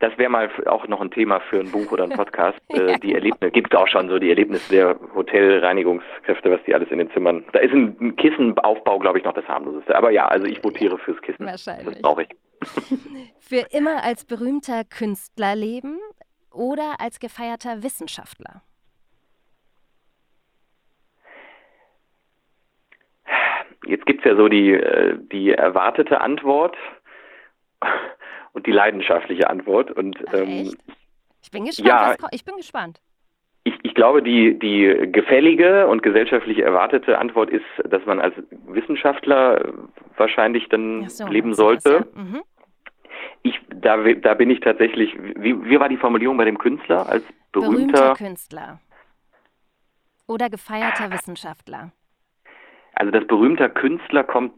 Das 0.00 0.18
wäre 0.18 0.28
mal 0.28 0.50
auch 0.66 0.88
noch 0.88 1.00
ein 1.00 1.12
Thema 1.12 1.38
für 1.40 1.60
ein 1.60 1.70
Buch 1.70 1.92
oder 1.92 2.04
ein 2.04 2.10
Podcast. 2.10 2.58
äh, 2.70 2.98
die 2.98 3.14
Erlebnisse 3.14 3.52
gibt 3.52 3.72
es 3.72 3.78
auch 3.78 3.86
schon 3.86 4.08
so 4.08 4.18
die 4.18 4.30
Erlebnisse 4.30 4.68
der 4.70 4.98
Hotelreinigungskräfte, 5.14 6.50
was 6.50 6.60
die 6.66 6.74
alles 6.74 6.90
in 6.90 6.98
den 6.98 7.10
Zimmern. 7.12 7.44
Da 7.52 7.60
ist 7.60 7.72
ein, 7.72 7.96
ein 8.00 8.16
Kissenaufbau, 8.16 8.98
glaube 8.98 9.18
ich, 9.18 9.24
noch 9.24 9.34
das 9.34 9.46
harmloseste. 9.46 9.94
Aber 9.94 10.10
ja, 10.10 10.26
also 10.26 10.46
ich 10.46 10.62
votiere 10.64 10.98
fürs 10.98 11.20
Kissen. 11.22 11.46
Wahrscheinlich. 11.46 11.86
Das 11.86 12.02
brauche 12.02 12.22
ich. 12.22 12.28
Für 13.38 13.64
immer 13.70 14.02
als 14.02 14.24
berühmter 14.24 14.82
Künstler 14.84 15.54
leben 15.54 16.00
oder 16.50 16.96
als 16.98 17.20
gefeierter 17.20 17.82
Wissenschaftler? 17.84 18.62
Jetzt 23.86 24.06
gibt's 24.06 24.24
ja 24.24 24.36
so 24.36 24.48
die, 24.48 24.72
äh, 24.72 25.18
die 25.32 25.52
erwartete 25.52 26.20
Antwort 26.20 26.76
und 28.52 28.66
die 28.66 28.72
leidenschaftliche 28.72 29.48
Antwort. 29.50 29.90
Und 29.90 30.16
Ach, 30.28 30.34
ähm? 30.34 30.74
Ich 31.42 31.50
bin 31.50 31.66
gespannt. 31.66 32.20
ja. 32.20 32.28
ich 32.30 32.44
bin 32.44 32.56
gespannt. 32.56 33.00
Ich, 33.64 33.74
ich 33.82 33.94
glaube, 33.94 34.22
die, 34.22 34.58
die 34.58 35.10
gefällige 35.10 35.86
und 35.86 36.02
gesellschaftlich 36.02 36.58
erwartete 36.58 37.18
Antwort 37.18 37.50
ist, 37.50 37.64
dass 37.84 38.04
man 38.04 38.20
als 38.20 38.34
Wissenschaftler 38.66 39.72
wahrscheinlich 40.16 40.68
dann 40.68 41.08
so, 41.08 41.26
leben 41.26 41.54
sollte. 41.54 42.06
Ja. 42.14 42.22
mhm. 42.22 42.42
Ich, 43.42 43.60
da, 43.68 43.96
da 43.96 44.34
bin 44.34 44.50
ich 44.50 44.60
tatsächlich, 44.60 45.14
wie, 45.36 45.62
wie 45.64 45.78
war 45.78 45.88
die 45.88 45.98
Formulierung 45.98 46.36
bei 46.36 46.46
dem 46.46 46.58
Künstler? 46.58 47.06
Als 47.08 47.24
berühmter, 47.52 47.72
berühmter 47.72 48.14
Künstler. 48.14 48.80
Oder 50.26 50.48
gefeierter 50.48 51.10
Wissenschaftler. 51.10 51.92
Also 52.94 53.10
das 53.10 53.26
berühmter 53.26 53.68
Künstler 53.68 54.24
kommt 54.24 54.52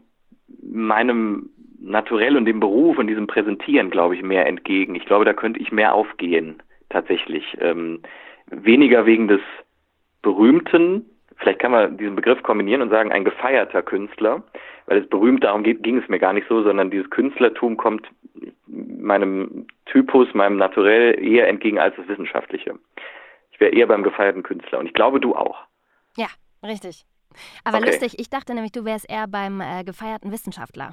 meinem 0.61 1.49
Naturell 1.79 2.37
und 2.37 2.45
dem 2.45 2.59
Beruf 2.59 2.97
und 2.97 3.07
diesem 3.07 3.27
Präsentieren, 3.27 3.89
glaube 3.89 4.15
ich, 4.15 4.23
mehr 4.23 4.47
entgegen. 4.47 4.95
Ich 4.95 5.05
glaube, 5.05 5.25
da 5.25 5.33
könnte 5.33 5.59
ich 5.59 5.71
mehr 5.71 5.93
aufgehen, 5.93 6.61
tatsächlich. 6.89 7.57
Ähm, 7.59 8.01
weniger 8.47 9.05
wegen 9.05 9.27
des 9.27 9.41
Berühmten, 10.21 11.05
vielleicht 11.37 11.59
kann 11.59 11.71
man 11.71 11.97
diesen 11.97 12.15
Begriff 12.15 12.41
kombinieren 12.43 12.81
und 12.81 12.89
sagen, 12.89 13.11
ein 13.11 13.25
gefeierter 13.25 13.83
Künstler, 13.83 14.43
weil 14.87 14.99
es 14.99 15.09
berühmt 15.09 15.43
darum 15.43 15.63
geht, 15.63 15.83
ging 15.83 15.97
es 15.97 16.07
mir 16.09 16.19
gar 16.19 16.33
nicht 16.33 16.47
so, 16.47 16.63
sondern 16.63 16.89
dieses 16.89 17.09
Künstlertum 17.09 17.77
kommt 17.77 18.07
meinem 18.65 19.67
Typus, 19.85 20.33
meinem 20.33 20.57
Naturell 20.57 21.23
eher 21.23 21.47
entgegen 21.47 21.79
als 21.79 21.95
das 21.95 22.07
Wissenschaftliche. 22.07 22.75
Ich 23.51 23.59
wäre 23.59 23.71
eher 23.71 23.87
beim 23.87 24.03
gefeierten 24.03 24.43
Künstler 24.43 24.79
und 24.79 24.87
ich 24.87 24.93
glaube, 24.93 25.19
du 25.19 25.35
auch. 25.35 25.59
Ja, 26.15 26.27
richtig. 26.63 27.05
Aber 27.63 27.77
Okay. 27.77 27.87
lustig, 27.87 28.19
ich 28.19 28.29
dachte 28.29 28.53
nämlich, 28.53 28.71
du 28.71 28.85
wärst 28.85 29.09
eher 29.09 29.27
beim 29.27 29.61
äh, 29.61 29.83
gefeierten 29.83 30.31
Wissenschaftler. 30.31 30.91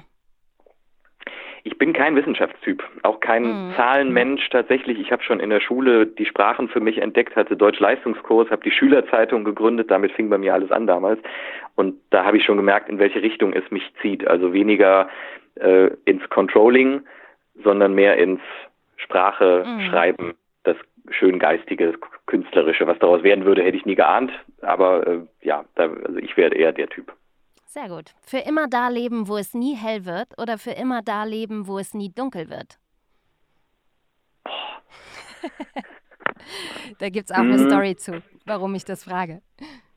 Ich 1.67 1.79
bin 1.79 1.93
kein 1.93 2.15
Wissenschaftstyp, 2.15 2.83
auch 3.01 3.19
kein 3.19 3.69
Mhm. 3.69 3.73
Zahlenmensch 3.75 4.49
tatsächlich. 4.51 4.99
Ich 4.99 5.11
habe 5.11 5.23
schon 5.23 5.39
in 5.39 5.49
der 5.49 5.61
Schule 5.61 6.05
die 6.05 6.27
Sprachen 6.27 6.67
für 6.69 6.79
mich 6.79 6.99
entdeckt, 6.99 7.35
hatte 7.35 7.57
Deutsch-Leistungskurs, 7.57 8.51
habe 8.51 8.61
die 8.63 8.71
Schülerzeitung 8.71 9.43
gegründet, 9.43 9.89
damit 9.89 10.11
fing 10.11 10.29
bei 10.29 10.37
mir 10.37 10.53
alles 10.53 10.71
an 10.71 10.85
damals. 10.85 11.19
Und 11.73 11.99
da 12.11 12.23
habe 12.23 12.37
ich 12.37 12.45
schon 12.45 12.57
gemerkt, 12.57 12.87
in 12.87 12.99
welche 12.99 13.21
Richtung 13.23 13.51
es 13.53 13.69
mich 13.71 13.83
zieht. 14.01 14.27
Also 14.27 14.53
weniger 14.53 15.09
äh, 15.55 15.89
ins 16.05 16.27
Controlling, 16.29 17.01
sondern 17.63 17.95
mehr 17.95 18.17
ins 18.17 18.41
Sprache, 18.97 19.63
Mhm. 19.65 19.81
Schreiben, 19.89 20.33
das 20.63 20.77
schön 21.09 21.39
geistige, 21.39 21.93
künstlerische. 22.27 22.87
Was 22.87 22.99
daraus 22.99 23.23
werden 23.23 23.45
würde, 23.45 23.63
hätte 23.63 23.77
ich 23.77 23.85
nie 23.85 23.95
geahnt. 23.95 24.31
Aber 24.61 25.05
äh, 25.07 25.19
ja, 25.41 25.65
da, 25.75 25.89
also 25.89 26.17
ich 26.17 26.35
wäre 26.37 26.53
eher 26.55 26.71
der 26.71 26.87
Typ. 26.89 27.13
Sehr 27.65 27.89
gut. 27.89 28.13
Für 28.25 28.37
immer 28.39 28.67
da 28.67 28.87
leben, 28.89 29.27
wo 29.27 29.37
es 29.37 29.53
nie 29.53 29.75
hell 29.75 30.05
wird 30.05 30.29
oder 30.37 30.57
für 30.57 30.71
immer 30.71 31.01
da 31.01 31.23
leben, 31.25 31.67
wo 31.67 31.77
es 31.77 31.93
nie 31.93 32.09
dunkel 32.09 32.49
wird? 32.49 32.77
da 36.99 37.09
gibt 37.09 37.29
es 37.29 37.35
auch 37.35 37.39
eine 37.41 37.57
Mhm. 37.57 37.69
Story 37.69 37.95
zu, 37.95 38.21
warum 38.45 38.75
ich 38.75 38.85
das 38.85 39.03
frage. 39.03 39.41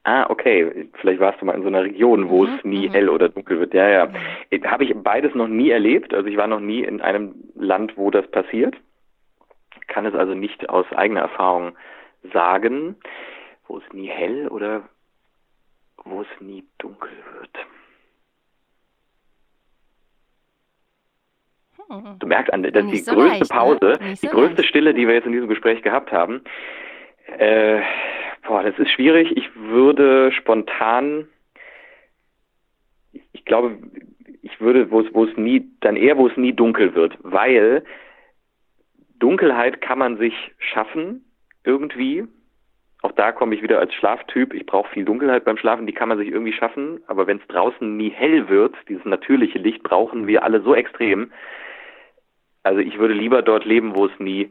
Ah, 0.05 0.27
okay. 0.31 0.89
Vielleicht 1.01 1.21
warst 1.21 1.41
du 1.41 1.45
mal 1.45 1.55
in 1.55 1.63
so 1.63 1.69
einer 1.69 1.85
Region, 1.85 2.31
wo 2.31 2.45
Mhm, 2.45 2.55
es 2.59 2.65
nie 2.65 2.89
mhm. 2.89 2.93
hell 2.93 3.09
oder 3.11 3.29
dunkel 3.29 3.61
wird. 3.61 3.75
Ja, 3.75 3.89
ja. 3.89 4.09
Habe 4.65 4.85
ich 4.85 4.95
beides 4.97 5.35
noch 5.35 5.49
nie 5.49 5.71
erlebt. 5.71 6.15
Also 6.15 6.29
ich 6.29 6.37
war 6.37 6.47
noch 6.47 6.61
nie 6.61 6.83
in 6.83 7.01
einem 7.01 7.35
Land, 7.55 7.97
wo 7.97 8.11
das 8.11 8.27
passiert. 8.31 8.75
Kann 9.89 10.07
es 10.07 10.15
also 10.15 10.35
nicht 10.35 10.69
aus 10.71 10.87
eigener 10.93 11.21
Erfahrung 11.21 11.73
sagen, 12.33 12.97
wo 13.67 13.79
es 13.79 13.93
nie 13.93 14.09
hell 14.09 14.49
oder 14.49 14.89
wo 16.05 16.23
es 16.23 16.41
nie 16.41 16.65
dunkel 16.79 17.11
wird. 17.39 17.59
Hm. 21.89 22.19
Du 22.19 22.27
merkst, 22.27 22.53
an, 22.53 22.63
das 22.63 22.85
ist 22.85 22.91
die 22.91 22.99
so 22.99 23.15
größte 23.15 23.39
leicht, 23.39 23.51
ne? 23.51 23.57
Pause, 23.59 23.99
Nicht 24.01 24.23
die 24.23 24.27
so 24.27 24.35
größte 24.35 24.57
leicht. 24.57 24.69
Stille, 24.69 24.95
die 24.95 25.07
wir 25.07 25.15
jetzt 25.15 25.27
in 25.27 25.33
diesem 25.33 25.49
Gespräch 25.49 25.83
gehabt 25.83 26.13
haben. 26.13 26.43
Äh, 27.39 27.81
boah, 28.47 28.63
das 28.63 28.79
ist 28.79 28.91
schwierig. 28.91 29.37
Ich 29.37 29.55
würde 29.55 30.33
spontan, 30.33 31.29
ich, 33.13 33.23
ich 33.33 33.45
glaube, 33.45 33.79
ich 34.43 34.61
würde, 34.61 34.91
wo 34.91 35.01
es, 35.01 35.13
wo 35.15 35.25
es 35.25 35.37
nie, 35.37 35.71
dann 35.81 35.97
eher, 35.97 36.17
wo 36.17 36.27
es 36.27 36.37
nie 36.37 36.53
dunkel 36.53 36.95
wird, 36.95 37.19
weil 37.23 37.85
Dunkelheit 39.19 39.81
kann 39.81 39.99
man 39.99 40.17
sich 40.17 40.35
schaffen, 40.59 41.25
irgendwie. 41.69 42.27
Auch 43.03 43.13
da 43.13 43.31
komme 43.31 43.55
ich 43.55 43.63
wieder 43.63 43.79
als 43.79 43.95
Schlaftyp. 43.95 44.53
Ich 44.55 44.67
brauche 44.67 44.91
viel 44.91 45.05
Dunkelheit 45.05 45.45
beim 45.45 45.57
Schlafen, 45.57 45.87
die 45.87 45.93
kann 45.93 46.09
man 46.09 46.19
sich 46.19 46.29
irgendwie 46.29 46.53
schaffen. 46.53 47.01
Aber 47.07 47.29
wenn 47.29 47.39
es 47.39 47.47
draußen 47.47 47.97
nie 47.97 48.11
hell 48.11 48.49
wird, 48.49 48.75
dieses 48.89 49.05
natürliche 49.05 49.59
Licht 49.59 49.85
brauchen 49.85 50.27
wir 50.27 50.43
alle 50.43 50.63
so 50.63 50.75
extrem. 50.75 51.31
Also 52.65 52.81
ich 52.81 52.99
würde 52.99 53.15
lieber 53.15 53.43
dort 53.43 53.65
leben, 53.65 53.95
wo 53.95 54.07
es 54.07 54.13
nie 54.19 54.51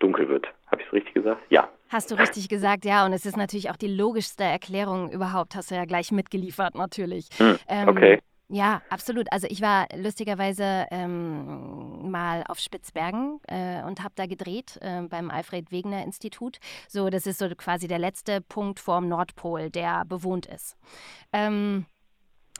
dunkel 0.00 0.28
wird. 0.28 0.48
Habe 0.70 0.82
ich 0.82 0.86
es 0.88 0.92
richtig 0.92 1.14
gesagt? 1.14 1.40
Ja. 1.48 1.68
Hast 1.88 2.10
du 2.10 2.14
richtig 2.16 2.50
gesagt, 2.50 2.84
ja. 2.84 3.06
Und 3.06 3.14
es 3.14 3.24
ist 3.24 3.38
natürlich 3.38 3.70
auch 3.70 3.76
die 3.76 3.88
logischste 3.88 4.44
Erklärung 4.44 5.10
überhaupt. 5.10 5.54
Hast 5.54 5.70
du 5.70 5.74
ja 5.76 5.86
gleich 5.86 6.12
mitgeliefert, 6.12 6.74
natürlich. 6.74 7.30
Hm, 7.38 7.56
Ähm, 7.68 7.88
okay. 7.88 8.18
Ja, 8.50 8.80
absolut. 8.88 9.30
Also 9.30 9.46
ich 9.50 9.60
war 9.60 9.86
lustigerweise 9.94 10.86
ähm, 10.90 12.10
mal 12.10 12.44
auf 12.48 12.58
Spitzbergen 12.58 13.40
äh, 13.46 13.82
und 13.82 14.02
habe 14.02 14.14
da 14.16 14.26
gedreht 14.26 14.78
äh, 14.80 15.02
beim 15.02 15.30
Alfred 15.30 15.70
Wegener 15.70 16.02
Institut. 16.02 16.58
So, 16.88 17.10
das 17.10 17.26
ist 17.26 17.38
so 17.38 17.48
quasi 17.50 17.88
der 17.88 17.98
letzte 17.98 18.40
Punkt 18.40 18.80
vorm 18.80 19.08
Nordpol, 19.08 19.70
der 19.70 20.06
bewohnt 20.06 20.46
ist. 20.46 20.78
Ähm, 21.32 21.84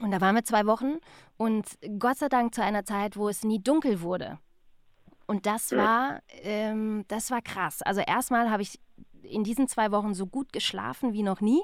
und 0.01 0.11
da 0.11 0.21
waren 0.21 0.35
wir 0.35 0.43
zwei 0.43 0.65
Wochen 0.67 0.97
und 1.37 1.65
Gott 1.97 2.17
sei 2.17 2.29
Dank 2.29 2.53
zu 2.53 2.63
einer 2.63 2.85
Zeit, 2.85 3.17
wo 3.17 3.27
es 3.27 3.43
nie 3.43 3.61
dunkel 3.61 4.01
wurde. 4.01 4.37
Und 5.25 5.45
das 5.45 5.71
war, 5.71 6.21
ähm, 6.41 7.05
das 7.07 7.29
war 7.31 7.41
krass. 7.41 7.81
Also 7.81 8.01
erstmal 8.01 8.49
habe 8.49 8.61
ich 8.61 8.79
in 9.23 9.43
diesen 9.43 9.67
zwei 9.67 9.91
Wochen 9.91 10.13
so 10.13 10.25
gut 10.25 10.53
geschlafen 10.53 11.13
wie 11.13 11.23
noch 11.23 11.41
nie. 11.41 11.61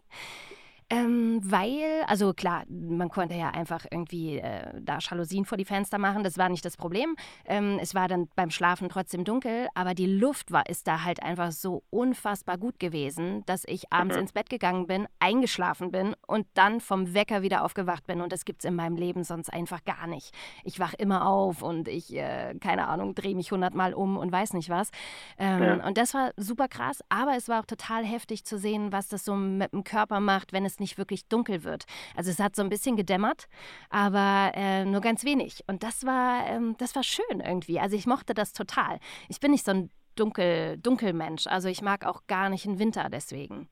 Ähm, 0.92 1.42
weil, 1.44 2.04
also 2.06 2.34
klar, 2.34 2.64
man 2.70 3.10
konnte 3.10 3.34
ja 3.34 3.50
einfach 3.50 3.86
irgendwie 3.90 4.38
äh, 4.38 4.72
da 4.80 5.00
Jalousien 5.00 5.44
vor 5.46 5.58
die 5.58 5.66
Fenster 5.66 5.98
machen, 5.98 6.24
das 6.24 6.38
war 6.38 6.48
nicht 6.48 6.64
das 6.64 6.78
Problem. 6.78 7.16
Ähm, 7.46 7.80
es 7.82 7.96
war 7.96 8.08
dann 8.08 8.30
beim 8.36 8.52
Schlafen 8.52 8.88
trotzdem 8.90 9.24
dunkel, 9.24 9.68
aber 9.74 9.96
die 9.96 10.06
Luft 10.06 10.52
war, 10.52 10.70
ist 10.70 10.88
da 10.88 11.04
halt 11.04 11.24
einfach 11.24 11.52
so 11.52 11.84
unfassbar 11.90 12.60
gut 12.60 12.80
gewesen, 12.80 13.44
dass 13.48 13.64
ich 13.66 13.92
abends 13.92 14.16
Mhm. 14.16 14.22
ins 14.22 14.32
Bett 14.34 14.48
gegangen 14.50 14.86
bin, 14.86 15.08
eingeschlafen 15.18 15.90
bin 15.92 16.16
und 16.28 16.46
dann 16.54 16.80
vom 16.80 17.16
Wecker 17.16 17.42
wieder 17.42 17.64
aufgewacht 17.66 18.06
bin. 18.06 18.22
Und 18.22 18.32
das 18.32 18.46
gibt 18.46 18.64
es 18.64 18.66
in 18.70 18.76
meinem 18.76 18.96
Leben 18.96 19.24
sonst 19.24 19.52
einfach 19.52 19.84
gar 19.86 20.06
nicht. 20.06 20.36
Ich 20.64 20.80
wach 20.80 20.94
immer 20.94 21.28
auf 21.28 21.64
und 21.64 21.88
ich, 21.88 22.14
äh, 22.16 22.54
keine 22.62 22.88
Ahnung, 22.88 23.16
drehe 23.16 23.34
mich 23.36 23.52
hundertmal 23.52 23.96
um 23.96 24.18
und 24.18 24.32
weiß 24.32 24.54
nicht 24.54 24.70
was. 24.70 24.92
Ähm, 25.40 25.64
Ja. 25.64 25.88
Und 25.88 25.98
das 25.98 26.14
war 26.14 26.30
super 26.38 26.68
krass, 26.68 27.00
aber 27.10 27.36
es 27.36 27.50
war 27.50 27.62
auch 27.62 27.66
total 27.66 28.06
heftig 28.06 28.46
zu 28.46 28.60
sehen, 28.60 28.92
was 28.92 29.08
das 29.08 29.26
so 29.26 29.36
mit 29.36 29.74
dem 29.74 29.84
Körper 29.84 30.20
macht, 30.20 30.54
wenn 30.54 30.64
es 30.66 30.75
nicht 30.80 30.98
wirklich 30.98 31.28
dunkel 31.28 31.64
wird. 31.64 31.86
Also 32.16 32.32
es 32.32 32.40
hat 32.40 32.56
so 32.56 32.62
ein 32.62 32.70
bisschen 32.70 32.96
gedämmert, 32.96 33.48
aber 33.90 34.52
äh, 34.56 34.86
nur 34.86 35.02
ganz 35.02 35.24
wenig. 35.24 35.64
Und 35.68 35.84
das 35.84 36.06
war, 36.06 36.48
ähm, 36.48 36.76
das 36.78 36.96
war 36.96 37.04
schön 37.04 37.40
irgendwie. 37.40 37.80
Also 37.80 37.96
ich 37.96 38.06
mochte 38.06 38.34
das 38.34 38.54
total. 38.54 39.00
Ich 39.30 39.40
bin 39.40 39.52
nicht 39.52 39.66
so 39.66 39.72
ein 39.72 39.90
dunkel, 40.16 40.78
Dunkelmensch. 40.78 41.48
Also 41.48 41.68
ich 41.70 41.82
mag 41.82 42.06
auch 42.06 42.28
gar 42.28 42.50
nicht 42.50 42.66
den 42.66 42.80
Winter 42.80 43.10
deswegen. 43.10 43.68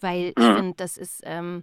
Weil 0.00 0.32
ich 0.36 0.44
finde, 0.56 0.74
das 0.76 0.96
ist. 0.96 1.22
Ähm, 1.24 1.62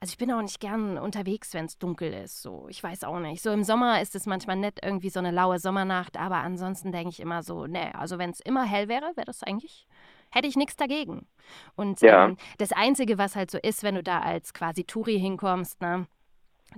also 0.00 0.12
ich 0.12 0.18
bin 0.18 0.30
auch 0.32 0.42
nicht 0.42 0.60
gern 0.60 0.98
unterwegs, 0.98 1.54
wenn 1.54 1.64
es 1.64 1.78
dunkel 1.78 2.12
ist. 2.12 2.42
So, 2.42 2.66
ich 2.68 2.82
weiß 2.82 3.04
auch 3.04 3.20
nicht. 3.20 3.42
So 3.42 3.50
im 3.50 3.64
Sommer 3.64 4.02
ist 4.02 4.14
es 4.14 4.26
manchmal 4.26 4.56
nett, 4.56 4.80
irgendwie 4.82 5.08
so 5.08 5.18
eine 5.18 5.30
laue 5.30 5.58
Sommernacht, 5.58 6.18
aber 6.18 6.36
ansonsten 6.36 6.92
denke 6.92 7.08
ich 7.08 7.20
immer 7.20 7.42
so, 7.42 7.66
nee, 7.66 7.90
also 7.94 8.18
wenn 8.18 8.28
es 8.28 8.40
immer 8.40 8.64
hell 8.64 8.88
wäre, 8.88 9.12
wäre 9.14 9.24
das 9.24 9.42
eigentlich, 9.42 9.86
hätte 10.34 10.48
ich 10.48 10.56
nichts 10.56 10.76
dagegen. 10.76 11.26
Und 11.76 12.00
Ja. 12.02 12.26
ähm, 12.26 12.36
das 12.58 12.72
Einzige, 12.72 13.18
was 13.18 13.36
halt 13.36 13.50
so 13.50 13.58
ist, 13.62 13.82
wenn 13.82 13.94
du 13.94 14.02
da 14.02 14.20
als 14.20 14.52
quasi 14.54 14.84
Touri 14.84 15.18
hinkommst, 15.18 15.80
ne, 15.80 16.06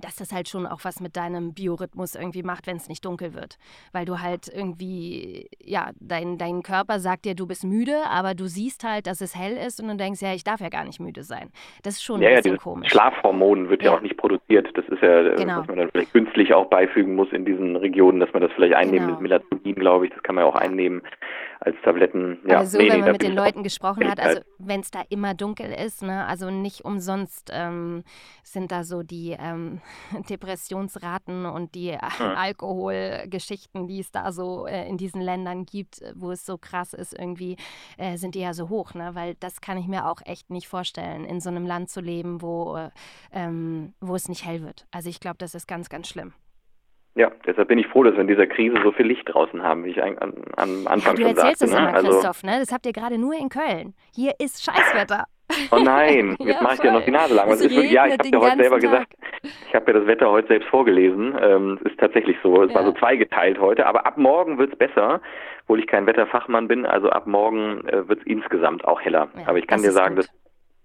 dass 0.01 0.15
das 0.15 0.31
halt 0.31 0.47
schon 0.49 0.65
auch 0.65 0.79
was 0.83 0.99
mit 0.99 1.15
deinem 1.15 1.53
Biorhythmus 1.53 2.15
irgendwie 2.15 2.43
macht, 2.43 2.67
wenn 2.67 2.77
es 2.77 2.87
nicht 2.89 3.05
dunkel 3.05 3.33
wird. 3.33 3.57
Weil 3.91 4.05
du 4.05 4.19
halt 4.21 4.47
irgendwie, 4.47 5.49
ja, 5.63 5.91
dein, 5.99 6.37
dein 6.37 6.63
Körper 6.63 6.99
sagt 6.99 7.25
dir, 7.25 7.35
du 7.35 7.47
bist 7.47 7.63
müde, 7.63 8.03
aber 8.09 8.33
du 8.35 8.47
siehst 8.47 8.83
halt, 8.83 9.07
dass 9.07 9.21
es 9.21 9.35
hell 9.35 9.57
ist 9.57 9.81
und 9.81 9.87
du 9.87 9.95
denkst, 9.95 10.21
ja, 10.21 10.33
ich 10.33 10.43
darf 10.43 10.59
ja 10.61 10.69
gar 10.69 10.83
nicht 10.83 10.99
müde 10.99 11.23
sein. 11.23 11.51
Das 11.83 11.95
ist 11.95 12.03
schon 12.03 12.21
Ja, 12.21 12.27
ein 12.29 12.31
ja, 12.33 12.37
bisschen 12.37 12.51
dieses 12.53 12.63
komisch. 12.63 12.91
Schlafhormon 12.91 13.69
wird 13.69 13.83
ja. 13.83 13.91
Ja. 13.91 13.97
auch 13.97 14.01
nicht 14.01 14.17
produziert. 14.17 14.67
Das 14.75 14.85
ist 14.89 15.01
ja, 15.01 15.21
äh, 15.21 15.35
Genau. 15.35 15.59
was 15.59 15.67
man 15.67 15.77
dann 15.77 15.89
vielleicht 15.91 16.11
künstlich 16.13 16.53
auch 16.53 16.65
beifügen 16.69 17.15
muss 17.15 17.31
in 17.31 17.45
diesen 17.45 17.75
Regionen, 17.75 18.19
dass 18.19 18.31
man 18.33 18.41
das 18.41 18.51
vielleicht 18.53 18.75
einnehmen 18.75 19.07
Genau. 19.07 19.19
mit 19.19 19.21
Melatonin, 19.21 19.75
glaube 19.75 20.07
ich. 20.07 20.13
Das 20.13 20.23
kann 20.23 20.35
man 20.35 20.43
ja 20.43 20.49
auch 20.49 20.55
einnehmen 20.55 21.01
als 21.59 21.75
Tabletten. 21.83 22.39
Ja, 22.47 22.57
Aber 22.57 22.65
so, 22.65 22.77
nee, 22.77 22.89
wenn 22.89 22.99
man 23.01 23.11
mit 23.13 23.23
den 23.23 23.33
Leuten 23.35 23.63
gesprochen 23.63 24.09
hat, 24.09 24.19
also 24.19 24.41
wenn 24.59 24.81
es 24.81 24.91
da 24.91 25.01
immer 25.09 25.33
dunkel 25.33 25.71
ist, 25.73 26.03
ne, 26.03 26.25
also 26.27 26.49
nicht 26.51 26.85
umsonst 26.85 27.51
ähm, 27.53 28.03
sind 28.43 28.71
da 28.71 28.83
so 28.83 29.01
die 29.03 29.35
ähm, 29.39 29.81
Depressionsraten 30.29 31.45
und 31.45 31.75
die 31.75 31.89
äh, 31.89 31.99
Alkoholgeschichten, 32.19 33.87
die 33.87 33.99
es 33.99 34.11
da 34.11 34.31
so 34.31 34.67
äh, 34.67 34.87
in 34.87 34.97
diesen 34.97 35.21
Ländern 35.21 35.65
gibt, 35.65 36.01
äh, 36.01 36.13
wo 36.15 36.31
es 36.31 36.45
so 36.45 36.57
krass 36.57 36.93
ist, 36.93 37.17
irgendwie 37.17 37.57
äh, 37.97 38.17
sind 38.17 38.35
die 38.35 38.41
ja 38.41 38.53
so 38.53 38.69
hoch, 38.69 38.93
ne? 38.93 39.11
Weil 39.13 39.35
das 39.35 39.61
kann 39.61 39.77
ich 39.77 39.87
mir 39.87 40.05
auch 40.07 40.21
echt 40.25 40.49
nicht 40.49 40.67
vorstellen, 40.67 41.25
in 41.25 41.39
so 41.39 41.49
einem 41.49 41.65
Land 41.65 41.89
zu 41.89 42.01
leben, 42.01 42.41
wo, 42.41 42.75
äh, 42.75 42.89
ähm, 43.31 43.93
wo 44.01 44.15
es 44.15 44.29
nicht 44.29 44.45
hell 44.45 44.61
wird. 44.63 44.87
Also 44.91 45.09
ich 45.09 45.19
glaube, 45.19 45.37
das 45.39 45.55
ist 45.55 45.67
ganz, 45.67 45.89
ganz 45.89 46.07
schlimm. 46.07 46.33
Ja, 47.17 47.31
deshalb 47.47 47.67
bin 47.67 47.79
ich 47.79 47.87
froh, 47.87 48.03
dass 48.03 48.13
wir 48.13 48.21
in 48.21 48.27
dieser 48.27 48.45
Krise 48.45 48.77
so 48.83 48.91
viel 48.91 49.07
Licht 49.07 49.27
draußen 49.27 49.63
haben, 49.63 49.83
wie 49.85 49.89
ich 49.89 50.03
an, 50.03 50.19
an, 50.19 50.33
am 50.55 50.87
Anfang 50.87 51.17
ja, 51.17 51.33
du 51.33 51.35
schon 51.35 51.37
erzählst 51.37 51.59
sagte. 51.59 51.65
es 51.65 51.71
ne? 51.71 51.77
immer, 51.77 51.93
Also, 51.93 52.09
Christoph, 52.11 52.43
ne? 52.43 52.59
Das 52.59 52.71
habt 52.71 52.85
ihr 52.85 52.93
gerade 52.93 53.17
nur 53.17 53.33
in 53.33 53.49
Köln. 53.49 53.95
Hier 54.13 54.33
ist 54.37 54.63
Scheißwetter. 54.63 55.25
Oh 55.71 55.77
nein, 55.79 56.35
jetzt 56.39 56.57
Ja, 56.57 56.61
mache 56.61 56.75
ich 56.75 56.79
dir 56.81 56.91
noch 56.91 57.05
die 57.05 57.11
Nase 57.11 57.33
lang. 57.35 57.49
Es 57.49 57.61
Es 57.61 57.71
ist 57.71 57.91
ja, 57.91 58.05
ich 58.07 58.13
habe 58.13 58.27
ja 58.27 58.39
heute 58.39 58.57
selber 58.57 58.79
ganzen 58.79 58.91
gesagt, 58.91 59.13
ich 59.67 59.75
habe 59.75 59.91
ja 59.91 59.99
das 59.99 60.07
Wetter 60.07 60.29
heute 60.31 60.47
selbst 60.47 60.69
vorgelesen. 60.69 61.37
Ähm, 61.41 61.79
es 61.83 61.91
ist 61.91 61.99
tatsächlich 61.99 62.37
so, 62.43 62.63
es 62.63 62.73
war 62.73 62.81
Ja. 62.81 62.87
so 62.87 62.93
zweigeteilt 62.93 63.59
heute, 63.59 63.85
aber 63.85 64.05
ab 64.05 64.17
morgen 64.17 64.57
wird's 64.57 64.77
besser, 64.77 65.21
obwohl 65.63 65.79
ich 65.79 65.87
kein 65.87 66.05
Wetterfachmann 66.05 66.67
bin. 66.67 66.85
Also 66.85 67.09
ab 67.09 67.27
morgen 67.27 67.87
äh, 67.87 68.07
wird's 68.07 68.23
insgesamt 68.25 68.85
auch 68.85 69.01
heller. 69.01 69.29
Ja, 69.35 69.47
aber 69.47 69.57
ich 69.57 69.67
kann 69.67 69.81
dir 69.81 69.91
sagen, 69.91 70.15
gut. 70.15 70.25
das 70.25 70.33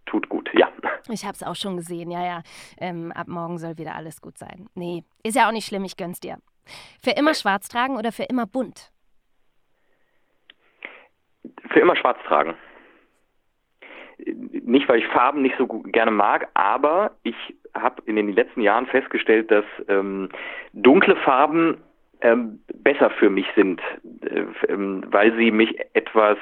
tut 0.06 0.28
gut, 0.28 0.50
ja. 0.54 0.68
Ich 1.10 1.24
habe 1.24 1.34
es 1.34 1.42
auch 1.42 1.56
schon 1.56 1.76
gesehen, 1.76 2.10
ja, 2.10 2.24
ja. 2.24 2.42
Ähm, 2.78 3.12
ab 3.12 3.28
morgen 3.28 3.58
soll 3.58 3.78
wieder 3.78 3.94
alles 3.96 4.20
gut 4.20 4.38
sein. 4.38 4.66
Nee, 4.74 5.04
ist 5.22 5.36
ja 5.36 5.48
auch 5.48 5.52
nicht 5.52 5.66
schlimm, 5.66 5.84
ich 5.84 5.96
gönn's 5.96 6.20
dir. 6.20 6.36
Für 7.02 7.10
immer 7.12 7.34
schwarz 7.34 7.68
tragen 7.68 7.96
oder 7.96 8.12
für 8.12 8.24
immer 8.24 8.46
bunt? 8.46 8.92
Für 11.72 11.80
immer 11.80 11.96
schwarz 11.96 12.18
tragen. 12.28 12.54
Nicht, 14.24 14.88
weil 14.88 14.98
ich 14.98 15.06
Farben 15.08 15.42
nicht 15.42 15.56
so 15.58 15.66
gerne 15.66 16.10
mag, 16.10 16.48
aber 16.54 17.12
ich 17.22 17.36
habe 17.74 18.02
in 18.06 18.16
den 18.16 18.32
letzten 18.32 18.60
Jahren 18.60 18.86
festgestellt, 18.86 19.50
dass 19.50 19.64
ähm, 19.88 20.28
dunkle 20.72 21.16
Farben 21.16 21.78
ähm, 22.20 22.60
besser 22.82 23.10
für 23.10 23.30
mich 23.30 23.46
sind, 23.56 23.80
äh, 24.22 24.44
ähm, 24.68 25.04
weil 25.08 25.34
sie 25.36 25.50
mich 25.50 25.78
etwas, 25.94 26.38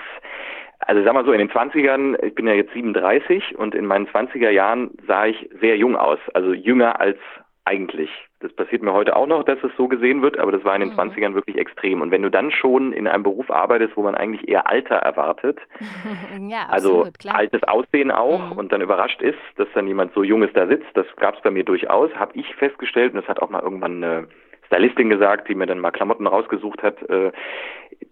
also 0.81 1.03
sag 1.03 1.15
mal 1.15 1.25
so, 1.25 1.33
in 1.33 1.39
den 1.39 1.51
20ern, 1.51 2.23
ich 2.23 2.35
bin 2.35 2.47
ja 2.47 2.55
jetzt 2.55 2.73
37 2.73 3.57
und 3.59 3.75
in 3.75 3.87
meinen 3.87 4.07
20er 4.07 4.51
Jahren 4.51 4.91
sah 5.07 5.27
ich 5.27 5.49
sehr 5.61 5.77
jung 5.77 5.97
aus, 5.97 6.19
also 6.35 6.53
jünger 6.53 7.01
als 7.01 7.19
eigentlich. 7.65 8.11
Das 8.41 8.53
passiert 8.55 8.83
mir 8.83 8.93
heute 8.93 9.15
auch 9.17 9.27
noch, 9.27 9.45
dass 9.45 9.59
es 9.63 9.71
so 9.77 9.87
gesehen 9.87 10.23
wird, 10.23 10.39
aber 10.39 10.51
das 10.51 10.65
war 10.65 10.75
in 10.75 10.81
den 10.81 10.91
Mhm. 10.91 10.95
20ern 10.99 11.35
wirklich 11.35 11.57
extrem. 11.59 12.01
Und 12.01 12.11
wenn 12.11 12.23
du 12.23 12.31
dann 12.31 12.51
schon 12.51 12.93
in 12.93 13.07
einem 13.07 13.23
Beruf 13.23 13.51
arbeitest, 13.51 13.97
wo 13.97 14.03
man 14.03 14.15
eigentlich 14.15 14.49
eher 14.49 14.69
Alter 14.69 14.97
erwartet, 14.97 15.59
ja, 16.49 16.67
also 16.69 16.99
absolut, 17.01 17.19
klar. 17.19 17.37
altes 17.37 17.63
Aussehen 17.65 18.11
auch 18.11 18.53
Mhm. 18.53 18.59
und 18.59 18.73
dann 18.73 18.81
überrascht 18.81 19.21
ist, 19.23 19.39
dass 19.57 19.69
dann 19.75 19.87
jemand 19.87 20.15
so 20.15 20.23
Junges 20.23 20.51
da 20.55 20.67
sitzt, 20.67 20.89
das 20.95 21.07
gab 21.17 21.37
es 21.37 21.43
bei 21.43 21.51
mir 21.51 21.65
durchaus, 21.65 22.11
habe 22.15 22.33
ich 22.35 22.55
festgestellt 22.57 23.13
und 23.15 23.21
das 23.21 23.29
hat 23.29 23.41
auch 23.41 23.51
mal 23.51 23.63
irgendwann 23.63 24.03
eine 24.03 24.29
Stylistin 24.67 25.11
gesagt, 25.11 25.49
die 25.49 25.55
mir 25.55 25.67
dann 25.67 25.81
mal 25.81 25.91
Klamotten 25.91 26.27
rausgesucht 26.27 26.83
hat, 26.83 27.03
äh, 27.11 27.31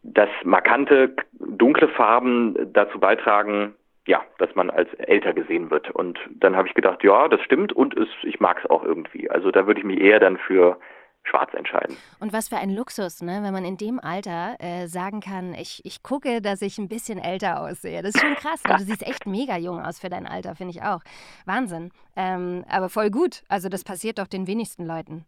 dass 0.03 0.29
markante, 0.45 1.15
dunkle 1.39 1.89
Farben 1.89 2.55
dazu 2.73 2.99
beitragen, 2.99 3.75
ja, 4.09 4.25
dass 4.39 4.55
man 4.55 4.71
als 4.71 4.93
älter 4.95 5.35
gesehen 5.35 5.71
wird. 5.71 5.91
Und 5.91 6.19
dann 6.31 6.57
habe 6.57 6.67
ich 6.67 6.75
gedacht, 6.75 7.05
ja, 7.05 7.29
das 7.29 7.43
stimmt 7.43 7.75
und 7.75 7.95
es, 7.97 8.09
ich 8.23 8.41
mag 8.41 8.59
es 8.65 8.71
auch 8.71 8.83
irgendwie. 8.83 9.31
Also 9.31 9.51
da 9.51 9.67
würde 9.67 9.81
ich 9.81 9.87
mich 9.87 10.01
eher 10.01 10.19
dann 10.19 10.39
für 10.39 10.79
schwarz 11.25 11.53
entscheiden. 11.53 11.95
Und 12.19 12.33
was 12.33 12.49
für 12.49 12.57
ein 12.57 12.75
Luxus, 12.75 13.21
ne? 13.21 13.41
wenn 13.43 13.53
man 13.53 13.67
in 13.67 13.77
dem 13.77 14.01
Alter 14.01 14.57
äh, 14.61 14.87
sagen 14.87 15.21
kann, 15.21 15.53
ich, 15.53 15.83
ich 15.85 16.03
gucke, 16.03 16.41
dass 16.41 16.63
ich 16.63 16.79
ein 16.79 16.89
bisschen 16.89 17.19
älter 17.19 17.61
aussehe. 17.61 18.01
Das 18.01 18.15
ist 18.15 18.21
schon 18.23 18.35
krass. 18.37 18.65
Ne? 18.65 18.77
Du 18.79 18.85
siehst 18.85 19.07
echt 19.07 19.27
mega 19.27 19.59
jung 19.59 19.79
aus 19.79 20.01
für 20.01 20.09
dein 20.09 20.27
Alter, 20.27 20.55
finde 20.55 20.71
ich 20.71 20.83
auch. 20.83 21.01
Wahnsinn. 21.45 21.91
Ähm, 22.17 22.65
aber 22.71 22.89
voll 22.89 23.11
gut. 23.11 23.43
Also 23.51 23.69
das 23.69 23.85
passiert 23.85 24.19
doch 24.19 24.27
den 24.27 24.47
wenigsten 24.47 24.87
Leuten. 24.87 25.27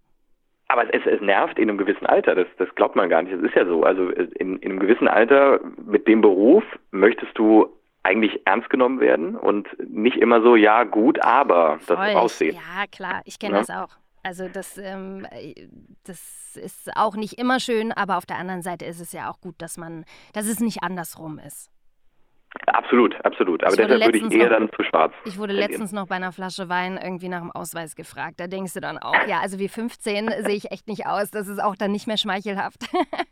Aber 0.68 0.84
es, 0.94 1.02
es 1.04 1.20
nervt 1.20 1.58
in 1.58 1.68
einem 1.68 1.76
gewissen 1.76 2.06
Alter, 2.06 2.34
das, 2.34 2.46
das 2.56 2.74
glaubt 2.76 2.96
man 2.96 3.10
gar 3.10 3.22
nicht. 3.22 3.34
Es 3.34 3.42
ist 3.42 3.56
ja 3.56 3.66
so. 3.66 3.82
Also 3.82 4.08
in, 4.08 4.56
in 4.56 4.70
einem 4.70 4.80
gewissen 4.80 5.08
Alter 5.08 5.60
mit 5.84 6.08
dem 6.08 6.22
Beruf 6.22 6.64
möchtest 6.92 7.36
du 7.36 7.68
eigentlich 8.02 8.40
ernst 8.46 8.70
genommen 8.70 9.00
werden 9.00 9.36
und 9.36 9.68
nicht 9.78 10.16
immer 10.16 10.42
so, 10.42 10.56
ja 10.56 10.84
gut, 10.84 11.22
aber 11.22 11.78
das 11.86 11.98
Voll. 11.98 12.14
Aussehen. 12.16 12.56
Ja, 12.56 12.86
klar, 12.86 13.20
ich 13.24 13.38
kenne 13.38 13.54
Ja. 13.54 13.60
das 13.60 13.70
auch. 13.70 13.96
Also 14.22 14.48
das, 14.48 14.76
ähm, 14.78 15.26
äh, 15.30 15.68
das 16.04 16.56
ist 16.56 16.90
auch 16.96 17.16
nicht 17.16 17.34
immer 17.38 17.58
schön, 17.60 17.92
aber 17.92 18.18
auf 18.18 18.26
der 18.26 18.36
anderen 18.38 18.62
Seite 18.62 18.84
ist 18.84 19.00
es 19.00 19.12
ja 19.12 19.30
auch 19.30 19.40
gut, 19.40 19.54
dass 19.58 19.76
man, 19.76 20.04
dass 20.32 20.46
es 20.46 20.60
nicht 20.60 20.82
andersrum 20.82 21.38
ist. 21.38 21.70
Absolut, 22.66 23.14
absolut. 23.24 23.62
Aber 23.62 23.76
deshalb 23.76 24.04
würde 24.04 24.18
ich 24.18 24.32
eher 24.32 24.44
noch- 24.50 24.58
dann 24.58 24.70
zu 24.76 24.82
schwarz. 24.82 25.12
Ich 25.24 25.38
wurde 25.38 25.52
tendieren. 25.52 25.70
letztens 25.70 25.92
noch 25.92 26.08
bei 26.08 26.16
einer 26.16 26.32
Flasche 26.32 26.68
Wein 26.68 26.98
irgendwie 27.02 27.28
nach 27.28 27.40
dem 27.40 27.52
Ausweis 27.52 27.94
gefragt. 27.94 28.40
Da 28.40 28.48
denkst 28.48 28.74
du 28.74 28.80
dann 28.80 28.98
auch, 28.98 29.14
ja, 29.28 29.38
also 29.40 29.58
wie 29.60 29.68
15 29.68 30.28
sehe 30.44 30.56
ich 30.56 30.70
echt 30.72 30.88
nicht 30.88 31.06
aus. 31.06 31.30
Das 31.30 31.46
ist 31.46 31.62
auch 31.62 31.76
dann 31.76 31.92
nicht 31.92 32.06
mehr 32.08 32.16
schmeichelhaft. 32.16 32.80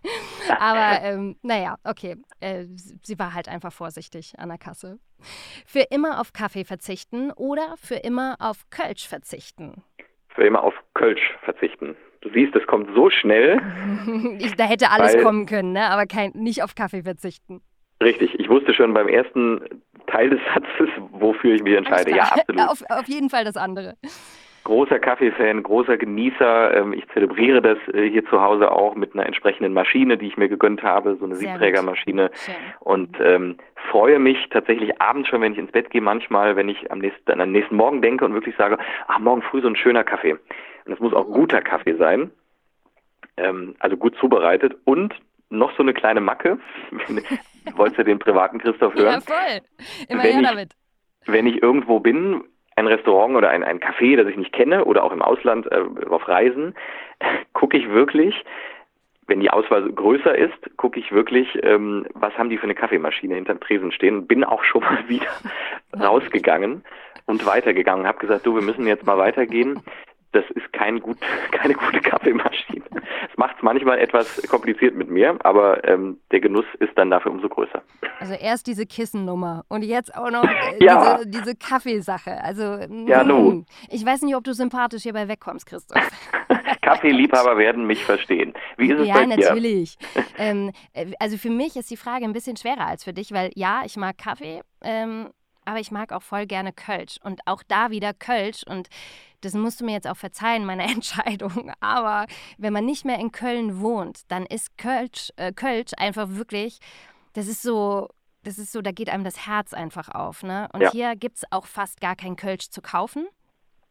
Aber 0.59 1.03
ähm, 1.03 1.37
naja, 1.43 1.77
okay. 1.85 2.17
Äh, 2.41 2.65
sie 3.03 3.19
war 3.19 3.35
halt 3.35 3.49
einfach 3.49 3.73
vorsichtig 3.73 4.35
an 4.39 4.49
der 4.51 4.59
Kasse. 4.59 4.99
Für 5.67 5.81
immer 5.91 6.21
auf 6.21 6.33
Kaffee 6.33 6.65
verzichten 6.65 7.33
oder 7.33 7.75
für 7.77 7.97
immer 7.97 8.37
auf 8.39 8.71
Kölsch 8.71 9.09
verzichten? 9.09 9.83
Für 10.29 10.45
immer 10.45 10.63
auf 10.63 10.75
Kölsch 10.95 11.35
verzichten. 11.43 11.97
Du 12.21 12.31
siehst, 12.31 12.55
das 12.55 12.67
kommt 12.67 12.89
so 12.95 13.11
schnell. 13.11 13.61
Ich, 14.39 14.55
da 14.55 14.65
hätte 14.65 14.91
alles 14.91 15.21
kommen 15.23 15.47
können, 15.47 15.73
ne? 15.73 15.91
aber 15.91 16.07
kein, 16.07 16.31
nicht 16.35 16.63
auf 16.63 16.75
Kaffee 16.77 17.03
verzichten. 17.03 17.61
Richtig, 18.03 18.39
ich 18.39 18.49
wusste 18.49 18.75
schon 18.75 18.95
beim 18.95 19.09
ersten 19.09 19.61
Teil 20.07 20.31
des 20.31 20.41
Satzes, 20.55 20.89
wofür 21.13 21.55
ich 21.55 21.63
mich 21.63 21.75
entscheide. 21.77 22.15
Ja, 22.15 22.25
absolut. 22.33 22.61
Auf, 22.63 22.83
auf 22.89 23.07
jeden 23.09 23.29
Fall 23.31 23.45
das 23.45 23.57
andere. 23.57 23.95
großer 24.65 24.99
Kaffeefan, 24.99 25.63
großer 25.63 25.97
Genießer. 25.97 26.77
Ähm, 26.77 26.93
Ich 26.93 27.07
zelebriere 27.09 27.61
das 27.63 27.79
äh, 27.95 28.09
hier 28.09 28.25
zu 28.27 28.41
Hause 28.41 28.71
auch 28.71 28.95
mit 28.95 29.15
einer 29.15 29.27
entsprechenden 29.27 29.73
Maschine, 29.73 30.17
die 30.19 30.27
ich 30.27 30.37
mir 30.37 30.49
gegönnt 30.49 30.83
habe, 30.83 31.17
so 31.17 31.25
eine. 31.25 31.35
Siebträgermaschine. 31.35 32.31
Und 32.81 33.17
ähm, 33.21 33.57
freue 33.91 34.19
mich 34.19 34.49
tatsächlich 34.51 35.01
abends 35.01 35.29
schon, 35.29 35.41
wenn 35.41 35.53
ich 35.53 35.59
ins 35.59 35.73
Bett 35.73 35.91
gehe, 35.91 36.03
manchmal, 36.03 36.57
wenn 36.57 36.69
ich 36.69 36.91
am 36.93 36.99
nächsten, 36.99 37.31
an 37.33 37.39
den 37.39 37.53
nächsten 37.53 37.77
Morgen 37.77 38.03
denke 38.03 38.25
und 38.25 38.35
wirklich 38.35 38.57
sage, 38.57 38.79
ach, 39.09 39.19
morgen 39.19 39.43
früh 39.43 39.61
so 39.61 39.69
ein 39.69 39.77
schöner 39.77 40.05
Kaffee. 40.05 40.33
Und 40.85 40.93
es 40.93 41.01
muss 41.01 41.15
auch 41.15 41.27
guter 41.27 41.61
Kaffee 41.63 41.95
sein, 41.97 42.31
ähm, 43.37 43.75
also 43.81 43.97
gut 43.97 44.17
zubereitet 44.21 44.77
und 44.85 45.15
noch 45.51 45.75
so 45.77 45.83
eine 45.83 45.95
kleine 45.95 46.21
Macke. 46.21 46.59
Wolltest 47.77 47.99
du 47.99 48.05
den 48.05 48.19
privaten 48.19 48.59
Christoph 48.59 48.95
hören? 48.95 49.15
Ja, 49.15 49.21
voll. 49.21 49.61
Immer 50.09 50.23
Wenn 50.25 50.33
her 50.33 50.41
ich- 50.43 50.49
damit. 50.49 50.71
wenn 51.27 51.47
ich 51.47 51.63
irgendwo 51.63 52.01
bin, 52.01 52.45
ein 52.77 52.87
Restaurant 52.87 53.35
oder 53.37 53.51
ein, 53.51 53.65
ein 53.65 53.81
Café, 53.81 54.17
das 54.17 54.29
ich 54.29 54.37
nicht 54.37 54.53
kenne 54.53 54.85
oder 54.85 55.03
auch 55.05 55.13
im 55.13 55.23
Ausland 55.23 55.67
äh, 55.73 55.83
auf 56.09 56.29
Reisen, 56.29 56.75
gucke 57.53 57.77
ich 57.77 57.89
wirklich, 57.91 58.35
wenn 59.27 59.41
die 59.41 59.51
Auswahl 59.51 59.91
größer 59.93 60.37
ist, 60.37 60.77
gucke 60.77 60.99
ich 61.01 61.13
wirklich, 61.13 61.49
ähm, 61.63 62.07
was 62.15 62.33
haben 62.39 62.49
die 62.51 62.57
für 62.57 62.65
eine 62.65 62.75
Kaffeemaschine 62.75 63.35
hinterm 63.35 63.61
Tresen 63.61 63.93
stehen. 63.93 64.27
Bin 64.27 64.43
auch 64.45 64.65
schon 64.65 64.81
mal 64.83 64.99
wieder 65.09 65.27
rausgegangen 65.99 66.85
und 67.27 67.45
weitergegangen. 67.47 68.07
Habe 68.07 68.19
gesagt, 68.19 68.47
du, 68.47 68.55
wir 68.55 68.63
müssen 68.63 68.87
jetzt 68.87 69.05
mal 69.05 69.19
weitergehen. 69.19 69.81
Das 70.39 70.49
ist 70.55 70.73
kein 70.73 71.01
gut, 71.01 71.19
keine 71.51 71.75
gute 71.75 72.01
Kaffeemaschine. 72.01 72.85
Es 73.31 73.37
macht 73.37 73.57
es 73.57 73.63
manchmal 73.63 73.99
etwas 73.99 74.41
kompliziert 74.49 74.95
mit 74.95 75.11
mir, 75.11 75.37
aber 75.45 75.83
ähm, 75.89 76.21
der 76.31 76.39
Genuss 76.41 76.65
ist 76.79 76.97
dann 76.97 77.11
dafür 77.11 77.33
umso 77.33 77.49
größer. 77.49 77.83
Also 78.21 78.35
erst 78.35 78.69
diese 78.69 78.87
Kissennummer 78.87 79.65
und 79.69 79.83
jetzt 79.83 80.15
auch 80.15 80.31
noch 80.31 80.45
äh, 80.45 80.85
Ja. 80.85 81.19
diese, 81.19 81.31
diese 81.31 81.57
Kaffeesache. 81.57 82.41
Also 82.43 82.63
Ja, 83.07 83.25
mm, 83.25 83.27
nu. 83.29 83.65
ich 83.91 84.05
weiß 84.07 84.23
nicht, 84.23 84.37
ob 84.37 84.45
du 84.45 84.55
sympathisch 84.55 85.03
hierbei 85.03 85.27
wegkommst, 85.27 85.67
Christoph. 85.67 86.09
Kaffeeliebhaber 86.83 87.59
werden 87.59 87.85
mich 87.87 88.05
verstehen. 88.05 88.55
Wie 88.77 88.91
ist 88.93 89.01
es 89.01 89.09
ja, 89.09 89.15
bei 89.15 89.27
dir? 89.27 89.37
natürlich. 89.37 89.99
ähm, 90.39 90.71
äh, 90.93 91.07
also 91.19 91.37
für 91.37 91.51
mich 91.51 91.77
ist 91.77 91.91
die 91.91 91.97
Frage 91.97 92.25
ein 92.25 92.33
bisschen 92.33 92.57
schwerer 92.57 92.87
als 92.87 93.03
für 93.05 93.13
dich, 93.13 93.33
weil 93.33 93.51
ja, 93.55 93.83
ich 93.85 93.97
mag 93.97 94.17
Kaffee, 94.19 94.63
ähm, 94.83 95.31
aber 95.69 95.81
ich 95.81 95.91
mag 95.91 96.13
auch 96.13 96.23
voll 96.23 96.47
gerne 96.47 96.73
Kölsch. 96.73 97.19
Und 97.23 97.41
auch 97.47 97.63
da 97.63 97.91
wieder 97.91 98.15
Kölsch. 98.15 98.65
Und 98.65 98.89
das 99.43 99.53
musst 99.55 99.81
du 99.81 99.85
mir 99.85 99.93
jetzt 99.93 100.09
auch 100.09 100.17
verzeihen, 100.17 100.65
meine 100.65 100.83
Entscheidung. 100.91 101.71
Aber 101.81 102.27
wenn 102.57 102.73
man 102.73 102.87
nicht 102.87 103.05
mehr 103.05 103.19
in 103.19 103.31
Köln 103.33 103.81
wohnt, 103.81 104.23
dann 104.29 104.47
ist 104.47 104.79
Kölsch, 104.79 105.31
äh, 105.37 105.53
Kölsch 105.53 105.93
einfach 105.97 106.29
wirklich, 106.31 106.79
das 107.35 107.47
ist 107.47 107.63
so. 107.63 108.09
Das 108.45 108.57
ist 108.57 108.71
so, 108.73 108.81
da 108.81 108.93
geht 108.93 109.11
einem 109.11 109.25
das 109.25 109.47
Herz 109.47 109.75
einfach 109.75 110.09
auf. 110.09 110.43
Ne? 110.45 110.69
Und 110.73 110.81
Ja. 110.81 110.91
hier 110.93 111.17
gibt 111.17 111.39
es 111.39 111.45
auch 111.51 111.67
fast 111.67 112.01
gar 112.01 112.15
kein 112.17 112.37
Kölsch 112.37 112.71
zu 112.71 112.81
kaufen. 112.81 113.27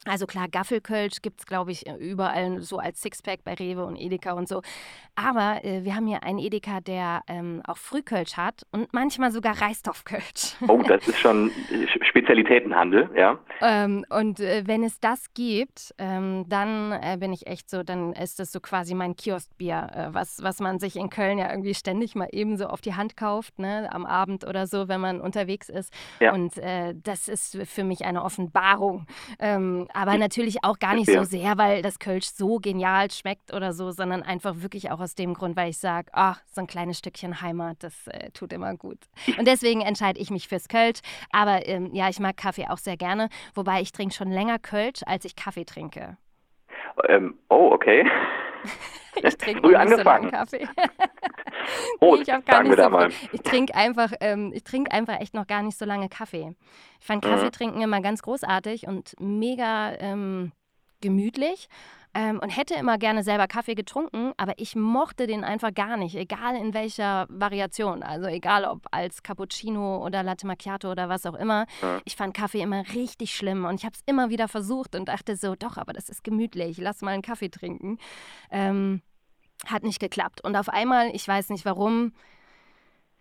Also 0.05 0.25
klar, 0.25 0.47
Gaffelkölsch 0.49 1.21
gibt 1.21 1.41
es, 1.41 1.45
glaube 1.45 1.71
ich, 1.71 1.85
überall 1.99 2.61
so 2.61 2.77
als 2.77 3.01
Sixpack 3.01 3.43
bei 3.43 3.53
Rewe 3.53 3.85
und 3.85 3.97
Edeka 3.97 4.33
und 4.33 4.47
so. 4.47 4.61
Aber 5.15 5.63
äh, 5.63 5.83
wir 5.83 5.95
haben 5.95 6.07
hier 6.07 6.23
einen 6.23 6.39
Edeka, 6.39 6.79
der 6.79 7.23
ähm, 7.27 7.61
auch 7.65 7.77
Frühkölsch 7.77 8.37
hat 8.37 8.63
und 8.71 8.93
manchmal 8.93 9.31
sogar 9.31 9.59
Reisdorfkölsch. 9.61 10.55
Oh, 10.67 10.81
das 10.87 11.07
ist 11.07 11.19
schon 11.19 11.51
Spezialitätenhandel, 12.01 13.09
ja. 13.15 13.39
Ähm, 13.61 14.05
und 14.09 14.39
äh, 14.39 14.63
wenn 14.65 14.83
es 14.83 14.99
das 14.99 15.33
gibt, 15.33 15.93
ähm, 15.97 16.45
dann 16.47 16.91
äh, 16.91 17.17
bin 17.19 17.33
ich 17.33 17.47
echt 17.47 17.69
so, 17.69 17.83
dann 17.83 18.13
ist 18.13 18.39
das 18.39 18.51
so 18.51 18.59
quasi 18.59 18.93
mein 18.93 19.15
Kioskbier, 19.15 19.89
äh, 19.93 20.13
was, 20.13 20.41
was 20.43 20.59
man 20.59 20.79
sich 20.79 20.95
in 20.95 21.09
Köln 21.09 21.37
ja 21.37 21.49
irgendwie 21.49 21.73
ständig 21.73 22.15
mal 22.15 22.29
eben 22.31 22.57
so 22.57 22.67
auf 22.67 22.81
die 22.81 22.95
Hand 22.95 23.17
kauft, 23.17 23.59
ne, 23.59 23.89
am 23.91 24.05
Abend 24.05 24.45
oder 24.45 24.67
so, 24.67 24.87
wenn 24.87 25.01
man 25.01 25.21
unterwegs 25.21 25.69
ist. 25.69 25.91
Ja. 26.19 26.33
Und 26.33 26.57
äh, 26.57 26.93
das 26.95 27.27
ist 27.27 27.57
für 27.65 27.83
mich 27.83 28.05
eine 28.05 28.23
Offenbarung. 28.23 29.07
Ähm, 29.39 29.87
aber 29.93 30.17
natürlich 30.17 30.63
auch 30.63 30.79
gar 30.79 30.95
nicht 30.95 31.11
so 31.11 31.23
sehr, 31.23 31.57
weil 31.57 31.81
das 31.81 31.99
Kölsch 31.99 32.27
so 32.27 32.57
genial 32.57 33.11
schmeckt 33.11 33.53
oder 33.53 33.73
so, 33.73 33.91
sondern 33.91 34.23
einfach 34.23 34.61
wirklich 34.61 34.91
auch 34.91 34.99
aus 34.99 35.15
dem 35.15 35.33
Grund, 35.33 35.55
weil 35.55 35.69
ich 35.69 35.77
sage, 35.77 36.09
ach, 36.13 36.41
so 36.53 36.61
ein 36.61 36.67
kleines 36.67 36.99
Stückchen 36.99 37.41
Heimat, 37.41 37.77
das 37.81 38.07
äh, 38.07 38.31
tut 38.31 38.53
immer 38.53 38.75
gut. 38.75 38.99
Und 39.37 39.47
deswegen 39.47 39.81
entscheide 39.81 40.19
ich 40.19 40.29
mich 40.29 40.47
fürs 40.47 40.67
Kölsch. 40.67 40.99
Aber 41.31 41.67
ähm, 41.67 41.93
ja, 41.93 42.09
ich 42.09 42.19
mag 42.19 42.37
Kaffee 42.37 42.67
auch 42.67 42.77
sehr 42.77 42.97
gerne, 42.97 43.29
wobei 43.55 43.81
ich 43.81 43.91
trinke 43.91 44.13
schon 44.13 44.31
länger 44.31 44.59
Kölsch, 44.59 45.01
als 45.05 45.25
ich 45.25 45.35
Kaffee 45.35 45.65
trinke. 45.65 46.17
Ähm, 47.07 47.37
oh, 47.49 47.69
okay. 47.71 48.09
ich 49.15 49.37
trinke 49.37 49.61
früh 49.67 49.75
angefangen. 49.75 50.25
So 50.25 50.31
Kaffee. 50.31 50.67
oh, 51.99 52.15
ich 52.15 52.29
habe 52.29 52.43
gar 52.43 52.63
nicht 52.63 52.77
so 52.77 52.89
mal. 52.89 53.09
Ich 53.31 53.41
trinke 53.41 53.75
einfach, 53.75 54.11
ähm, 54.19 54.51
ich 54.53 54.63
trinke 54.63 54.91
einfach 54.91 55.19
echt 55.19 55.33
noch 55.33 55.47
gar 55.47 55.63
nicht 55.63 55.77
so 55.77 55.85
lange 55.85 56.09
Kaffee. 56.09 56.55
Ich 56.99 57.05
fand 57.05 57.23
mhm. 57.23 57.29
Kaffee 57.29 57.51
trinken 57.51 57.81
immer 57.81 58.01
ganz 58.01 58.21
großartig 58.21 58.87
und 58.87 59.15
mega 59.19 59.93
ähm, 59.99 60.51
gemütlich 61.01 61.69
ähm, 62.17 62.39
und 62.39 62.49
hätte 62.49 62.73
immer 62.73 62.97
gerne 62.97 63.21
selber 63.21 63.47
Kaffee 63.47 63.75
getrunken, 63.75 64.33
aber 64.37 64.53
ich 64.57 64.75
mochte 64.75 65.27
den 65.27 65.43
einfach 65.43 65.71
gar 65.71 65.97
nicht, 65.97 66.15
egal 66.15 66.55
in 66.55 66.73
welcher 66.73 67.27
Variation. 67.29 68.01
Also 68.01 68.25
egal 68.25 68.65
ob 68.65 68.87
als 68.89 69.21
Cappuccino 69.21 70.03
oder 70.03 70.23
Latte 70.23 70.47
Macchiato 70.47 70.91
oder 70.91 71.09
was 71.09 71.27
auch 71.27 71.35
immer. 71.35 71.67
Ich 72.05 72.15
fand 72.15 72.33
Kaffee 72.33 72.61
immer 72.61 72.83
richtig 72.95 73.35
schlimm 73.35 73.65
und 73.65 73.75
ich 73.75 73.85
habe 73.85 73.93
es 73.93 74.01
immer 74.07 74.31
wieder 74.31 74.47
versucht 74.47 74.95
und 74.95 75.09
dachte 75.09 75.35
so, 75.35 75.53
doch, 75.53 75.77
aber 75.77 75.93
das 75.93 76.09
ist 76.09 76.23
gemütlich, 76.23 76.79
lass 76.79 77.01
mal 77.01 77.11
einen 77.11 77.21
Kaffee 77.21 77.49
trinken. 77.49 77.99
Ähm, 78.49 79.03
hat 79.67 79.83
nicht 79.83 79.99
geklappt. 79.99 80.41
Und 80.43 80.55
auf 80.55 80.69
einmal, 80.69 81.11
ich 81.13 81.27
weiß 81.27 81.49
nicht 81.49 81.65
warum, 81.65 82.13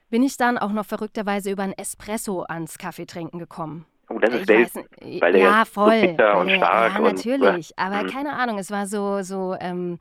bin 0.08 0.22
ich 0.22 0.38
dann 0.38 0.56
auch 0.56 0.72
noch 0.72 0.86
verrückterweise 0.86 1.50
über 1.50 1.64
ein 1.64 1.76
Espresso 1.76 2.44
ans 2.44 2.78
Kaffeetrinken 2.78 3.38
gekommen. 3.38 3.84
Oh, 4.08 4.18
das 4.18 4.34
ist 4.34 4.46
selten, 4.46 4.84
weil 5.20 5.32
der 5.32 5.42
ja, 5.42 5.64
voll. 5.64 6.00
So 6.00 6.06
bitter 6.06 6.38
und 6.38 6.50
stark 6.50 6.94
ja, 6.94 7.00
natürlich. 7.00 7.70
Und, 7.70 7.78
aber 7.78 8.04
mh. 8.04 8.12
keine 8.12 8.32
Ahnung, 8.34 8.58
es 8.58 8.70
war 8.70 8.86
so, 8.86 9.22
so 9.22 9.56
ähm, 9.58 9.98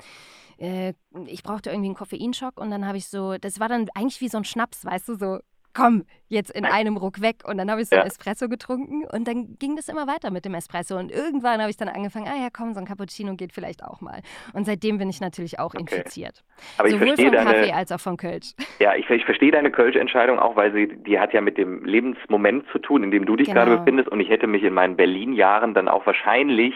äh, 0.58 0.94
ich 1.26 1.44
brauchte 1.44 1.70
irgendwie 1.70 1.88
einen 1.88 1.96
Koffeinschock 1.96 2.60
und 2.60 2.70
dann 2.70 2.86
habe 2.86 2.98
ich 2.98 3.08
so, 3.08 3.38
das 3.38 3.60
war 3.60 3.68
dann 3.68 3.88
eigentlich 3.96 4.22
wie 4.22 4.30
so 4.30 4.38
ein 4.38 4.44
Schnaps, 4.44 4.86
weißt 4.86 5.10
du, 5.10 5.16
so 5.16 5.40
komm, 5.76 6.06
jetzt 6.28 6.50
in 6.50 6.66
einem 6.66 6.98
Ruck 6.98 7.22
weg. 7.22 7.44
Und 7.46 7.58
dann 7.58 7.70
habe 7.70 7.82
ich 7.82 7.90
so 7.90 7.96
ja. 7.96 8.02
ein 8.02 8.08
Espresso 8.08 8.48
getrunken 8.50 9.06
und 9.06 9.28
dann 9.28 9.58
ging 9.60 9.76
das 9.76 9.90
immer 9.90 10.08
weiter 10.08 10.32
mit 10.32 10.46
dem 10.46 10.54
Espresso. 10.56 10.98
Und 10.98 11.12
irgendwann 11.12 11.60
habe 11.60 11.70
ich 11.70 11.78
dann 11.78 11.90
angefangen, 11.90 12.28
ah 12.28 12.42
ja, 12.42 12.48
komm, 12.52 12.74
so 12.74 12.80
ein 12.80 12.86
Cappuccino 12.86 13.36
geht 13.36 13.54
vielleicht 13.54 13.84
auch 13.84 14.02
mal. 14.02 14.22
Und 14.54 14.66
seitdem 14.66 14.98
bin 14.98 15.10
ich 15.10 15.22
natürlich 15.22 15.60
auch 15.60 15.74
okay. 15.76 15.82
infiziert. 15.82 16.44
Aber 16.78 16.90
Sowohl 16.90 17.16
vom 17.16 17.32
deine, 17.32 17.52
Kaffee 17.52 17.72
als 17.72 17.92
auch 17.92 18.00
vom 18.00 18.18
Kölsch. 18.18 18.54
Ja, 18.80 18.96
ich, 18.96 19.10
ich 19.10 19.26
verstehe 19.26 19.52
deine 19.52 19.72
Kölsch-Entscheidung 19.72 20.40
auch, 20.40 20.56
weil 20.56 20.74
sie, 20.74 20.88
die 20.88 21.20
hat 21.20 21.34
ja 21.34 21.42
mit 21.42 21.58
dem 21.58 21.86
Lebensmoment 21.86 22.66
zu 22.72 22.80
tun, 22.80 23.04
in 23.04 23.12
dem 23.12 23.26
du 23.26 23.36
dich 23.36 23.48
genau. 23.48 23.66
gerade 23.66 23.78
befindest. 23.78 24.10
Und 24.10 24.20
ich 24.20 24.30
hätte 24.30 24.48
mich 24.48 24.64
in 24.64 24.74
meinen 24.74 24.96
Berlin-Jahren 24.96 25.74
dann 25.74 25.88
auch 25.88 26.06
wahrscheinlich 26.06 26.74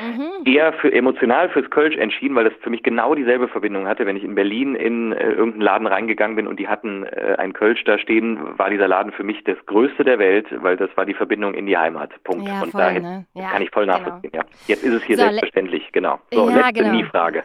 mhm. 0.00 0.44
eher 0.44 0.72
für 0.74 0.92
emotional 0.92 1.48
fürs 1.50 1.68
Kölsch 1.70 1.96
entschieden, 1.96 2.34
weil 2.34 2.44
das 2.44 2.54
für 2.60 2.70
mich 2.70 2.82
genau 2.82 3.14
dieselbe 3.14 3.48
Verbindung 3.48 3.86
hatte. 3.86 4.06
Wenn 4.06 4.16
ich 4.16 4.24
in 4.24 4.34
Berlin 4.34 4.74
in 4.74 5.12
äh, 5.12 5.30
irgendeinen 5.30 5.62
Laden 5.62 5.86
reingegangen 5.86 6.36
bin 6.36 6.46
und 6.46 6.58
die 6.58 6.68
hatten 6.68 7.04
äh, 7.04 7.36
ein 7.38 7.52
Kölsch 7.52 7.84
da 7.84 7.98
stehen, 7.98 8.58
war 8.58 8.70
dieser 8.70 8.88
Laden 8.88 9.12
für 9.12 9.24
mich 9.24 9.42
das 9.44 9.56
größte 9.66 10.04
der 10.04 10.18
Welt, 10.18 10.46
weil 10.62 10.76
das 10.76 10.90
war 10.96 11.04
die 11.04 11.14
Verbindung 11.14 11.54
in 11.54 11.66
die 11.66 11.76
Heimat. 11.76 12.10
Punkt. 12.24 12.46
Ja, 12.46 12.62
und 12.62 12.70
voll, 12.70 12.80
daher 12.80 13.00
ne? 13.00 13.26
ja, 13.34 13.50
kann 13.50 13.62
ich 13.62 13.70
voll 13.70 13.86
genau. 13.86 13.98
nachvollziehen. 13.98 14.32
Genau. 14.32 14.44
Ja. 14.44 14.50
Jetzt 14.66 14.84
ist 14.84 14.94
es 14.94 15.02
hier 15.04 15.16
so, 15.16 15.22
selbstverständlich, 15.22 15.90
genau. 15.92 16.18
So, 16.32 16.48
ja, 16.48 16.56
letzte 16.56 16.84
genau. 16.84 16.94
Nie-Frage. 16.94 17.44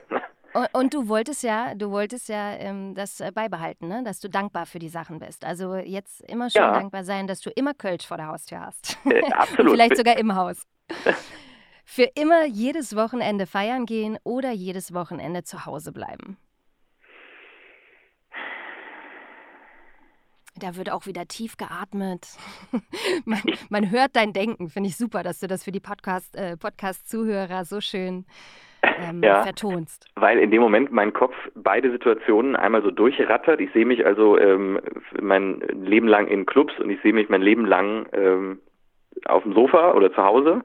Und, 0.53 0.67
und, 0.73 0.93
du 0.93 1.07
wolltest 1.07 1.43
ja, 1.43 1.73
du 1.73 1.89
wolltest 1.89 2.29
ja 2.29 2.53
ähm, 2.53 2.93
das 2.93 3.19
äh, 3.19 3.31
beibehalten, 3.33 3.87
ne? 3.87 4.03
dass 4.05 4.19
du 4.19 4.29
dankbar 4.29 4.67
für 4.67 4.77
die 4.77 4.89
Sachen 4.89 5.19
bist. 5.19 5.45
Also 5.45 5.75
jetzt 5.75 6.21
immer 6.29 6.49
schön 6.49 6.61
ja. 6.61 6.73
dankbar 6.73 7.03
sein, 7.03 7.25
dass 7.25 7.41
du 7.41 7.49
immer 7.49 7.73
Kölsch 7.73 8.05
vor 8.05 8.17
der 8.17 8.27
Haustür 8.27 8.61
hast. 8.61 8.97
Äh, 9.05 9.23
absolut. 9.31 9.71
vielleicht 9.71 9.97
sogar 9.97 10.17
im 10.17 10.35
Haus. 10.35 10.67
Für 11.85 12.09
immer 12.15 12.45
jedes 12.45 12.95
Wochenende 12.95 13.45
feiern 13.45 13.85
gehen 13.85 14.17
oder 14.23 14.51
jedes 14.51 14.93
Wochenende 14.93 15.43
zu 15.43 15.65
Hause 15.65 15.91
bleiben? 15.91 16.37
Da 20.59 20.75
wird 20.75 20.91
auch 20.91 21.07
wieder 21.07 21.27
tief 21.27 21.57
geatmet. 21.57 22.27
man, 23.25 23.41
man, 23.69 23.91
hört 23.91 24.15
dein 24.15 24.33
Denken. 24.33 24.69
Finde 24.69 24.89
ich 24.89 24.97
super, 24.97 25.23
dass 25.23 25.39
du 25.39 25.47
das 25.47 25.63
für 25.63 25.71
die 25.71 25.79
Podcast-Zuhörer 25.79 26.53
äh, 26.53 26.57
Podcast 26.57 27.09
so 27.69 27.81
schön 27.81 28.25
ähm, 28.83 29.23
ja, 29.23 29.43
vertonst. 29.43 30.05
Weil 30.15 30.37
in 30.39 30.51
dem 30.51 30.61
Moment 30.61 30.91
mein 30.91 31.11
Kopf 31.11 31.35
beide 31.55 31.91
Situationen 31.91 32.55
einmal 32.55 32.83
so 32.83 32.91
durchrattert. 32.91 33.61
Ich 33.61 33.71
sehe 33.73 33.85
mich 33.85 34.05
also 34.05 34.37
ähm, 34.37 34.79
mein 35.19 35.59
Leben 35.69 36.07
lang 36.07 36.27
in 36.27 36.45
Clubs 36.45 36.73
und 36.79 36.89
ich 36.89 37.01
sehe 37.01 37.13
mich 37.13 37.29
mein 37.29 37.41
Leben 37.41 37.65
lang 37.65 38.05
ähm, 38.13 38.59
auf 39.25 39.43
dem 39.43 39.53
Sofa 39.53 39.93
oder 39.93 40.13
zu 40.13 40.23
Hause. 40.23 40.63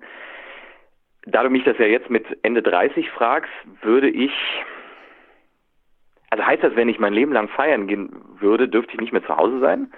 Da 1.31 1.43
du 1.43 1.51
mich 1.51 1.65
das 1.65 1.77
ja 1.79 1.85
jetzt 1.85 2.09
mit 2.09 2.25
Ende 2.43 2.63
30 2.63 3.11
fragst, 3.11 3.53
würde 3.83 4.09
ich, 4.09 4.33
also 6.31 6.45
heißt 6.45 6.63
das, 6.63 6.75
wenn 6.75 6.89
ich 6.89 6.99
mein 6.99 7.13
Leben 7.13 7.33
lang 7.33 7.49
feiern 7.49 7.87
gehen 7.87 8.11
würde, 8.39 8.67
dürfte 8.67 8.95
ich 8.95 9.01
nicht 9.01 9.13
mehr 9.13 9.25
zu 9.25 9.37
Hause 9.37 9.61
sein? 9.61 9.93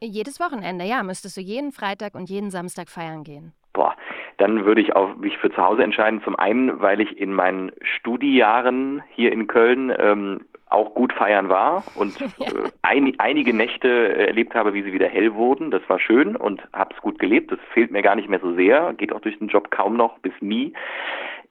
Jedes 0.00 0.40
Wochenende, 0.40 0.84
ja, 0.84 1.04
müsstest 1.04 1.36
du 1.36 1.40
jeden 1.40 1.70
Freitag 1.70 2.16
und 2.16 2.28
jeden 2.28 2.50
Samstag 2.50 2.88
feiern 2.88 3.22
gehen. 3.22 3.52
Boah, 3.72 3.94
dann 4.38 4.64
würde 4.64 4.80
ich 4.80 4.96
auch 4.96 5.14
mich 5.16 5.38
für 5.38 5.50
zu 5.50 5.62
Hause 5.62 5.84
entscheiden. 5.84 6.20
Zum 6.24 6.36
einen, 6.36 6.80
weil 6.80 7.00
ich 7.00 7.16
in 7.16 7.32
meinen 7.32 7.70
Studiejahren 7.82 9.04
hier 9.10 9.32
in 9.32 9.46
Köln 9.46 9.94
ähm, 9.96 10.46
auch 10.74 10.94
gut 10.94 11.12
feiern 11.12 11.48
war 11.48 11.84
und 11.94 12.18
ja. 12.38 12.46
äh, 12.46 12.70
ein, 12.82 13.14
einige 13.18 13.54
Nächte 13.54 14.16
erlebt 14.16 14.54
habe, 14.54 14.74
wie 14.74 14.82
sie 14.82 14.92
wieder 14.92 15.08
hell 15.08 15.34
wurden. 15.34 15.70
Das 15.70 15.82
war 15.88 15.98
schön 15.98 16.36
und 16.36 16.62
habe 16.72 16.94
es 16.94 17.00
gut 17.00 17.18
gelebt. 17.18 17.52
Das 17.52 17.58
fehlt 17.72 17.90
mir 17.90 18.02
gar 18.02 18.16
nicht 18.16 18.28
mehr 18.28 18.40
so 18.40 18.54
sehr. 18.54 18.92
Geht 18.94 19.12
auch 19.12 19.20
durch 19.20 19.38
den 19.38 19.48
Job 19.48 19.70
kaum 19.70 19.96
noch 19.96 20.18
bis 20.18 20.34
nie. 20.40 20.72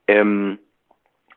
Ähm, 0.08 0.60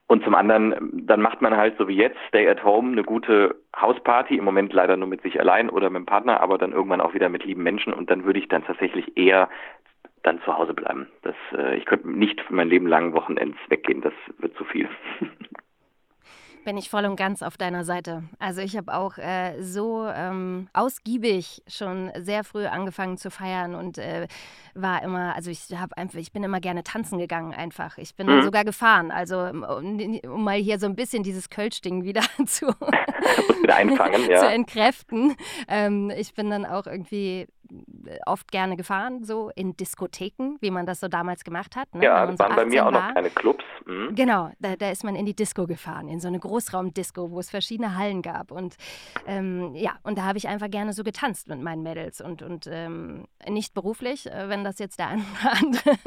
und 0.08 0.22
zum 0.22 0.36
anderen, 0.36 0.76
dann 0.92 1.20
macht 1.20 1.42
man 1.42 1.56
halt 1.56 1.76
so 1.78 1.88
wie 1.88 1.96
jetzt, 1.96 2.18
Stay 2.28 2.48
at 2.48 2.62
Home, 2.62 2.92
eine 2.92 3.02
gute 3.02 3.56
Hausparty, 3.74 4.36
im 4.36 4.44
Moment 4.44 4.72
leider 4.72 4.96
nur 4.96 5.08
mit 5.08 5.22
sich 5.22 5.40
allein 5.40 5.68
oder 5.68 5.90
mit 5.90 6.00
dem 6.00 6.06
Partner, 6.06 6.40
aber 6.40 6.58
dann 6.58 6.72
irgendwann 6.72 7.00
auch 7.00 7.14
wieder 7.14 7.28
mit 7.28 7.44
lieben 7.44 7.64
Menschen 7.64 7.92
und 7.92 8.08
dann 8.08 8.24
würde 8.24 8.38
ich 8.38 8.48
dann 8.48 8.64
tatsächlich 8.64 9.16
eher 9.16 9.48
dann 10.22 10.40
zu 10.42 10.56
Hause 10.56 10.74
bleiben. 10.74 11.08
Das, 11.22 11.34
äh, 11.56 11.76
ich 11.76 11.86
könnte 11.86 12.08
nicht 12.08 12.40
für 12.42 12.54
mein 12.54 12.68
Leben 12.68 12.86
lang 12.86 13.14
Wochenends 13.14 13.58
weggehen, 13.68 14.00
das 14.00 14.14
wird 14.38 14.56
zu 14.56 14.64
viel. 14.64 14.88
bin 16.66 16.76
ich 16.76 16.90
voll 16.90 17.04
und 17.04 17.14
ganz 17.14 17.42
auf 17.42 17.56
deiner 17.56 17.84
Seite. 17.84 18.24
Also 18.40 18.60
ich 18.60 18.76
habe 18.76 18.92
auch 18.92 19.18
äh, 19.18 19.62
so 19.62 20.04
ähm, 20.12 20.68
ausgiebig 20.72 21.62
schon 21.68 22.10
sehr 22.18 22.42
früh 22.42 22.66
angefangen 22.66 23.18
zu 23.18 23.30
feiern 23.30 23.76
und 23.76 23.98
äh, 23.98 24.26
war 24.74 25.00
immer, 25.04 25.36
also 25.36 25.48
ich 25.48 25.68
habe 25.76 25.96
einfach, 25.96 26.18
ich 26.18 26.32
bin 26.32 26.42
immer 26.42 26.58
gerne 26.58 26.82
tanzen 26.82 27.18
gegangen 27.18 27.54
einfach. 27.54 27.98
Ich 27.98 28.16
bin 28.16 28.26
mhm. 28.26 28.42
sogar 28.42 28.64
gefahren, 28.64 29.12
also 29.12 29.38
um, 29.38 29.62
um, 29.62 30.44
mal 30.44 30.58
hier 30.58 30.80
so 30.80 30.86
ein 30.86 30.96
bisschen 30.96 31.22
dieses 31.22 31.50
Kölsch-Ding 31.50 32.02
wieder 32.02 32.22
zu, 32.46 32.66
einfangen, 33.68 34.28
ja. 34.28 34.40
zu 34.40 34.46
entkräften. 34.48 35.36
Ähm, 35.68 36.10
ich 36.10 36.34
bin 36.34 36.50
dann 36.50 36.66
auch 36.66 36.88
irgendwie 36.88 37.46
oft 38.26 38.50
gerne 38.52 38.76
gefahren, 38.76 39.24
so 39.24 39.50
in 39.54 39.76
Diskotheken, 39.76 40.56
wie 40.60 40.70
man 40.70 40.86
das 40.86 41.00
so 41.00 41.08
damals 41.08 41.44
gemacht 41.44 41.76
hat. 41.76 41.94
Ne? 41.94 42.04
Ja, 42.04 42.26
das 42.26 42.38
waren 42.38 42.52
so 42.52 42.56
bei 42.56 42.64
mir 42.64 42.86
auch 42.86 42.90
noch 42.90 43.14
keine 43.14 43.30
Clubs. 43.30 43.64
Mhm. 43.84 44.14
Genau, 44.14 44.50
da, 44.58 44.76
da, 44.76 44.90
ist 44.90 45.04
man 45.04 45.16
in 45.16 45.26
die 45.26 45.34
Disco 45.34 45.66
gefahren, 45.66 46.08
in 46.08 46.20
so 46.20 46.28
eine 46.28 46.38
Großraumdisco, 46.38 47.30
wo 47.30 47.40
es 47.40 47.50
verschiedene 47.50 47.96
Hallen 47.96 48.22
gab. 48.22 48.50
Und 48.50 48.76
ähm, 49.26 49.74
ja, 49.74 49.92
und 50.02 50.18
da 50.18 50.22
habe 50.22 50.38
ich 50.38 50.48
einfach 50.48 50.70
gerne 50.70 50.92
so 50.92 51.02
getanzt 51.04 51.48
mit 51.48 51.60
meinen 51.60 51.82
Mädels 51.82 52.20
und, 52.20 52.42
und 52.42 52.68
ähm, 52.70 53.26
nicht 53.48 53.74
beruflich, 53.74 54.26
äh, 54.26 54.48
wenn 54.48 54.64
das 54.64 54.78
jetzt 54.78 54.98
der 54.98 55.08
eine 55.08 55.22
oder 55.22 55.52
andere 55.62 55.98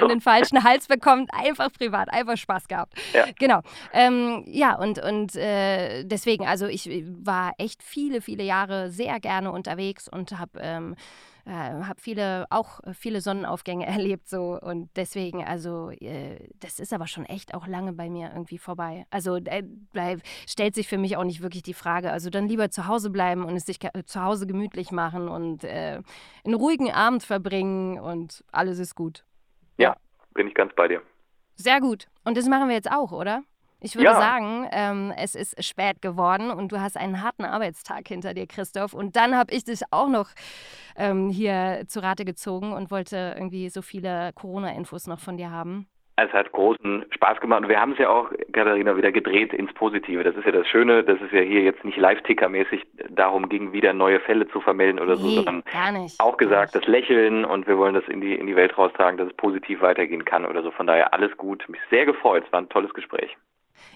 in 0.00 0.08
den 0.08 0.20
falschen 0.20 0.64
Hals 0.64 0.86
bekommt, 0.86 1.30
einfach 1.32 1.72
privat, 1.72 2.12
einfach 2.12 2.36
Spaß 2.36 2.68
gehabt. 2.68 2.94
Ja. 3.12 3.26
Genau. 3.38 3.60
Ähm, 3.92 4.44
ja, 4.46 4.76
und, 4.76 5.02
und 5.02 5.34
äh, 5.36 6.04
deswegen, 6.04 6.46
also 6.46 6.66
ich 6.66 6.88
war 7.22 7.52
echt 7.58 7.82
viele, 7.82 8.20
viele 8.20 8.44
Jahre 8.44 8.90
sehr 8.90 9.20
gerne 9.20 9.52
unterwegs 9.52 10.08
und 10.08 10.38
habe 10.38 10.58
ähm, 10.60 10.96
äh, 11.46 11.50
habe 11.50 12.00
viele 12.00 12.46
auch 12.50 12.80
viele 12.92 13.20
Sonnenaufgänge 13.20 13.86
erlebt 13.86 14.28
so 14.28 14.58
und 14.60 14.90
deswegen 14.96 15.44
also 15.44 15.90
äh, 15.90 16.38
das 16.58 16.80
ist 16.80 16.92
aber 16.92 17.06
schon 17.06 17.24
echt 17.24 17.54
auch 17.54 17.66
lange 17.66 17.92
bei 17.92 18.10
mir 18.10 18.30
irgendwie 18.32 18.58
vorbei 18.58 19.06
also 19.10 19.36
äh, 19.36 19.62
bleib, 19.92 20.22
stellt 20.46 20.74
sich 20.74 20.88
für 20.88 20.98
mich 20.98 21.16
auch 21.16 21.24
nicht 21.24 21.42
wirklich 21.42 21.62
die 21.62 21.74
Frage 21.74 22.10
also 22.10 22.30
dann 22.30 22.48
lieber 22.48 22.70
zu 22.70 22.88
Hause 22.88 23.10
bleiben 23.10 23.44
und 23.44 23.54
es 23.56 23.66
sich 23.66 23.78
zu 24.06 24.22
Hause 24.22 24.46
gemütlich 24.46 24.90
machen 24.90 25.28
und 25.28 25.64
äh, 25.64 26.02
einen 26.44 26.54
ruhigen 26.54 26.90
Abend 26.90 27.22
verbringen 27.22 28.00
und 28.00 28.44
alles 28.50 28.78
ist 28.78 28.94
gut 28.96 29.25
ja, 29.78 29.96
bin 30.34 30.48
ich 30.48 30.54
ganz 30.54 30.74
bei 30.74 30.88
dir. 30.88 31.02
Sehr 31.56 31.80
gut. 31.80 32.06
Und 32.24 32.36
das 32.36 32.46
machen 32.46 32.68
wir 32.68 32.74
jetzt 32.74 32.90
auch, 32.90 33.12
oder? 33.12 33.42
Ich 33.80 33.94
würde 33.94 34.06
ja. 34.06 34.14
sagen, 34.14 34.68
ähm, 34.72 35.12
es 35.16 35.34
ist 35.34 35.62
spät 35.62 36.00
geworden 36.00 36.50
und 36.50 36.72
du 36.72 36.80
hast 36.80 36.96
einen 36.96 37.22
harten 37.22 37.44
Arbeitstag 37.44 38.08
hinter 38.08 38.32
dir, 38.32 38.46
Christoph. 38.46 38.94
Und 38.94 39.16
dann 39.16 39.36
habe 39.36 39.52
ich 39.52 39.64
dich 39.64 39.82
auch 39.90 40.08
noch 40.08 40.30
ähm, 40.96 41.28
hier 41.28 41.84
zu 41.86 42.02
Rate 42.02 42.24
gezogen 42.24 42.72
und 42.72 42.90
wollte 42.90 43.34
irgendwie 43.36 43.68
so 43.68 43.82
viele 43.82 44.32
Corona-Infos 44.34 45.06
noch 45.06 45.20
von 45.20 45.36
dir 45.36 45.50
haben. 45.50 45.86
Es 46.18 46.32
hat 46.32 46.50
großen 46.52 47.04
Spaß 47.10 47.40
gemacht 47.40 47.62
und 47.62 47.68
wir 47.68 47.78
haben 47.78 47.92
es 47.92 47.98
ja 47.98 48.08
auch, 48.08 48.30
Katharina, 48.52 48.96
wieder 48.96 49.12
gedreht 49.12 49.52
ins 49.52 49.72
Positive. 49.74 50.24
Das 50.24 50.34
ist 50.34 50.46
ja 50.46 50.52
das 50.52 50.66
Schöne, 50.66 51.04
dass 51.04 51.20
es 51.20 51.30
ja 51.30 51.40
hier 51.40 51.60
jetzt 51.60 51.84
nicht 51.84 51.98
Live-Ticker-mäßig 51.98 52.86
darum 53.10 53.50
ging, 53.50 53.72
wieder 53.72 53.92
neue 53.92 54.18
Fälle 54.20 54.48
zu 54.48 54.62
vermelden 54.62 54.98
oder 54.98 55.16
so, 55.16 55.28
sondern 55.28 55.62
auch 56.18 56.38
gesagt, 56.38 56.74
das 56.74 56.86
Lächeln 56.86 57.44
und 57.44 57.66
wir 57.66 57.76
wollen 57.76 57.94
das 57.94 58.08
in 58.08 58.22
die, 58.22 58.34
in 58.34 58.46
die 58.46 58.56
Welt 58.56 58.78
raustragen, 58.78 59.18
dass 59.18 59.28
es 59.28 59.36
positiv 59.36 59.82
weitergehen 59.82 60.24
kann 60.24 60.46
oder 60.46 60.62
so. 60.62 60.70
Von 60.70 60.86
daher 60.86 61.12
alles 61.12 61.36
gut. 61.36 61.68
Mich 61.68 61.80
sehr 61.90 62.06
gefreut. 62.06 62.44
Es 62.46 62.52
war 62.52 62.62
ein 62.62 62.70
tolles 62.70 62.94
Gespräch. 62.94 63.36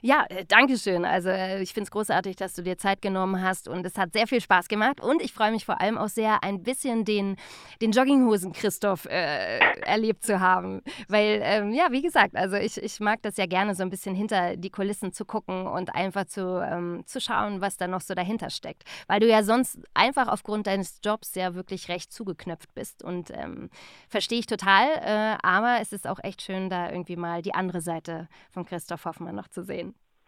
Ja, 0.03 0.25
äh, 0.29 0.45
danke 0.47 0.79
schön. 0.79 1.05
Also 1.05 1.29
äh, 1.29 1.63
ich 1.63 1.73
finde 1.73 1.85
es 1.85 1.91
großartig, 1.91 2.37
dass 2.37 2.55
du 2.55 2.63
dir 2.63 2.79
Zeit 2.79 3.03
genommen 3.03 3.43
hast 3.43 3.69
und 3.69 3.85
es 3.85 3.97
hat 3.97 4.13
sehr 4.13 4.27
viel 4.27 4.41
Spaß 4.41 4.69
gemacht 4.69 5.01
und 5.01 5.23
ich 5.23 5.33
freue 5.33 5.51
mich 5.51 5.65
vor 5.65 5.81
allem 5.81 5.99
auch 5.99 6.09
sehr, 6.09 6.43
ein 6.43 6.63
bisschen 6.63 7.05
den, 7.05 7.37
den 7.81 7.93
Jogginghosen-Christoph 7.93 9.07
äh, 9.07 9.59
erlebt 9.83 10.25
zu 10.25 10.41
haben. 10.41 10.83
Weil, 11.09 11.41
ähm, 11.43 11.73
ja, 11.73 11.89
wie 11.91 12.03
gesagt, 12.03 12.37
also 12.37 12.57
ich, 12.57 12.83
ich 12.83 13.01
mag 13.01 13.23
das 13.23 13.37
ja 13.37 13.47
gerne 13.47 13.75
so 13.75 13.83
ein 13.83 13.91
bisschen 13.91 14.15
hinter 14.15 14.57
die 14.57 14.71
Kulissen 14.71 15.13
zu 15.13 15.25
gucken 15.25 15.67
und 15.67 15.95
einfach 15.95 16.27
zu, 16.27 16.61
ähm, 16.61 17.03
zu 17.07 17.21
schauen, 17.21 17.61
was 17.61 17.77
da 17.77 17.87
noch 17.87 18.01
so 18.01 18.15
dahinter 18.15 18.51
steckt. 18.51 18.85
Weil 19.07 19.21
du 19.21 19.29
ja 19.29 19.43
sonst 19.43 19.79
einfach 19.95 20.29
aufgrund 20.29 20.67
deines 20.67 21.01
Jobs 21.05 21.35
ja 21.35 21.55
wirklich 21.55 21.89
recht 21.89 22.13
zugeknöpft 22.13 22.75
bist 22.75 23.03
und 23.03 23.31
ähm, 23.31 23.71
verstehe 24.09 24.39
ich 24.39 24.47
total, 24.47 24.87
äh, 25.03 25.37
aber 25.43 25.79
es 25.81 25.93
ist 25.93 26.07
auch 26.07 26.19
echt 26.23 26.43
schön, 26.43 26.71
da 26.71 26.91
irgendwie 26.91 27.17
mal 27.17 27.43
die 27.43 27.55
andere 27.55 27.81
Seite 27.81 28.29
von 28.51 28.65
Christoph 28.65 29.05
Hoffmann 29.05 29.35
noch 29.35 29.49
zu 29.49 29.63
sehen. 29.63 29.70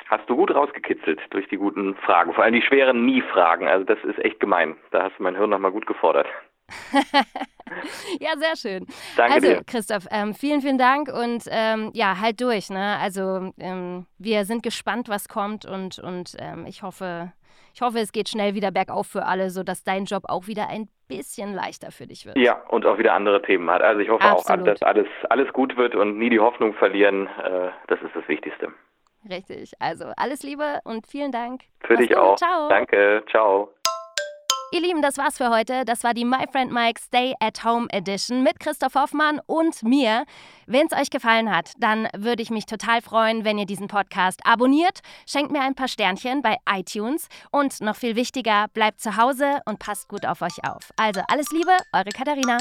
Hast 0.08 0.28
du 0.28 0.36
gut 0.36 0.54
rausgekitzelt 0.54 1.20
durch 1.30 1.48
die 1.48 1.56
guten 1.56 1.94
Fragen, 1.96 2.34
vor 2.34 2.44
allem 2.44 2.54
die 2.54 2.62
schweren 2.62 3.04
Nie-Fragen. 3.06 3.68
Also 3.68 3.84
das 3.84 3.98
ist 4.04 4.18
echt 4.18 4.40
gemein. 4.40 4.76
Da 4.90 5.04
hast 5.04 5.18
du 5.18 5.22
mein 5.22 5.36
Hirn 5.36 5.50
nochmal 5.50 5.72
gut 5.72 5.86
gefordert. 5.86 6.26
ja, 8.20 8.30
sehr 8.36 8.56
schön. 8.56 8.86
Danke 9.16 9.34
also, 9.34 9.48
dir. 9.48 9.64
Christoph, 9.64 10.06
ähm, 10.10 10.34
vielen, 10.34 10.60
vielen 10.60 10.78
Dank 10.78 11.08
und 11.08 11.44
ähm, 11.50 11.90
ja, 11.94 12.20
halt 12.20 12.40
durch. 12.40 12.70
Ne? 12.70 12.98
Also, 13.00 13.52
ähm, 13.58 14.06
wir 14.18 14.44
sind 14.44 14.62
gespannt, 14.62 15.08
was 15.08 15.28
kommt 15.28 15.64
und, 15.64 15.98
und 15.98 16.36
ähm, 16.38 16.66
ich 16.66 16.82
hoffe, 16.82 17.32
ich 17.74 17.80
hoffe, 17.80 17.98
es 17.98 18.12
geht 18.12 18.28
schnell 18.28 18.54
wieder 18.54 18.70
bergauf 18.70 19.06
für 19.06 19.24
alle, 19.24 19.50
sodass 19.50 19.84
dein 19.84 20.04
Job 20.04 20.24
auch 20.28 20.46
wieder 20.46 20.68
ein 20.68 20.88
bisschen 21.08 21.54
leichter 21.54 21.90
für 21.90 22.06
dich 22.06 22.26
wird. 22.26 22.36
Ja, 22.36 22.62
und 22.68 22.86
auch 22.86 22.98
wieder 22.98 23.14
andere 23.14 23.42
Themen 23.42 23.70
hat. 23.70 23.82
Also 23.82 24.00
ich 24.00 24.08
hoffe 24.08 24.24
Absolut. 24.24 24.62
auch, 24.62 24.72
dass 24.72 24.82
alles, 24.82 25.06
alles 25.28 25.52
gut 25.52 25.76
wird 25.76 25.94
und 25.94 26.18
nie 26.18 26.30
die 26.30 26.40
Hoffnung 26.40 26.74
verlieren. 26.74 27.26
Äh, 27.26 27.70
das 27.88 28.00
ist 28.02 28.14
das 28.14 28.26
Wichtigste. 28.28 28.72
Richtig. 29.28 29.72
Also 29.78 30.06
alles 30.16 30.42
Liebe 30.42 30.80
und 30.84 31.06
vielen 31.06 31.32
Dank. 31.32 31.62
Für 31.80 31.94
Mach's 31.94 32.06
dich 32.06 32.10
gut. 32.10 32.18
auch. 32.18 32.36
Ciao. 32.36 32.68
Danke. 32.68 33.24
Ciao. 33.30 33.70
Ihr 34.74 34.80
Lieben, 34.80 35.02
das 35.02 35.18
war's 35.18 35.36
für 35.36 35.50
heute. 35.50 35.84
Das 35.84 36.02
war 36.02 36.14
die 36.14 36.24
My 36.24 36.46
Friend 36.50 36.72
Mike 36.72 36.98
Stay 36.98 37.34
at 37.40 37.62
Home 37.62 37.88
Edition 37.90 38.42
mit 38.42 38.58
Christoph 38.58 38.94
Hoffmann 38.94 39.38
und 39.44 39.82
mir. 39.82 40.24
Wenn 40.66 40.86
es 40.86 40.98
euch 40.98 41.10
gefallen 41.10 41.54
hat, 41.54 41.72
dann 41.78 42.08
würde 42.16 42.42
ich 42.42 42.48
mich 42.48 42.64
total 42.64 43.02
freuen, 43.02 43.44
wenn 43.44 43.58
ihr 43.58 43.66
diesen 43.66 43.86
Podcast 43.86 44.40
abonniert. 44.46 45.00
Schenkt 45.28 45.52
mir 45.52 45.60
ein 45.60 45.74
paar 45.74 45.88
Sternchen 45.88 46.40
bei 46.40 46.56
iTunes 46.66 47.28
und 47.50 47.82
noch 47.82 47.96
viel 47.96 48.16
wichtiger, 48.16 48.64
bleibt 48.72 49.00
zu 49.02 49.18
Hause 49.18 49.60
und 49.66 49.78
passt 49.78 50.08
gut 50.08 50.24
auf 50.24 50.40
euch 50.40 50.64
auf. 50.66 50.90
Also 50.96 51.20
alles 51.28 51.52
Liebe, 51.52 51.76
eure 51.92 52.08
Katharina. 52.08 52.56